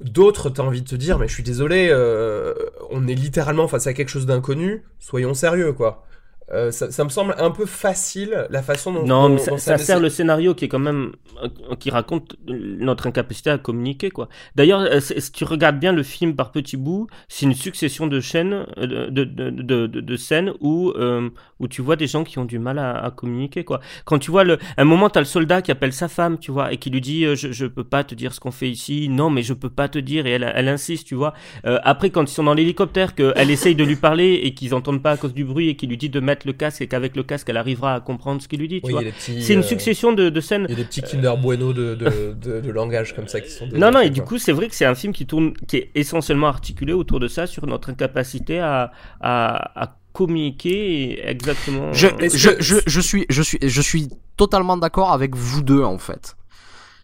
D'autres, 0.00 0.50
t'as 0.50 0.62
envie 0.62 0.82
de 0.82 0.88
te 0.88 0.94
dire, 0.94 1.18
mais 1.18 1.26
je 1.26 1.32
suis 1.32 1.42
désolé, 1.42 1.88
euh, 1.90 2.54
on 2.90 3.06
est 3.08 3.14
littéralement 3.14 3.66
face 3.66 3.86
à 3.86 3.94
quelque 3.94 4.10
chose 4.10 4.26
d'inconnu, 4.26 4.84
soyons 4.98 5.32
sérieux, 5.32 5.72
quoi. 5.72 6.04
Euh, 6.52 6.70
ça, 6.70 6.92
ça 6.92 7.02
me 7.02 7.08
semble 7.08 7.34
un 7.38 7.50
peu 7.50 7.66
facile 7.66 8.46
la 8.50 8.62
façon 8.62 8.92
dont. 8.92 9.04
Non, 9.04 9.24
dont- 9.28 9.34
mais 9.34 9.38
ça, 9.38 9.50
dont 9.50 9.58
ça 9.58 9.74
essaie- 9.74 9.84
sert 9.84 10.00
le 10.00 10.08
scénario 10.08 10.54
qui 10.54 10.64
est 10.64 10.68
quand 10.68 10.78
même 10.78 11.12
euh, 11.42 11.48
qui 11.78 11.90
raconte 11.90 12.36
notre 12.46 13.08
incapacité 13.08 13.50
à 13.50 13.58
communiquer 13.58 14.10
quoi. 14.10 14.28
D'ailleurs, 14.54 14.80
euh, 14.80 15.00
si 15.00 15.32
tu 15.32 15.42
regardes 15.44 15.80
bien 15.80 15.92
le 15.92 16.04
film 16.04 16.36
par 16.36 16.52
petits 16.52 16.76
bouts, 16.76 17.08
c'est 17.28 17.46
une 17.46 17.54
succession 17.54 18.06
de 18.06 18.20
chaînes 18.20 18.64
de, 18.76 19.08
de, 19.10 19.86
de, 19.86 20.16
scènes 20.16 20.52
où 20.60 20.90
euh, 20.90 21.28
où 21.58 21.66
tu 21.66 21.82
vois 21.82 21.96
des 21.96 22.06
gens 22.06 22.22
qui 22.22 22.38
ont 22.38 22.44
du 22.44 22.58
mal 22.60 22.78
à, 22.78 22.96
à 22.96 23.10
communiquer 23.10 23.64
quoi. 23.64 23.80
Quand 24.04 24.18
tu 24.20 24.30
vois 24.30 24.44
le 24.44 24.54
à 24.76 24.82
un 24.82 24.84
moment 24.84 25.10
t'as 25.10 25.20
le 25.20 25.26
soldat 25.26 25.62
qui 25.62 25.72
appelle 25.72 25.92
sa 25.92 26.06
femme, 26.08 26.38
tu 26.38 26.52
vois, 26.52 26.72
et 26.72 26.76
qui 26.76 26.90
lui 26.90 27.00
dit 27.00 27.24
euh, 27.24 27.34
je 27.34 27.50
je 27.50 27.66
peux 27.66 27.84
pas 27.84 28.04
te 28.04 28.14
dire 28.14 28.32
ce 28.32 28.38
qu'on 28.38 28.52
fait 28.52 28.70
ici. 28.70 29.08
Non, 29.08 29.30
mais 29.30 29.42
je 29.42 29.52
peux 29.52 29.70
pas 29.70 29.88
te 29.88 29.98
dire 29.98 30.26
et 30.26 30.30
elle 30.30 30.52
elle 30.54 30.68
insiste, 30.68 31.06
tu 31.08 31.16
vois. 31.16 31.34
Après 31.64 32.10
quand 32.10 32.22
ils 32.30 32.32
sont 32.34 32.44
dans 32.44 32.54
l'hélicoptère 32.54 33.14
qu'elle 33.16 33.50
essaye 33.50 33.74
de 33.74 33.82
lui 33.82 33.96
parler 33.96 34.34
et 34.44 34.54
qu'ils 34.54 34.74
entendent 34.74 35.02
pas 35.02 35.12
à 35.12 35.16
cause 35.16 35.34
du 35.34 35.44
bruit 35.44 35.68
et 35.70 35.76
qu'il 35.76 35.88
lui 35.88 35.96
dit 35.96 36.08
de 36.08 36.20
mettre 36.20 36.35
le 36.44 36.52
casque 36.52 36.82
et 36.82 36.86
qu'avec 36.86 37.16
le 37.16 37.22
casque 37.22 37.48
elle 37.48 37.56
arrivera 37.56 37.94
à 37.94 38.00
comprendre 38.00 38.42
ce 38.42 38.48
qu'il 38.48 38.60
lui 38.60 38.68
dit, 38.68 38.80
Oui, 38.84 38.94
C'est 39.18 39.54
une 39.54 39.60
euh, 39.60 39.62
succession 39.62 40.12
de, 40.12 40.28
de 40.28 40.40
scènes. 40.40 40.66
Il 40.68 40.72
y 40.72 40.74
a 40.74 40.76
des 40.76 40.84
petits 40.84 41.02
Kinder 41.02 41.36
Bueno 41.36 41.72
de, 41.72 41.94
de, 41.94 42.34
de, 42.34 42.60
de 42.60 42.70
langage 42.70 43.14
comme 43.14 43.28
ça 43.28 43.40
qui 43.40 43.50
sont. 43.50 43.66
Non, 43.74 43.90
non, 43.90 44.00
et 44.00 44.10
du 44.10 44.22
coup, 44.22 44.38
c'est 44.38 44.52
vrai 44.52 44.68
que 44.68 44.74
c'est 44.74 44.84
un 44.84 44.94
film 44.94 45.12
qui 45.12 45.26
tourne, 45.26 45.52
qui 45.68 45.76
est 45.76 45.90
essentiellement 45.94 46.48
articulé 46.48 46.92
autour 46.92 47.20
de 47.20 47.28
ça, 47.28 47.46
sur 47.46 47.66
notre 47.66 47.90
incapacité 47.90 48.58
à, 48.60 48.92
à, 49.20 49.82
à 49.82 49.96
communiquer 50.12 51.28
exactement. 51.28 51.92
Je, 51.92 52.08
je, 52.34 52.50
je, 52.58 52.76
je 52.86 53.00
suis, 53.00 53.26
je, 53.28 53.42
suis, 53.42 53.58
je 53.62 53.82
suis 53.82 54.08
totalement 54.36 54.76
d'accord 54.76 55.12
avec 55.12 55.34
vous 55.34 55.62
deux 55.62 55.82
en 55.82 55.98
fait. 55.98 56.36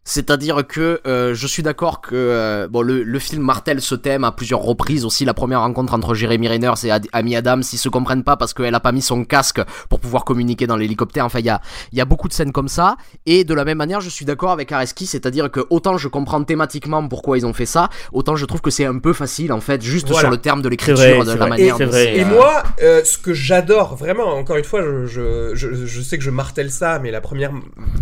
C'est-à-dire 0.04 0.66
que 0.66 1.00
euh, 1.06 1.32
je 1.32 1.46
suis 1.46 1.62
d'accord 1.62 2.00
que 2.00 2.14
euh, 2.16 2.66
bon 2.68 2.82
le, 2.82 3.04
le 3.04 3.18
film 3.20 3.42
martèle 3.42 3.80
ce 3.80 3.94
thème 3.94 4.24
à 4.24 4.32
plusieurs 4.32 4.60
reprises 4.60 5.04
aussi 5.04 5.24
la 5.24 5.32
première 5.32 5.60
rencontre 5.60 5.94
entre 5.94 6.12
Jeremy 6.14 6.48
Renner 6.48 6.72
et 6.82 6.90
Ad- 6.90 7.06
Amy 7.12 7.36
Adams 7.36 7.62
ils 7.72 7.78
se 7.78 7.88
comprennent 7.88 8.24
pas 8.24 8.36
parce 8.36 8.52
qu'elle 8.52 8.74
a 8.74 8.80
pas 8.80 8.90
mis 8.90 9.00
son 9.00 9.24
casque 9.24 9.60
pour 9.88 10.00
pouvoir 10.00 10.24
communiquer 10.24 10.66
dans 10.66 10.76
l'hélicoptère 10.76 11.24
enfin 11.24 11.38
il 11.38 11.44
y 11.44 11.50
a 11.50 11.60
il 11.92 11.98
y 11.98 12.00
a 12.00 12.04
beaucoup 12.04 12.26
de 12.26 12.32
scènes 12.32 12.50
comme 12.50 12.66
ça 12.66 12.96
et 13.26 13.44
de 13.44 13.54
la 13.54 13.64
même 13.64 13.78
manière 13.78 14.00
je 14.00 14.08
suis 14.10 14.24
d'accord 14.24 14.50
avec 14.50 14.72
Areski 14.72 15.06
c'est-à-dire 15.06 15.50
que 15.52 15.60
autant 15.70 15.96
je 15.98 16.08
comprends 16.08 16.42
thématiquement 16.42 17.06
pourquoi 17.06 17.38
ils 17.38 17.46
ont 17.46 17.52
fait 17.52 17.66
ça 17.66 17.88
autant 18.12 18.34
je 18.34 18.44
trouve 18.44 18.60
que 18.60 18.70
c'est 18.70 18.86
un 18.86 18.98
peu 18.98 19.12
facile 19.12 19.52
en 19.52 19.60
fait 19.60 19.82
juste 19.82 20.08
Voilà. 20.08 20.22
sur 20.22 20.30
le 20.30 20.38
terme 20.38 20.62
de 20.62 20.68
l'écriture 20.68 20.96
de 21.24 21.28
la 21.30 21.36
vrai. 21.36 21.48
manière 21.48 21.76
vrai. 21.78 21.88
c'est, 21.92 22.16
Et 22.16 22.24
euh, 22.24 22.26
moi, 22.26 22.62
euh, 22.82 23.02
ce 23.04 23.18
que 23.18 23.32
j'adore 23.32 23.94
vraiment, 23.96 24.34
encore 24.36 24.56
une 24.56 24.64
fois, 24.64 24.82
je, 24.82 25.06
je, 25.06 25.54
je, 25.54 25.86
je 25.86 26.00
sais 26.02 26.18
que 26.18 26.24
je 26.24 26.30
martèle 26.30 26.70
ça, 26.70 26.98
mais 26.98 27.10
la 27.10 27.20
première, 27.20 27.52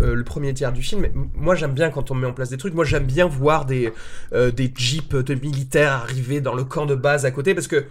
euh, 0.01 0.15
le 0.15 0.25
premier 0.25 0.55
tiers 0.55 0.73
du 0.73 0.83
film, 0.83 1.07
moi 1.35 1.55
j'aime 1.55 1.73
bien 1.73 1.89
quand 1.91 2.11
on 2.11 2.14
met 2.14 2.26
en 2.26 2.32
place 2.32 2.51
des 2.51 2.57
trucs. 2.57 2.74
Moi 2.74 2.84
j'aime 2.84 3.07
bien 3.07 3.26
voir 3.26 3.66
des 3.66 3.93
euh, 4.32 4.51
des 4.51 4.72
jeeps 4.76 5.14
de 5.14 5.34
militaires 5.34 5.93
arriver 5.93 6.41
dans 6.41 6.55
le 6.55 6.64
camp 6.64 6.86
de 6.86 6.95
base 6.95 7.24
à 7.24 7.30
côté 7.30 7.55
parce 7.55 7.68
que 7.68 7.86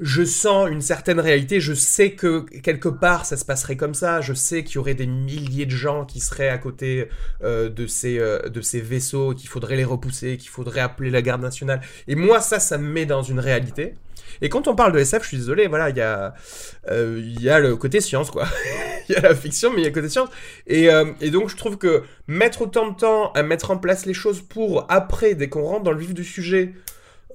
je 0.00 0.22
sens 0.22 0.68
une 0.70 0.80
certaine 0.80 1.18
réalité. 1.18 1.60
Je 1.60 1.74
sais 1.74 2.12
que 2.12 2.40
quelque 2.60 2.88
part 2.88 3.26
ça 3.26 3.36
se 3.36 3.44
passerait 3.44 3.76
comme 3.76 3.94
ça. 3.94 4.20
Je 4.20 4.32
sais 4.32 4.62
qu'il 4.62 4.76
y 4.76 4.78
aurait 4.78 4.94
des 4.94 5.06
milliers 5.06 5.66
de 5.66 5.70
gens 5.70 6.04
qui 6.04 6.20
seraient 6.20 6.48
à 6.48 6.58
côté 6.58 7.08
euh, 7.42 7.68
de 7.68 7.86
ces 7.86 8.18
euh, 8.18 8.48
de 8.48 8.60
ces 8.60 8.80
vaisseaux, 8.80 9.34
qu'il 9.34 9.48
faudrait 9.48 9.76
les 9.76 9.84
repousser, 9.84 10.36
qu'il 10.36 10.50
faudrait 10.50 10.80
appeler 10.80 11.10
la 11.10 11.22
garde 11.22 11.42
nationale. 11.42 11.80
Et 12.06 12.14
moi 12.14 12.40
ça, 12.40 12.60
ça 12.60 12.78
me 12.78 12.88
met 12.88 13.06
dans 13.06 13.22
une 13.22 13.40
réalité. 13.40 13.94
Et 14.42 14.48
quand 14.48 14.68
on 14.68 14.74
parle 14.74 14.92
de 14.92 14.98
SF, 14.98 15.22
je 15.22 15.28
suis 15.28 15.36
désolé, 15.38 15.66
voilà, 15.68 15.90
il 15.90 15.96
y 15.96 16.00
a, 16.00 16.34
euh, 16.90 17.20
y 17.40 17.48
a 17.48 17.58
le 17.58 17.76
côté 17.76 18.00
science, 18.00 18.30
quoi. 18.30 18.46
il 19.08 19.12
y 19.14 19.16
a 19.16 19.20
la 19.20 19.34
fiction, 19.34 19.70
mais 19.72 19.82
il 19.82 19.84
y 19.84 19.88
a 19.88 19.90
côté 19.90 20.08
science. 20.08 20.28
Et, 20.66 20.90
euh, 20.90 21.06
et 21.20 21.30
donc, 21.30 21.48
je 21.48 21.56
trouve 21.56 21.78
que 21.78 22.02
mettre 22.26 22.62
autant 22.62 22.88
de 22.90 22.96
temps 22.96 23.32
à 23.32 23.42
mettre 23.42 23.70
en 23.70 23.78
place 23.78 24.06
les 24.06 24.14
choses 24.14 24.40
pour 24.40 24.86
après, 24.88 25.34
dès 25.34 25.48
qu'on 25.48 25.62
rentre 25.64 25.84
dans 25.84 25.92
le 25.92 25.98
vif 25.98 26.14
du 26.14 26.24
sujet, 26.24 26.74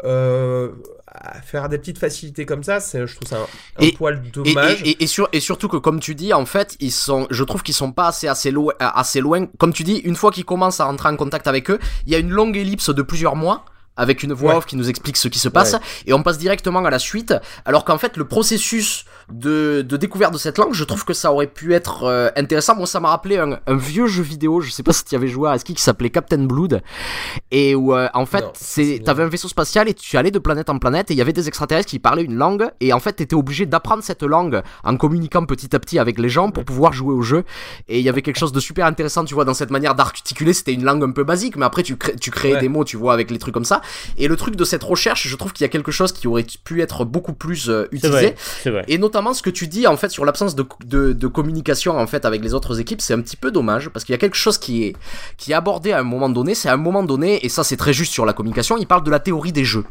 euh, 0.04 0.70
à 1.08 1.40
faire 1.42 1.70
des 1.70 1.78
petites 1.78 2.00
facilités 2.00 2.46
comme 2.48 2.64
ça, 2.64 2.80
c'est, 2.80 3.06
je 3.06 3.16
trouve 3.16 3.28
ça 3.28 3.38
un, 3.38 3.84
un 3.84 3.88
Et- 3.88 3.92
poil 3.92 4.22
dommage. 4.34 4.82
et, 4.84 4.90
et, 4.92 5.04
et 5.04 5.08
sur- 5.08 5.30
et 5.32 5.40
surtout 5.40 5.68
que 5.68 5.78
comme 5.78 6.00
tu 6.00 6.16
dis 6.16 6.34
en 6.34 6.48
fait 6.48 6.76
ils 6.80 6.92
sont 6.92 7.28
je 7.30 7.44
trouve 7.44 7.62
qu'ils 7.62 7.76
sont 7.76 7.92
pas 7.92 8.08
assez 8.08 8.28
assez 8.28 8.50
loin 8.50 8.74
assez 8.80 9.22
loin 9.22 9.46
comme 9.60 9.72
tu 9.72 9.84
dis 9.84 9.98
une 9.98 10.16
fois 10.16 10.32
qu'ils 10.32 10.46
commencent 10.46 10.80
à 10.80 10.86
rentrer 10.86 11.10
en 11.10 11.16
contact 11.16 11.46
avec 11.48 11.70
eux 11.70 11.78
il 12.08 12.12
y 12.12 12.16
a 12.16 12.18
une 12.18 12.32
longue 12.32 12.58
ellipse 12.58 12.90
de 12.90 13.02
plusieurs 13.04 13.36
mois 13.36 13.64
avec 13.98 14.24
une 14.24 14.34
voix 14.34 14.52
Ouais. 14.52 14.58
off 14.58 14.66
qui 14.66 14.76
nous 14.76 14.90
explique 14.90 15.18
ce 15.18 15.28
qui 15.28 15.40
se 15.40 15.50
passe 15.50 15.74
Ouais. 15.74 15.80
et 16.08 16.14
on 16.14 16.24
passe 16.24 16.38
directement 16.38 16.84
à 16.84 16.90
la 16.90 17.00
suite 17.00 17.34
alors 17.66 17.86
qu'en 17.86 17.98
fait 17.98 18.18
le 18.18 18.26
processus 18.26 19.06
de, 19.32 19.82
de 19.88 19.98
découverte 19.98 20.34
de 20.34 20.38
cette 20.38 20.58
langue 20.58 20.74
je 20.74 20.84
trouve 20.84 21.06
que 21.06 21.14
ça 21.14 21.32
aurait 21.32 21.48
pu 21.48 21.74
être 21.74 22.04
euh, 22.04 22.30
intéressant 22.36 22.76
moi 22.76 22.88
ça 22.88 23.00
m'a 23.00 23.10
rappelé 23.10 23.38
un, 23.38 23.60
un 23.68 23.76
vieux 23.76 24.08
jeu 24.08 24.24
vidéo 24.24 24.62
je 24.62 24.72
sais 24.72 24.84
pas 24.84 24.94
si 24.94 25.06
tu 25.06 25.14
y 25.14 25.18
avais 25.18 25.28
joué 25.28 25.50
à 25.50 25.58
ski 25.58 25.74
qui 25.76 25.82
s'appelait 25.82 26.10
Captain 26.10 26.44
Blood 26.44 26.82
et 27.52 27.76
où 27.76 27.94
euh, 27.94 28.10
en 28.14 28.26
fait 28.26 28.46
c'est 28.54 29.02
t'avais 29.06 29.24
un 29.24 29.28
vaisseau 29.28 29.48
spatial 29.48 29.88
et 29.88 29.94
tu 29.94 30.18
allais 30.18 30.32
de 30.32 30.40
planète 30.40 30.70
en 30.70 30.80
planète 30.80 31.12
et 31.12 31.14
il 31.14 31.18
y 31.18 31.22
avait 31.22 31.34
des 31.34 31.48
extraterrestres 31.48 31.90
qui 31.90 32.00
parlaient 32.00 32.24
une 32.24 32.36
langue 32.36 32.70
et 32.82 32.94
en 32.94 33.00
fait 33.00 33.14
t'étais 33.14 33.36
obligé 33.36 33.66
d'apprendre 33.66 34.04
cette 34.04 34.24
langue 34.24 34.62
en 34.84 34.98
communiquant 34.98 35.46
petit 35.46 35.76
à 35.76 35.80
petit 35.80 36.00
avec 36.00 36.20
les 36.20 36.30
gens 36.30 36.52
pour 36.52 36.66
pouvoir 36.66 36.94
jouer 36.94 37.14
au 37.14 37.22
jeu 37.22 37.44
et 37.88 38.00
il 38.00 38.06
y 38.06 38.10
avait 38.10 38.22
quelque 38.22 38.38
chose 38.40 38.52
de 38.52 38.60
super 38.60 38.86
intéressant 38.86 39.24
tu 39.26 39.34
vois 39.34 39.46
dans 39.46 39.54
cette 39.54 39.72
manière 39.72 39.96
d'articuler 39.96 40.54
c'était 40.54 40.74
une 40.74 40.84
langue 40.84 41.04
un 41.04 41.12
peu 41.12 41.24
basique 41.24 41.56
mais 41.56 41.66
après 41.66 41.84
tu, 41.84 41.96
crées, 41.98 42.16
tu 42.16 42.32
créais 42.32 42.54
Ouais. 42.54 42.60
des 42.60 42.70
mots 42.70 42.84
tu 42.84 42.98
vois 42.98 43.14
avec 43.14 43.32
les 43.32 43.40
trucs 43.40 43.54
comme 43.54 43.66
ça 43.66 43.82
et 44.18 44.28
le 44.28 44.36
truc 44.36 44.56
de 44.56 44.66
cette 44.66 44.84
recherche 44.84 45.28
je 45.28 45.36
trouve 45.36 45.54
qu'il 45.54 45.64
y 45.64 45.66
a 45.66 45.70
quelque 45.70 45.92
chose 45.92 46.12
qui 46.12 46.28
aurait 46.28 46.46
pu 46.64 46.82
être 46.82 47.06
beaucoup 47.06 47.34
plus 47.34 47.70
euh, 47.70 47.88
utilisé 47.92 48.10
vrai, 48.10 48.36
c'est 48.38 48.70
vrai. 48.70 48.86
et 48.88 48.98
notamment 48.98 49.34
ce 49.34 49.42
que 49.42 49.50
tu 49.50 49.68
dis 49.68 49.88
en 49.88 49.98
fait 49.98 50.10
sur 50.10 50.26
l'absence 50.26 50.56
de, 50.56 50.66
de, 50.86 51.14
de 51.14 51.28
communication 51.28 51.98
en 51.98 52.08
fait 52.08 52.26
avec 52.26 52.44
les 52.44 52.54
autres 52.54 52.80
équipes, 52.80 53.02
c'est 53.02 53.14
un 53.14 53.22
petit 53.22 53.38
peu 53.38 53.52
dommage 53.52 53.90
parce 53.90 54.06
qu'il 54.06 54.14
y 54.14 54.16
a 54.16 54.20
quelque 54.20 54.36
chose 54.36 54.58
qui 54.58 54.84
est 54.84 54.96
qui 55.38 55.52
est 55.52 55.56
abordé 55.56 55.92
à 55.92 56.00
un 56.00 56.04
moment 56.04 56.30
donné. 56.30 56.56
C'est 56.56 56.70
à 56.70 56.74
un 56.74 56.78
moment 56.78 57.04
donné 57.04 57.46
et 57.46 57.50
ça 57.50 57.64
c'est 57.64 57.78
très 57.78 57.94
juste 57.94 58.12
sur 58.12 58.26
la 58.26 58.34
communication. 58.34 58.78
Il 58.78 58.88
parle 58.88 59.04
de 59.04 59.12
la 59.12 59.20
théorie 59.20 59.52
des 59.52 59.66
jeux. 59.66 59.86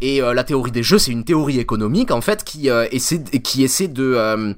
Et 0.00 0.22
euh, 0.22 0.32
la 0.32 0.44
théorie 0.44 0.70
des 0.70 0.84
jeux, 0.84 0.98
c'est 0.98 1.10
une 1.10 1.24
théorie 1.24 1.58
économique 1.58 2.10
en 2.12 2.20
fait 2.20 2.44
qui 2.44 2.70
euh, 2.70 2.86
essaie 2.92 3.22
qui 3.42 3.64
essaie 3.64 3.88
de 3.88 4.54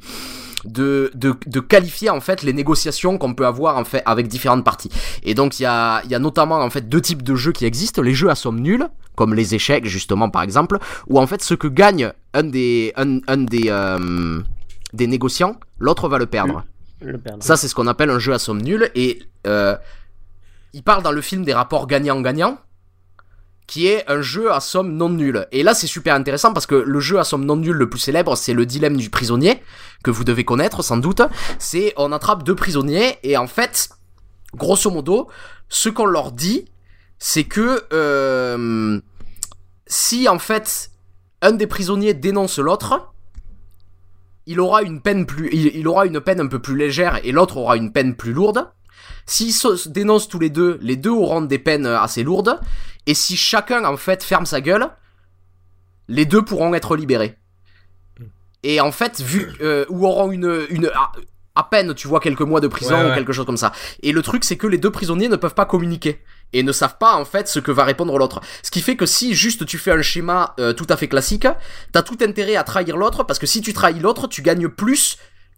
de, 0.64 1.10
de, 1.14 1.34
de 1.46 1.60
qualifier 1.60 2.10
en 2.10 2.20
fait 2.20 2.42
les 2.42 2.52
négociations 2.52 3.18
qu'on 3.18 3.34
peut 3.34 3.46
avoir 3.46 3.76
en 3.76 3.84
fait 3.84 4.02
avec 4.06 4.28
différentes 4.28 4.64
parties. 4.64 4.90
Et 5.22 5.34
donc 5.34 5.58
il 5.58 5.64
y 5.64 5.66
a, 5.66 6.02
y 6.06 6.14
a 6.14 6.18
notamment 6.18 6.60
en 6.60 6.70
fait 6.70 6.88
deux 6.88 7.00
types 7.00 7.22
de 7.22 7.34
jeux 7.34 7.52
qui 7.52 7.64
existent, 7.64 8.02
les 8.02 8.14
jeux 8.14 8.30
à 8.30 8.34
somme 8.34 8.60
nulle, 8.60 8.88
comme 9.16 9.34
les 9.34 9.54
échecs 9.54 9.86
justement 9.86 10.30
par 10.30 10.42
exemple, 10.42 10.78
où 11.08 11.18
en 11.18 11.26
fait 11.26 11.42
ce 11.42 11.54
que 11.54 11.68
gagne 11.68 12.12
un 12.34 12.44
des 12.44 12.92
un, 12.96 13.20
un 13.26 13.38
des 13.38 13.66
euh, 13.68 14.40
des 14.92 15.06
négociants, 15.06 15.56
l'autre 15.78 16.08
va 16.08 16.18
le 16.18 16.26
perdre. 16.26 16.64
Le 17.00 17.18
perdre. 17.18 17.42
Ça 17.42 17.56
c'est 17.56 17.68
ce 17.68 17.74
qu'on 17.74 17.86
appelle 17.86 18.10
un 18.10 18.18
jeu 18.18 18.32
à 18.34 18.38
somme 18.38 18.60
nulle 18.60 18.90
et 18.94 19.22
euh, 19.46 19.76
il 20.72 20.82
parle 20.82 21.02
dans 21.02 21.12
le 21.12 21.20
film 21.20 21.44
des 21.44 21.54
rapports 21.54 21.86
gagnant-gagnant 21.86 22.58
qui 23.70 23.86
est 23.86 24.02
un 24.10 24.20
jeu 24.20 24.52
à 24.52 24.58
somme 24.58 24.96
non 24.96 25.08
nulle. 25.08 25.46
Et 25.52 25.62
là, 25.62 25.74
c'est 25.74 25.86
super 25.86 26.16
intéressant 26.16 26.52
parce 26.52 26.66
que 26.66 26.74
le 26.74 26.98
jeu 26.98 27.20
à 27.20 27.24
somme 27.24 27.44
non 27.44 27.54
nulle 27.54 27.76
le 27.76 27.88
plus 27.88 28.00
célèbre, 28.00 28.36
c'est 28.36 28.52
le 28.52 28.66
dilemme 28.66 28.96
du 28.96 29.10
prisonnier, 29.10 29.62
que 30.02 30.10
vous 30.10 30.24
devez 30.24 30.44
connaître 30.44 30.82
sans 30.82 30.96
doute. 30.96 31.22
C'est 31.60 31.94
on 31.96 32.10
attrape 32.10 32.42
deux 32.42 32.56
prisonniers 32.56 33.18
et 33.22 33.36
en 33.36 33.46
fait, 33.46 33.90
grosso 34.56 34.90
modo, 34.90 35.28
ce 35.68 35.88
qu'on 35.88 36.06
leur 36.06 36.32
dit, 36.32 36.64
c'est 37.20 37.44
que 37.44 37.84
euh, 37.92 39.00
si 39.86 40.28
en 40.28 40.40
fait 40.40 40.90
un 41.40 41.52
des 41.52 41.68
prisonniers 41.68 42.12
dénonce 42.12 42.58
l'autre, 42.58 43.12
il 44.46 44.58
aura 44.58 44.82
une 44.82 45.00
peine 45.00 45.26
plus, 45.26 45.48
il, 45.52 45.86
aura 45.86 46.06
une 46.06 46.20
peine 46.20 46.40
un 46.40 46.48
peu 46.48 46.58
plus 46.58 46.76
légère 46.76 47.20
et 47.22 47.30
l'autre 47.30 47.56
aura 47.56 47.76
une 47.76 47.92
peine 47.92 48.16
plus 48.16 48.32
lourde. 48.32 48.68
S'ils 49.26 49.52
se 49.52 49.88
dénoncent 49.88 50.28
tous 50.28 50.40
les 50.40 50.50
deux, 50.50 50.80
les 50.82 50.96
deux 50.96 51.10
auront 51.10 51.42
des 51.42 51.60
peines 51.60 51.86
assez 51.86 52.24
lourdes. 52.24 52.58
Et 53.06 53.14
si 53.14 53.36
chacun 53.36 53.84
en 53.84 53.96
fait 53.96 54.22
ferme 54.22 54.46
sa 54.46 54.60
gueule, 54.60 54.88
les 56.08 56.24
deux 56.24 56.42
pourront 56.42 56.74
être 56.74 56.96
libérés. 56.96 57.36
Et 58.62 58.80
en 58.80 58.92
fait, 58.92 59.20
vu 59.20 59.52
euh, 59.62 59.86
ou 59.88 60.06
auront 60.06 60.30
une 60.30 60.66
une 60.68 60.86
à, 60.86 61.12
à 61.54 61.64
peine, 61.64 61.94
tu 61.94 62.08
vois, 62.08 62.20
quelques 62.20 62.40
mois 62.42 62.60
de 62.60 62.68
prison 62.68 62.94
Ouais, 62.94 63.10
ou 63.10 63.14
quelque 63.14 63.32
chose 63.32 63.46
comme 63.46 63.56
ça. 63.56 63.72
Et 64.02 64.12
le 64.12 64.22
truc, 64.22 64.44
c'est 64.44 64.56
que 64.56 64.66
les 64.66 64.78
deux 64.78 64.90
prisonniers 64.90 65.28
ne 65.28 65.36
peuvent 65.36 65.54
pas 65.54 65.66
communiquer 65.66 66.20
et 66.52 66.62
ne 66.62 66.72
savent 66.72 66.98
pas 66.98 67.14
en 67.14 67.24
fait 67.24 67.48
ce 67.48 67.58
que 67.58 67.70
va 67.70 67.84
répondre 67.84 68.16
l'autre. 68.18 68.40
Ce 68.62 68.70
qui 68.70 68.80
fait 68.80 68.96
que 68.96 69.06
si 69.06 69.34
juste 69.34 69.66
tu 69.66 69.78
fais 69.78 69.92
un 69.92 70.02
schéma 70.02 70.54
euh, 70.58 70.72
tout 70.72 70.86
à 70.88 70.96
fait 70.96 71.08
classique, 71.08 71.46
t'as 71.92 72.02
tout 72.02 72.18
intérêt 72.22 72.56
à 72.56 72.64
trahir 72.64 72.96
l'autre 72.96 73.24
parce 73.24 73.38
que 73.38 73.46
si 73.46 73.60
tu 73.60 73.72
trahis 73.72 74.00
l'autre, 74.00 74.26
tu 74.26 74.42
gagnes 74.42 74.68
plus 74.68 75.16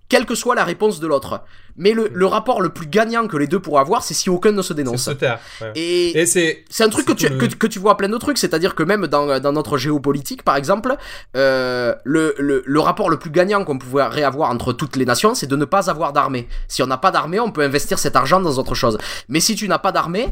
quelle 0.08 0.26
que 0.26 0.34
soit 0.34 0.54
la 0.54 0.64
réponse 0.64 1.00
de 1.00 1.06
l'autre. 1.06 1.42
Mais 1.76 1.92
le, 1.92 2.10
le 2.12 2.26
rapport 2.26 2.60
le 2.60 2.68
plus 2.68 2.86
gagnant 2.86 3.26
que 3.26 3.36
les 3.36 3.46
deux 3.46 3.58
pourraient 3.60 3.80
avoir, 3.80 4.02
c'est 4.02 4.14
si 4.14 4.28
aucun 4.30 4.52
ne 4.52 4.62
se 4.62 4.72
dénonce. 4.72 5.04
se 5.04 5.10
taire. 5.12 5.38
ouais. 5.60 5.72
Et, 5.74 6.18
Et 6.20 6.26
c'est. 6.26 6.64
c'est 6.70 6.84
un 6.84 6.88
truc 6.88 7.06
que 7.06 7.12
tu, 7.12 7.26
que, 7.28 7.32
le- 7.46 7.48
que 7.48 7.66
tu 7.66 7.78
vois 7.78 7.96
plein 7.96 8.08
de 8.08 8.16
trucs, 8.18 8.38
c'est-à-dire 8.38 8.74
que 8.74 8.82
même 8.82 9.06
dans, 9.06 9.40
dans 9.40 9.52
notre 9.52 9.78
géopolitique, 9.78 10.42
par 10.42 10.56
exemple, 10.56 10.96
euh, 11.36 11.94
le, 12.04 12.34
le, 12.38 12.80
rapport 12.80 13.08
le 13.10 13.18
plus 13.18 13.30
gagnant 13.30 13.64
qu'on 13.64 13.78
pourrait 13.78 14.22
avoir 14.24 14.50
entre 14.50 14.72
toutes 14.72 14.96
les 14.96 15.04
nations, 15.06 15.34
c'est 15.34 15.46
de 15.46 15.56
ne 15.56 15.64
pas 15.64 15.88
avoir 15.90 16.12
d'armée. 16.12 16.48
Si 16.68 16.82
on 16.82 16.86
n'a 16.86 16.98
pas 16.98 17.10
d'armée, 17.10 17.40
on 17.40 17.50
peut 17.50 17.62
investir 17.62 17.98
cet 17.98 18.16
argent 18.16 18.40
dans 18.40 18.58
autre 18.58 18.74
chose. 18.74 18.98
Mais 19.28 19.40
si 19.40 19.54
tu 19.54 19.68
n'as 19.68 19.78
pas 19.78 19.92
d'armée, 19.92 20.28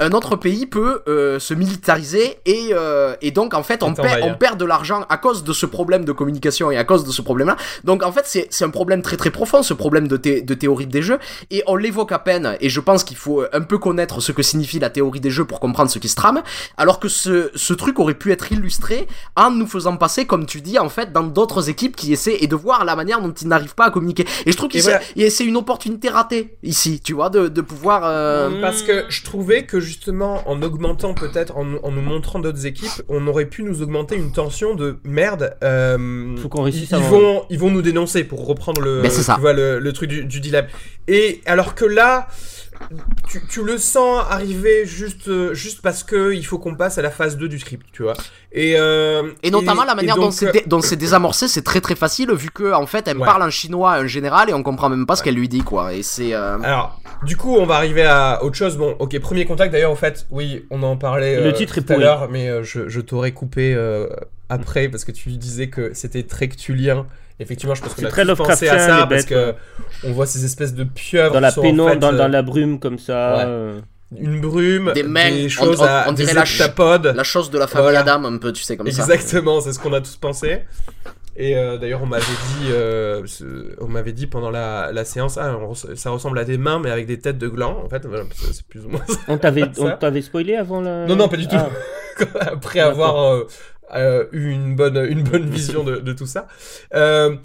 un 0.00 0.10
autre 0.12 0.36
pays 0.36 0.66
peut 0.66 1.02
euh, 1.08 1.38
se 1.38 1.54
militariser 1.54 2.38
et, 2.46 2.68
euh, 2.72 3.16
et 3.22 3.30
donc 3.30 3.54
en 3.54 3.62
fait 3.62 3.82
on 3.82 3.94
perd, 3.94 4.08
t'envahir. 4.08 4.26
on 4.26 4.34
perd 4.38 4.58
de 4.60 4.64
l'argent 4.64 5.04
à 5.08 5.16
cause 5.16 5.44
de 5.44 5.52
ce 5.52 5.66
problème 5.66 6.04
de 6.04 6.12
communication 6.12 6.70
et 6.70 6.76
à 6.76 6.84
cause 6.84 7.04
de 7.04 7.10
ce 7.10 7.22
problème-là. 7.22 7.56
Donc 7.84 8.02
en 8.02 8.12
fait 8.12 8.22
c'est 8.26 8.46
c'est 8.50 8.64
un 8.64 8.70
problème 8.70 9.02
très 9.02 9.16
très 9.16 9.30
profond, 9.30 9.62
ce 9.62 9.74
problème 9.74 10.08
de, 10.08 10.16
thé- 10.16 10.42
de 10.42 10.54
théorie 10.54 10.83
des 10.90 11.02
jeux, 11.02 11.18
et 11.50 11.62
on 11.66 11.76
l'évoque 11.76 12.12
à 12.12 12.18
peine, 12.18 12.56
et 12.60 12.68
je 12.68 12.80
pense 12.80 13.04
qu'il 13.04 13.16
faut 13.16 13.44
un 13.52 13.60
peu 13.60 13.78
connaître 13.78 14.20
ce 14.20 14.32
que 14.32 14.42
signifie 14.42 14.78
la 14.78 14.90
théorie 14.90 15.20
des 15.20 15.30
jeux 15.30 15.44
pour 15.44 15.60
comprendre 15.60 15.90
ce 15.90 15.98
qui 15.98 16.08
se 16.08 16.14
trame, 16.16 16.42
alors 16.76 17.00
que 17.00 17.08
ce, 17.08 17.50
ce 17.54 17.72
truc 17.74 17.98
aurait 17.98 18.14
pu 18.14 18.32
être 18.32 18.52
illustré 18.52 19.06
en 19.36 19.50
nous 19.50 19.66
faisant 19.66 19.96
passer, 19.96 20.26
comme 20.26 20.46
tu 20.46 20.60
dis, 20.60 20.78
en 20.78 20.88
fait, 20.88 21.12
dans 21.12 21.22
d'autres 21.22 21.68
équipes 21.68 21.96
qui 21.96 22.12
essaient, 22.12 22.36
et 22.40 22.46
de 22.46 22.54
voir 22.56 22.84
la 22.84 22.96
manière 22.96 23.20
dont 23.20 23.32
ils 23.32 23.48
n'arrivent 23.48 23.74
pas 23.74 23.86
à 23.86 23.90
communiquer. 23.90 24.24
Et 24.46 24.52
je 24.52 24.56
trouve 24.56 24.68
que 24.68 24.78
voilà. 24.80 25.00
c'est 25.30 25.44
une 25.44 25.56
opportunité 25.56 26.08
ratée, 26.08 26.56
ici, 26.62 27.00
tu 27.02 27.12
vois, 27.14 27.30
de, 27.30 27.48
de 27.48 27.60
pouvoir... 27.60 28.02
euh, 28.04 28.60
Parce 28.60 28.82
que 28.82 29.04
je 29.08 29.22
trouvais 29.22 29.64
que 29.64 29.80
justement, 29.80 30.42
en 30.48 30.60
augmentant 30.62 31.14
peut-être, 31.14 31.56
en, 31.56 31.64
nous- 31.64 31.78
en 31.82 31.90
nous 31.90 32.02
montrant 32.02 32.38
d'autres 32.38 32.66
équipes, 32.66 33.02
on 33.08 33.26
aurait 33.26 33.46
pu 33.46 33.62
nous 33.62 33.82
augmenter 33.82 34.16
une 34.16 34.32
tension 34.32 34.74
de 34.74 34.98
merde. 35.04 35.56
euh, 35.62 36.36
Faut 36.36 36.48
qu'on 36.48 36.62
réussisse 36.62 36.90
ils, 36.90 36.98
vont, 36.98 37.44
ils 37.50 37.58
vont 37.58 37.70
nous 37.70 37.82
dénoncer 37.82 38.24
pour 38.24 38.46
reprendre 38.46 38.80
le, 38.80 39.02
Ben, 39.02 39.10
c'est 39.10 39.22
ça. 39.22 39.34
tu 39.34 39.40
vois, 39.40 39.52
le, 39.52 39.78
le 39.78 39.92
truc 39.92 40.08
du, 40.08 40.24
du 40.24 40.40
dilemme. 40.40 40.66
Et 41.08 41.40
alors 41.46 41.74
que 41.74 41.84
là, 41.84 42.28
tu, 43.28 43.40
tu 43.48 43.62
le 43.64 43.78
sens 43.78 44.24
arriver 44.30 44.84
juste, 44.84 45.28
euh, 45.28 45.54
juste 45.54 45.80
parce 45.82 46.02
que 46.02 46.32
il 46.34 46.44
faut 46.44 46.58
qu'on 46.58 46.74
passe 46.74 46.98
à 46.98 47.02
la 47.02 47.10
phase 47.10 47.36
2 47.36 47.48
du 47.48 47.58
script, 47.58 47.86
tu 47.92 48.02
vois. 48.02 48.14
Et, 48.52 48.74
euh, 48.76 49.30
Et 49.42 49.50
notamment 49.50 49.84
la 49.84 49.94
manière 49.94 50.16
dont 50.16 50.22
donc, 50.22 50.32
c'est 50.32 50.50
dé- 50.52 50.64
dont 50.66 50.80
c'est 50.80 50.96
désamorcé, 50.96 51.48
c'est 51.48 51.62
très 51.62 51.80
très 51.80 51.94
facile 51.94 52.32
vu 52.32 52.50
que 52.50 52.72
en 52.72 52.86
fait 52.86 53.06
elle 53.08 53.18
Ouais. 53.18 53.24
parle 53.26 53.42
en 53.42 53.50
chinois 53.50 53.92
à 53.92 53.98
un 54.00 54.06
général 54.06 54.50
et 54.50 54.54
on 54.54 54.62
comprend 54.62 54.88
même 54.88 55.06
pas 55.06 55.16
ce 55.16 55.22
qu'elle 55.22 55.34
lui 55.34 55.48
dit 55.48 55.62
quoi. 55.62 55.94
Et 55.94 56.02
c'est 56.02 56.34
euh, 56.34 56.58
Alors, 56.62 57.00
du 57.24 57.36
coup, 57.36 57.56
on 57.56 57.64
va 57.66 57.76
arriver 57.76 58.04
à 58.04 58.42
autre 58.42 58.56
chose. 58.56 58.76
Bon, 58.76 58.96
ok, 58.98 59.18
premier 59.20 59.44
contact. 59.46 59.72
D'ailleurs, 59.72 59.92
au 59.92 59.96
fait, 59.96 60.26
oui, 60.30 60.64
on 60.70 60.82
en 60.82 60.96
parlait 60.96 61.36
Le 61.40 61.46
euh, 61.48 61.52
titre 61.52 61.78
est 61.78 61.82
tout 61.82 61.92
à 61.92 61.94
pourri. 61.94 62.04
l'heure, 62.04 62.28
mais 62.30 62.48
euh, 62.48 62.62
je, 62.64 62.88
je 62.88 63.00
t'aurais 63.00 63.32
coupé 63.32 63.74
euh, 63.74 64.08
après 64.48 64.88
parce 64.88 65.04
que 65.04 65.12
tu 65.12 65.30
disais 65.30 65.68
que 65.68 65.92
c'était 65.94 66.22
très 66.24 66.48
ctulien. 66.48 67.06
Effectivement, 67.40 67.74
je 67.74 67.82
pense 67.82 67.94
qu'on 67.94 68.00
C'est 68.02 68.06
a 68.06 68.10
très 68.10 68.24
pensé 68.36 68.68
à 68.68 68.78
ça 68.78 69.06
parce 69.06 69.08
bêtes, 69.22 69.26
que 69.28 69.46
ouais. 69.50 69.54
on 70.04 70.12
voit 70.12 70.26
ces 70.26 70.44
espèces 70.44 70.72
de 70.74 70.84
pieuvres 70.84 71.32
dans 71.34 71.40
la 71.40 71.56
en 71.58 71.62
pénombre, 71.62 71.90
fait, 71.90 71.96
dans, 71.98 72.14
euh, 72.14 72.16
dans 72.18 72.28
la 72.28 72.42
brume 72.42 72.78
comme 72.78 72.98
ça. 72.98 73.36
Ouais. 73.36 73.42
euh, 73.46 73.80
une 74.16 74.40
brume, 74.40 74.92
Des 74.94 75.02
mains, 75.02 75.48
choses 75.48 75.80
on- 75.80 75.84
on- 75.84 75.86
à 75.86 76.04
on 76.08 76.12
dirait 76.12 76.28
des 76.28 76.34
la 76.34 77.12
la 77.14 77.24
chose 77.24 77.50
de 77.50 77.58
la 77.58 77.66
famille 77.66 77.84
Voilà. 77.90 78.00
Adam 78.00 78.24
un 78.26 78.38
peu, 78.38 78.52
tu 78.52 78.62
sais 78.62 78.76
comme 78.76 78.88
ça. 78.88 79.02
Exactement, 79.02 79.60
c'est 79.60 79.72
ce 79.72 79.80
qu'on 79.80 79.92
a 79.92 80.00
tous 80.00 80.14
pensé. 80.16 80.60
Et 81.36 81.56
euh, 81.56 81.78
d'ailleurs, 81.78 82.00
on 82.00 82.06
m'avait 82.06 82.22
dit, 82.22 82.68
euh, 82.70 83.26
on 83.80 83.88
m'avait 83.88 84.12
dit 84.12 84.28
pendant 84.28 84.50
la, 84.50 84.92
la 84.92 85.04
séance, 85.04 85.36
ah, 85.36 85.56
on 85.60 85.74
ça 85.74 86.10
ressemble 86.10 86.38
à 86.38 86.44
des 86.44 86.58
mains, 86.58 86.78
mais 86.78 86.90
avec 86.92 87.06
des 87.08 87.18
têtes 87.18 87.38
de 87.38 87.48
glands. 87.48 87.82
En 87.84 87.88
fait, 87.88 88.06
c'est 88.52 88.64
plus 88.68 88.84
ou 88.86 88.90
moins 88.90 89.02
ça. 89.08 89.16
On 89.26 89.36
t'avait, 89.38 89.62
Ça. 89.72 89.82
on 89.82 89.90
t'avait 89.96 90.22
spoilé 90.22 90.54
avant 90.54 90.80
la. 90.80 91.06
Non, 91.06 91.16
non, 91.16 91.26
pas 91.28 91.36
du 91.36 91.48
tout. 91.48 91.56
Ah. 91.58 91.70
Après 92.52 92.78
avoir 92.78 93.20
euh, 93.20 93.48
euh, 93.96 94.26
eu 94.32 94.50
une 94.50 94.76
bonne, 94.76 94.96
une 95.08 95.22
bonne 95.22 95.48
vision 95.48 95.84
de, 95.84 95.96
de 95.96 96.12
tout 96.12 96.26
ça. 96.26 96.46
Euh, 96.94 97.36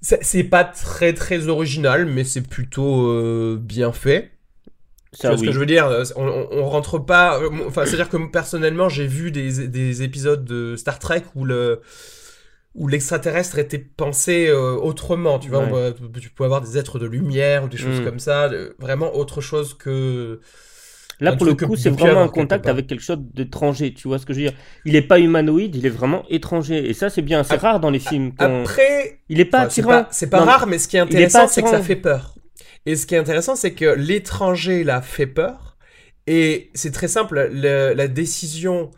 c'est 0.00 0.44
pas 0.44 0.64
très 0.64 1.14
très 1.14 1.48
original, 1.48 2.06
mais 2.06 2.22
c'est 2.24 2.42
plutôt 2.42 3.08
euh, 3.08 3.58
bien 3.60 3.92
fait. 3.92 4.30
Ça, 5.12 5.28
vois 5.28 5.36
ce 5.36 5.40
oui. 5.42 5.48
que 5.48 5.52
je 5.54 5.58
veux 5.58 5.66
dire? 5.66 5.88
On, 6.16 6.26
on, 6.28 6.48
on 6.52 6.64
rentre 6.66 6.98
pas. 6.98 7.40
Enfin, 7.66 7.86
c'est-à-dire 7.86 8.08
que 8.10 8.18
personnellement, 8.30 8.88
j'ai 8.88 9.06
vu 9.06 9.30
des, 9.30 9.66
des 9.68 10.02
épisodes 10.02 10.44
de 10.44 10.76
Star 10.76 10.98
Trek 10.98 11.22
où 11.34 11.44
le 11.44 11.80
où 12.74 12.88
l'extraterrestre 12.88 13.58
était 13.58 13.78
pensé 13.78 14.48
euh, 14.48 14.74
autrement. 14.74 15.38
Tu 15.38 15.48
vois, 15.48 15.60
Ouais. 15.60 15.68
on 15.70 15.72
va- 15.72 15.92
tu 16.20 16.28
peux 16.28 16.44
avoir 16.44 16.60
des 16.60 16.76
êtres 16.76 16.98
de 16.98 17.06
lumière 17.06 17.64
ou 17.64 17.68
des 17.68 17.78
choses 17.78 18.00
Mm. 18.00 18.04
comme 18.04 18.18
ça, 18.18 18.50
vraiment 18.78 19.16
autre 19.16 19.40
chose 19.40 19.72
que 19.72 20.40
Là, 21.20 21.32
Un 21.32 21.36
pour 21.36 21.46
le 21.46 21.54
coup, 21.54 21.76
c'est 21.76 21.88
vraiment 21.90 22.22
un 22.22 22.28
contact 22.28 22.66
avec 22.66 22.86
quelque 22.86 23.02
chose 23.02 23.18
d'étranger. 23.34 23.94
Tu 23.94 24.06
vois 24.06 24.18
ce 24.18 24.26
que 24.26 24.34
je 24.34 24.40
veux 24.40 24.46
dire 24.50 24.58
Il 24.84 24.96
est 24.96 25.02
pas 25.02 25.18
humanoïde, 25.18 25.74
il 25.74 25.86
est 25.86 25.90
vraiment 25.90 26.24
étranger. 26.28 26.88
Et 26.90 26.92
ça, 26.92 27.08
c'est 27.08 27.22
bien. 27.22 27.42
C'est 27.42 27.56
rare 27.56 27.80
dans 27.80 27.90
les 27.90 27.98
films. 27.98 28.32
Après, 28.38 29.20
Il 29.28 29.40
est 29.40 29.46
pas 29.46 29.60
Enfin, 29.60 29.70
c'est 29.70 29.80
attirant. 29.80 30.02
pas, 30.02 30.08
c'est 30.10 30.28
pas 30.30 30.40
Non, 30.40 30.46
rare, 30.46 30.66
mais 30.66 30.78
ce 30.78 30.88
qui 30.88 30.96
est 30.96 31.00
intéressant, 31.00 31.48
c'est 31.48 31.62
que 31.62 31.70
ça 31.70 31.80
fait 31.82 31.96
peur. 31.96 32.34
Et 32.84 32.96
ce 32.96 33.06
qui 33.06 33.14
est 33.14 33.18
intéressant, 33.18 33.56
c'est 33.56 33.72
que 33.72 33.86
l'étranger 33.96 34.84
là 34.84 35.00
fait 35.00 35.26
peur. 35.26 35.76
Et 36.26 36.70
c'est 36.74 36.92
très 36.92 37.08
simple, 37.08 37.48
le- 37.52 37.94
la 37.94 38.08
décision 38.08 38.90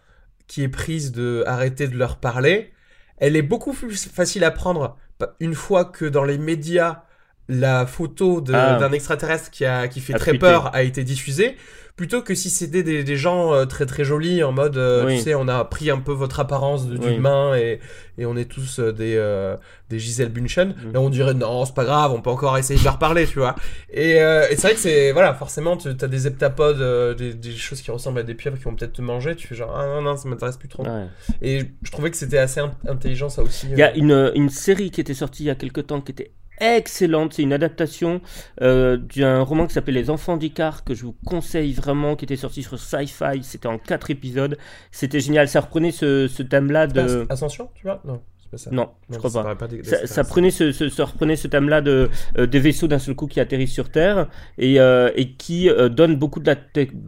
qui 0.46 0.62
est 0.62 0.68
prise 0.68 1.12
de 1.12 1.44
arrêter 1.46 1.86
de 1.88 1.96
leur 1.96 2.16
parler, 2.18 2.72
elle 3.18 3.36
est 3.36 3.42
beaucoup 3.42 3.72
plus 3.72 4.06
facile 4.08 4.44
à 4.44 4.50
prendre 4.50 4.96
une 5.40 5.54
fois 5.54 5.84
que 5.84 6.04
dans 6.04 6.24
les 6.24 6.38
médias, 6.38 7.02
la 7.48 7.86
photo 7.86 8.42
Ah. 8.52 8.76
d'un 8.78 8.92
extraterrestre 8.92 9.50
qui, 9.50 9.64
a, 9.64 9.88
qui 9.88 10.00
fait 10.00 10.14
A 10.14 10.18
très 10.18 10.32
tweeté. 10.32 10.46
peur 10.46 10.74
a 10.74 10.82
été 10.82 11.02
diffusée, 11.04 11.56
plutôt 11.96 12.22
que 12.22 12.34
si 12.34 12.48
c'était 12.50 12.82
des, 12.84 13.02
des 13.02 13.16
gens 13.16 13.52
euh, 13.54 13.64
très 13.64 13.84
très 13.86 14.04
jolis 14.04 14.44
en 14.44 14.52
mode, 14.52 14.76
euh, 14.76 15.06
Oui. 15.06 15.16
tu 15.16 15.22
sais, 15.24 15.34
on 15.34 15.48
a 15.48 15.64
pris 15.64 15.90
un 15.90 15.98
peu 15.98 16.12
votre 16.12 16.38
apparence 16.38 16.86
de- 16.86 16.96
Oui. 16.98 17.14
d'humain 17.14 17.56
et, 17.56 17.80
et 18.18 18.26
on 18.26 18.36
est 18.36 18.44
tous 18.44 18.78
euh, 18.78 18.92
des, 18.92 19.16
euh, 19.16 19.56
des 19.88 19.98
Gisèle 19.98 20.28
Bunchen. 20.28 20.74
Là, 20.92 21.00
on 21.00 21.08
dirait 21.10 21.34
non, 21.34 21.64
c'est 21.64 21.74
pas 21.74 21.84
grave, 21.86 22.12
on 22.12 22.20
peut 22.20 22.30
encore 22.30 22.56
essayer 22.58 22.78
de 22.78 22.84
leur 22.84 22.98
parler, 23.00 23.26
tu 23.26 23.38
vois. 23.40 23.56
Et, 23.90 24.20
euh, 24.20 24.46
et 24.50 24.54
c'est 24.54 24.62
vrai 24.68 24.74
que 24.74 24.80
c'est, 24.80 25.10
voilà, 25.12 25.32
forcément, 25.34 25.76
tu 25.76 25.88
as 25.88 25.94
des 26.06 26.26
heptapodes, 26.28 26.80
euh, 26.82 27.14
des, 27.14 27.32
des 27.34 27.56
choses 27.56 27.80
qui 27.80 27.90
ressemblent 27.90 28.20
à 28.20 28.22
des 28.24 28.34
pieuvres 28.34 28.58
qui 28.58 28.64
vont 28.64 28.74
peut-être 28.76 28.92
te 28.92 29.02
manger. 29.02 29.34
Tu 29.34 29.48
fais 29.48 29.54
genre, 29.56 29.74
ah 29.76 29.86
non, 29.86 30.02
non, 30.02 30.16
ça 30.16 30.28
m'intéresse 30.28 30.58
plus 30.58 30.68
trop. 30.68 30.84
Ouais. 30.84 31.06
Et 31.42 31.62
je 31.82 31.90
trouvais 31.90 32.10
que 32.12 32.16
c'était 32.18 32.38
assez 32.38 32.60
in- 32.60 32.70
intelligent, 32.86 33.30
ça 33.30 33.42
aussi. 33.42 33.66
Il 33.72 33.78
y 33.78 33.82
a 33.82 33.92
une, 33.96 34.30
une 34.36 34.50
série 34.50 34.90
qui 34.92 35.00
était 35.00 35.14
sortie 35.14 35.44
il 35.44 35.46
y 35.46 35.50
a 35.50 35.54
quelque 35.56 35.80
temps 35.80 36.00
qui 36.02 36.12
était 36.12 36.30
excellente. 36.60 37.34
C'est 37.34 37.42
une 37.42 37.52
adaptation 37.52 38.20
euh, 38.60 38.96
d'un 38.96 39.42
roman 39.42 39.66
qui 39.66 39.74
s'appelle 39.74 39.94
Les 39.94 40.10
Enfants 40.10 40.36
d'Icar 40.36 40.84
que 40.84 40.94
je 40.94 41.04
vous 41.04 41.14
conseille 41.24 41.72
vraiment, 41.72 42.16
qui 42.16 42.24
était 42.24 42.36
sorti 42.36 42.62
sur 42.62 42.78
Sci-Fi. 42.78 43.42
C'était 43.42 43.68
en 43.68 43.78
quatre 43.78 44.10
épisodes. 44.10 44.58
C'était 44.90 45.20
génial. 45.20 45.48
Ça 45.48 45.60
reprenait 45.60 45.92
ce, 45.92 46.42
thème-là 46.42 46.86
de. 46.86 47.26
Ascension, 47.28 47.70
tu 47.74 47.84
vois? 47.84 48.00
Non, 48.04 48.20
pas 48.50 48.56
ça. 48.58 48.70
Non, 48.70 48.90
je 49.10 49.16
crois 49.18 49.30
pas. 49.30 49.56
Ça, 50.06 50.24
prenait 50.24 50.50
ce, 50.50 50.72
ce- 50.72 50.88
ça 50.88 51.04
reprenait 51.04 51.36
ce 51.36 51.48
thème-là 51.48 51.80
de 51.80 52.08
euh, 52.38 52.46
des 52.46 52.60
vaisseaux 52.60 52.88
d'un 52.88 52.98
seul 52.98 53.14
coup 53.14 53.26
qui 53.26 53.40
atterrissent 53.40 53.72
sur 53.72 53.90
Terre 53.90 54.26
et, 54.58 54.80
euh, 54.80 55.10
et 55.16 55.32
qui 55.32 55.68
euh, 55.68 55.88
donnent 55.88 56.16
beaucoup 56.16 56.40
de, 56.40 56.46
la 56.46 56.56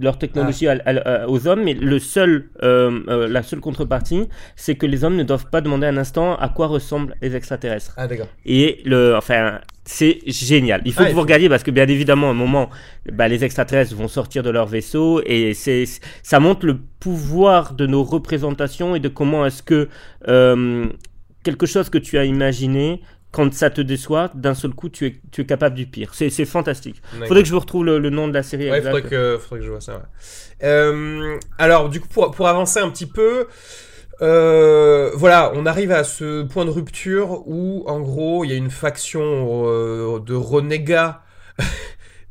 leur 0.00 0.18
technologie 0.18 0.68
à- 0.68 0.78
à- 0.84 1.26
aux 1.28 1.46
hommes. 1.46 1.62
Mais 1.64 1.74
le 1.74 1.98
seul, 1.98 2.50
la 2.62 3.42
seule 3.42 3.60
contrepartie, 3.60 4.28
c'est 4.56 4.74
que 4.74 4.86
les 4.86 5.04
hommes 5.04 5.16
ne 5.16 5.22
doivent 5.24 5.48
pas 5.50 5.60
demander 5.60 5.86
un 5.86 5.96
instant 5.96 6.36
à 6.36 6.48
quoi 6.48 6.66
ressemblent 6.66 7.14
les 7.22 7.34
extraterrestres. 7.36 7.94
Ah, 7.96 8.06
d'accord. 8.06 8.28
Et 8.46 8.80
le, 8.84 9.14
enfin, 9.16 9.60
c'est 9.84 10.18
génial. 10.26 10.82
Il 10.84 10.92
faut 10.92 11.02
Ah, 11.04 11.08
que 11.08 11.14
vous 11.14 11.20
regardiez 11.22 11.48
parce 11.48 11.62
que 11.62 11.70
bien 11.70 11.88
évidemment, 11.88 12.28
à 12.28 12.30
un 12.30 12.34
moment, 12.34 12.70
bah, 13.12 13.28
les 13.28 13.42
extraterrestres 13.44 13.94
vont 13.94 14.08
sortir 14.08 14.42
de 14.42 14.50
leur 14.50 14.66
vaisseau 14.66 15.20
et 15.26 15.54
c'est, 15.54 15.84
ça 16.22 16.38
montre 16.38 16.66
le 16.66 16.78
pouvoir 17.00 17.74
de 17.74 17.86
nos 17.86 18.04
représentations 18.04 18.94
et 18.94 19.00
de 19.00 19.08
comment 19.08 19.46
est-ce 19.46 19.62
que 19.62 19.88
euh, 20.28 20.86
quelque 21.50 21.66
chose 21.66 21.90
que 21.90 21.98
tu 21.98 22.16
as 22.18 22.24
imaginé, 22.24 23.02
quand 23.32 23.52
ça 23.54 23.70
te 23.70 23.80
déçoit, 23.80 24.30
d'un 24.34 24.54
seul 24.54 24.72
coup, 24.72 24.88
tu 24.88 25.06
es, 25.06 25.20
tu 25.30 25.42
es 25.42 25.46
capable 25.46 25.76
du 25.76 25.86
pire. 25.86 26.14
C'est, 26.14 26.30
c'est 26.30 26.44
fantastique. 26.44 27.00
Faudrait 27.28 27.42
que 27.42 27.48
je 27.48 27.52
vous 27.52 27.60
retrouve 27.60 27.84
le, 27.84 27.98
le 27.98 28.10
nom 28.10 28.26
de 28.28 28.34
la 28.34 28.42
série. 28.42 28.70
Ouais, 28.70 28.82
faudrait 28.82 29.02
que, 29.02 29.38
faudrait 29.38 29.60
que 29.60 29.64
je 29.66 29.70
vois 29.70 29.80
ça. 29.80 29.94
ouais. 29.94 30.02
Euh, 30.64 31.36
alors, 31.58 31.88
du 31.88 32.00
coup, 32.00 32.08
pour, 32.08 32.30
pour 32.32 32.48
avancer 32.48 32.80
un 32.80 32.90
petit 32.90 33.06
peu, 33.06 33.46
euh, 34.20 35.10
voilà, 35.14 35.52
on 35.54 35.64
arrive 35.64 35.92
à 35.92 36.04
ce 36.04 36.42
point 36.42 36.64
de 36.64 36.70
rupture 36.70 37.46
où, 37.46 37.84
en 37.86 38.00
gros, 38.00 38.44
il 38.44 38.50
y 38.50 38.52
a 38.52 38.56
une 38.56 38.70
faction 38.70 39.22
euh, 39.66 40.18
de 40.18 40.34
renégats 40.34 41.22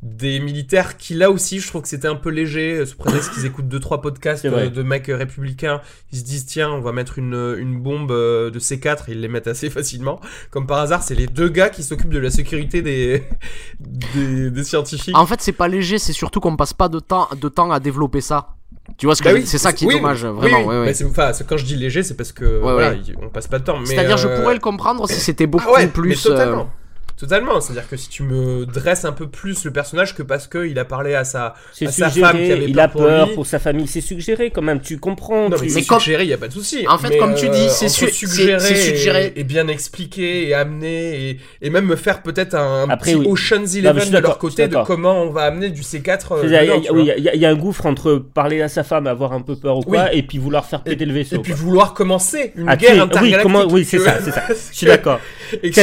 des 0.02 0.40
militaires 0.40 0.96
qui, 0.96 1.12
là 1.12 1.30
aussi, 1.30 1.60
je 1.60 1.68
trouve 1.68 1.82
que 1.82 1.88
c'était 1.88 2.08
un 2.08 2.14
peu 2.14 2.30
léger, 2.30 2.72
euh, 2.78 2.86
sous 2.86 2.96
prétexte 2.96 3.32
qu'ils 3.34 3.44
écoutent 3.44 3.68
deux 3.68 3.80
trois 3.80 4.00
podcasts 4.00 4.46
euh, 4.46 4.70
de 4.70 4.82
mecs 4.82 5.10
euh, 5.10 5.16
républicains. 5.16 5.82
Ils 6.12 6.18
se 6.20 6.24
disent, 6.24 6.46
tiens, 6.46 6.70
on 6.70 6.80
va 6.80 6.92
mettre 6.92 7.18
une, 7.18 7.56
une 7.58 7.78
bombe 7.78 8.10
euh, 8.10 8.50
de 8.50 8.58
C4 8.58 9.08
et 9.08 9.12
ils 9.12 9.20
les 9.20 9.28
mettent 9.28 9.46
assez 9.48 9.68
facilement. 9.78 10.18
Comme 10.50 10.66
par 10.66 10.78
hasard, 10.78 11.02
c'est 11.02 11.14
les 11.14 11.26
deux 11.26 11.48
gars 11.50 11.68
qui 11.68 11.82
s'occupent 11.82 12.14
de 12.14 12.18
la 12.18 12.30
sécurité 12.30 12.80
des, 12.80 13.22
des, 14.14 14.50
des 14.50 14.64
scientifiques. 14.64 15.16
En 15.16 15.26
fait, 15.26 15.40
c'est 15.42 15.52
pas 15.52 15.68
léger, 15.68 15.98
c'est 15.98 16.12
surtout 16.14 16.40
qu'on 16.40 16.56
passe 16.56 16.72
pas 16.72 16.88
de 16.88 16.98
temps, 16.98 17.28
de 17.38 17.48
temps 17.48 17.70
à 17.70 17.78
développer 17.80 18.20
ça. 18.22 18.54
Tu 18.96 19.06
vois 19.06 19.14
ce 19.14 19.22
que 19.22 19.28
Bah 19.28 19.34
je- 19.36 19.40
oui, 19.40 19.46
c'est 19.46 19.58
ça 19.58 19.72
qui 19.72 19.84
est 19.84 19.88
oui, 19.88 19.94
dommage, 19.96 20.24
oui, 20.24 20.30
vraiment. 20.34 20.58
oui. 20.60 20.64
ouais, 20.64 20.80
ouais. 20.86 21.10
Bah, 21.16 21.32
quand 21.48 21.56
je 21.56 21.64
dis 21.64 21.76
léger, 21.76 22.02
c'est 22.02 22.16
parce 22.16 22.32
que 22.32 22.58
voilà, 22.60 22.90
ouais. 22.90 23.00
il- 23.06 23.14
on 23.22 23.28
passe 23.28 23.46
pas 23.46 23.58
de 23.58 23.64
temps. 23.64 23.78
mais, 23.78 23.86
C'est-à-dire, 23.86 24.16
je 24.16 24.28
euh, 24.28 24.40
pourrais 24.40 24.54
le 24.54 24.60
comprendre 24.60 25.06
si 25.08 25.20
c'était 25.20 25.46
beaucoup 25.46 25.66
ah 25.68 25.74
ouais, 25.80 25.86
plus. 25.88 26.08
mais 26.08 26.16
euh, 26.16 26.30
totalement. 26.30 26.70
Totalement, 27.20 27.60
c'est-à-dire 27.60 27.86
que 27.88 27.96
si 27.98 28.08
tu 28.08 28.22
me 28.22 28.64
dresses 28.64 29.04
un 29.04 29.12
peu 29.12 29.28
plus 29.28 29.64
le 29.64 29.70
personnage 29.72 30.14
que 30.14 30.22
parce 30.22 30.46
qu'il 30.48 30.78
a 30.78 30.84
parlé 30.86 31.14
à 31.14 31.24
sa, 31.24 31.54
C'est 31.72 31.86
à 31.86 31.92
sa 31.92 32.08
femme 32.08 32.36
qui 32.38 32.50
avait 32.50 32.64
il 32.64 32.72
peur 32.74 32.84
a 32.84 32.88
pour 32.88 33.02
peur 33.02 33.26
lui. 33.28 33.34
pour 33.34 33.46
sa 33.46 33.58
famille. 33.58 33.86
C'est 33.86 34.00
suggéré 34.00 34.50
quand 34.50 34.62
même, 34.62 34.80
tu 34.80 34.98
comprends. 34.98 35.50
Non, 35.50 35.56
tu- 35.56 35.64
mais, 35.64 35.68
Mais 35.68 35.80
c'est 35.82 35.86
comme- 35.86 36.00
suggéré, 36.00 36.24
il 36.24 36.30
y 36.30 36.32
a 36.32 36.38
pas 36.38 36.48
de 36.48 36.52
souci. 36.54 36.86
En 36.88 36.96
fait, 36.96 37.10
Mais, 37.10 37.18
comme 37.18 37.34
tu 37.34 37.48
dis, 37.50 37.58
euh, 37.66 37.68
c'est 37.68 37.90
su- 37.90 38.08
suggéré, 38.10 38.58
c'est 38.60 38.74
suggéré. 38.74 39.32
Et, 39.36 39.40
et 39.40 39.44
bien 39.44 39.68
expliqué 39.68 40.48
et 40.48 40.54
amené 40.54 41.30
et, 41.30 41.38
et 41.60 41.68
même 41.70 41.84
me 41.84 41.96
faire 41.96 42.22
peut-être 42.22 42.54
un, 42.54 42.88
Après, 42.88 43.12
petit 43.12 43.20
oui. 43.20 43.26
Ocean's 43.28 43.74
Eleven 43.76 44.10
de 44.10 44.18
leur 44.18 44.38
côté 44.38 44.66
de 44.68 44.76
comment 44.86 45.22
on 45.22 45.30
va 45.30 45.42
amener 45.42 45.68
du 45.70 45.82
C4. 45.82 46.32
euh, 46.32 46.48
C'est-à-dire, 46.48 46.76
dedans, 46.76 46.96
il 46.96 47.04
y 47.04 47.10
a- 47.10 47.14
tu 47.14 47.20
oui, 47.20 47.30
y, 47.34 47.38
y 47.38 47.44
a 47.44 47.50
un 47.50 47.54
gouffre 47.54 47.84
entre 47.84 48.14
parler 48.16 48.62
à 48.62 48.68
sa 48.68 48.82
femme, 48.82 49.06
avoir 49.06 49.34
un 49.34 49.42
peu 49.42 49.56
peur 49.56 49.76
ou 49.76 49.82
quoi, 49.82 50.04
Oui. 50.10 50.18
et 50.18 50.22
puis 50.22 50.38
vouloir 50.38 50.64
faire 50.64 50.82
péter 50.82 51.04
le 51.04 51.12
vaisseau. 51.12 51.36
Et 51.36 51.38
puis 51.40 51.52
quoi. 51.52 51.60
vouloir 51.60 51.92
commencer 51.94 52.52
une 52.56 52.68
Ah, 52.68 52.76
guerre 52.76 53.02
intergalactique. 53.02 53.72
oui, 53.72 53.84
c'est 53.84 53.98
ça, 53.98 54.16
c'est 54.24 54.30
ça. 54.30 54.42
Je 54.48 54.54
suis 54.76 54.86
d'accord. 54.86 55.20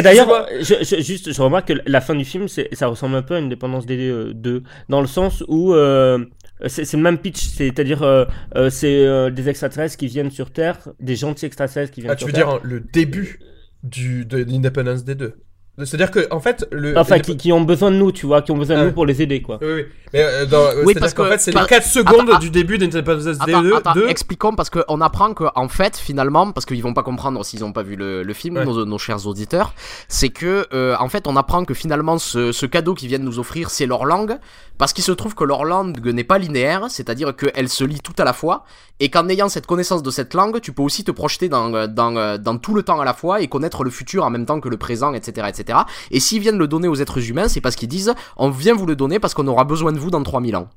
D'ailleurs, 0.02 0.48
je- 0.62 1.27
juste, 1.28 1.38
je 1.38 1.42
remarque 1.42 1.68
que 1.68 1.74
la 1.86 2.02
fin 2.02 2.16
du 2.16 2.26
film, 2.26 2.48
ça 2.48 2.88
ressemble 2.88 3.16
un 3.16 3.22
peu 3.22 3.36
à 3.36 3.40
une 3.40 3.50
dépendance 3.50 3.86
des 3.86 4.10
euh, 4.10 4.34
deux, 4.34 4.64
dans 4.90 5.02
le 5.02 5.08
sens 5.08 5.44
où 5.48 5.74
euh, 5.74 6.26
c'est, 6.68 6.92
le 6.94 7.02
même 7.02 7.18
pitch, 7.20 7.46
c'est-à-dire 7.48 8.04
euh, 8.04 8.26
euh, 8.56 8.70
c'est 8.70 9.06
euh, 9.06 9.30
des 9.30 9.50
extraterrestres 9.50 9.98
qui 9.98 10.08
viennent 10.08 10.32
sur 10.32 10.52
Terre, 10.52 10.78
des 11.00 11.16
gentils 11.16 11.46
extraterrestres 11.46 11.94
qui 11.94 12.02
viennent 12.02 12.12
Ah, 12.12 12.16
tu 12.16 12.20
sur 12.20 12.28
veux 12.28 12.34
Terre. 12.34 12.48
dire 12.48 12.56
hein, 12.56 12.60
le 12.64 12.80
début 12.80 13.40
du, 13.84 14.26
de 14.26 14.38
l'Independence 14.38 15.04
des 15.04 15.16
deux 15.16 15.36
C'est-à-dire 15.84 16.10
que, 16.10 16.28
en 16.32 16.40
fait, 16.40 16.68
le. 16.72 16.98
Enfin, 16.98 17.20
qui, 17.20 17.38
qui 17.38 17.52
ont 17.52 17.62
besoin 17.62 17.92
de 17.92 17.98
nous, 17.98 18.12
tu 18.12 18.26
vois, 18.26 18.42
qui 18.42 18.52
ont 18.52 18.58
besoin 18.58 18.78
de 18.78 18.82
Ah 18.82 18.86
nous 18.86 18.94
pour 18.94 19.06
les 19.06 19.22
aider, 19.22 19.42
quoi. 19.44 19.60
Oui, 19.62 19.68
oui. 19.76 19.86
Mais 20.14 20.22
euh, 20.24 20.46
dans- 20.46 20.58
euh, 20.58 20.84
Oui, 20.86 20.94
c'est-à-dire 20.94 21.00
parce 21.02 21.14
qu'en 21.14 21.24
que- 21.26 21.30
fait, 21.32 21.38
c'est 21.40 21.52
par- 21.52 21.64
les 21.64 21.68
4 21.70 21.86
secondes 21.86 22.30
attends, 22.30 22.40
du 22.40 22.50
début 22.50 22.78
d'Independence 22.78 23.26
Day 23.26 23.38
Attends, 23.54 23.62
2. 23.62 23.76
attends, 23.76 23.94
deux. 23.94 24.08
expliquons 24.08 24.56
parce 24.56 24.70
qu'on 24.70 25.02
apprend 25.02 25.34
que 25.34 25.44
en 25.54 25.68
fait 25.68 25.98
finalement 25.98 26.52
parce 26.54 26.66
qu'ils 26.66 26.82
vont 26.82 26.94
pas 26.94 27.04
comprendre 27.04 27.44
s'ils 27.46 27.64
ont 27.66 27.74
pas 27.74 27.84
vu 27.84 27.96
le, 27.98 28.24
le 28.24 28.34
film 28.34 28.56
Ouais. 28.56 28.64
nos, 28.66 28.86
nos 28.86 28.98
chers 28.98 29.28
auditeurs 29.28 29.74
c'est 30.08 30.30
que 30.30 30.66
euh, 30.74 30.96
en 31.02 31.10
fait 31.10 31.28
on 31.28 31.36
apprend 31.36 31.66
que 31.66 31.74
finalement 31.74 32.18
ce, 32.20 32.54
ce 32.54 32.66
cadeau 32.66 32.94
qu'ils 32.94 33.10
viennent 33.10 33.26
nous 33.26 33.38
offrir 33.38 33.70
c'est 33.70 33.86
leur 33.86 34.06
langue 34.06 34.38
parce 34.78 34.94
qu'il 34.94 35.04
se 35.04 35.12
trouve 35.12 35.36
que 35.36 35.44
leur 35.44 35.64
langue 35.66 36.06
n'est 36.06 36.24
pas 36.24 36.38
linéaire 36.38 36.86
c'est-à-dire 36.90 37.36
qu'elle 37.36 37.70
se 37.70 37.84
lit 37.84 38.00
tout 38.00 38.14
à 38.18 38.24
la 38.24 38.34
fois 38.34 38.64
et 39.00 39.10
qu'en 39.10 39.28
ayant 39.30 39.50
cette 39.50 39.66
connaissance 39.66 40.04
de 40.04 40.12
cette 40.12 40.34
langue 40.34 40.60
tu 40.62 40.72
peux 40.72 40.82
aussi 40.84 41.04
te 41.04 41.12
projeter 41.12 41.50
dans, 41.50 41.88
dans, 41.88 42.38
dans 42.40 42.58
tout 42.58 42.74
le 42.74 42.84
temps 42.84 43.00
à 43.00 43.06
la 43.06 43.14
fois 43.14 43.42
et 43.42 43.48
connaître 43.48 43.84
le 43.84 43.90
futur 43.90 44.24
en 44.24 44.30
même 44.30 44.46
temps 44.46 44.60
que 44.60 44.70
le 44.70 44.78
présent 44.78 45.14
etc 45.14 45.48
etc 45.50 45.80
et 46.12 46.20
s'ils 46.20 46.42
viennent 46.42 46.58
le 46.58 46.68
donner 46.68 46.88
aux 46.88 46.96
êtres 46.96 47.30
humains 47.30 47.48
c'est 47.48 47.62
parce 47.62 47.76
qu'ils 47.76 47.90
disent 47.90 48.14
on 48.38 48.50
vient 48.50 48.76
vous 48.76 48.86
le 48.86 48.96
donner 48.96 49.20
parce 49.20 49.34
qu'on 49.34 49.48
aura 49.48 49.64
besoin 49.64 49.92
de 49.92 50.00
vous 50.00 50.12
dans 50.12 50.24
3000 50.24 50.56
ans 50.56 50.70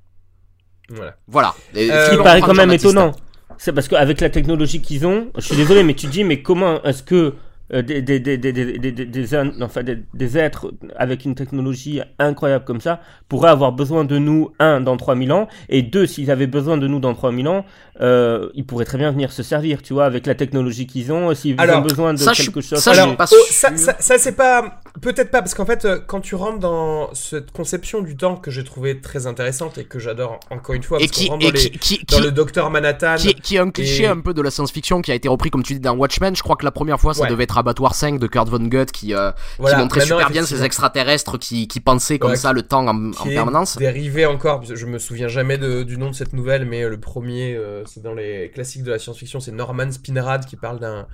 Voilà. 0.88 1.14
voilà 1.28 1.54
Et 1.74 1.90
Euh, 1.90 2.06
ce 2.06 2.10
qui 2.10 2.16
paraît 2.22 2.40
quand 2.40 2.54
même 2.54 2.70
étonnant. 2.72 3.12
C'est 3.58 3.72
parce 3.72 3.88
qu'avec 3.88 4.20
la 4.22 4.30
technologie 4.30 4.80
qu'ils 4.80 5.06
ont, 5.06 5.30
je 5.36 5.42
suis 5.42 5.56
désolé, 5.56 5.82
mais 5.82 5.94
tu 5.94 6.06
te 6.06 6.12
dis, 6.12 6.24
mais 6.24 6.40
comment 6.40 6.82
est-ce 6.82 7.02
que 7.02 7.34
des, 7.72 8.02
des, 8.02 8.18
des, 8.20 8.36
des, 8.36 8.52
des, 8.52 8.78
des, 8.78 8.92
des, 8.92 9.06
des 9.06 9.34
ânes- 9.34 9.54
enfin, 9.62 9.82
des, 9.82 9.98
des 10.14 10.36
êtres 10.38 10.72
avec 10.96 11.24
une 11.24 11.34
technologie 11.34 12.00
incroyable 12.18 12.64
comme 12.64 12.80
ça 12.80 13.00
pourraient 13.28 13.50
avoir 13.50 13.72
besoin 13.72 14.04
de 14.04 14.18
nous, 14.18 14.50
un, 14.58 14.80
dans 14.80 14.96
3000 14.96 15.32
ans, 15.32 15.48
et 15.68 15.82
deux, 15.82 16.06
s'ils 16.06 16.30
avaient 16.30 16.46
besoin 16.48 16.76
de 16.78 16.86
nous 16.88 16.98
dans 16.98 17.14
3000 17.14 17.46
ans, 17.48 17.64
euh, 18.00 18.48
ils 18.54 18.64
pourraient 18.64 18.84
très 18.84 18.98
bien 18.98 19.12
venir 19.12 19.30
se 19.30 19.42
servir, 19.42 19.82
tu 19.82 19.92
vois, 19.92 20.04
avec 20.06 20.26
la 20.26 20.34
technologie 20.34 20.86
qu'ils 20.86 21.12
ont, 21.12 21.34
s'ils 21.34 21.54
Alors, 21.60 21.78
ont 21.78 21.82
besoin 21.82 22.12
de 22.14 22.18
ça, 22.18 22.32
quelque 22.32 22.60
chose. 22.60 22.78
ça, 22.78 22.90
Alors, 22.92 23.14
oh, 23.18 23.24
ça, 23.50 23.76
ça, 23.76 23.94
ça, 23.98 24.18
c'est 24.18 24.32
pas. 24.36 24.80
Peut-être 25.00 25.30
pas, 25.30 25.40
parce 25.42 25.54
qu'en 25.54 25.66
fait, 25.66 25.84
euh, 25.84 25.98
quand 26.04 26.20
tu 26.20 26.34
rentres 26.34 26.58
dans 26.58 27.14
cette 27.14 27.52
conception 27.52 28.00
du 28.02 28.16
temps 28.16 28.36
que 28.36 28.50
j'ai 28.50 28.64
trouvé 28.64 29.00
très 29.00 29.26
intéressante 29.26 29.78
et 29.78 29.84
que 29.84 29.98
j'adore 29.98 30.40
encore 30.50 30.74
une 30.74 30.82
fois, 30.82 30.98
et 31.00 31.06
parce 31.06 31.12
qu'on 31.18 31.22
qui, 31.24 31.28
rentre 31.30 31.44
et 31.46 31.48
dans, 31.52 31.54
les- 31.54 31.70
qui, 31.70 31.78
qui, 31.98 32.04
dans 32.06 32.16
qui- 32.16 32.22
le 32.24 32.30
Docteur 32.32 32.70
Manhattan. 32.70 33.14
qui, 33.16 33.34
qui 33.34 33.56
est 33.56 33.60
un 33.60 33.70
cliché 33.70 34.04
et- 34.04 34.06
un 34.06 34.18
peu 34.20 34.34
de 34.34 34.42
la 34.42 34.50
science-fiction 34.50 35.02
qui 35.02 35.12
a 35.12 35.14
été 35.14 35.28
repris 35.28 35.50
comme 35.50 35.62
tu 35.62 35.74
dis 35.74 35.80
dans 35.80 35.94
Watchmen. 35.96 36.34
Je 36.34 36.42
crois 36.42 36.56
que 36.56 36.64
la 36.64 36.72
première 36.72 36.98
fois 36.98 37.14
ça 37.14 37.22
Ouais. 37.22 37.28
devait 37.28 37.44
être 37.44 37.58
Abattoir 37.60 37.94
5 37.94 38.18
de 38.18 38.26
Kurt 38.26 38.48
Vonnegut 38.48 38.86
qui, 38.92 39.14
euh, 39.14 39.30
Voilà, 39.58 39.76
qui 39.76 39.82
montrait 39.82 40.00
maintenant, 40.00 40.16
super 40.18 40.30
bien 40.30 40.42
ces 40.44 40.62
extraterrestres 40.64 41.38
qui, 41.38 41.68
qui 41.68 41.80
pensaient 41.80 42.18
comme 42.18 42.32
Ouais, 42.32 42.36
ça 42.36 42.52
le 42.52 42.62
temps 42.62 42.86
en, 42.86 43.08
en 43.08 43.10
qui 43.12 43.30
est 43.30 43.34
permanence. 43.34 43.76
dérivé 43.76 44.26
encore, 44.26 44.62
je 44.64 44.86
me 44.86 44.98
souviens 44.98 45.28
jamais 45.28 45.56
de- 45.58 45.82
du 45.84 45.96
nom 45.96 46.10
de 46.10 46.14
cette 46.14 46.32
nouvelle, 46.32 46.64
mais 46.66 46.82
euh, 46.82 46.88
le 46.90 46.98
premier, 47.00 47.54
euh, 47.56 47.84
c'est 47.86 48.02
dans 48.02 48.14
les 48.14 48.50
classiques 48.52 48.82
de 48.82 48.90
la 48.90 48.98
science-fiction, 48.98 49.38
c'est 49.40 49.52
Norman 49.52 49.90
Spinrad 49.92 50.44
qui 50.44 50.56
parle 50.56 50.80
d'un 50.80 51.06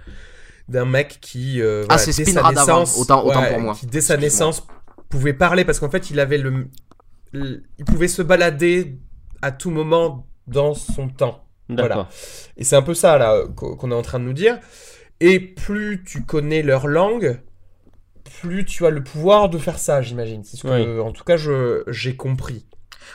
d'un 0.68 0.84
mec 0.84 1.18
qui, 1.20 1.60
euh, 1.62 1.82
Ah, 1.82 1.94
voilà, 1.94 2.02
c'est 2.02 2.16
dès 2.16 2.24
sa 2.24 2.40
Spinrad 2.40 2.58
avant, 2.58 2.80
naissance, 2.80 2.98
autant- 2.98 3.24
autant 3.24 3.40
ouais, 3.42 3.50
pour 3.52 3.60
moi. 3.60 3.74
qui 3.78 3.86
dès 3.86 4.00
sa 4.00 4.16
naissance 4.16 4.66
pouvait 5.08 5.32
parler 5.32 5.64
parce 5.64 5.78
qu'en 5.78 5.90
fait 5.90 6.10
il 6.10 6.18
avait 6.18 6.38
le, 6.38 6.66
le- 7.32 7.62
il 7.78 7.84
pouvait 7.84 8.08
se 8.08 8.20
balader 8.22 8.98
à 9.42 9.52
tout 9.52 9.70
moment 9.70 10.26
dans 10.48 10.74
son 10.74 11.08
temps. 11.08 11.44
D'accord. 11.68 12.08
Et 12.56 12.64
c'est 12.64 12.76
un 12.76 12.82
peu 12.82 12.94
ça 12.94 13.16
là 13.18 13.42
qu'o- 13.56 13.76
qu'on 13.76 13.90
est 13.90 13.94
en 13.94 14.02
train 14.02 14.18
de 14.20 14.24
nous 14.24 14.32
dire. 14.32 14.58
Et 15.20 15.40
plus 15.40 16.02
tu 16.04 16.24
connais 16.24 16.62
leur 16.62 16.86
langue, 16.86 17.40
plus 18.40 18.64
tu 18.64 18.84
as 18.86 18.90
le 18.90 19.02
pouvoir 19.02 19.48
de 19.48 19.58
faire 19.58 19.78
ça, 19.78 20.02
j'imagine. 20.02 20.44
C'est 20.44 20.56
ce 20.56 20.62
que, 20.62 20.68
Oui. 20.68 21.00
en 21.00 21.12
tout 21.12 21.24
cas, 21.24 21.36
j'ai 21.88 22.16
compris. 22.16 22.66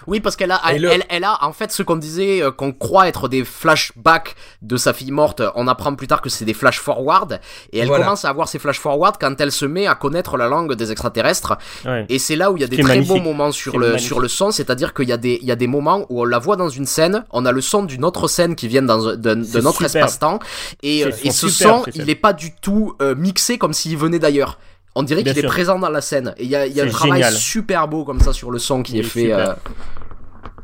Oui, 0.07 0.19
parce 0.19 0.35
qu'elle 0.35 0.51
a, 0.51 0.61
elle, 0.69 0.81
le- 0.81 0.91
elle, 0.91 1.03
elle 1.09 1.23
a, 1.23 1.37
en 1.43 1.53
fait, 1.53 1.71
ce 1.71 1.83
qu'on 1.83 1.95
disait, 1.95 2.41
euh, 2.41 2.51
qu'on 2.51 2.71
croit 2.73 3.07
être 3.07 3.27
des 3.27 3.43
flashbacks 3.43 4.35
de 4.61 4.77
sa 4.77 4.93
fille 4.93 5.11
morte, 5.11 5.41
on 5.55 5.67
apprend 5.67 5.95
plus 5.95 6.07
tard 6.07 6.21
que 6.21 6.29
c'est 6.29 6.45
des 6.45 6.53
flash 6.53 6.79
forward, 6.79 7.39
et 7.71 7.79
elle 7.79 7.87
Voilà. 7.87 8.03
commence 8.05 8.25
à 8.25 8.29
avoir 8.29 8.47
ces 8.47 8.59
flash 8.59 8.79
forward 8.79 9.15
quand 9.19 9.39
elle 9.39 9.51
se 9.51 9.65
met 9.65 9.87
à 9.87 9.95
connaître 9.95 10.37
la 10.37 10.47
langue 10.47 10.73
des 10.75 10.91
extraterrestres, 10.91 11.57
Ouais. 11.85 12.05
et 12.09 12.19
c'est 12.19 12.35
là 12.35 12.51
où 12.51 12.57
il 12.57 12.61
y 12.61 12.63
a 12.63 12.67
des 12.67 12.77
très 12.77 12.87
magnifique. 12.95 13.07
beaux 13.17 13.19
moments 13.21 13.51
sur 13.51 13.77
le, 13.79 13.87
magnifique. 13.87 14.07
sur 14.07 14.19
le 14.19 14.27
son, 14.27 14.51
c'est-à-dire 14.51 14.93
qu'il 14.93 15.07
y 15.09 15.13
a 15.13 15.17
des, 15.17 15.39
il 15.41 15.47
y 15.47 15.51
a 15.51 15.55
des 15.55 15.67
moments 15.67 16.05
où 16.09 16.21
on 16.21 16.25
la 16.25 16.39
voit 16.39 16.55
dans 16.55 16.69
une 16.69 16.85
scène, 16.85 17.23
on 17.31 17.45
a 17.45 17.51
le 17.51 17.61
son 17.61 17.83
d'une 17.83 18.05
autre 18.05 18.27
scène 18.27 18.55
qui 18.55 18.67
vient 18.67 18.81
d'un 18.81 19.15
d'un 19.15 19.65
autre 19.65 19.83
espace-temps, 19.83 20.39
et, 20.83 21.05
euh, 21.05 21.11
et 21.23 21.31
ce 21.31 21.49
son, 21.49 21.83
il 21.95 22.09
est 22.09 22.15
pas 22.15 22.33
du 22.33 22.53
tout 22.55 22.95
euh, 23.01 23.15
mixé 23.15 23.57
comme 23.57 23.73
s'il 23.73 23.97
venait 23.97 24.19
d'ailleurs. 24.19 24.57
On 24.95 25.03
dirait 25.03 25.23
qu'il 25.23 25.37
est 25.37 25.43
présent 25.43 25.79
dans 25.79 25.89
la 25.89 26.01
scène. 26.01 26.33
Et 26.37 26.43
il 26.43 26.49
y 26.49 26.55
a, 26.55 26.65
il 26.67 26.73
y 26.73 26.81
a 26.81 26.83
un 26.83 26.87
travail 26.89 27.21
génial. 27.23 27.33
super 27.33 27.87
beau 27.87 28.03
comme 28.03 28.19
ça 28.19 28.33
sur 28.33 28.51
le 28.51 28.59
son 28.59 28.83
qui 28.83 28.93
Il 28.93 28.97
est 28.97 28.99
est 29.01 29.03
fait. 29.03 29.31
euh, 29.33 29.53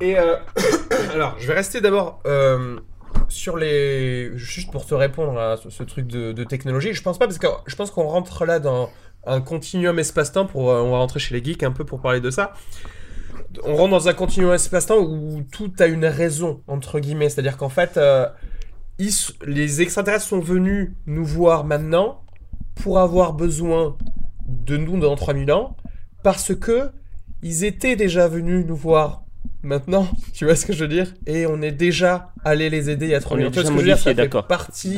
Et 0.02 0.18
euh, 0.18 0.36
alors, 1.14 1.36
je 1.40 1.48
vais 1.48 1.54
rester 1.54 1.80
d'abord 1.82 2.22
euh, 2.28 2.78
sur 3.30 3.56
les. 3.58 4.32
Juste 4.38 4.72
pour 4.72 4.86
te 4.86 4.94
répondre 4.94 5.40
à 5.40 5.58
ce, 5.58 5.70
ce 5.70 5.84
truc 5.84 6.08
de, 6.08 6.34
de 6.34 6.44
technologie. 6.44 6.94
Je 6.94 7.02
pense 7.02 7.18
pas, 7.18 7.26
parce 7.28 7.38
que 7.40 7.48
je 7.66 7.76
pense 7.76 7.90
qu'on 7.92 8.04
rentre 8.08 8.46
là 8.46 8.60
dans 8.60 8.90
un 9.26 9.40
continuum 9.42 9.98
espace-temps. 10.00 10.46
Pour, 10.46 10.64
on 10.66 10.92
va 10.92 10.98
rentrer 10.98 11.20
chez 11.20 11.34
les 11.34 11.44
geeks 11.44 11.64
un 11.64 11.72
peu 11.72 11.86
pour 11.86 12.02
parler 12.02 12.20
de 12.20 12.30
ça. 12.30 12.54
On 13.64 13.76
rentre 13.76 13.92
dans 13.92 14.08
un 14.10 14.14
continuum 14.14 14.54
espace-temps 14.54 14.98
où 15.00 15.42
tout 15.52 15.72
a 15.80 15.86
une 15.88 16.06
raison, 16.06 16.62
entre 16.68 17.00
guillemets. 17.00 17.30
C'est-à-dire 17.30 17.56
qu'en 17.58 17.70
fait, 17.70 17.96
euh, 17.98 18.28
ils 19.00 19.12
les 19.46 19.82
extraterrestres 19.82 20.26
sont 20.26 20.40
venus 20.42 20.92
nous 21.06 21.26
voir 21.26 21.64
maintenant 21.64 22.24
pour 22.82 23.00
avoir 23.00 23.34
besoin 23.34 23.98
de 24.48 24.78
nous 24.78 25.00
dans 25.00 25.16
3000 25.16 25.52
ans 25.52 25.76
parce 26.24 26.56
que 26.56 26.90
ils 27.44 27.64
étaient 27.64 27.96
déjà 27.96 28.28
venus 28.28 28.66
nous 28.66 28.76
voir 28.76 29.24
maintenant, 29.64 30.08
tu 30.34 30.46
vois 30.46 30.56
ce 30.56 30.66
que 30.66 30.74
je 30.74 30.84
veux 30.84 30.88
dire? 30.88 31.14
Et 31.26 31.46
on 31.46 31.62
est 31.62 31.72
déjà 31.72 32.32
allé 32.46 32.70
les 32.70 32.90
aider 32.90 33.06
il 33.08 33.12
y 33.12 33.16
a 33.16 33.20
3000 33.20 33.46
On 33.46 33.48
ans. 33.50 33.52
Tu 33.52 33.56
vois 33.60 33.64
ce 33.66 33.70
que 33.70 33.74
je 33.76 33.80
veux 33.80 33.86
dire? 33.86 33.98
Ça 33.98 34.14
fait 34.16 34.48
partie 34.48 34.98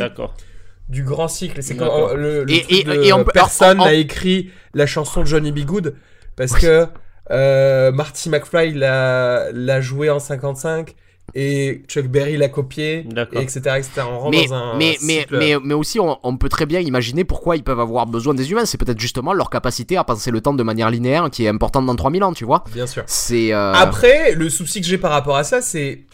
du 0.87 1.03
grand 1.03 1.27
cycle. 1.27 1.61
C'est 1.61 1.75
quand 1.75 2.13
le, 2.15 2.43
le 2.45 2.51
Et- 2.51 2.61
truc 2.61 2.71
et- 2.79 2.83
de 2.83 3.03
et 3.03 3.13
on 3.13 3.23
peut- 3.23 3.31
personne 3.33 3.77
n'a 3.79 3.93
écrit 3.93 4.51
la 4.73 4.85
chanson 4.87 5.21
de 5.21 5.25
Johnny 5.27 5.51
B. 5.51 5.59
Good 5.59 5.95
parce 6.35 6.53
que 6.53 6.87
euh, 7.31 7.91
Marty 7.91 8.29
McFly 8.29 8.73
l'a 8.73 9.51
l'a 9.51 9.81
joué 9.81 10.09
en 10.09 10.19
55 10.19 10.95
et 11.35 11.83
Chuck 11.87 12.07
Berry 12.07 12.37
l'a 12.37 12.49
copié, 12.49 13.05
et 13.33 13.37
etc., 13.41 13.59
etc. 13.77 13.89
On 14.09 14.19
rentre 14.19 14.31
Mais, 14.31 14.47
dans 14.47 14.53
un 14.53 14.77
mais, 14.77 14.97
mais, 15.01 15.19
cycle. 15.21 15.37
mais, 15.37 15.53
mais 15.63 15.73
aussi, 15.73 15.99
on, 15.99 16.17
on 16.23 16.37
peut 16.37 16.49
très 16.49 16.65
bien 16.65 16.79
imaginer 16.79 17.23
pourquoi 17.23 17.55
ils 17.55 17.63
peuvent 17.63 17.79
avoir 17.79 18.05
besoin 18.05 18.33
des 18.33 18.51
humains. 18.51 18.65
C'est 18.65 18.77
peut-être 18.77 18.99
justement 18.99 19.33
leur 19.33 19.49
capacité 19.49 19.97
à 19.97 20.03
penser 20.03 20.31
le 20.31 20.41
temps 20.41 20.53
de 20.53 20.63
manière 20.63 20.89
linéaire 20.89 21.29
qui 21.31 21.45
est 21.45 21.47
importante 21.49 21.85
dans 21.85 21.95
3000 21.95 22.23
ans, 22.23 22.33
tu 22.33 22.45
vois. 22.45 22.63
bien 22.73 22.87
sûr. 22.87 23.03
C'est. 23.07 23.53
euh, 23.53 23.73
Après, 23.73 24.33
le 24.33 24.49
souci 24.49 24.81
que 24.81 24.87
j'ai 24.87 24.97
par 24.97 25.11
rapport 25.11 25.37
à 25.37 25.43
ça, 25.43 25.61
c'est 25.61 26.05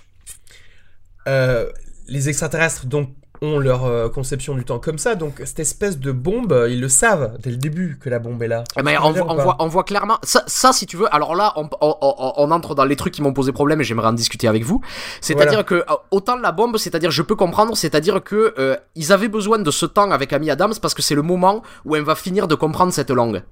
euh, 1.27 1.69
les 2.07 2.29
extraterrestres 2.29 2.85
donc 2.85 3.09
ont 3.41 3.59
leur 3.59 3.85
euh, 3.85 4.09
conception 4.09 4.55
du 4.55 4.63
temps 4.63 4.79
comme 4.79 4.97
ça, 4.97 5.15
donc 5.15 5.41
cette 5.45 5.59
espèce 5.59 5.99
de 5.99 6.11
bombe, 6.11 6.51
euh, 6.53 6.69
ils 6.69 6.79
le 6.81 6.89
savent 6.89 7.37
dès 7.41 7.49
le 7.51 7.57
début 7.57 7.97
que 8.01 8.09
la 8.09 8.19
bombe 8.19 8.41
est 8.43 8.47
là. 8.47 8.63
Eh 8.79 8.83
ben, 8.83 8.97
on, 9.03 9.11
voit, 9.11 9.23
on, 9.23 9.25
dire 9.25 9.25
ou 9.25 9.35
voit, 9.43 9.57
pas 9.57 9.63
on 9.63 9.67
voit 9.67 9.83
clairement 9.83 10.17
ça, 10.23 10.43
ça 10.47 10.71
si 10.73 10.85
tu 10.85 10.97
veux 10.97 11.13
alors 11.13 11.35
là 11.35 11.53
on, 11.55 11.69
on, 11.81 11.95
on- 12.01 12.33
on 12.37 12.51
entre 12.51 12.75
dans 12.75 12.85
les 12.85 12.95
trucs 12.95 13.13
qui 13.13 13.21
m'ont 13.21 13.33
posé 13.33 13.51
problème 13.51 13.81
et 13.81 13.83
j'aimerais 13.83 14.07
en 14.07 14.13
discuter 14.13 14.47
avec 14.47 14.63
vous 14.63 14.81
c'est 15.21 15.39
à 15.41 15.45
dire 15.45 15.65
que 15.65 15.75
euh, 15.75 15.83
autant 16.11 16.37
la 16.37 16.51
bombe 16.51 16.77
c'est 16.77 16.95
à 16.95 16.99
dire 16.99 17.11
je 17.11 17.21
peux 17.21 17.35
comprendre 17.35 17.75
c'est 17.75 17.95
à 17.95 17.99
dire 18.01 18.23
que 18.23 18.53
euh, 18.57 18.75
ils 18.95 19.11
avaient 19.11 19.27
besoin 19.27 19.59
de 19.59 19.71
ce 19.71 19.85
temps 19.85 20.11
avec 20.11 20.33
Amy 20.33 20.49
Adams 20.51 20.73
parce 20.81 20.93
que 20.93 21.01
c'est 21.01 21.15
le 21.15 21.21
moment 21.21 21.63
où 21.85 21.95
elle 21.95 22.03
va 22.03 22.15
finir 22.15 22.47
de 22.47 22.55
comprendre 22.55 22.91
cette 22.93 23.11
langue 23.11 23.43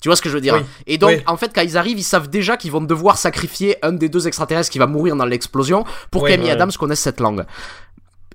tu 0.00 0.08
vois 0.08 0.16
ce 0.16 0.22
que 0.22 0.28
je 0.28 0.34
veux 0.34 0.40
dire? 0.40 0.54
Oui. 0.56 0.62
Et 0.88 0.98
donc, 0.98 1.10
Oui. 1.10 1.22
en 1.28 1.36
fait, 1.36 1.52
quand 1.54 1.60
ils 1.62 1.78
arrivent, 1.78 1.96
ils 2.00 2.02
savent 2.02 2.28
déjà 2.28 2.56
qu'ils 2.56 2.72
vont 2.72 2.80
devoir 2.80 3.16
sacrifier 3.18 3.76
un 3.86 3.92
des 3.92 4.08
deux 4.08 4.26
extraterrestres 4.26 4.68
qui 4.72 4.80
va 4.80 4.88
mourir 4.88 5.14
dans 5.14 5.24
l'explosion 5.26 5.84
pour 6.10 6.22
Oui, 6.24 6.30
qu'Amy 6.32 6.46
ouais. 6.46 6.50
Adams 6.50 6.72
connaisse 6.76 6.98
cette 6.98 7.20
langue. 7.20 7.44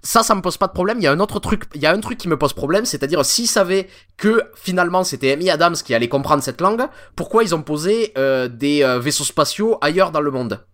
Ça, 0.04 0.24
ça 0.24 0.36
me 0.36 0.42
pose 0.42 0.58
pas 0.58 0.68
de 0.68 0.74
problème. 0.74 0.98
Il 1.00 1.04
y 1.04 1.08
a 1.08 1.12
un 1.12 1.20
autre 1.20 1.40
truc, 1.40 1.64
il 1.76 1.82
y 1.82 1.86
a 1.86 1.92
un 1.92 2.00
truc 2.00 2.18
qui 2.18 2.28
me 2.28 2.38
pose 2.38 2.54
problème, 2.54 2.86
c'est-à-dire 2.86 3.26
s'ils 3.26 3.48
savaient 3.48 3.88
que 4.18 4.44
finalement 4.56 5.04
c'était 5.04 5.32
Amy 5.34 5.50
Adams 5.50 5.76
qui 5.76 5.94
allait 5.94 6.08
comprendre 6.08 6.44
cette 6.44 6.62
langue, 6.62 6.84
pourquoi 7.16 7.44
ils 7.44 7.54
ont 7.56 7.62
posé 7.64 8.14
euh, 8.18 8.48
des 8.48 8.84
euh, 8.84 9.00
vaisseaux 9.00 9.24
spatiaux 9.24 9.78
ailleurs 9.82 10.12
dans 10.12 10.22
le 10.22 10.32
monde? 10.32 10.66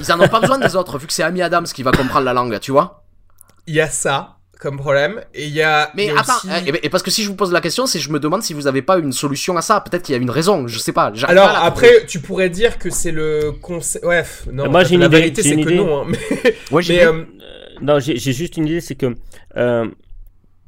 Ils 0.00 0.12
en 0.12 0.20
ont 0.20 0.28
pas 0.28 0.40
besoin 0.40 0.58
des 0.58 0.76
autres, 0.76 0.98
vu 0.98 1.06
que 1.06 1.12
c'est 1.12 1.22
Amy 1.24 1.42
Adams 1.42 1.64
qui 1.66 1.82
va 1.82 1.90
comprendre 1.92 2.24
la 2.24 2.32
langue, 2.32 2.58
tu 2.60 2.70
vois? 2.70 3.04
Il 3.66 3.74
y 3.74 3.80
a 3.80 3.88
ça 3.88 4.36
comme 4.60 4.78
problème, 4.78 5.20
et 5.34 5.44
il 5.46 5.50
y 5.52 5.60
a. 5.62 5.90
Mais 5.94 6.06
il 6.06 6.12
y 6.14 6.16
a 6.16 6.20
attends, 6.20 6.36
aussi- 6.36 6.48
et, 6.70 6.86
et 6.86 6.88
parce 6.88 7.02
que 7.02 7.10
si 7.10 7.22
je 7.24 7.28
vous 7.28 7.34
pose 7.34 7.52
la 7.52 7.60
question, 7.60 7.86
c'est 7.86 7.98
je 7.98 8.10
me 8.10 8.18
demande 8.20 8.42
si 8.42 8.54
vous 8.54 8.66
avez 8.66 8.80
pas 8.82 8.96
une 8.98 9.12
solution 9.12 9.56
à 9.58 9.62
ça. 9.62 9.80
Peut-être 9.80 10.02
qu'il 10.04 10.14
y 10.14 10.18
a 10.18 10.22
une 10.22 10.30
raison, 10.30 10.68
je 10.68 10.78
sais 10.78 10.92
pas. 10.92 11.12
Alors 11.26 11.48
pas 11.48 11.58
après, 11.58 12.06
tu 12.06 12.20
pourrais 12.20 12.48
dire 12.50 12.78
que 12.78 12.88
c'est 12.88 13.10
le 13.10 13.52
concept. 13.60 14.04
Ouais, 14.06 14.24
non. 14.50 14.70
Moi, 14.70 14.80
en 14.80 14.82
fait, 14.84 14.88
j'ai 14.88 14.94
une 14.94 15.00
la 15.00 15.06
idée, 15.08 15.16
vérité, 15.18 15.42
c'est 15.42 15.56
que 15.56 15.60
idée. 15.60 15.74
non. 15.76 16.02
hein, 16.02 16.04
Mais, 16.08 16.16
trouver. 16.16 16.56
Ouais, 16.70 16.82
j'ai 16.82 16.96
mais, 17.04 17.12
vu. 17.12 17.18
euh, 17.18 17.24
Non, 17.80 17.98
j'ai 18.00 18.16
juste 18.18 18.56
une 18.56 18.66
idée, 18.66 18.80
c'est 18.80 18.94
que 18.94 19.14
euh, 19.56 19.86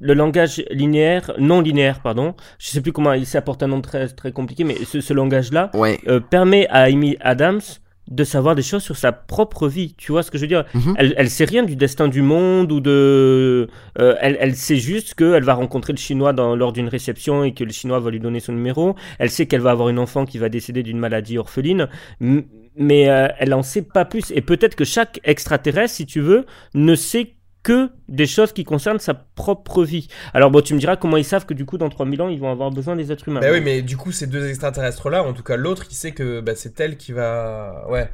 le 0.01 0.15
langage 0.15 0.63
linéaire, 0.71 1.33
non 1.39 1.61
linéaire, 1.61 2.01
pardon, 2.03 2.35
je 2.59 2.69
sais 2.69 2.81
plus 2.81 2.93
comment, 2.93 3.13
il 3.15 3.27
s'apporte 3.27 3.63
un 3.63 3.69
nom 3.69 3.81
très, 3.81 4.09
très 4.09 4.33
compliqué, 4.33 4.65
mais 4.65 4.75
ce, 4.85 5.01
ce 5.01 5.15
langage-là 5.15 5.71
Ouais. 5.75 5.99
euh, 6.09 6.21
permet 6.21 6.67
à 6.69 6.83
Amy 6.83 7.17
Adams 7.21 7.61
de 8.09 8.23
savoir 8.23 8.55
des 8.55 8.63
choses 8.63 8.85
sur 8.85 8.97
sa 8.97 9.11
propre 9.11 9.67
vie. 9.67 9.95
Tu 9.99 10.13
vois 10.13 10.23
ce 10.23 10.31
que 10.31 10.39
je 10.39 10.43
veux 10.43 10.49
dire? 10.49 10.65
Mhm. 10.75 10.95
elle, 10.97 11.15
elle 11.17 11.29
sait 11.31 11.45
rien 11.45 11.65
du 11.65 11.75
destin 11.75 12.07
du 12.07 12.23
monde 12.23 12.71
ou 12.71 12.79
de. 12.81 13.69
euh, 13.99 14.15
elle, 14.21 14.37
elle 14.39 14.55
sait 14.55 14.77
juste 14.77 15.15
qu'elle 15.15 15.43
va 15.43 15.55
rencontrer 15.55 15.93
le 15.93 15.99
chinois 15.99 16.33
dans, 16.33 16.55
lors 16.55 16.73
d'une 16.73 16.87
réception 16.89 17.43
et 17.43 17.53
que 17.53 17.65
le 17.65 17.73
chinois 17.73 17.99
va 17.99 18.11
lui 18.13 18.21
donner 18.21 18.39
son 18.39 18.53
numéro. 18.53 18.95
Elle 19.19 19.31
sait 19.31 19.47
qu'elle 19.47 19.61
va 19.61 19.73
avoir 19.73 19.89
une 19.89 19.99
enfant 19.99 20.25
qui 20.25 20.39
va 20.39 20.49
décéder 20.49 20.85
d'une 20.85 20.99
maladie 20.99 21.37
orpheline. 21.37 21.89
M- 22.21 22.45
Mais 22.77 23.09
euh, 23.09 23.29
elle 23.39 23.55
en 23.55 23.63
sait 23.63 23.83
pas 23.83 24.05
plus. 24.05 24.31
Et 24.33 24.41
peut-être 24.43 24.75
que 24.75 24.85
chaque 24.85 25.21
extraterrestre, 25.25 25.95
si 25.95 26.07
tu 26.07 26.21
veux, 26.21 26.47
ne 26.75 26.95
sait 26.95 27.37
que 27.67 27.91
des 28.09 28.27
choses 28.27 28.53
qui 28.53 28.63
concernent 28.63 29.01
sa 29.01 29.15
propre 29.15 29.83
vie. 29.83 30.07
Alors 30.33 30.53
bon, 30.53 30.61
tu 30.61 30.73
me 30.73 30.79
diras 30.79 30.95
comment 30.95 31.17
ils 31.17 31.25
savent 31.25 31.47
que 31.47 31.55
du 31.55 31.65
coup 31.65 31.79
dans 31.79 31.89
3000 31.89 32.23
ans 32.23 32.29
ils 32.29 32.39
vont 32.39 32.53
avoir 32.53 32.71
besoin 32.71 32.95
des 32.95 33.11
êtres 33.11 33.29
humains. 33.29 33.41
Bah 33.41 33.49
oui, 33.51 33.61
mais 33.61 33.83
du 33.83 33.97
coup, 33.97 34.13
ces 34.13 34.29
deux 34.29 34.49
extraterrestres-là, 34.49 35.25
en 35.25 35.33
tout 35.33 35.43
cas 35.43 35.57
l'autre, 35.57 35.85
il 35.91 35.95
sait 35.95 36.13
que 36.13 36.41
bah, 36.41 36.53
c'est 36.55 36.79
elle 36.79 36.97
qui 36.97 37.11
va. 37.11 37.85
Ouais. 37.89 38.09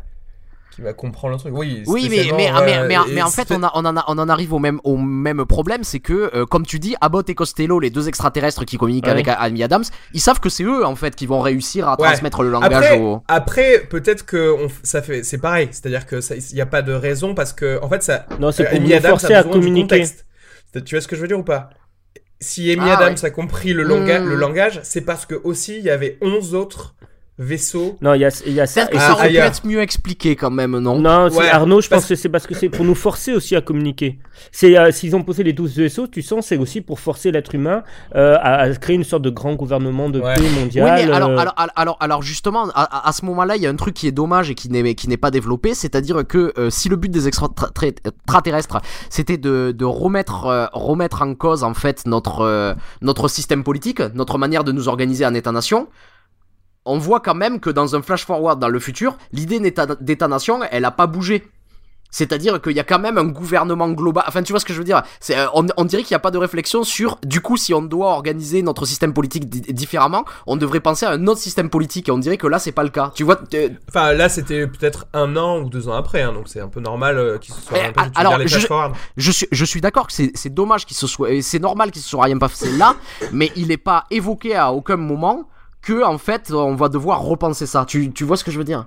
Qui 0.74 0.80
va 0.80 0.94
comprendre 0.94 1.34
le 1.34 1.38
truc. 1.38 1.52
Oui, 1.54 1.82
Oui, 1.86 2.08
mais, 2.08 2.16
spécialement, 2.22 2.36
mais, 2.38 2.50
ouais, 2.52 2.64
mais, 2.64 2.88
mais, 2.88 3.10
et 3.10 3.14
mais 3.14 3.22
en 3.22 3.28
fait, 3.30 3.50
on, 3.50 3.62
a, 3.62 3.70
on, 3.74 3.84
en 3.84 3.94
a- 3.96 4.04
on 4.08 4.16
en 4.18 4.28
arrive 4.30 4.54
au 4.54 4.58
même, 4.58 4.80
au 4.84 4.96
même 4.96 5.44
problème, 5.44 5.84
c'est 5.84 6.00
que, 6.00 6.30
euh, 6.34 6.46
comme 6.46 6.64
tu 6.64 6.78
dis, 6.78 6.94
Abbott 7.02 7.28
et 7.28 7.34
Costello, 7.34 7.78
les 7.78 7.90
deux 7.90 8.08
extraterrestres 8.08 8.64
qui 8.64 8.78
communiquent 8.78 9.04
Ouais. 9.04 9.10
avec 9.12 9.28
Amy 9.28 9.62
Adams, 9.62 9.84
ils 10.14 10.20
savent 10.20 10.40
que 10.40 10.48
c'est 10.48 10.64
eux, 10.64 10.86
en 10.86 10.96
fait, 10.96 11.14
qui 11.14 11.26
vont 11.26 11.40
réussir 11.40 11.86
à 11.88 12.00
Ouais. 12.00 12.08
transmettre 12.08 12.42
le 12.42 12.50
langage 12.50 12.72
Après, 12.72 12.98
au... 12.98 13.22
après 13.28 13.86
peut-être 13.90 14.24
que 14.24 14.54
on 14.64 14.68
ça 14.82 15.02
fait, 15.02 15.22
c'est 15.24 15.38
pareil. 15.38 15.68
C'est-à-dire 15.72 16.06
que 16.06 16.20
il 16.50 16.54
n'y 16.54 16.60
a 16.62 16.66
pas 16.66 16.80
de 16.80 16.92
raison 16.94 17.34
parce 17.34 17.52
que, 17.52 17.78
en 17.82 17.88
fait, 17.90 18.02
ça. 18.02 18.24
Non, 18.40 18.50
c'est 18.50 18.66
euh, 18.66 18.70
pour 18.70 18.78
Amy 18.78 18.94
Adams 18.94 19.18
a 19.30 19.36
à 19.38 19.42
communiquer. 19.44 20.04
Tu 20.86 20.94
vois 20.94 21.02
ce 21.02 21.08
que 21.08 21.16
je 21.16 21.20
veux 21.20 21.28
dire 21.28 21.38
ou 21.38 21.44
pas? 21.44 21.68
Si 22.40 22.72
Amy 22.72 22.82
Ah, 22.86 22.96
Adams 22.96 23.14
ouais. 23.14 23.24
a 23.26 23.30
compris 23.30 23.74
le, 23.74 23.82
longa- 23.84 24.20
Hmm. 24.20 24.28
le 24.28 24.34
langage, 24.36 24.80
c'est 24.84 25.02
parce 25.02 25.26
que 25.26 25.34
aussi 25.44 25.76
il 25.78 25.84
y 25.84 25.90
avait 25.90 26.18
11 26.22 26.54
autres 26.54 26.94
vaisseaux. 27.42 27.96
Non, 28.00 28.14
il 28.14 28.20
y 28.20 28.24
a, 28.24 28.30
y 28.46 28.60
a 28.60 28.66
ça. 28.66 28.88
Et 28.92 28.98
ça 28.98 29.12
aurait 29.12 29.28
pu 29.30 29.36
être 29.36 29.66
mieux 29.66 29.80
expliqué 29.80 30.36
quand 30.36 30.50
même, 30.50 30.78
non 30.78 30.98
Non, 30.98 31.28
Ouais, 31.30 31.48
Arnaud, 31.48 31.80
je 31.80 31.88
parce- 31.88 32.02
pense 32.02 32.08
que 32.08 32.14
c'est 32.14 32.28
parce 32.28 32.46
que 32.46 32.54
c'est 32.54 32.68
pour 32.68 32.84
nous 32.84 32.94
forcer 32.94 33.32
aussi 33.34 33.56
à 33.56 33.60
communiquer. 33.60 34.18
C'est 34.50 34.76
euh, 34.78 34.90
s'ils 34.92 35.14
ont 35.14 35.22
posé 35.22 35.42
les 35.42 35.52
12 35.52 35.76
vaisseaux, 35.76 36.06
tu 36.06 36.22
sens, 36.22 36.46
c'est 36.46 36.56
aussi 36.56 36.80
pour 36.80 37.00
forcer 37.00 37.30
l'être 37.30 37.54
humain 37.54 37.82
euh, 38.16 38.36
à, 38.40 38.60
à 38.62 38.70
créer 38.74 38.96
une 38.96 39.04
sorte 39.04 39.22
de 39.22 39.30
grand 39.30 39.54
gouvernement 39.54 40.08
de 40.08 40.20
Ouais. 40.20 40.34
paix 40.34 40.42
Oui, 40.42 40.60
mondiale. 40.60 41.06
mais 41.06 41.12
alors, 41.12 41.30
euh, 41.30 41.44
alors, 41.76 41.96
alors, 42.00 42.22
justement, 42.22 42.64
à, 42.74 42.82
à- 42.82 43.08
à 43.08 43.12
ce 43.12 43.24
moment-là, 43.26 43.56
il 43.56 43.62
y 43.62 43.66
a 43.66 43.70
un 43.70 43.76
truc 43.76 43.94
qui 43.94 44.06
est 44.06 44.12
dommage 44.12 44.50
et 44.50 44.54
qui 44.54 44.68
n'est, 44.68 44.94
qui 44.94 45.08
n'est 45.08 45.16
pas 45.16 45.30
développé, 45.30 45.74
c'est-à-dire 45.74 46.26
que 46.26 46.52
euh, 46.58 46.70
si 46.70 46.88
le 46.88 46.96
but 46.96 47.10
des 47.10 47.28
extraterrestres, 47.28 48.80
c'était 49.10 49.36
de, 49.38 49.72
de 49.76 49.84
remettre, 49.84 50.46
euh, 50.46 50.66
remettre 50.72 51.22
en 51.22 51.34
cause, 51.34 51.64
en 51.64 51.74
fait, 51.74 52.06
notre, 52.06 52.40
euh, 52.40 52.74
notre 53.00 53.28
système 53.28 53.64
politique, 53.64 54.00
notre 54.14 54.38
manière 54.38 54.64
de 54.64 54.72
nous 54.72 54.88
organiser 54.88 55.26
en 55.26 55.34
État-nation, 55.34 55.88
on 56.84 56.98
voit 56.98 57.20
quand 57.20 57.34
même 57.34 57.60
que 57.60 57.70
dans 57.70 57.94
un 57.96 58.02
flash-forward 58.02 58.58
dans 58.58 58.68
le 58.68 58.78
futur, 58.80 59.16
l'idée 59.32 59.60
d'État- 59.60 59.96
d'État-nation, 60.00 60.60
elle 60.70 60.84
a 60.84 60.90
pas 60.90 61.06
bougé. 61.06 61.46
C'est-à-dire 62.14 62.60
qu'il 62.60 62.72
y 62.72 62.80
a 62.80 62.84
quand 62.84 62.98
même 62.98 63.16
un 63.16 63.24
gouvernement 63.24 63.88
global. 63.88 64.22
Enfin, 64.28 64.42
tu 64.42 64.52
vois 64.52 64.60
ce 64.60 64.66
que 64.66 64.74
je 64.74 64.78
veux 64.78 64.84
dire? 64.84 65.02
Euh, 65.30 65.46
on, 65.54 65.66
on 65.78 65.84
dirait 65.86 66.02
qu'il 66.02 66.12
n'y 66.12 66.16
a 66.16 66.20
pas 66.20 66.30
de 66.30 66.36
réflexion 66.36 66.84
sur, 66.84 67.16
du 67.24 67.40
coup, 67.40 67.56
si 67.56 67.72
on 67.72 67.80
doit 67.80 68.10
organiser 68.10 68.60
notre 68.60 68.84
système 68.84 69.14
politique 69.14 69.48
di- 69.48 69.72
différemment, 69.72 70.26
on 70.46 70.56
devrait 70.56 70.80
penser 70.80 71.06
à 71.06 71.10
un 71.12 71.26
autre 71.26 71.40
système 71.40 71.70
politique. 71.70 72.10
Et 72.10 72.12
on 72.12 72.18
dirait 72.18 72.36
que 72.36 72.46
là, 72.46 72.58
c'est 72.58 72.70
pas 72.72 72.82
le 72.82 72.90
cas. 72.90 73.12
Tu 73.14 73.24
vois 73.24 73.40
euh, 73.54 73.70
Enfin, 73.88 74.12
là, 74.12 74.28
c'était 74.28 74.66
peut-être 74.66 75.06
un 75.14 75.36
an 75.38 75.60
ou 75.60 75.70
deux 75.70 75.88
ans 75.88 75.94
après, 75.94 76.20
hein, 76.20 76.34
donc 76.34 76.48
c'est 76.48 76.60
un 76.60 76.68
peu 76.68 76.80
normal 76.80 77.16
euh, 77.16 77.38
qu'ils 77.38 77.54
se 77.54 77.62
soient 77.62 77.78
un 77.78 77.92
peu 77.92 78.02
alors, 78.14 78.36
les 78.36 78.46
je- 78.46 79.30
suis, 79.30 79.46
je 79.50 79.64
suis 79.64 79.80
d'accord 79.80 80.06
que 80.06 80.12
c'est, 80.12 80.50
dommage 80.50 80.84
qu'il 80.84 80.96
se 80.98 81.06
soit, 81.06 81.30
et 81.30 81.40
c'est 81.40 81.60
normal 81.60 81.90
qu'il 81.92 82.02
se 82.02 82.10
soit 82.10 82.24
rien 82.24 82.36
passé 82.36 82.70
là, 82.76 82.94
mais 83.32 83.50
il 83.56 83.68
n'est 83.68 83.78
pas 83.78 84.04
évoqué 84.10 84.54
à 84.54 84.70
aucun 84.74 84.98
moment 84.98 85.48
que, 85.82 86.04
en 86.04 86.18
fait, 86.18 86.50
on 86.52 86.74
va 86.76 86.88
devoir 86.88 87.22
repenser 87.22 87.66
ça. 87.66 87.84
Tu, 87.86 88.12
tu 88.12 88.24
vois 88.24 88.36
ce 88.36 88.44
que 88.44 88.50
je 88.50 88.58
veux 88.58 88.64
dire? 88.64 88.86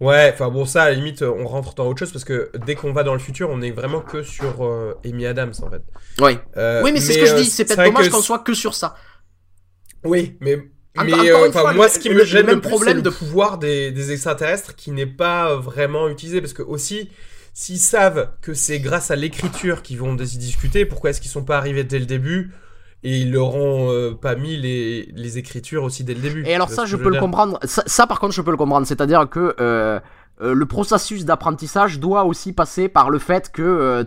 Ouais, 0.00 0.30
enfin 0.32 0.48
bon, 0.48 0.64
ça, 0.64 0.84
à 0.84 0.90
la 0.90 0.94
limite, 0.94 1.22
on 1.22 1.44
rentre 1.46 1.74
dans 1.74 1.86
autre 1.88 1.98
chose 1.98 2.12
parce 2.12 2.24
que 2.24 2.52
dès 2.64 2.76
qu'on 2.76 2.92
va 2.92 3.02
dans 3.02 3.14
le 3.14 3.18
futur, 3.18 3.50
on 3.50 3.60
est 3.60 3.72
vraiment 3.72 4.00
que 4.00 4.22
sur 4.22 4.64
euh, 4.64 4.94
Amy 5.04 5.26
Adams 5.26 5.52
en 5.60 5.70
fait. 5.70 5.82
Oui. 6.20 6.38
Euh, 6.56 6.82
oui, 6.84 6.92
mais 6.92 7.00
c'est 7.00 7.14
ce 7.14 7.18
que 7.18 7.26
je 7.26 7.34
euh, 7.34 7.38
dis. 7.38 7.46
C'est 7.46 7.64
peut-être 7.64 7.82
dommage 7.84 8.08
qu'on 8.08 8.22
soit 8.22 8.38
que 8.38 8.54
sur 8.54 8.74
ça. 8.74 8.94
Oui, 10.04 10.36
mais 10.40 10.56
Mais 11.04 11.12
euh, 11.30 11.50
fois, 11.50 11.72
moi, 11.74 11.86
le- 11.86 11.90
ce 11.92 11.98
qui 11.98 12.08
le- 12.10 12.14
me 12.14 12.20
le 12.20 12.24
gêne 12.26 12.46
même 12.46 12.56
le 12.56 12.60
plus, 12.60 12.70
problème 12.70 12.96
le 12.98 13.02
de- 13.02 13.10
pouvoir 13.10 13.58
des, 13.58 13.90
des 13.90 14.12
extraterrestres 14.12 14.76
qui 14.76 14.92
n'est 14.92 15.06
pas 15.06 15.56
vraiment 15.56 16.08
utilisé. 16.08 16.40
Parce 16.40 16.52
que 16.52 16.62
aussi, 16.62 17.10
s'ils 17.52 17.80
savent 17.80 18.30
que 18.40 18.54
c'est 18.54 18.78
grâce 18.78 19.10
à 19.10 19.16
l'écriture 19.16 19.82
qu'ils 19.82 19.98
vont 19.98 20.14
y 20.16 20.38
discuter, 20.38 20.86
pourquoi 20.86 21.10
est-ce 21.10 21.20
qu'ils 21.20 21.30
sont 21.30 21.44
pas 21.44 21.56
arrivés 21.58 21.82
dès 21.82 21.98
le 21.98 22.06
début 22.06 22.52
et 23.04 23.20
ils 23.20 23.32
leur 23.32 23.54
ont 23.54 23.92
euh, 23.92 24.14
pas 24.14 24.34
mis 24.34 24.56
les, 24.56 25.12
les 25.14 25.38
écritures 25.38 25.84
aussi 25.84 26.02
dès 26.02 26.14
le 26.14 26.20
début 26.20 26.44
Et 26.46 26.54
alors 26.54 26.68
ça, 26.68 26.84
je 26.84 26.96
peux 26.96 27.10
le 27.10 27.20
comprendre. 27.20 27.58
Ça, 27.62 27.82
ça, 27.86 28.06
par 28.06 28.18
contre, 28.18 28.34
je 28.34 28.42
peux 28.42 28.50
le 28.50 28.56
comprendre. 28.56 28.86
C'est-à-dire 28.86 29.28
que 29.28 29.54
euh, 29.60 30.00
euh, 30.40 30.54
le 30.54 30.66
processus 30.66 31.24
d'apprentissage 31.24 32.00
doit 32.00 32.24
aussi 32.24 32.52
passer 32.52 32.88
par 32.88 33.10
le 33.10 33.18
fait 33.18 33.52
que 33.52 34.04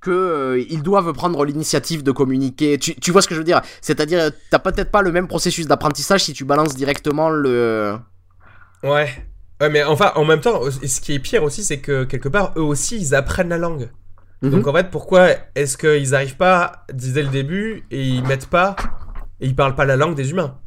que 0.00 0.10
euh, 0.10 0.64
ils 0.70 0.82
doivent 0.82 1.12
prendre 1.12 1.44
l'initiative 1.44 2.02
de 2.02 2.12
communiquer. 2.12 2.78
Tu, 2.78 2.94
tu 2.94 3.10
vois 3.10 3.22
ce 3.22 3.28
que 3.28 3.34
je 3.34 3.40
veux 3.40 3.44
dire? 3.44 3.62
C'est-à-dire, 3.80 4.30
t'as 4.50 4.58
peut-être 4.58 4.90
pas 4.90 5.02
le 5.02 5.12
même 5.12 5.26
processus 5.26 5.66
d'apprentissage 5.66 6.24
si 6.24 6.32
tu 6.32 6.44
balances 6.44 6.76
directement 6.76 7.30
le. 7.30 7.96
Ouais. 8.82 9.08
Ouais, 9.60 9.70
mais 9.70 9.82
enfin, 9.82 10.12
en 10.14 10.24
même 10.24 10.40
temps, 10.40 10.60
ce 10.70 11.00
qui 11.00 11.14
est 11.14 11.18
pire 11.18 11.42
aussi, 11.42 11.64
c'est 11.64 11.80
que 11.80 12.04
quelque 12.04 12.28
part, 12.28 12.52
eux 12.56 12.62
aussi, 12.62 12.96
ils 12.96 13.14
apprennent 13.14 13.48
la 13.48 13.58
langue. 13.58 13.90
Mhm. 14.42 14.50
Donc 14.50 14.66
en 14.66 14.72
fait, 14.72 14.90
pourquoi 14.90 15.30
est-ce 15.54 15.76
qu'ils 15.76 16.14
arrivent 16.14 16.36
pas 16.36 16.84
dès 16.92 17.22
le 17.22 17.28
début 17.28 17.84
et 17.90 18.02
ils 18.02 18.22
mettent 18.24 18.46
pas 18.46 18.76
et 19.40 19.46
ils 19.46 19.56
parlent 19.56 19.74
pas 19.74 19.84
la 19.84 19.96
langue 19.96 20.14
des 20.14 20.30
humains? 20.30 20.58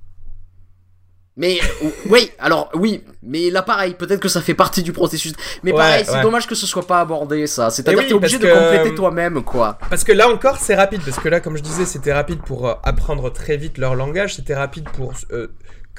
Mais 1.37 1.59
euh, 1.81 1.87
oui, 2.09 2.29
alors 2.39 2.69
oui, 2.73 3.05
mais 3.23 3.49
là 3.49 3.61
pareil, 3.61 3.93
peut-être 3.93 4.19
que 4.19 4.27
ça 4.27 4.41
fait 4.41 4.53
partie 4.53 4.83
du 4.83 4.91
processus. 4.91 5.33
Mais 5.63 5.71
Ouais, 5.71 5.77
pareil, 5.77 6.03
c'est 6.05 6.15
ouais. 6.15 6.21
dommage 6.21 6.45
que 6.45 6.55
ce 6.55 6.67
soit 6.67 6.85
pas 6.85 6.99
abordé 6.99 7.47
ça. 7.47 7.69
C'est-à-dire 7.69 7.99
oui, 7.99 8.03
que 8.05 8.09
t'es 8.09 8.15
obligé 8.15 8.37
de 8.37 8.47
compléter 8.51 8.93
toi-même 8.93 9.41
quoi. 9.41 9.77
Parce 9.89 10.03
que 10.03 10.11
là 10.11 10.27
encore, 10.29 10.57
c'est 10.57 10.75
rapide. 10.75 11.01
Parce 11.05 11.19
que 11.19 11.29
là, 11.29 11.39
comme 11.39 11.55
je 11.55 11.63
disais, 11.63 11.85
c'était 11.85 12.11
rapide 12.13 12.41
pour 12.41 12.67
euh, 12.67 12.73
apprendre 12.83 13.31
très 13.31 13.55
vite 13.55 13.77
leur 13.77 13.95
langage. 13.95 14.35
C'était 14.35 14.55
rapide 14.55 14.89
pour 14.89 15.13
euh, 15.31 15.47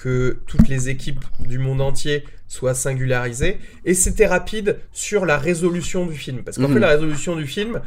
que 0.03 0.39
toutes 0.47 0.69
les 0.69 0.89
équipes 0.89 1.25
du 1.41 1.59
monde 1.59 1.81
entier 1.81 2.25
soient 2.49 2.75
singularisées. 2.75 3.59
Et 3.85 3.95
c'était 3.95 4.27
rapide 4.27 4.79
sur 4.93 5.25
la 5.27 5.39
résolution 5.39 6.07
du 6.07 6.17
film. 6.25 6.43
Parce 6.45 6.57
qu'en 6.59 6.69
Mhm. 6.69 6.75
fait, 6.75 6.81
la 6.81 6.89
résolution 6.89 7.37
du 7.37 7.47
film, 7.47 7.81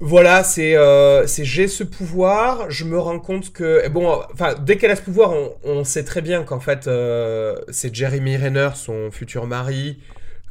voilà, 0.00 0.42
c'est 0.42 0.74
euh, 0.76 1.26
j'ai 1.26 1.68
ce 1.68 1.84
pouvoir. 1.84 2.70
Je 2.70 2.84
me 2.84 2.98
rends 2.98 3.20
compte 3.20 3.52
que 3.52 3.86
bon, 3.88 4.20
enfin, 4.32 4.54
dès 4.60 4.76
qu'elle 4.76 4.90
a 4.90 4.96
ce 4.96 5.02
pouvoir, 5.02 5.32
on, 5.32 5.54
on 5.62 5.84
sait 5.84 6.04
très 6.04 6.20
bien 6.22 6.42
qu'en 6.42 6.58
fait, 6.60 6.88
euh, 6.88 7.54
c'est 7.70 7.94
Jeremy 7.94 8.36
Renner, 8.36 8.70
son 8.74 9.10
futur 9.12 9.46
mari, 9.46 9.98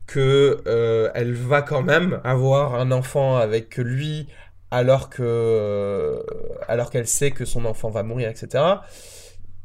que 0.08 0.62
euh, 0.68 1.10
elle 1.14 1.34
va 1.34 1.62
quand 1.62 1.82
même 1.82 2.22
avoir 2.24 2.76
un 2.76 2.92
enfant 2.92 3.38
avec 3.38 3.78
lui 3.78 4.28
alors 4.74 5.10
que 5.10 6.24
alors 6.70 6.90
qu'elle 6.90 7.08
sait 7.08 7.32
que 7.32 7.44
son 7.44 7.66
enfant 7.66 7.90
va 7.90 8.04
mourir 8.04 8.30
etc 8.30 8.64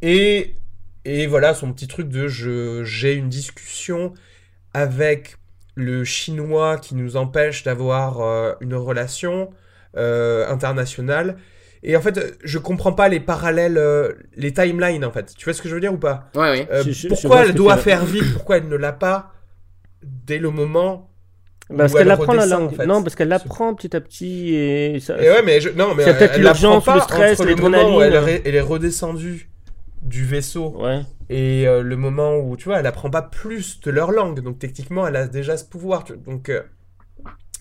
et 0.03 0.55
et 1.05 1.27
voilà 1.27 1.55
son 1.55 1.73
petit 1.73 1.89
truc 1.89 2.09
de 2.09 2.29
je 2.29 2.83
j'ai 2.85 3.15
une 3.15 3.29
discussion 3.29 4.13
avec 4.75 5.37
le 5.77 6.05
chinois 6.05 6.79
qui 6.79 6.95
nous 6.95 7.17
empêche 7.17 7.63
d'avoir 7.65 8.21
euh, 8.21 8.53
une 8.61 8.75
relation 8.75 9.51
euh, 9.97 10.49
internationale 10.49 11.37
et 11.83 11.97
en 11.97 12.01
fait 12.01 12.37
je 12.45 12.59
comprends 12.59 12.93
pas 12.93 13.09
les 13.09 13.21
parallèles 13.21 13.79
euh, 13.79 14.13
les 14.37 14.53
timelines 14.53 15.05
en 15.05 15.13
fait 15.13 15.35
tu 15.37 15.45
vois 15.45 15.55
ce 15.55 15.63
que 15.63 15.69
je 15.69 15.75
veux 15.75 15.81
dire 15.81 15.93
ou 15.95 15.99
pas? 15.99 16.31
Ouais, 16.35 16.41
ouais. 16.43 16.69
Euh, 16.73 16.83
Je- 16.85 16.91
je- 16.93 17.03
je 17.03 17.09
pourquoi 17.09 17.45
elle 17.45 17.55
doit 17.55 17.77
faire 17.77 18.05
vite 18.05 18.25
Pourquoi 18.35 18.59
elle 18.59 18.69
ne 18.69 18.77
l'a 18.77 18.93
pas 18.93 19.33
dès 20.03 20.39
le 20.39 20.51
moment 20.51 21.11
Parce 21.77 21.93
où 21.93 21.97
qu'elle 21.97 22.07
elle 22.07 22.13
apprend 22.13 22.33
la 22.35 22.47
langue. 22.47 22.69
en 22.69 22.71
fait 22.73 22.87
Non, 22.87 23.03
parce 23.03 23.15
qu'elle 23.15 23.29
l'apprend 23.29 23.75
petit 23.75 23.95
à 23.97 24.01
petit 24.01 24.55
et 24.55 25.01
ça. 25.01 25.17
Et 25.23 25.31
ouais, 25.31 25.43
mais 25.43 25.61
je- 25.61 25.71
non, 25.71 25.95
mais 25.95 26.05
C'est 26.05 26.11
elle, 26.11 26.19
peut-être 26.19 26.35
elle 26.37 26.43
l'urgence, 26.43 26.87
le 26.87 27.01
stress, 27.01 27.41
elle, 27.41 27.49
l'adrénaline. 27.49 28.29
est- 28.29 28.43
elle 28.45 28.55
est 28.55 28.61
redescendue 28.61 29.49
du 30.03 30.25
vaisseau 30.25 30.75
Ouais. 30.79 31.03
et 31.29 31.67
euh, 31.67 31.83
le 31.83 31.97
moment 31.97 32.37
où 32.37 32.57
tu 32.57 32.65
vois, 32.67 32.79
elle 32.81 32.87
apprend 32.87 33.11
pas 33.11 33.23
plus 33.23 33.81
de 33.81 33.91
leur 33.91 34.13
langue. 34.13 34.41
Donc 34.41 34.59
techniquement, 34.59 35.07
elle 35.07 35.17
a 35.17 35.27
déjà 35.27 35.57
ce 35.57 35.65
pouvoir. 35.65 36.05
tu- 36.05 36.17
Donc, 36.17 36.49
euh, 36.49 36.63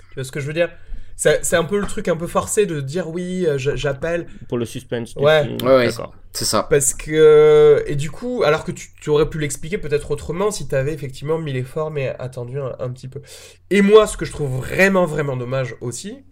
tu 0.10 0.16
vois 0.16 0.24
ce 0.24 0.32
que 0.32 0.40
je 0.40 0.48
veux 0.48 0.54
dire? 0.54 0.70
C'est 1.18 1.46
c'est 1.46 1.56
un 1.56 1.64
peu 1.64 1.80
le 1.80 1.88
truc 1.88 2.10
un 2.10 2.18
peu 2.18 2.28
forcé 2.28 2.66
de 2.66 2.82
dire 2.82 3.10
oui, 3.10 3.46
euh, 3.48 3.58
j'appelle. 3.58 4.28
Pour 4.50 4.58
le 4.58 4.66
suspense. 4.66 5.16
du 5.16 5.24
Ouais. 5.24 5.46
film. 5.46 5.58
Ouais. 5.70 5.90
C'est 6.34 6.44
ça. 6.44 6.64
Parce 6.70 6.94
que. 6.94 7.82
Et 7.88 7.96
du 7.96 8.12
coup, 8.12 8.44
alors 8.44 8.66
que 8.66 8.74
tu, 8.74 8.90
tu 9.00 9.10
aurais 9.10 9.30
pu 9.30 9.40
l'expliquer 9.40 9.78
peut-être 9.78 10.12
autrement 10.12 10.52
si 10.52 10.68
tu 10.68 10.76
avais 10.76 10.94
effectivement 10.94 11.38
mis 11.40 11.54
les 11.54 11.64
formes 11.64 11.98
et 11.98 12.10
attendu 12.10 12.60
un, 12.60 12.76
un 12.80 12.90
petit 12.90 13.08
peu. 13.08 13.22
Et 13.70 13.82
moi, 13.82 14.06
ce 14.08 14.18
que 14.18 14.26
je 14.26 14.34
trouve 14.34 14.58
vraiment, 14.58 15.06
vraiment 15.06 15.38
dommage 15.38 15.76
aussi, 15.80 16.26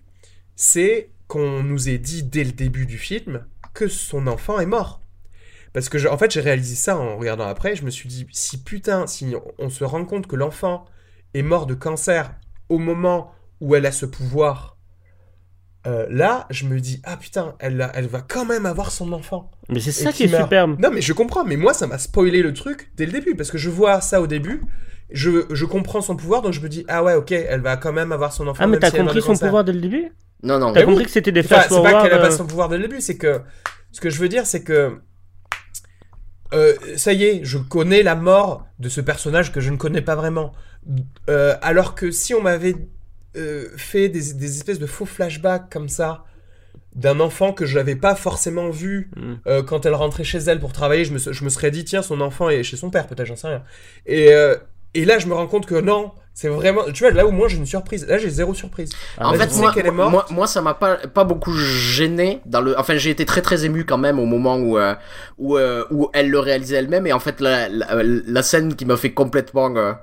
c'est 0.58 1.12
qu'on 1.28 1.64
nous 1.64 1.88
ait 1.88 1.98
dit 1.98 2.24
dès 2.24 2.44
le 2.44 2.52
début 2.52 2.86
du 2.86 2.98
film 2.98 3.46
que 3.74 3.88
son 3.88 4.28
enfant 4.28 4.60
est 4.60 4.66
mort. 4.66 5.02
Parce 5.74 5.90
que, 5.90 5.98
je- 5.98 6.08
en 6.08 6.18
fait, 6.18 6.32
j'ai 6.32 6.42
réalisé 6.42 6.76
ça 6.76 6.98
en 6.98 7.18
regardant 7.18 7.48
après. 7.48 7.76
Je 7.76 7.84
me 7.84 7.90
suis 7.90 8.08
dit, 8.08 8.28
si 8.32 8.64
putain, 8.64 9.08
si 9.08 9.36
on, 9.58 9.70
se 9.70 9.84
rend 9.84 10.06
compte 10.06 10.28
que 10.28 10.36
l'enfant 10.36 10.86
est 11.34 11.42
mort 11.42 11.66
de 11.66 11.74
cancer 11.74 12.34
au 12.70 12.78
moment 12.78 13.32
où 13.60 13.76
elle 13.76 13.86
a 13.86 13.92
ce 13.92 14.06
pouvoir, 14.06 14.78
euh, 15.86 16.06
là, 16.10 16.46
je 16.50 16.66
me 16.66 16.80
dis, 16.80 17.02
ah 17.04 17.18
putain, 17.18 17.56
elle, 17.60 17.90
elle 17.94 18.08
va 18.08 18.22
quand 18.22 18.46
même 18.46 18.66
avoir 18.66 18.92
son 18.92 19.12
enfant. 19.14 19.52
Mais 19.68 19.80
c'est 19.80 19.92
ça 19.92 20.14
qui 20.14 20.24
est 20.24 20.28
meurt. 20.28 20.44
superbe. 20.44 20.80
Non, 20.80 20.92
mais 20.92 21.02
je 21.02 21.12
comprends, 21.12 21.44
mais 21.44 21.58
moi, 21.58 21.74
ça 21.74 21.88
m'a 21.88 21.98
spoilé 21.98 22.42
le 22.42 22.54
truc 22.54 22.92
dès 22.96 23.06
le 23.06 23.12
début, 23.12 23.36
parce 23.36 23.52
que 23.52 23.58
je 23.58 23.70
vois 23.70 24.00
ça 24.00 24.22
au 24.22 24.28
début, 24.28 24.62
je, 25.10 25.46
je 25.52 25.66
comprends 25.66 26.02
son 26.02 26.16
pouvoir, 26.16 26.42
donc 26.42 26.54
je 26.54 26.62
me 26.62 26.70
dis, 26.70 26.86
ah 26.88 27.04
ouais, 27.04 27.16
ok, 27.16 27.32
elle 27.32 27.62
va 27.62 27.78
quand 27.78 27.92
même 27.92 28.12
avoir 28.12 28.32
son 28.32 28.48
enfant. 28.48 28.64
Ah, 28.64 28.68
mais 28.68 28.80
t'as 28.80 28.92
si 28.92 28.98
compris 28.98 29.22
son 29.22 29.30
cancer. 29.30 29.48
pouvoir 29.48 29.64
dès 29.64 29.74
le 29.74 29.82
début? 29.82 30.12
Non, 30.44 30.60
non. 30.60 30.74
T'as 30.74 30.84
compris 30.84 31.00
oui. 31.00 31.06
que 31.06 31.12
c'était 31.12 31.32
des 31.32 31.42
Enfin, 31.42 31.62
c'est 31.68 31.82
pas 31.82 32.04
qu'elle 32.04 32.14
a 32.14 32.20
pas 32.20 32.28
euh, 32.28 32.32
son 32.32 32.46
pouvoir 32.46 32.70
dès 32.70 32.78
le 32.78 32.88
début, 32.88 33.02
c'est 33.02 33.18
que 33.18 33.42
ce 33.92 34.02
que 34.02 34.10
je 34.10 34.20
veux 34.20 34.30
dire, 34.30 34.46
c'est 34.46 34.64
que 34.64 35.00
euh, 36.54 36.76
ça 36.98 37.14
y 37.14 37.24
est, 37.24 37.44
je 37.44 37.58
connais 37.58 38.04
la 38.04 38.16
mort 38.16 38.68
de 38.80 38.90
ce 38.90 39.02
personnage 39.02 39.52
que 39.52 39.60
je 39.60 39.72
ne 39.72 39.78
connais 39.78 40.02
pas 40.02 40.16
vraiment. 40.16 40.54
Euh, 41.30 41.56
alors 41.62 41.96
que 41.96 42.12
si 42.12 42.34
on 42.34 42.42
m'avait 42.42 42.76
euh, 43.36 43.70
fait 43.78 44.10
des, 44.10 44.34
des 44.34 44.58
espèces 44.58 44.80
de 44.80 44.86
faux 44.86 45.06
flashbacks 45.06 45.72
comme 45.72 45.90
ça 45.90 46.26
d'un 46.94 47.20
enfant 47.20 47.54
que 47.54 47.66
je 47.66 47.80
n'avais 47.80 47.96
pas 47.96 48.14
forcément 48.16 48.70
vu 48.70 49.10
Mm. 49.16 49.34
euh, 49.48 49.64
quand 49.64 49.86
elle 49.88 49.96
rentrait 49.96 50.24
chez 50.24 50.38
elle 50.38 50.60
pour 50.60 50.74
travailler, 50.74 51.06
je 51.06 51.14
me, 51.14 51.18
je 51.18 51.44
me 51.44 51.50
serais 51.50 51.72
dit 51.72 51.86
tiens 51.86 52.04
son 52.04 52.22
enfant 52.22 52.50
est 52.50 52.62
chez 52.64 52.78
son 52.78 52.92
père 52.92 53.08
peut-être 53.08 53.26
j'en 53.26 53.36
sais 53.36 53.48
rien. 53.48 53.64
Et, 54.06 54.30
et 54.94 55.06
là 55.06 55.18
je 55.18 55.26
me 55.26 55.34
rends 55.34 55.48
compte 55.48 55.66
que 55.66 55.80
non, 55.82 56.12
c'est 56.36 56.48
vraiment 56.50 56.84
tu 56.92 57.04
vois 57.04 57.12
là 57.14 57.26
au 57.28 57.32
moins 57.32 57.48
j'ai 57.48 57.58
une 57.58 57.66
surprise. 57.66 58.08
Là 58.08 58.18
j'ai 58.18 58.30
zéro 58.30 58.54
surprise. 58.54 58.90
Ah, 59.20 59.28
en 59.30 59.32
Là, 59.34 59.48
fait, 59.48 59.56
moi, 59.58 59.72
qu'elle 59.72 59.86
est 59.86 59.92
morte. 59.92 60.12
moi, 60.12 60.26
moi, 60.32 60.48
ça 60.48 60.62
m'a 60.62 60.74
pas, 60.74 60.96
pas 60.98 61.24
beaucoup 61.24 61.54
gêné 61.54 62.42
dans 62.46 62.62
le. 62.62 62.78
Enfin, 62.80 62.96
j'ai 62.98 63.12
été 63.12 63.26
très 63.26 63.42
très 63.42 63.66
ému 63.66 63.86
quand 63.86 64.00
même 64.00 64.18
au 64.20 64.26
moment 64.26 64.56
où 64.58 64.78
euh, 64.80 64.96
où, 65.38 65.58
euh, 65.58 65.86
où 65.92 66.10
elle 66.14 66.30
le 66.32 66.40
réalisait 66.40 66.78
elle-même 66.78 67.06
et 67.06 67.14
en 67.14 67.20
fait 67.20 67.40
la 67.40 67.70
la, 67.70 68.02
la 68.04 68.42
scène 68.44 68.76
qui 68.76 68.86
m'a 68.86 68.98
fait 68.98 69.12
complètement 69.14 69.76
euh, 69.76 69.94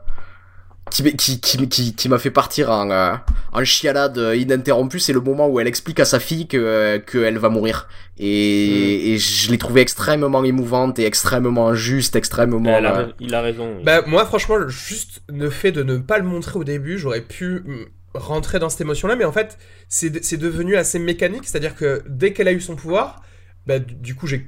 qui 0.90 1.16
qui 1.16 1.40
qui, 1.40 1.94
qui 1.94 2.08
m'a 2.08 2.18
fait 2.18 2.30
partir 2.30 2.70
en 2.70 2.90
euh, 2.90 3.14
en 3.52 3.64
chialade 3.64 4.18
ininterrompue, 4.36 5.00
c'est 5.00 5.12
le 5.12 5.20
moment 5.20 5.48
où 5.48 5.60
elle 5.60 5.66
explique 5.66 6.00
à 6.00 6.04
sa 6.04 6.20
fille 6.20 6.46
que 6.46 6.56
euh, 6.56 6.98
qu'elle 6.98 7.38
va 7.38 7.48
mourir 7.48 7.88
et, 8.18 9.12
et 9.12 9.18
je 9.18 9.50
l'ai 9.50 9.58
trouvé 9.58 9.80
extrêmement 9.80 10.44
émouvante 10.44 10.98
et 10.98 11.06
extrêmement 11.06 11.74
juste, 11.74 12.16
extrêmement. 12.16 12.76
Elle 12.76 12.86
a 12.86 12.98
euh, 12.98 13.12
Il 13.20 13.34
a 13.34 13.40
raison. 13.40 13.76
oui. 13.78 13.84
Bah 13.84 14.02
moi 14.06 14.26
franchement 14.26 14.68
juste 14.68 15.22
le 15.28 15.48
fait 15.48 15.72
de 15.72 15.82
ne 15.82 15.98
pas 15.98 16.18
le 16.18 16.24
montrer 16.24 16.58
au 16.58 16.64
début, 16.64 16.98
j'aurais 16.98 17.22
pu 17.22 17.62
mm, 17.64 17.84
rentrer 18.14 18.58
dans 18.58 18.68
cette 18.68 18.82
émotion 18.82 19.08
là, 19.08 19.16
mais 19.16 19.24
en 19.24 19.32
fait 19.32 19.58
c'est 19.88 20.22
c'est 20.24 20.36
devenu 20.36 20.76
assez 20.76 20.98
mécanique, 20.98 21.44
c'est-à-dire 21.44 21.74
que 21.74 22.02
dès 22.08 22.32
qu'elle 22.32 22.48
a 22.48 22.52
eu 22.52 22.60
son 22.60 22.76
pouvoir, 22.76 23.22
bah 23.66 23.78
du 23.78 24.14
coup 24.14 24.26
j'ai 24.26 24.46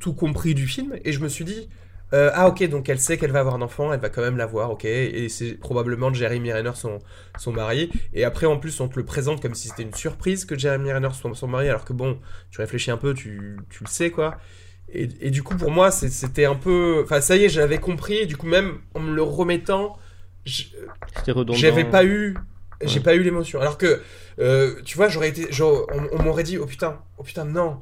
tout 0.00 0.14
compris 0.14 0.54
du 0.54 0.66
film 0.66 0.98
et 1.04 1.12
je 1.12 1.20
me 1.20 1.28
suis 1.28 1.44
dit 1.44 1.68
euh, 2.12 2.30
ah 2.34 2.48
ok 2.48 2.68
donc 2.68 2.88
elle 2.88 2.98
sait 2.98 3.18
qu'elle 3.18 3.32
va 3.32 3.40
avoir 3.40 3.54
un 3.54 3.62
enfant, 3.62 3.92
elle 3.92 4.00
va 4.00 4.08
quand 4.08 4.22
même 4.22 4.36
l'avoir, 4.36 4.70
ok 4.70 4.84
et 4.84 5.28
c'est 5.28 5.54
probablement 5.54 6.12
Jeremy 6.12 6.52
Renner 6.52 6.72
son 6.74 6.98
son 7.38 7.52
mari 7.52 7.90
et 8.12 8.24
après 8.24 8.46
en 8.46 8.58
plus 8.58 8.80
on 8.80 8.88
te 8.88 8.98
le 8.98 9.04
présente 9.04 9.40
comme 9.40 9.54
si 9.54 9.68
c'était 9.68 9.84
une 9.84 9.94
surprise 9.94 10.44
que 10.44 10.58
Jeremy 10.58 10.92
Renner 10.92 11.10
soit 11.12 11.34
son 11.34 11.48
mari 11.48 11.68
alors 11.68 11.84
que 11.84 11.92
bon 11.92 12.18
tu 12.50 12.60
réfléchis 12.60 12.90
un 12.90 12.96
peu 12.96 13.14
tu, 13.14 13.58
tu 13.70 13.84
le 13.84 13.88
sais 13.88 14.10
quoi 14.10 14.38
et, 14.92 15.08
et 15.20 15.30
du 15.30 15.42
coup, 15.42 15.56
pour 15.56 15.70
moi, 15.70 15.90
c'était 15.90 16.44
un 16.44 16.56
peu. 16.56 17.02
Enfin, 17.04 17.20
ça 17.20 17.36
y 17.36 17.44
est, 17.44 17.48
j'avais 17.48 17.78
compris. 17.78 18.18
Et 18.18 18.26
du 18.26 18.36
coup, 18.36 18.46
même 18.46 18.78
en 18.94 19.00
me 19.00 19.14
le 19.14 19.22
remettant, 19.22 19.96
j'avais 20.44 21.84
pas 21.84 22.04
eu. 22.04 22.36
J'ai 22.82 23.00
pas 23.00 23.14
eu 23.14 23.22
l'émotion. 23.22 23.60
Alors 23.60 23.76
que, 23.76 24.00
euh, 24.38 24.80
tu 24.84 24.96
vois, 24.96 25.08
j'aurais 25.08 25.28
été. 25.28 25.52
Genre, 25.52 25.86
on, 25.92 26.18
on 26.18 26.22
m'aurait 26.22 26.42
dit, 26.42 26.58
oh 26.58 26.66
putain, 26.66 26.98
oh 27.18 27.22
putain, 27.22 27.44
non. 27.44 27.80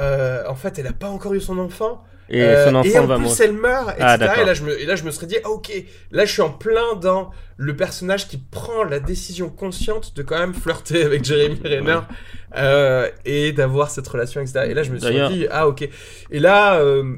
Euh, 0.00 0.44
en 0.48 0.54
fait, 0.54 0.78
elle 0.78 0.86
a 0.86 0.92
pas 0.92 1.08
encore 1.08 1.34
eu 1.34 1.40
son 1.40 1.58
enfant. 1.58 2.02
Et 2.32 2.42
Euh, 2.42 2.68
son 2.68 2.74
enfant 2.76 2.88
et 2.88 2.98
en 2.98 3.06
va 3.06 3.16
plus, 3.16 3.24
mourir. 3.24 3.36
elle 3.42 3.52
meurt, 3.52 3.88
etc. 3.90 4.04
Ah, 4.06 4.16
d'accord. 4.18 4.42
et, 4.42 4.46
là, 4.46 4.54
je 4.54 4.62
me, 4.62 4.80
et 4.80 4.86
là, 4.86 4.94
je 4.94 5.02
me 5.04 5.10
serais 5.10 5.26
dit, 5.26 5.36
ah, 5.44 5.50
ok, 5.50 5.72
là, 6.12 6.24
je 6.24 6.32
suis 6.32 6.42
en 6.42 6.50
plein 6.50 6.94
dans 7.00 7.30
le 7.56 7.74
personnage 7.76 8.28
qui 8.28 8.38
prend 8.38 8.84
la 8.84 9.00
décision 9.00 9.48
consciente 9.50 10.14
de 10.16 10.22
quand 10.22 10.38
même 10.38 10.54
flirter 10.54 11.02
avec 11.04 11.24
Jeremy 11.24 11.58
Renner 11.64 12.00
euh, 12.56 13.08
et 13.24 13.52
d'avoir 13.52 13.90
cette 13.90 14.06
relation, 14.08 14.40
etc. 14.40 14.66
Et 14.68 14.74
là, 14.74 14.82
je 14.82 14.90
me 14.92 14.98
suis 14.98 15.28
dit, 15.28 15.46
ah, 15.50 15.66
ok. 15.68 15.88
Et 16.30 16.38
là, 16.38 16.74
euh, 16.80 17.16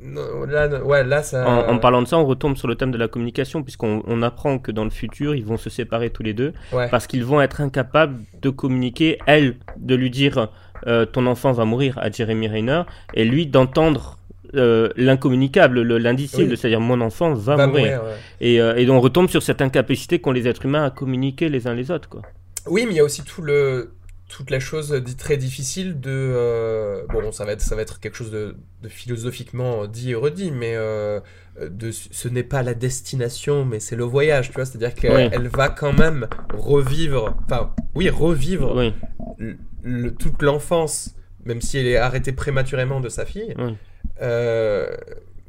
non, 0.00 0.44
là, 0.48 0.68
non, 0.68 0.80
ouais, 0.84 1.04
là, 1.04 1.22
ça. 1.22 1.46
En, 1.48 1.74
en 1.74 1.78
parlant 1.78 2.02
de 2.02 2.08
ça, 2.08 2.18
on 2.18 2.26
retombe 2.26 2.56
sur 2.56 2.66
le 2.68 2.74
thème 2.74 2.90
de 2.90 2.98
la 2.98 3.08
communication, 3.08 3.62
puisqu'on 3.62 4.02
on 4.06 4.20
apprend 4.22 4.58
que 4.58 4.72
dans 4.72 4.84
le 4.84 4.90
futur, 4.90 5.34
ils 5.34 5.44
vont 5.44 5.56
se 5.56 5.70
séparer 5.70 6.10
tous 6.10 6.22
les 6.24 6.34
deux, 6.34 6.52
Ouais. 6.72 6.88
parce 6.90 7.06
qu'ils 7.06 7.24
vont 7.24 7.40
être 7.40 7.60
incapables 7.60 8.18
de 8.40 8.50
communiquer, 8.50 9.18
elle, 9.26 9.56
de 9.76 9.94
lui 9.94 10.10
dire 10.10 10.48
euh, 10.88 11.06
ton 11.06 11.26
enfant 11.26 11.52
va 11.52 11.64
mourir 11.64 11.96
à 11.98 12.10
Jeremy 12.10 12.48
Renner, 12.48 12.82
et 13.14 13.24
lui 13.24 13.46
d'entendre 13.46 14.18
euh, 14.54 14.88
l'incommunicable, 14.96 15.80
le- 15.82 15.98
l'indicible, 15.98 16.50
Oui. 16.50 16.56
c'est-à-dire 16.56 16.80
mon 16.80 17.00
enfant 17.00 17.32
va, 17.34 17.56
Va 17.56 17.66
mourir. 17.66 17.84
mourir, 17.98 18.02
ouais. 18.04 18.16
Et, 18.40 18.60
euh, 18.60 18.76
et 18.76 18.86
donc 18.86 18.98
on 18.98 19.00
retombe 19.00 19.28
sur 19.28 19.42
cette 19.42 19.62
incapacité 19.62 20.18
qu'ont 20.20 20.32
les 20.32 20.46
êtres 20.48 20.64
humains 20.66 20.84
à 20.84 20.90
communiquer 20.90 21.48
les 21.48 21.66
uns 21.66 21.74
les 21.74 21.90
autres. 21.90 22.08
Quoi. 22.08 22.22
Oui, 22.66 22.84
mais 22.86 22.92
il 22.92 22.96
y 22.96 23.00
a 23.00 23.04
aussi 23.04 23.22
tout 23.22 23.42
le, 23.42 23.92
toute 24.28 24.50
la 24.50 24.60
chose 24.60 25.02
très 25.18 25.36
difficile 25.36 26.00
de. 26.00 26.10
euh, 26.10 27.02
bon, 27.12 27.32
ça 27.32 27.44
va, 27.44 27.52
être, 27.52 27.60
ça 27.60 27.74
va 27.76 27.82
être 27.82 28.00
quelque 28.00 28.16
chose 28.16 28.30
de, 28.30 28.56
de 28.82 28.88
philosophiquement 28.88 29.86
dit 29.86 30.12
et 30.12 30.14
redit, 30.14 30.50
mais 30.52 30.72
euh, 30.74 31.20
de, 31.60 31.90
ce 31.92 32.28
n'est 32.28 32.42
pas 32.42 32.62
la 32.62 32.74
destination, 32.74 33.64
mais 33.64 33.78
c'est 33.80 33.96
le 33.96 34.04
voyage, 34.04 34.48
tu 34.48 34.54
vois. 34.54 34.64
C'est-à-dire 34.64 34.94
qu'elle 34.94 35.30
Oui. 35.42 35.48
va 35.52 35.68
quand 35.68 35.92
même 35.92 36.26
revivre. 36.54 37.34
Enfin, 37.44 37.74
oui, 37.94 38.08
revivre 38.08 38.74
Oui. 38.76 38.94
le- 39.38 39.56
le- 39.82 40.14
toute 40.14 40.40
l'enfance, 40.42 41.14
même 41.44 41.60
si 41.60 41.76
elle 41.78 41.86
est 41.88 41.96
arrêtée 41.96 42.32
prématurément 42.32 43.00
de 43.00 43.08
sa 43.08 43.26
fille. 43.26 43.54
Oui. 43.58 43.74
Euh, 44.22 44.86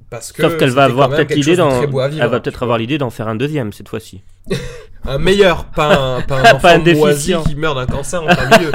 parce 0.09 0.31
que 0.31 0.41
Sauf 0.43 0.57
qu'elle 0.57 0.69
va 0.71 0.83
avoir 0.85 1.09
peut-être 1.09 1.33
l'idée 1.33 1.55
d'en, 1.55 1.81
elle 1.81 2.27
va 2.29 2.39
peut-être 2.39 2.63
avoir 2.63 2.77
l'idée 2.77 2.97
d'en 2.97 3.09
faire 3.09 3.27
un 3.27 3.35
deuxième 3.35 3.73
cette 3.73 3.89
fois-ci. 3.89 4.23
Un 5.05 5.17
meilleur, 5.17 5.65
pas 5.65 5.93
un, 5.97 6.21
pas 6.27 6.39
un 6.39 6.43
Pas 6.43 6.53
enfant 6.55 6.67
un 6.69 6.77
moisi 6.77 6.93
déficient. 7.33 7.43
qui 7.43 7.55
meurt 7.55 7.75
d'un 7.75 7.85
cancer 7.85 8.23
en 8.23 8.27
plein 8.27 8.57
milieu. 8.57 8.71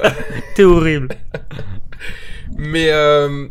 T'es 0.54 0.62
horrible. 0.62 1.08
Mais 2.56 2.86
euh, 2.92 3.48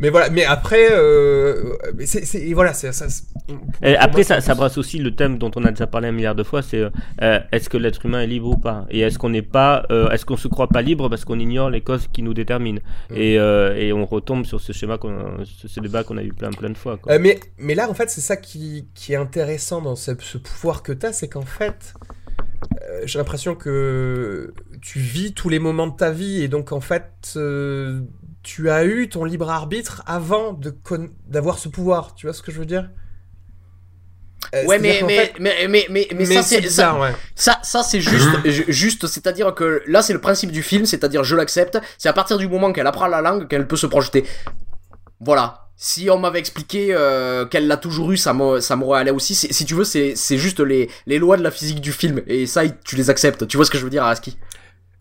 mais 0.00 0.10
voilà, 0.10 0.30
mais 0.30 0.44
après, 0.44 0.88
euh, 0.92 1.74
c'est, 2.04 2.52
voilà, 2.54 2.72
c'est 2.72 2.92
ça. 2.92 3.06
Et 3.82 3.96
après, 3.96 4.22
ça, 4.22 4.40
ça 4.40 4.54
brasse 4.54 4.78
aussi 4.78 4.98
le 4.98 5.14
thème 5.14 5.38
dont 5.38 5.50
on 5.56 5.64
a 5.64 5.70
déjà 5.70 5.86
parlé 5.86 6.08
un 6.08 6.12
milliard 6.12 6.34
de 6.34 6.42
fois, 6.42 6.62
c'est 6.62 6.82
euh, 7.22 7.40
est-ce 7.52 7.68
que 7.68 7.76
l'être 7.76 8.04
humain 8.06 8.22
est 8.22 8.26
libre 8.26 8.48
ou 8.48 8.56
pas? 8.56 8.86
Et 8.90 9.00
est-ce 9.00 9.18
qu'on 9.18 9.30
n'est 9.30 9.42
pas, 9.42 9.86
euh, 9.90 10.10
est-ce 10.10 10.24
qu'on 10.24 10.36
se 10.36 10.48
croit 10.48 10.68
pas 10.68 10.82
libre 10.82 11.08
parce 11.08 11.24
qu'on 11.24 11.38
ignore 11.38 11.70
les 11.70 11.80
causes 11.80 12.08
qui 12.12 12.22
nous 12.22 12.34
déterminent? 12.34 12.80
Mm. 13.10 13.16
et, 13.16 13.38
euh, 13.38 13.76
et 13.76 13.92
on 13.92 14.04
retombe 14.06 14.44
sur 14.46 14.60
ce 14.60 14.72
schéma, 14.72 14.98
ce, 15.44 15.68
ce 15.68 15.80
débat 15.80 16.04
qu'on 16.04 16.16
a 16.16 16.22
eu 16.22 16.32
plein 16.32 16.50
plein 16.50 16.70
de 16.70 16.76
fois. 16.78 16.96
Quoi. 16.96 17.12
Euh, 17.12 17.18
mais, 17.20 17.38
mais 17.58 17.74
là, 17.74 17.88
en 17.90 17.94
fait, 17.94 18.10
c'est 18.10 18.20
ça 18.20 18.36
qui, 18.36 18.88
qui 18.94 19.12
est 19.12 19.16
intéressant 19.16 19.82
dans 19.82 19.96
ce, 19.96 20.12
ce 20.18 20.38
pouvoir 20.38 20.82
que 20.82 20.92
tu 20.92 21.06
as, 21.06 21.12
c'est 21.12 21.28
qu'en 21.28 21.42
fait, 21.42 21.94
euh, 22.82 23.02
j'ai 23.04 23.18
l'impression 23.18 23.54
que 23.54 24.54
tu 24.80 24.98
vis 24.98 25.32
tous 25.34 25.48
les 25.48 25.58
moments 25.58 25.86
de 25.86 25.96
ta 25.96 26.10
vie 26.10 26.42
et 26.42 26.48
donc, 26.48 26.72
en 26.72 26.80
fait, 26.80 27.34
euh, 27.36 28.00
tu 28.42 28.70
as 28.70 28.84
eu 28.84 29.08
ton 29.08 29.24
libre 29.24 29.50
arbitre 29.50 30.02
avant 30.06 30.58
d'avoir 31.28 31.58
ce 31.58 31.68
pouvoir. 31.68 32.14
Tu 32.14 32.26
vois 32.26 32.32
ce 32.34 32.42
que 32.42 32.52
je 32.52 32.58
veux 32.58 32.66
dire? 32.66 32.90
Euh, 34.54 34.64
Ouais, 34.66 34.78
mais, 34.78 35.02
mais, 35.06 35.16
fait- 35.26 35.32
mais, 35.38 35.68
mais, 35.68 35.86
mais, 35.90 36.08
mais, 36.10 36.24
mais 36.24 36.24
ça, 36.24 36.42
c'est 36.42 36.68
ça, 36.68 36.98
ouais. 36.98 37.12
ça, 37.36 37.60
ça, 37.62 37.82
c'est 37.82 38.00
juste, 38.00 38.28
ju- 38.46 38.64
juste, 38.68 39.06
c'est-à-dire 39.06 39.54
que 39.54 39.82
là, 39.86 40.02
c'est 40.02 40.12
le 40.14 40.20
principe 40.20 40.50
du 40.50 40.62
film, 40.62 40.86
c'est-à-dire 40.86 41.22
je 41.24 41.36
l'accepte, 41.36 41.78
c'est 41.98 42.08
à 42.08 42.12
partir 42.12 42.38
du 42.38 42.48
moment 42.48 42.72
qu'elle 42.72 42.86
apprend 42.86 43.06
la 43.06 43.20
langue 43.20 43.46
qu'elle 43.48 43.68
peut 43.68 43.76
se 43.76 43.86
projeter. 43.86 44.24
Voilà. 45.20 45.66
Si 45.76 46.10
on 46.10 46.18
m'avait 46.18 46.38
expliqué 46.40 46.88
euh, 46.90 47.46
qu'elle 47.46 47.66
l'a 47.66 47.76
toujours 47.78 48.12
eu, 48.12 48.16
ça 48.18 48.32
m'aurait 48.34 49.00
allé 49.00 49.10
aussi. 49.10 49.34
Si 49.34 49.64
tu 49.64 49.74
veux, 49.74 49.84
c'est 49.84 50.14
c'est 50.14 50.36
juste 50.36 50.60
les, 50.60 50.90
les 51.06 51.18
lois 51.18 51.38
de 51.38 51.42
la 51.42 51.50
physique 51.50 51.80
du 51.80 51.92
film. 51.92 52.20
Et 52.26 52.46
ça, 52.46 52.68
tu 52.68 52.96
les 52.96 53.08
acceptes. 53.08 53.46
Tu 53.46 53.56
vois 53.56 53.64
ce 53.64 53.70
que 53.70 53.78
je 53.78 53.84
veux 53.84 53.90
dire, 53.90 54.02
Araski? 54.02 54.36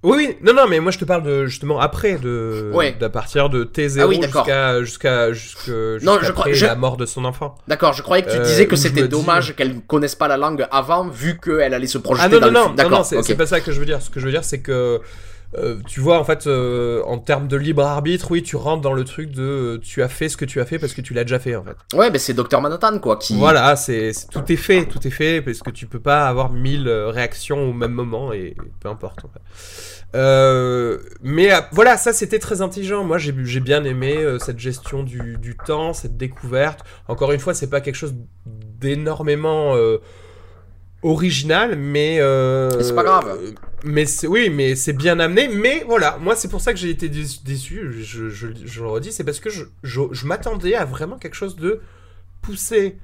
Oui, 0.02 0.14
oui, 0.16 0.38
non, 0.42 0.54
non, 0.54 0.66
mais 0.70 0.80
moi 0.80 0.92
je 0.94 0.98
te 0.98 1.04
parle 1.04 1.24
de 1.24 1.46
justement 1.46 1.78
après, 1.82 2.16
de, 2.16 2.72
Ouais. 2.74 2.96
d'à 2.98 3.10
partir 3.10 3.50
de 3.50 3.66
T0 3.66 4.00
Ah 4.02 4.08
oui, 4.08 4.22
jusqu'à 4.24 4.80
jusqu'à 4.82 5.34
jusqu'à 5.34 5.72
Non, 6.02 6.20
je 6.22 6.54
je- 6.54 6.66
la 6.66 6.76
mort 6.76 6.96
de 6.96 7.06
son 7.06 7.26
enfant. 7.26 7.56
D'accord, 7.68 7.92
je 7.92 8.02
croyais 8.02 8.24
que 8.24 8.32
tu 8.32 8.38
Euh, 8.38 8.44
disais 8.44 8.66
que 8.66 8.78
c'était 8.78 9.02
dis- 9.04 9.08
dommage 9.10 9.56
qu'elle 9.58 9.82
connaisse 9.82 10.16
pas 10.16 10.30
la 10.30 10.38
langue 10.38 10.66
avant, 10.72 11.06
vu 11.10 11.38
qu'elle 11.38 11.74
allait 11.74 11.86
se 11.86 11.98
projeter 11.98 12.28
Ah 12.28 12.30
non, 12.30 12.40
dans 12.40 12.46
non, 12.46 12.48
le 12.48 12.54
non, 12.54 12.60
film. 12.68 12.76
non, 12.78 12.84
non, 12.84 12.90
D'accord, 12.90 13.06
c'est 13.06 13.18
ok. 13.18 13.24
c'est 13.26 13.36
pas 13.36 13.46
ça 13.46 13.60
que 13.60 13.74
je 13.74 13.80
veux 13.80 13.86
dire. 13.86 14.02
Ce 14.02 14.10
que 14.10 14.22
je 14.22 14.26
veux 14.26 14.32
dire, 14.32 14.46
c'est 14.46 14.62
que 14.62 15.02
euh, 15.58 15.80
tu 15.88 16.00
vois, 16.00 16.20
en 16.20 16.24
fait, 16.24 16.46
euh, 16.48 17.02
en 17.06 17.18
termes 17.18 17.48
de 17.48 17.58
libre 17.58 17.84
arbitre, 17.84 18.30
oui, 18.32 18.44
tu 18.44 18.56
rentres 18.56 18.82
dans 18.82 18.94
le 18.94 19.04
truc 19.04 19.32
de 19.32 19.42
euh, 19.42 19.78
tu 19.80 20.04
as 20.04 20.08
fait 20.10 20.30
ce 20.30 20.38
que 20.38 20.46
tu 20.46 20.62
as 20.62 20.66
fait 20.66 20.78
parce 20.78 20.94
que 20.94 21.02
tu 21.02 21.14
l'as 21.14 21.24
déjà 21.24 21.40
fait, 21.40 21.56
en 21.56 21.64
fait. 21.64 21.76
Ouais, 21.96 22.12
mais 22.12 22.20
c'est 22.20 22.34
Dr 22.34 22.62
Manhattan, 22.62 23.00
quoi, 23.00 23.18
qui... 23.18 23.36
Voilà, 23.38 23.76
c'est 23.76 24.12
tout 24.32 24.52
est 24.52 24.56
fait, 24.58 24.86
tout 24.86 25.06
est 25.08 25.12
fait 25.12 25.42
parce 25.42 25.60
que 25.60 25.72
tu 25.72 25.88
peux 25.88 26.00
pas 26.00 26.28
avoir 26.28 26.52
mille 26.52 26.88
euh, 26.88 27.10
réactions 27.10 27.70
au 27.70 27.74
même 27.74 27.94
moment 27.94 28.32
et 28.32 28.56
peu 28.80 28.90
importe. 28.90 29.26
en 29.26 29.30
fait. 29.30 29.42
Euh, 30.16 30.98
mais 31.22 31.50
voilà, 31.72 31.96
ça 31.98 32.14
c'était 32.14 32.40
très 32.40 32.62
intelligent. 32.62 33.04
Moi 33.04 33.18
j'ai 33.20 33.32
bien 33.60 33.84
aimé 33.84 34.18
euh, 34.18 34.40
cette 34.40 34.58
gestion 34.60 35.04
du, 35.04 35.38
du 35.38 35.56
temps, 35.56 35.94
cette 35.94 36.18
découverte. 36.18 36.80
Encore 37.08 37.32
une 37.32 37.40
fois, 37.40 37.54
c'est 37.54 37.70
pas 37.70 37.82
quelque 37.82 37.96
chose 37.96 38.16
d'énormément 38.80 39.76
euh, 39.76 39.98
original, 41.04 41.76
mais 41.78 42.18
euh, 42.20 42.70
Mais 42.78 42.84
c'est 42.84 42.96
pas 42.96 43.04
grave. 43.04 43.40
Mais 43.84 44.06
oui, 44.28 44.50
mais 44.50 44.76
c'est 44.76 44.94
bien 44.94 45.20
amené. 45.20 45.48
Mais 45.48 45.84
voilà, 45.88 46.18
moi 46.22 46.36
c'est 46.36 46.50
pour 46.50 46.62
ça 46.62 46.74
que 46.74 46.80
j'ai 46.80 46.90
été 46.90 47.10
déçu. 47.10 47.92
Je, 48.02 48.30
je, 48.30 48.48
je 48.66 48.82
le 48.82 48.88
redis, 48.88 49.12
c'est 49.12 49.24
parce 49.24 49.40
que 49.40 49.50
je, 49.50 50.26
m'attendais 50.26 50.76
à 50.76 50.86
vraiment 50.86 51.18
quelque 51.18 51.36
chose 51.36 51.56
de 51.56 51.82
poussé 52.42 52.98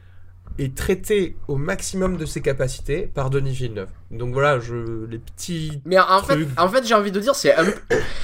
et 0.58 0.72
traité 0.72 1.36
au 1.48 1.56
maximum 1.56 2.18
de 2.18 2.26
ses 2.26 2.42
capacités 2.42 3.10
par 3.14 3.30
Denis 3.30 3.54
Villeneuve. 3.54 3.90
Donc 4.12 4.34
voilà, 4.34 4.60
je 4.60 5.06
les 5.06 5.18
petits. 5.18 5.82
Mais 5.86 5.98
en 5.98 6.22
fait, 6.22 6.36
trucs. 6.36 6.60
en 6.60 6.70
fait 6.70 6.86
j'ai 6.86 6.94
envie 6.94 7.12
de 7.12 7.20
dire, 7.20 7.36
c'est 7.36 7.56
un, 7.56 7.66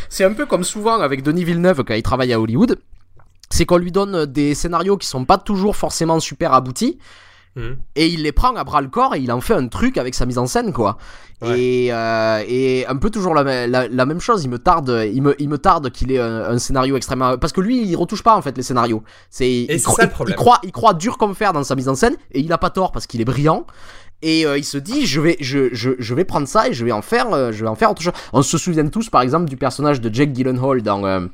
c'est 0.10 0.24
un 0.24 0.34
peu 0.34 0.46
comme 0.46 0.64
souvent 0.64 1.00
avec 1.00 1.24
Denis 1.24 1.44
Villeneuve 1.44 1.84
quand 1.84 1.94
il 1.94 2.04
travaille 2.04 2.34
à 2.34 2.40
Hollywood. 2.40 2.78
C'est 3.50 3.66
qu'on 3.66 3.78
lui 3.78 3.92
donne 3.92 4.26
des 4.26 4.56
scénarios 4.56 4.98
qui 4.98 5.08
sont 5.08 5.26
pas 5.26 5.38
toujours 5.38 5.76
forcément 5.76 6.20
super 6.22 6.54
aboutis. 6.54 7.00
Mhm. 7.56 7.78
Et 7.96 8.08
il 8.08 8.24
les 8.24 8.32
prend 8.32 8.56
à 8.56 8.64
bras 8.64 8.82
le 8.82 8.88
corps 8.88 9.14
et 9.16 9.20
il 9.20 9.32
en 9.32 9.42
fait 9.42 9.54
un 9.54 9.68
truc 9.68 9.98
avec 9.98 10.16
sa 10.16 10.26
mise 10.26 10.38
en 10.38 10.48
scène, 10.48 10.72
quoi. 10.72 10.98
Ouais. 11.42 11.60
Et, 11.60 11.88
euh, 11.92 12.44
et 12.48 12.86
un 12.88 12.96
peu 12.96 13.10
toujours 13.10 13.34
la, 13.34 13.68
la, 13.68 13.88
la 13.88 14.06
même 14.06 14.22
chose. 14.22 14.44
Il 14.44 14.50
me 14.50 14.60
tarde, 14.60 15.08
il 15.12 15.22
me, 15.22 15.36
il 15.42 15.50
me 15.50 15.58
tarde 15.58 15.90
qu'il 15.90 16.12
ait 16.12 16.20
un, 16.20 16.44
un 16.52 16.60
scénario 16.60 16.96
extrêmement. 16.96 17.38
Parce 17.38 17.52
que 17.52 17.62
lui, 17.62 17.84
il 17.84 17.96
retouche 17.96 18.24
pas 18.24 18.36
en 18.38 18.42
fait 18.42 18.56
les 18.56 18.64
scénarios. 18.64 19.04
C'est, 19.30 19.50
il, 19.52 19.82
croit, 19.82 20.60
il 20.64 20.72
croit 20.72 20.94
dur 20.94 21.18
comme 21.18 21.36
fer 21.36 21.52
dans 21.52 21.64
sa 21.64 21.76
mise 21.76 21.90
en 21.90 21.96
scène 21.96 22.16
et 22.32 22.40
il 22.40 22.54
a 22.54 22.58
pas 22.58 22.70
tort 22.70 22.92
parce 22.92 23.08
qu'il 23.08 23.22
est 23.22 23.26
brillant. 23.26 23.66
Et 24.22 24.46
euh, 24.46 24.58
il 24.58 24.64
se 24.64 24.78
dit, 24.78 25.08
je 25.08 25.20
vais, 25.20 25.36
je, 25.40 25.70
je, 25.74 25.92
je 25.98 26.14
vais 26.14 26.26
prendre 26.26 26.48
ça 26.48 26.68
et 26.70 26.74
je 26.74 26.86
vais 26.86 26.92
en 26.92 27.02
faire, 27.02 27.34
euh, 27.34 27.52
je 27.52 27.64
vais 27.64 27.70
en 27.70 27.76
faire 27.76 27.90
autre 27.90 28.04
chose. 28.04 28.14
On 28.34 28.44
se 28.44 28.58
souvient 28.60 28.88
tous, 28.88 29.10
par 29.10 29.24
exemple, 29.24 29.50
du 29.50 29.58
personnage 29.58 30.00
de 30.00 30.14
Jake 30.14 30.32
Gyllenhaal 30.34 30.84
dans, 30.84 31.28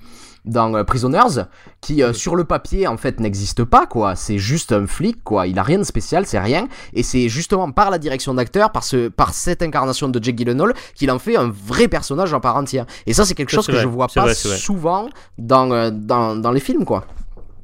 dans 0.48 0.76
euh, 0.76 0.84
Prisoners, 0.84 1.44
qui 1.82 2.02
euh, 2.02 2.14
sur 2.14 2.36
le 2.36 2.44
papier 2.44 2.88
en 2.88 2.98
fait 2.98 3.20
n'existe 3.20 3.64
pas, 3.64 3.86
quoi. 3.86 4.16
C'est 4.16 4.38
juste 4.38 4.72
un 4.72 4.88
flic, 4.88 5.24
quoi. 5.24 5.48
Il 5.48 5.60
a 5.60 5.64
rien 5.64 5.78
de 5.78 5.84
spécial, 5.84 6.26
c'est 6.26 6.40
rien. 6.40 6.68
Et 6.94 7.04
c'est 7.04 7.30
justement 7.30 7.72
par 7.72 7.92
la 7.92 8.00
direction 8.00 8.34
d'acteur, 8.34 8.72
par 8.72 8.84
ce, 8.84 9.10
par 9.10 9.34
cette 9.34 9.62
incarnation 9.62 10.10
de 10.10 10.24
Jake 10.24 10.38
Gyllenhaal, 10.38 10.74
qu'il 10.96 11.12
en 11.12 11.20
fait 11.20 11.38
un 11.38 11.50
vrai 11.50 11.88
personnage 11.88 12.34
en 12.34 12.40
part 12.40 12.56
entière. 12.56 12.86
Et 13.06 13.14
ça, 13.14 13.26
c'est 13.26 13.36
quelque 13.36 13.52
chose 13.52 13.68
que 13.68 13.74
vrai. 13.74 13.82
je 13.82 13.88
vois 13.88 14.08
pas 14.08 14.24
vrai, 14.24 14.34
souvent 14.34 15.10
dans, 15.38 15.72
euh, 15.72 15.92
dans, 15.92 16.36
dans 16.36 16.52
les 16.52 16.60
films, 16.60 16.86
quoi. 16.86 17.06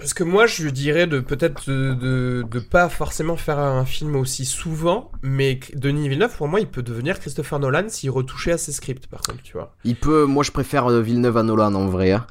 Parce 0.03 0.13
que 0.13 0.25
moi, 0.25 0.47
je 0.47 0.67
dirais 0.67 1.07
de 1.07 1.21
peut-être 1.21 1.69
de, 1.69 1.93
de, 1.93 2.45
de 2.51 2.59
pas 2.59 2.89
forcément 2.89 3.37
faire 3.37 3.57
un 3.57 3.85
film 3.85 4.17
aussi 4.17 4.43
souvent, 4.43 5.09
mais 5.21 5.61
Denis 5.75 6.09
Villeneuve, 6.09 6.35
pour 6.35 6.49
moi, 6.49 6.59
il 6.59 6.67
peut 6.67 6.83
devenir 6.83 7.21
Christopher 7.21 7.57
Nolan 7.57 7.85
s'il 7.87 8.11
retouchait 8.11 8.51
à 8.51 8.57
ses 8.57 8.73
scripts, 8.73 9.07
par 9.07 9.21
contre, 9.21 9.41
tu 9.43 9.53
vois. 9.53 9.73
Il 9.85 9.95
peut, 9.95 10.25
moi 10.25 10.43
je 10.43 10.51
préfère 10.51 10.91
euh, 10.91 11.01
Villeneuve 11.01 11.37
à 11.37 11.43
Nolan 11.43 11.73
en 11.73 11.87
vrai. 11.87 12.11
hein. 12.11 12.27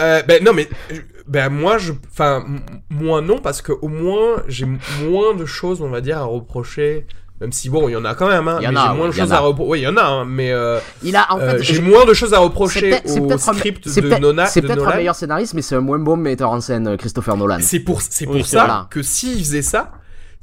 Euh, 0.00 0.22
ben 0.22 0.42
non, 0.42 0.54
mais 0.54 0.66
ben 1.28 1.50
moi, 1.50 1.76
je, 1.76 1.92
enfin, 2.10 2.46
moi 2.88 3.20
non, 3.20 3.36
parce 3.38 3.60
que 3.60 3.72
au 3.72 3.88
moins, 3.88 4.42
j'ai 4.48 4.64
moins 5.04 5.34
de 5.34 5.44
choses, 5.44 5.82
on 5.82 5.90
va 5.90 6.00
dire, 6.00 6.16
à 6.16 6.24
reprocher. 6.24 7.06
Même 7.40 7.52
si 7.52 7.70
bon, 7.70 7.88
il 7.88 7.92
y 7.92 7.96
en 7.96 8.04
a 8.04 8.14
quand 8.14 8.28
même, 8.28 8.48
hein, 8.48 8.58
Il 8.60 8.64
y 8.64 8.68
en 8.68 8.76
a, 8.76 8.90
j'ai 8.90 8.96
moins 8.98 9.08
de 9.08 9.12
il 9.14 9.18
y 9.18 9.20
en 9.22 9.24
choses 9.24 9.32
a. 9.32 9.36
à 9.36 9.40
reprocher. 9.40 9.70
Oui, 9.70 9.78
il 9.80 9.82
y 9.84 9.88
en 9.88 9.96
a, 9.96 10.02
hein, 10.04 10.24
mais 10.26 10.52
euh, 10.52 10.78
Il 11.02 11.16
a 11.16 11.26
en 11.32 11.40
euh, 11.40 11.50
fait. 11.52 11.62
j'ai 11.62 11.74
je- 11.74 11.80
moins 11.80 12.04
de 12.04 12.12
choses 12.12 12.34
à 12.34 12.38
reprocher 12.38 12.92
au 13.06 13.26
peut-être 13.26 13.48
un- 13.48 13.52
script 13.54 13.88
c'est 13.88 14.02
de, 14.02 14.08
peut-être- 14.08 14.20
Nona, 14.20 14.44
C'est 14.46 14.60
de 14.60 14.66
peut-être 14.66 14.80
un 14.82 14.84
Nolan. 14.84 14.96
meilleur 14.98 15.14
scénariste, 15.14 15.54
mais 15.54 15.62
c'est 15.62 15.74
un 15.74 15.80
moins 15.80 15.98
bon 15.98 16.16
metteur 16.18 16.50
en 16.50 16.60
scène, 16.60 16.86
euh, 16.86 16.96
Christopher 16.98 17.36
Nolan. 17.38 17.56
C'est 17.62 17.80
pour, 17.80 18.02
c'est 18.02 18.26
pour 18.26 18.34
Oui, 18.34 18.44
ça 18.44 18.66
vrai. 18.66 18.74
que 18.90 19.02
s'il 19.02 19.38
faisait 19.38 19.62
ça, 19.62 19.90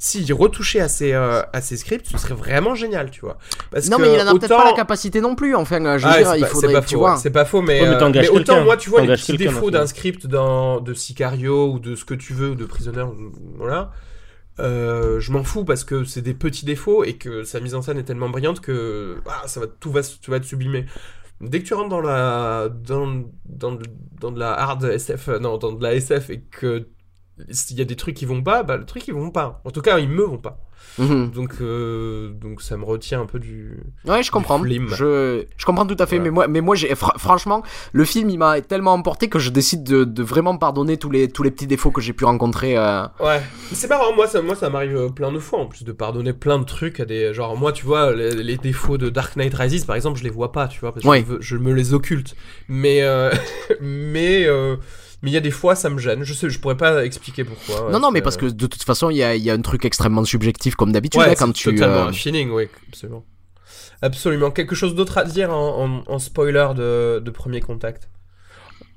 s'il 0.00 0.32
retouchait 0.34 0.80
à 0.80 0.88
ses, 0.88 1.12
euh, 1.12 1.40
à 1.52 1.60
ses 1.60 1.76
scripts, 1.76 2.06
ce 2.10 2.18
serait 2.18 2.34
vraiment 2.34 2.74
génial, 2.74 3.10
tu 3.10 3.20
vois. 3.20 3.36
Parce 3.70 3.88
Non, 3.88 3.96
que 3.98 4.02
mais 4.02 4.14
il 4.14 4.20
en 4.20 4.26
a 4.26 4.32
peut-être 4.32 4.48
pas 4.56 4.64
la 4.64 4.72
capacité 4.72 5.20
non 5.20 5.34
plus. 5.36 5.54
Enfin, 5.54 5.78
je 5.98 6.04
veux 6.06 6.12
Ah, 6.12 6.18
dire, 6.18 6.34
il 6.36 6.40
pas- 6.42 6.46
faudrait, 6.48 6.68
c'est 6.68 6.74
pas 6.74 6.80
tu 6.82 6.94
faux, 6.94 7.00
vois. 7.00 7.16
C'est 7.16 7.30
pas 7.30 7.44
faux, 7.44 7.62
mais, 7.62 7.80
Ouais, 7.80 8.10
mais 8.12 8.28
autant 8.28 8.64
moi, 8.64 8.76
tu 8.76 8.90
vois, 8.90 9.02
les 9.02 9.14
petits 9.14 9.36
défauts 9.36 9.70
d'un 9.70 9.86
script 9.86 10.26
dans, 10.26 10.80
de 10.80 10.94
Sicario 10.94 11.68
ou 11.72 11.78
de 11.78 11.94
ce 11.94 12.04
que 12.04 12.14
tu 12.14 12.32
veux, 12.32 12.50
ou 12.50 12.54
de 12.56 12.64
Prisoner, 12.64 13.04
voilà. 13.56 13.90
Euh, 14.60 15.20
je 15.20 15.32
m'en 15.32 15.44
fous 15.44 15.64
parce 15.64 15.84
que 15.84 16.04
c'est 16.04 16.22
des 16.22 16.34
petits 16.34 16.64
défauts 16.64 17.04
et 17.04 17.16
que 17.16 17.44
sa 17.44 17.60
mise 17.60 17.74
en 17.74 17.82
scène 17.82 17.98
est 17.98 18.04
tellement 18.04 18.28
brillante 18.28 18.60
que 18.60 19.18
ah, 19.26 19.46
ça 19.46 19.60
va 19.60 19.66
tout 19.66 19.92
va 19.92 20.02
tu 20.02 20.30
vas 20.30 20.40
te 20.40 20.46
sublimer. 20.46 20.86
Dès 21.40 21.60
que 21.60 21.66
tu 21.66 21.74
rentres 21.74 21.90
dans 21.90 22.00
la 22.00 22.68
dans 22.68 23.24
dans, 23.44 23.78
dans 24.20 24.32
de 24.32 24.38
la 24.38 24.52
hard 24.54 24.84
SF 24.84 25.28
euh, 25.28 25.38
non 25.38 25.58
dans 25.58 25.72
de 25.72 25.82
la 25.82 25.94
SF 25.94 26.30
et 26.30 26.40
que 26.42 26.88
s'il 27.50 27.78
y 27.78 27.82
a 27.82 27.84
des 27.84 27.96
trucs 27.96 28.16
qui 28.16 28.26
vont 28.26 28.42
pas, 28.42 28.62
bah 28.64 28.76
le 28.76 28.86
truc 28.86 29.06
ils 29.08 29.14
vont 29.14 29.30
pas. 29.30 29.60
En 29.64 29.70
tout 29.70 29.82
cas, 29.82 29.98
ils 29.98 30.08
me 30.08 30.24
vont 30.24 30.38
pas. 30.38 30.67
Mhm. 30.98 31.30
Donc 31.30 31.52
euh, 31.60 32.30
donc 32.30 32.60
ça 32.62 32.76
me 32.76 32.84
retient 32.84 33.20
un 33.20 33.26
peu 33.26 33.38
du 33.38 33.76
Ouais, 34.06 34.22
je 34.22 34.30
comprends. 34.30 34.62
Je, 34.64 35.44
je 35.56 35.64
comprends 35.66 35.86
tout 35.86 35.96
à 35.98 36.06
fait, 36.06 36.16
Voilà. 36.16 36.24
mais 36.24 36.30
moi, 36.34 36.48
mais 36.48 36.60
moi, 36.60 36.74
j'ai, 36.74 36.88
fr- 36.94 37.16
franchement, 37.18 37.62
le 37.92 38.04
film, 38.04 38.30
il 38.30 38.38
m'a 38.38 38.60
tellement 38.60 38.94
emporté 38.94 39.28
que 39.28 39.38
je 39.38 39.50
décide 39.50 39.84
de, 39.84 40.04
de 40.04 40.22
vraiment 40.22 40.56
pardonner 40.56 40.96
tous 40.96 41.10
les, 41.10 41.28
tous 41.28 41.42
les 41.42 41.50
petits 41.50 41.66
défauts 41.66 41.90
que 41.90 42.00
j'ai 42.00 42.12
pu 42.12 42.24
rencontrer. 42.24 42.76
euh. 42.76 43.02
Ouais, 43.20 43.40
c'est 43.72 43.88
marrant, 43.88 44.12
moi 44.14 44.26
ça, 44.26 44.42
moi 44.42 44.54
ça 44.56 44.70
m'arrive 44.70 44.96
euh, 44.96 45.08
plein 45.08 45.30
de 45.30 45.38
fois 45.38 45.60
en 45.60 45.66
plus 45.66 45.84
de 45.84 45.92
pardonner 45.92 46.32
plein 46.32 46.58
de 46.58 46.64
trucs 46.64 46.98
à 47.00 47.04
des. 47.04 47.32
Genre, 47.32 47.56
moi 47.56 47.72
tu 47.72 47.84
vois, 47.84 48.12
les, 48.12 48.30
les 48.30 48.56
défauts 48.56 48.98
de 48.98 49.08
Dark 49.08 49.36
Knight 49.36 49.54
Rises 49.54 49.84
par 49.84 49.94
exemple, 49.96 50.18
je 50.18 50.24
les 50.24 50.30
vois 50.30 50.50
pas, 50.52 50.66
tu 50.68 50.80
vois, 50.80 50.92
parce 50.92 51.04
que 51.04 51.08
Ouais. 51.08 51.20
je, 51.26 51.32
veux- 51.34 51.38
je 51.40 51.56
me 51.56 51.72
les 51.72 51.94
occulte. 51.94 52.34
Mais, 52.68 53.02
euh, 53.02 53.30
mais 53.80 54.46
Mais 55.22 55.30
il 55.30 55.34
y 55.34 55.36
a 55.36 55.40
des 55.40 55.50
fois, 55.50 55.74
ça 55.74 55.90
me 55.90 55.98
gêne. 55.98 56.22
Je 56.22 56.32
sais, 56.32 56.48
je 56.48 56.58
pourrais 56.60 56.76
pas 56.76 57.04
expliquer 57.04 57.42
pourquoi. 57.44 57.90
Non, 57.90 57.98
non, 57.98 58.10
mais 58.12 58.22
parce 58.22 58.36
que 58.36 58.46
de 58.46 58.66
toute 58.66 58.82
façon, 58.84 59.10
il 59.10 59.16
y 59.16 59.22
a, 59.24 59.34
il 59.34 59.42
y 59.42 59.50
a 59.50 59.54
un 59.54 59.60
truc 59.62 59.84
extrêmement 59.84 60.24
subjectif 60.24 60.76
comme 60.76 60.92
d'habitude 60.92 61.20
Ouais, 61.20 61.30
hein, 61.30 61.34
quand 61.36 61.46
c'est 61.48 61.52
tu. 61.70 61.74
totalement 61.74 62.04
euh, 62.06 62.08
un 62.08 62.12
feeling, 62.12 62.50
oui, 62.50 62.68
absolument. 62.88 63.24
Absolument. 64.00 64.50
Quelque 64.52 64.76
chose 64.76 64.94
d'autre 64.94 65.18
à 65.18 65.24
dire 65.24 65.50
en, 65.52 65.84
en- 65.84 66.02
en 66.06 66.18
spoiler 66.20 66.68
de, 66.76 67.18
de 67.18 67.30
premier 67.32 67.60
contact? 67.60 68.08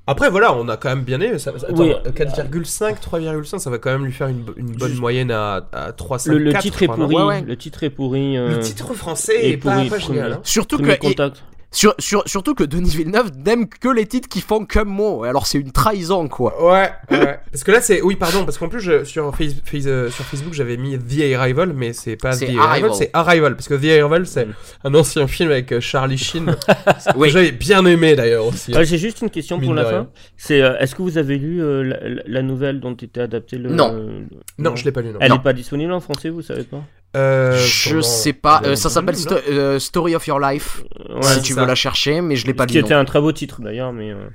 Après, 0.06 0.30
voilà, 0.30 0.52
on 0.54 0.68
a 0.68 0.76
quand 0.76 0.88
même 0.88 1.02
bien 1.04 1.20
aimé. 1.20 1.36
Oui. 1.70 1.92
4,5, 2.06 3.00
3,5, 3.00 3.58
ça 3.58 3.70
va 3.70 3.78
quand 3.78 3.90
même 3.90 4.04
lui 4.04 4.12
faire 4.12 4.26
une, 4.28 4.44
une 4.56 4.72
bonne 4.72 4.94
moyenne 4.96 5.30
à, 5.30 5.68
à 5.72 5.90
3,5. 5.92 6.28
Le, 6.30 6.38
le 6.38 6.54
titre 6.54 6.82
est 6.82 6.88
pourri. 6.88 7.14
Ouais, 7.16 7.22
ouais. 7.22 7.40
Le 7.42 7.56
titre 7.56 7.82
est 7.84 7.90
pourri. 7.90 8.36
euh, 8.36 8.56
Le 8.56 8.60
titre 8.60 8.94
français 8.94 9.50
est 9.50 9.56
pourri, 9.58 9.88
pas 9.88 9.98
génial. 9.98 10.32
hein. 10.34 10.40
Surtout 10.42 10.76
que, 10.78 10.82
Premier 10.82 10.94
et- 10.94 10.98
contact. 10.98 11.44
Sur, 11.72 11.94
sur- 11.98 12.22
surtout 12.26 12.54
que 12.54 12.62
Denis 12.64 12.90
Villeneuve 12.96 13.30
n'aime 13.44 13.68
que 13.68 13.88
les 13.88 14.06
titres 14.06 14.28
qui 14.28 14.40
font 14.40 14.64
qu'un 14.64 14.84
mot. 14.84 15.24
Alors 15.24 15.46
c'est 15.46 15.58
une 15.58 15.72
trahison, 15.72 16.28
quoi. 16.28 16.62
Ouais, 16.62 16.90
ouais. 17.10 17.40
Parce 17.50 17.64
que 17.64 17.70
là, 17.72 17.80
c'est. 17.80 18.02
Oui, 18.02 18.16
pardon, 18.16 18.44
parce 18.44 18.58
qu'en 18.58 18.68
plus, 18.68 18.80
je- 18.80 19.04
sur, 19.04 19.34
Face- 19.34 19.54
Face- 19.64 19.86
euh, 19.86 20.10
sur 20.10 20.24
Facebook, 20.24 20.52
j'avais 20.52 20.76
mis 20.76 20.98
The 20.98 21.34
Arrival, 21.36 21.72
mais 21.74 21.92
c'est 21.92 22.16
pas 22.16 22.36
The 22.36 22.42
Arrival. 22.44 22.62
Arrival, 22.66 22.90
c'est 22.94 23.10
Arrival. 23.12 23.56
Parce 23.56 23.68
que 23.68 23.74
The 23.74 24.00
Arrival, 24.00 24.26
c'est 24.26 24.46
Mm. 24.46 24.52
un 24.84 24.94
ancien 24.94 25.26
film 25.26 25.50
avec 25.50 25.72
euh, 25.72 25.80
Charlie 25.80 26.18
Sheen. 26.18 26.54
Oui. 27.16 27.28
que 27.28 27.32
j'avais 27.32 27.52
bien 27.52 27.84
aimé 27.86 28.14
d'ailleurs 28.16 28.46
aussi. 28.46 28.72
Ah, 28.76 28.84
J'ai 28.84 28.98
juste 28.98 29.20
une 29.22 29.30
question 29.30 29.58
pour 29.58 29.74
la 29.74 29.84
fin. 29.84 30.08
C'est 30.36 30.60
euh, 30.62 30.76
est-ce 30.78 30.94
que 30.94 31.02
vous 31.02 31.16
avez 31.18 31.38
lu 31.38 31.62
euh, 31.62 32.20
la, 32.26 32.42
nouvelle 32.42 32.80
dont 32.80 32.94
était 32.94 33.20
adapté 33.20 33.56
le 33.56 33.70
Non. 33.70 33.92
euh, 33.94 34.20
Non, 34.58 34.76
je 34.76 34.84
l'ai 34.84 34.92
pas 34.92 35.00
lu, 35.00 35.08
non. 35.10 35.18
Elle 35.20 35.32
n'est 35.32 35.38
pas 35.38 35.52
disponible 35.52 35.92
en 35.92 36.00
français, 36.00 36.28
vous 36.28 36.42
savez 36.42 36.64
pas? 36.64 36.82
Euh, 37.16 37.56
Je 37.58 37.90
pendant- 37.90 38.02
sais 38.02 38.32
pas. 38.32 38.62
euh, 38.64 38.74
ça 38.74 38.88
s'appelle 38.88 39.16
Sto- 39.16 39.36
euh, 39.48 39.78
Story 39.78 40.14
of 40.14 40.26
Your 40.26 40.40
Life. 40.40 40.82
Ouais, 41.10 41.22
si 41.22 41.42
tu 41.42 41.52
ça. 41.54 41.60
veux 41.60 41.66
la 41.66 41.74
chercher, 41.74 42.20
mais 42.22 42.36
je 42.36 42.46
l'ai 42.46 42.54
pas 42.54 42.66
Qui 42.66 42.74
lu. 42.74 42.80
était 42.80 42.94
non. 42.94 43.00
un 43.00 43.04
très 43.04 43.20
beau 43.20 43.32
titre 43.32 43.60
d'ailleurs, 43.60 43.92
mais 43.92 44.12
euh, 44.12 44.28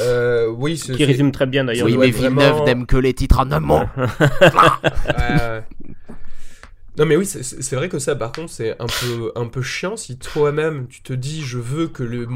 Euh, 0.00 0.46
oui, 0.48 0.78
c'est. 0.78 0.94
qui 0.94 1.04
résume 1.04 1.30
très 1.32 1.44
bien 1.46 1.64
d'ailleurs. 1.64 1.86
Oui, 1.86 1.96
mais 1.98 2.10
Villeneuve 2.10 2.32
vraiment- 2.50 2.64
n'aime 2.64 2.86
que 2.86 2.96
les 2.96 3.12
titres 3.12 3.38
en 3.40 3.50
un 3.52 3.60
mot. 3.60 3.80
Non 6.98 7.06
mais 7.06 7.16
oui, 7.16 7.24
c'est- 7.24 7.74
vrai 7.74 7.88
que 7.88 7.98
ça, 7.98 8.14
par 8.14 8.32
contre, 8.32 8.50
c'est 8.52 8.72
un 8.78 8.86
peu, 8.86 9.32
un 9.34 9.46
peu 9.46 9.62
chiant 9.62 9.96
si 9.96 10.18
toi-même 10.18 10.88
tu 10.88 11.00
te 11.02 11.14
dis 11.14 11.42
je 11.42 11.56
veux 11.56 11.88
que 11.88 12.02
le, 12.02 12.28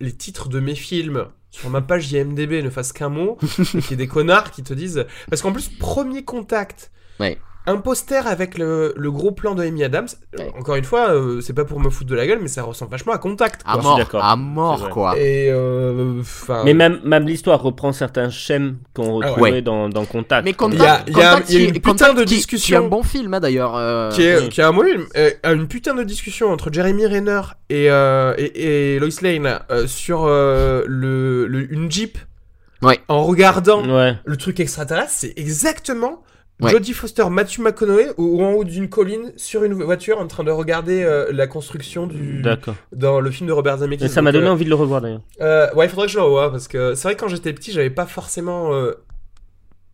les 0.00 0.12
titres 0.12 0.48
de 0.48 0.58
mes 0.58 0.74
films 0.74 1.26
sur 1.52 1.70
ma 1.70 1.80
page 1.80 2.10
IMDb 2.10 2.60
ne 2.64 2.70
fassent 2.70 2.92
qu'un 2.92 3.08
mot 3.08 3.38
et 3.58 3.64
qu'il 3.64 3.90
y 3.90 3.94
ait 3.94 3.96
des 3.96 4.08
connards 4.08 4.50
qui 4.50 4.64
te 4.64 4.74
disent 4.74 5.06
parce 5.30 5.42
qu'en 5.42 5.52
plus 5.52 5.68
premier 5.68 6.24
contact. 6.24 6.90
Ouais. 7.20 7.38
Un 7.66 7.78
poster 7.78 8.26
avec 8.26 8.58
le, 8.58 8.92
le 8.94 9.10
gros 9.10 9.30
plan 9.32 9.54
de 9.54 9.62
Amy 9.62 9.84
Adams. 9.84 10.06
Ouais. 10.38 10.52
Encore 10.58 10.74
une 10.76 10.84
fois, 10.84 11.08
euh, 11.14 11.40
c'est 11.40 11.54
pas 11.54 11.64
pour 11.64 11.80
me 11.80 11.88
foutre 11.88 12.10
de 12.10 12.14
la 12.14 12.26
gueule, 12.26 12.40
mais 12.42 12.48
ça 12.48 12.62
ressemble 12.62 12.90
vachement 12.90 13.14
à 13.14 13.18
Contact. 13.18 13.62
À 13.64 13.72
quoi. 13.78 13.82
mort, 13.82 14.08
à 14.22 14.36
mort, 14.36 14.90
quoi. 14.90 15.18
Et 15.18 15.48
euh. 15.50 16.20
Mais 16.66 16.74
même, 16.74 17.00
même 17.04 17.26
l'histoire 17.26 17.62
reprend 17.62 17.92
certains 17.92 18.28
schèmes 18.28 18.76
qu'on 18.92 19.20
Ah 19.22 19.26
ouais. 19.26 19.30
retrouvait 19.30 19.62
dans, 19.62 19.88
dans 19.88 20.04
Contact. 20.04 20.44
Mais 20.44 20.52
Comme- 20.52 20.72
Il 20.74 20.78
y 20.78 20.84
a- 20.84 20.98
Contact, 20.98 21.08
il 21.08 21.16
y 21.16 21.22
a- 21.22 21.30
Contact, 21.30 21.50
il 21.50 21.54
y 21.54 21.56
a 21.56 21.60
une 21.60 21.72
qui- 21.72 21.80
putain 21.80 21.90
Contact 21.92 22.18
de 22.18 22.24
qui- 22.24 22.34
discussion. 22.34 22.76
Qui 22.78 22.82
est 22.82 22.86
un 22.86 22.90
bon 22.90 23.02
film, 23.02 23.32
hein, 23.34 23.40
d'ailleurs. 23.40 23.76
euh, 23.76 24.10
qui 24.10 24.22
est, 24.24 24.38
oui. 24.40 24.48
qui 24.50 24.60
est 24.60 24.64
un, 24.64 24.76
oui, 24.76 24.96
euh, 25.16 25.30
une 25.54 25.66
putain 25.66 25.94
de 25.94 26.02
discussion 26.04 26.50
entre 26.50 26.70
Jeremy 26.70 27.06
Renner 27.06 27.40
et, 27.70 27.90
euh, 27.90 28.34
et, 28.36 28.94
et 28.94 28.98
Lois 28.98 29.08
Lane 29.22 29.60
euh, 29.70 29.86
sur 29.86 30.24
euh, 30.26 30.82
le, 30.86 31.46
le- 31.46 31.72
une 31.72 31.90
Jeep 31.90 32.18
Ouais. 32.82 33.00
en 33.08 33.22
regardant 33.24 33.82
Ouais. 33.88 34.16
le 34.24 34.36
truc 34.36 34.60
extraterrestre. 34.60 35.12
C'est 35.16 35.32
exactement 35.38 36.22
Ouais. 36.60 36.70
Jodie 36.70 36.92
Foster, 36.92 37.28
Matthew 37.30 37.58
McConaughey 37.60 38.10
ou 38.16 38.42
en 38.44 38.52
haut 38.52 38.62
d'une 38.64 38.88
colline 38.88 39.32
sur 39.36 39.64
une 39.64 39.74
voiture 39.74 40.18
en 40.20 40.26
train 40.28 40.44
de 40.44 40.52
regarder 40.52 41.02
euh, 41.02 41.30
la 41.32 41.48
construction 41.48 42.06
du 42.06 42.42
D'accord. 42.42 42.76
dans 42.92 43.18
le 43.20 43.30
film 43.32 43.48
de 43.48 43.52
Robert 43.52 43.78
Zemeckis. 43.78 44.04
Et 44.04 44.08
ça 44.08 44.22
m'a 44.22 44.30
donné 44.30 44.46
euh, 44.46 44.52
envie 44.52 44.64
de 44.64 44.70
le 44.70 44.76
revoir 44.76 45.00
d'ailleurs. 45.00 45.22
euh, 45.40 45.66
ouais, 45.74 45.86
il 45.86 45.88
faudrait 45.88 46.06
que 46.06 46.12
je 46.12 46.18
le 46.18 46.22
revoie 46.24 46.50
parce 46.52 46.68
que 46.68 46.94
c'est 46.94 47.08
vrai 47.08 47.16
que 47.16 47.20
quand 47.20 47.28
j'étais 47.28 47.52
petit, 47.52 47.72
j'avais 47.72 47.90
pas 47.90 48.06
forcément. 48.06 48.72
euh, 48.72 48.92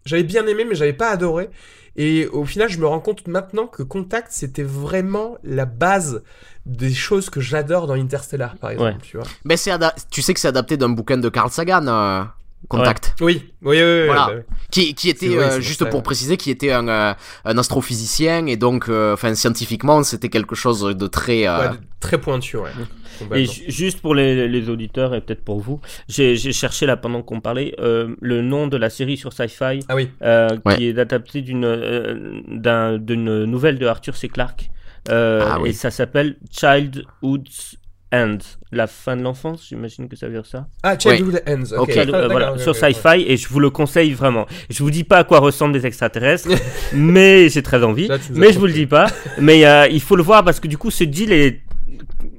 J'avais 0.04 0.22
bien 0.22 0.46
aimé, 0.46 0.64
mais 0.68 0.74
j'avais 0.74 0.92
pas 0.92 1.08
adoré. 1.10 1.48
Et 1.96 2.26
au 2.28 2.44
final, 2.44 2.68
je 2.68 2.78
me 2.78 2.86
rends 2.86 3.00
compte 3.00 3.26
maintenant 3.26 3.66
que 3.66 3.82
Contact, 3.82 4.28
c'était 4.30 4.62
vraiment 4.62 5.38
la 5.42 5.64
base 5.64 6.22
des 6.66 6.92
choses 6.92 7.30
que 7.30 7.40
j'adore 7.40 7.86
dans 7.86 7.94
Interstellar, 7.94 8.56
par 8.56 8.70
exemple. 8.70 8.92
Ouais. 8.92 8.98
Tu 9.02 9.16
vois. 9.16 9.26
Mais 9.44 9.56
c'est 9.56 9.70
ada- 9.70 9.94
tu 10.10 10.22
sais 10.22 10.32
que 10.34 10.40
c'est 10.40 10.48
adapté 10.48 10.76
d'un 10.76 10.90
bouquin 10.90 11.16
de 11.18 11.28
Carl 11.28 11.50
Sagan, 11.50 11.86
Contact. 12.68 13.14
Oui, 13.20 13.50
oui, 13.62 13.76
oui. 13.78 13.82
oui, 13.82 14.06
Voilà. 14.06 14.26
bah. 14.28 14.42
Qui, 14.70 14.94
qui 14.94 15.08
était, 15.08 15.28
vrai, 15.28 15.54
euh, 15.54 15.60
juste 15.60 15.80
ça, 15.80 15.86
pour 15.86 15.98
ouais. 16.00 16.02
préciser, 16.04 16.36
qui 16.36 16.50
était 16.50 16.70
un, 16.72 16.86
euh, 16.88 17.14
un 17.44 17.58
astrophysicien 17.58 18.46
et 18.46 18.56
donc, 18.56 18.88
euh, 18.88 19.14
enfin, 19.14 19.34
scientifiquement, 19.34 20.02
c'était 20.04 20.28
quelque 20.28 20.54
chose 20.54 20.80
de 20.82 21.06
très. 21.08 21.48
euh, 21.48 21.70
Ouais, 21.70 21.76
très 21.98 22.18
pointu, 22.18 22.56
ouais. 22.58 22.70
Et 23.34 23.44
juste 23.68 24.00
pour 24.00 24.14
les, 24.14 24.46
les 24.48 24.70
auditeurs 24.70 25.14
et 25.14 25.20
peut-être 25.20 25.44
pour 25.44 25.60
vous, 25.60 25.80
j'ai 26.08 26.36
j'ai 26.36 26.52
cherché 26.52 26.86
là 26.86 26.96
pendant 26.96 27.22
qu'on 27.22 27.40
parlait 27.40 27.74
euh, 27.80 28.14
le 28.20 28.40
nom 28.40 28.66
de 28.66 28.76
la 28.78 28.88
série 28.88 29.16
sur 29.18 29.32
Sci-Fi 29.34 29.80
Ah 29.88 29.94
oui. 29.96 30.08
euh, 30.22 30.48
Ouais. 30.64 30.76
qui 30.76 30.88
est 30.88 30.98
adapté 30.98 31.42
d'une 31.42 31.64
euh, 31.66 32.40
d'un- 32.48 32.96
d'une 32.98 33.44
nouvelle 33.44 33.78
de 33.78 33.86
Arthur 33.86 34.16
C. 34.16 34.28
Clarke 34.28 34.70
Euh, 35.10 35.44
Ah 35.46 35.58
oui. 35.60 35.70
et 35.70 35.72
ça 35.72 35.90
s'appelle 35.90 36.36
Childhood's 36.50 37.76
End, 38.12 38.38
la 38.72 38.88
fin 38.88 39.16
de 39.16 39.22
l'enfance, 39.22 39.66
j'imagine 39.68 40.08
que 40.08 40.16
ça 40.16 40.26
veut 40.26 40.32
dire 40.32 40.44
ça. 40.46 40.66
Ah, 40.82 40.98
Childhood 40.98 41.42
Ends. 41.48 41.62
Ok. 41.76 41.78
Ok. 41.82 41.92
Child- 41.92 42.10
euh, 42.14 42.28
voilà, 42.28 42.52
ok, 42.54 42.60
sur 42.60 42.74
Sci-Fi 42.74 43.24
et 43.24 43.36
je 43.36 43.48
vous 43.48 43.60
le 43.60 43.70
conseille 43.70 44.12
vraiment. 44.14 44.46
Je 44.68 44.82
vous 44.82 44.90
dis 44.90 45.04
pas 45.04 45.18
à 45.18 45.24
quoi 45.24 45.38
ressemblent 45.38 45.72
des 45.74 45.86
extraterrestres, 45.86 46.48
mais 46.92 47.48
j'ai 47.48 47.62
très 47.62 47.84
envie. 47.84 48.08
Là, 48.08 48.18
Mais 48.34 48.52
je 48.52 48.58
vous 48.58 48.66
le 48.66 48.72
dis 48.72 48.86
pas. 48.86 49.06
Mais 49.38 49.64
euh, 49.64 49.86
il 49.88 50.00
faut 50.00 50.16
le 50.16 50.24
voir 50.24 50.44
parce 50.44 50.58
que 50.58 50.66
du 50.66 50.76
coup, 50.76 50.90
ce 50.90 51.04
deal 51.04 51.32
est. 51.32 51.60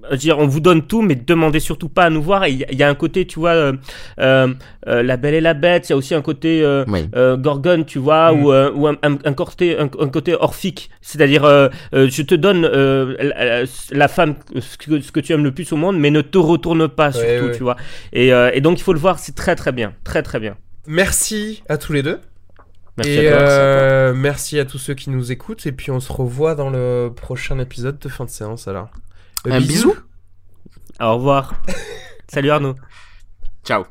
je 0.06 0.12
veux 0.12 0.18
dire, 0.18 0.40
on 0.40 0.48
vous 0.48 0.60
donne 0.60 0.82
tout, 0.88 1.02
mais 1.02 1.16
demandez 1.16 1.60
surtout 1.60 1.90
pas 1.90 2.04
à 2.06 2.10
nous 2.10 2.22
voir. 2.22 2.48
Il 2.48 2.58
y, 2.58 2.64
a- 2.64 2.72
il 2.72 2.78
y 2.78 2.84
a 2.84 2.90
un 2.90 2.96
côté, 2.96 3.26
tu 3.28 3.40
vois, 3.40 3.52
euh, 3.52 3.74
euh, 4.20 4.54
euh, 4.88 5.04
La 5.04 5.18
Belle 5.18 5.34
et 5.36 5.42
la 5.42 5.54
Bête. 5.54 5.88
Il 5.90 5.92
y 5.92 5.94
a 5.94 5.98
aussi 5.98 6.16
un 6.16 6.22
côté 6.22 6.62
euh, 6.64 6.84
Oui. 6.88 7.08
euh, 7.16 7.38
Gorgone, 7.38 7.86
tu 7.86 8.00
vois, 8.00 8.32
Mm. 8.34 8.44
ou, 8.44 8.52
euh, 8.52 8.72
ou 8.74 8.88
un, 8.88 8.96
un- 9.04 9.18
un 9.24 9.34
côté, 9.34 9.78
un, 9.78 9.86
un 10.00 10.10
côté 10.10 10.36
orphique. 10.36 10.90
C'est-à-dire, 11.02 11.44
euh, 11.46 11.70
euh, 11.94 12.08
je 12.10 12.22
te 12.24 12.36
donne 12.36 12.66
euh, 12.66 13.16
la, 13.20 13.64
la 13.98 14.08
femme, 14.08 14.36
ce 14.60 14.78
que, 14.78 15.00
ce 15.02 15.12
que 15.12 15.20
tu 15.20 15.34
aimes 15.34 15.44
le 15.44 15.52
plus 15.52 15.72
au 15.72 15.78
monde, 15.78 15.98
mais 16.00 16.12
ne 16.12 16.22
te 16.22 16.38
retourne 16.38 16.88
pas 16.88 17.12
surtout, 17.12 17.28
Ouais, 17.28 17.42
ouais. 17.42 17.52
tu 17.58 17.64
vois. 17.64 17.78
Et, 18.14 18.34
euh, 18.34 18.52
et 18.54 18.62
donc, 18.62 18.80
il 18.80 18.84
faut 18.84 18.94
le 18.94 19.00
voir. 19.00 19.20
C'est 19.20 19.36
très 19.36 19.56
très 19.56 19.72
bien, 19.72 19.94
très 20.04 20.24
très 20.24 20.40
bien. 20.40 20.56
Merci 20.88 21.64
à 21.70 21.78
tous 21.78 21.94
les 21.94 22.04
deux. 22.04 22.20
Merci 22.98 23.12
et 23.20 23.28
à 23.30 23.32
toi. 23.32 23.40
euh, 23.42 24.14
merci 24.14 24.60
à 24.60 24.66
tous 24.66 24.78
ceux 24.78 24.94
qui 24.94 25.10
nous 25.10 25.32
écoutent. 25.32 25.66
Et 25.66 25.72
puis 25.72 25.92
on 25.92 26.00
se 26.00 26.12
revoit 26.12 26.56
dans 26.56 26.70
le 26.70 27.10
prochain 27.16 27.58
épisode 27.60 27.98
de 28.00 28.10
fin 28.10 28.26
de 28.26 28.30
séance 28.30 28.68
alors. 28.68 28.90
Un 29.46 29.60
bisou. 29.62 29.96
Au 31.00 31.16
revoir. 31.16 31.56
Salut 32.28 32.52
Arnaud. 32.52 32.76
Ciao. 33.64 33.86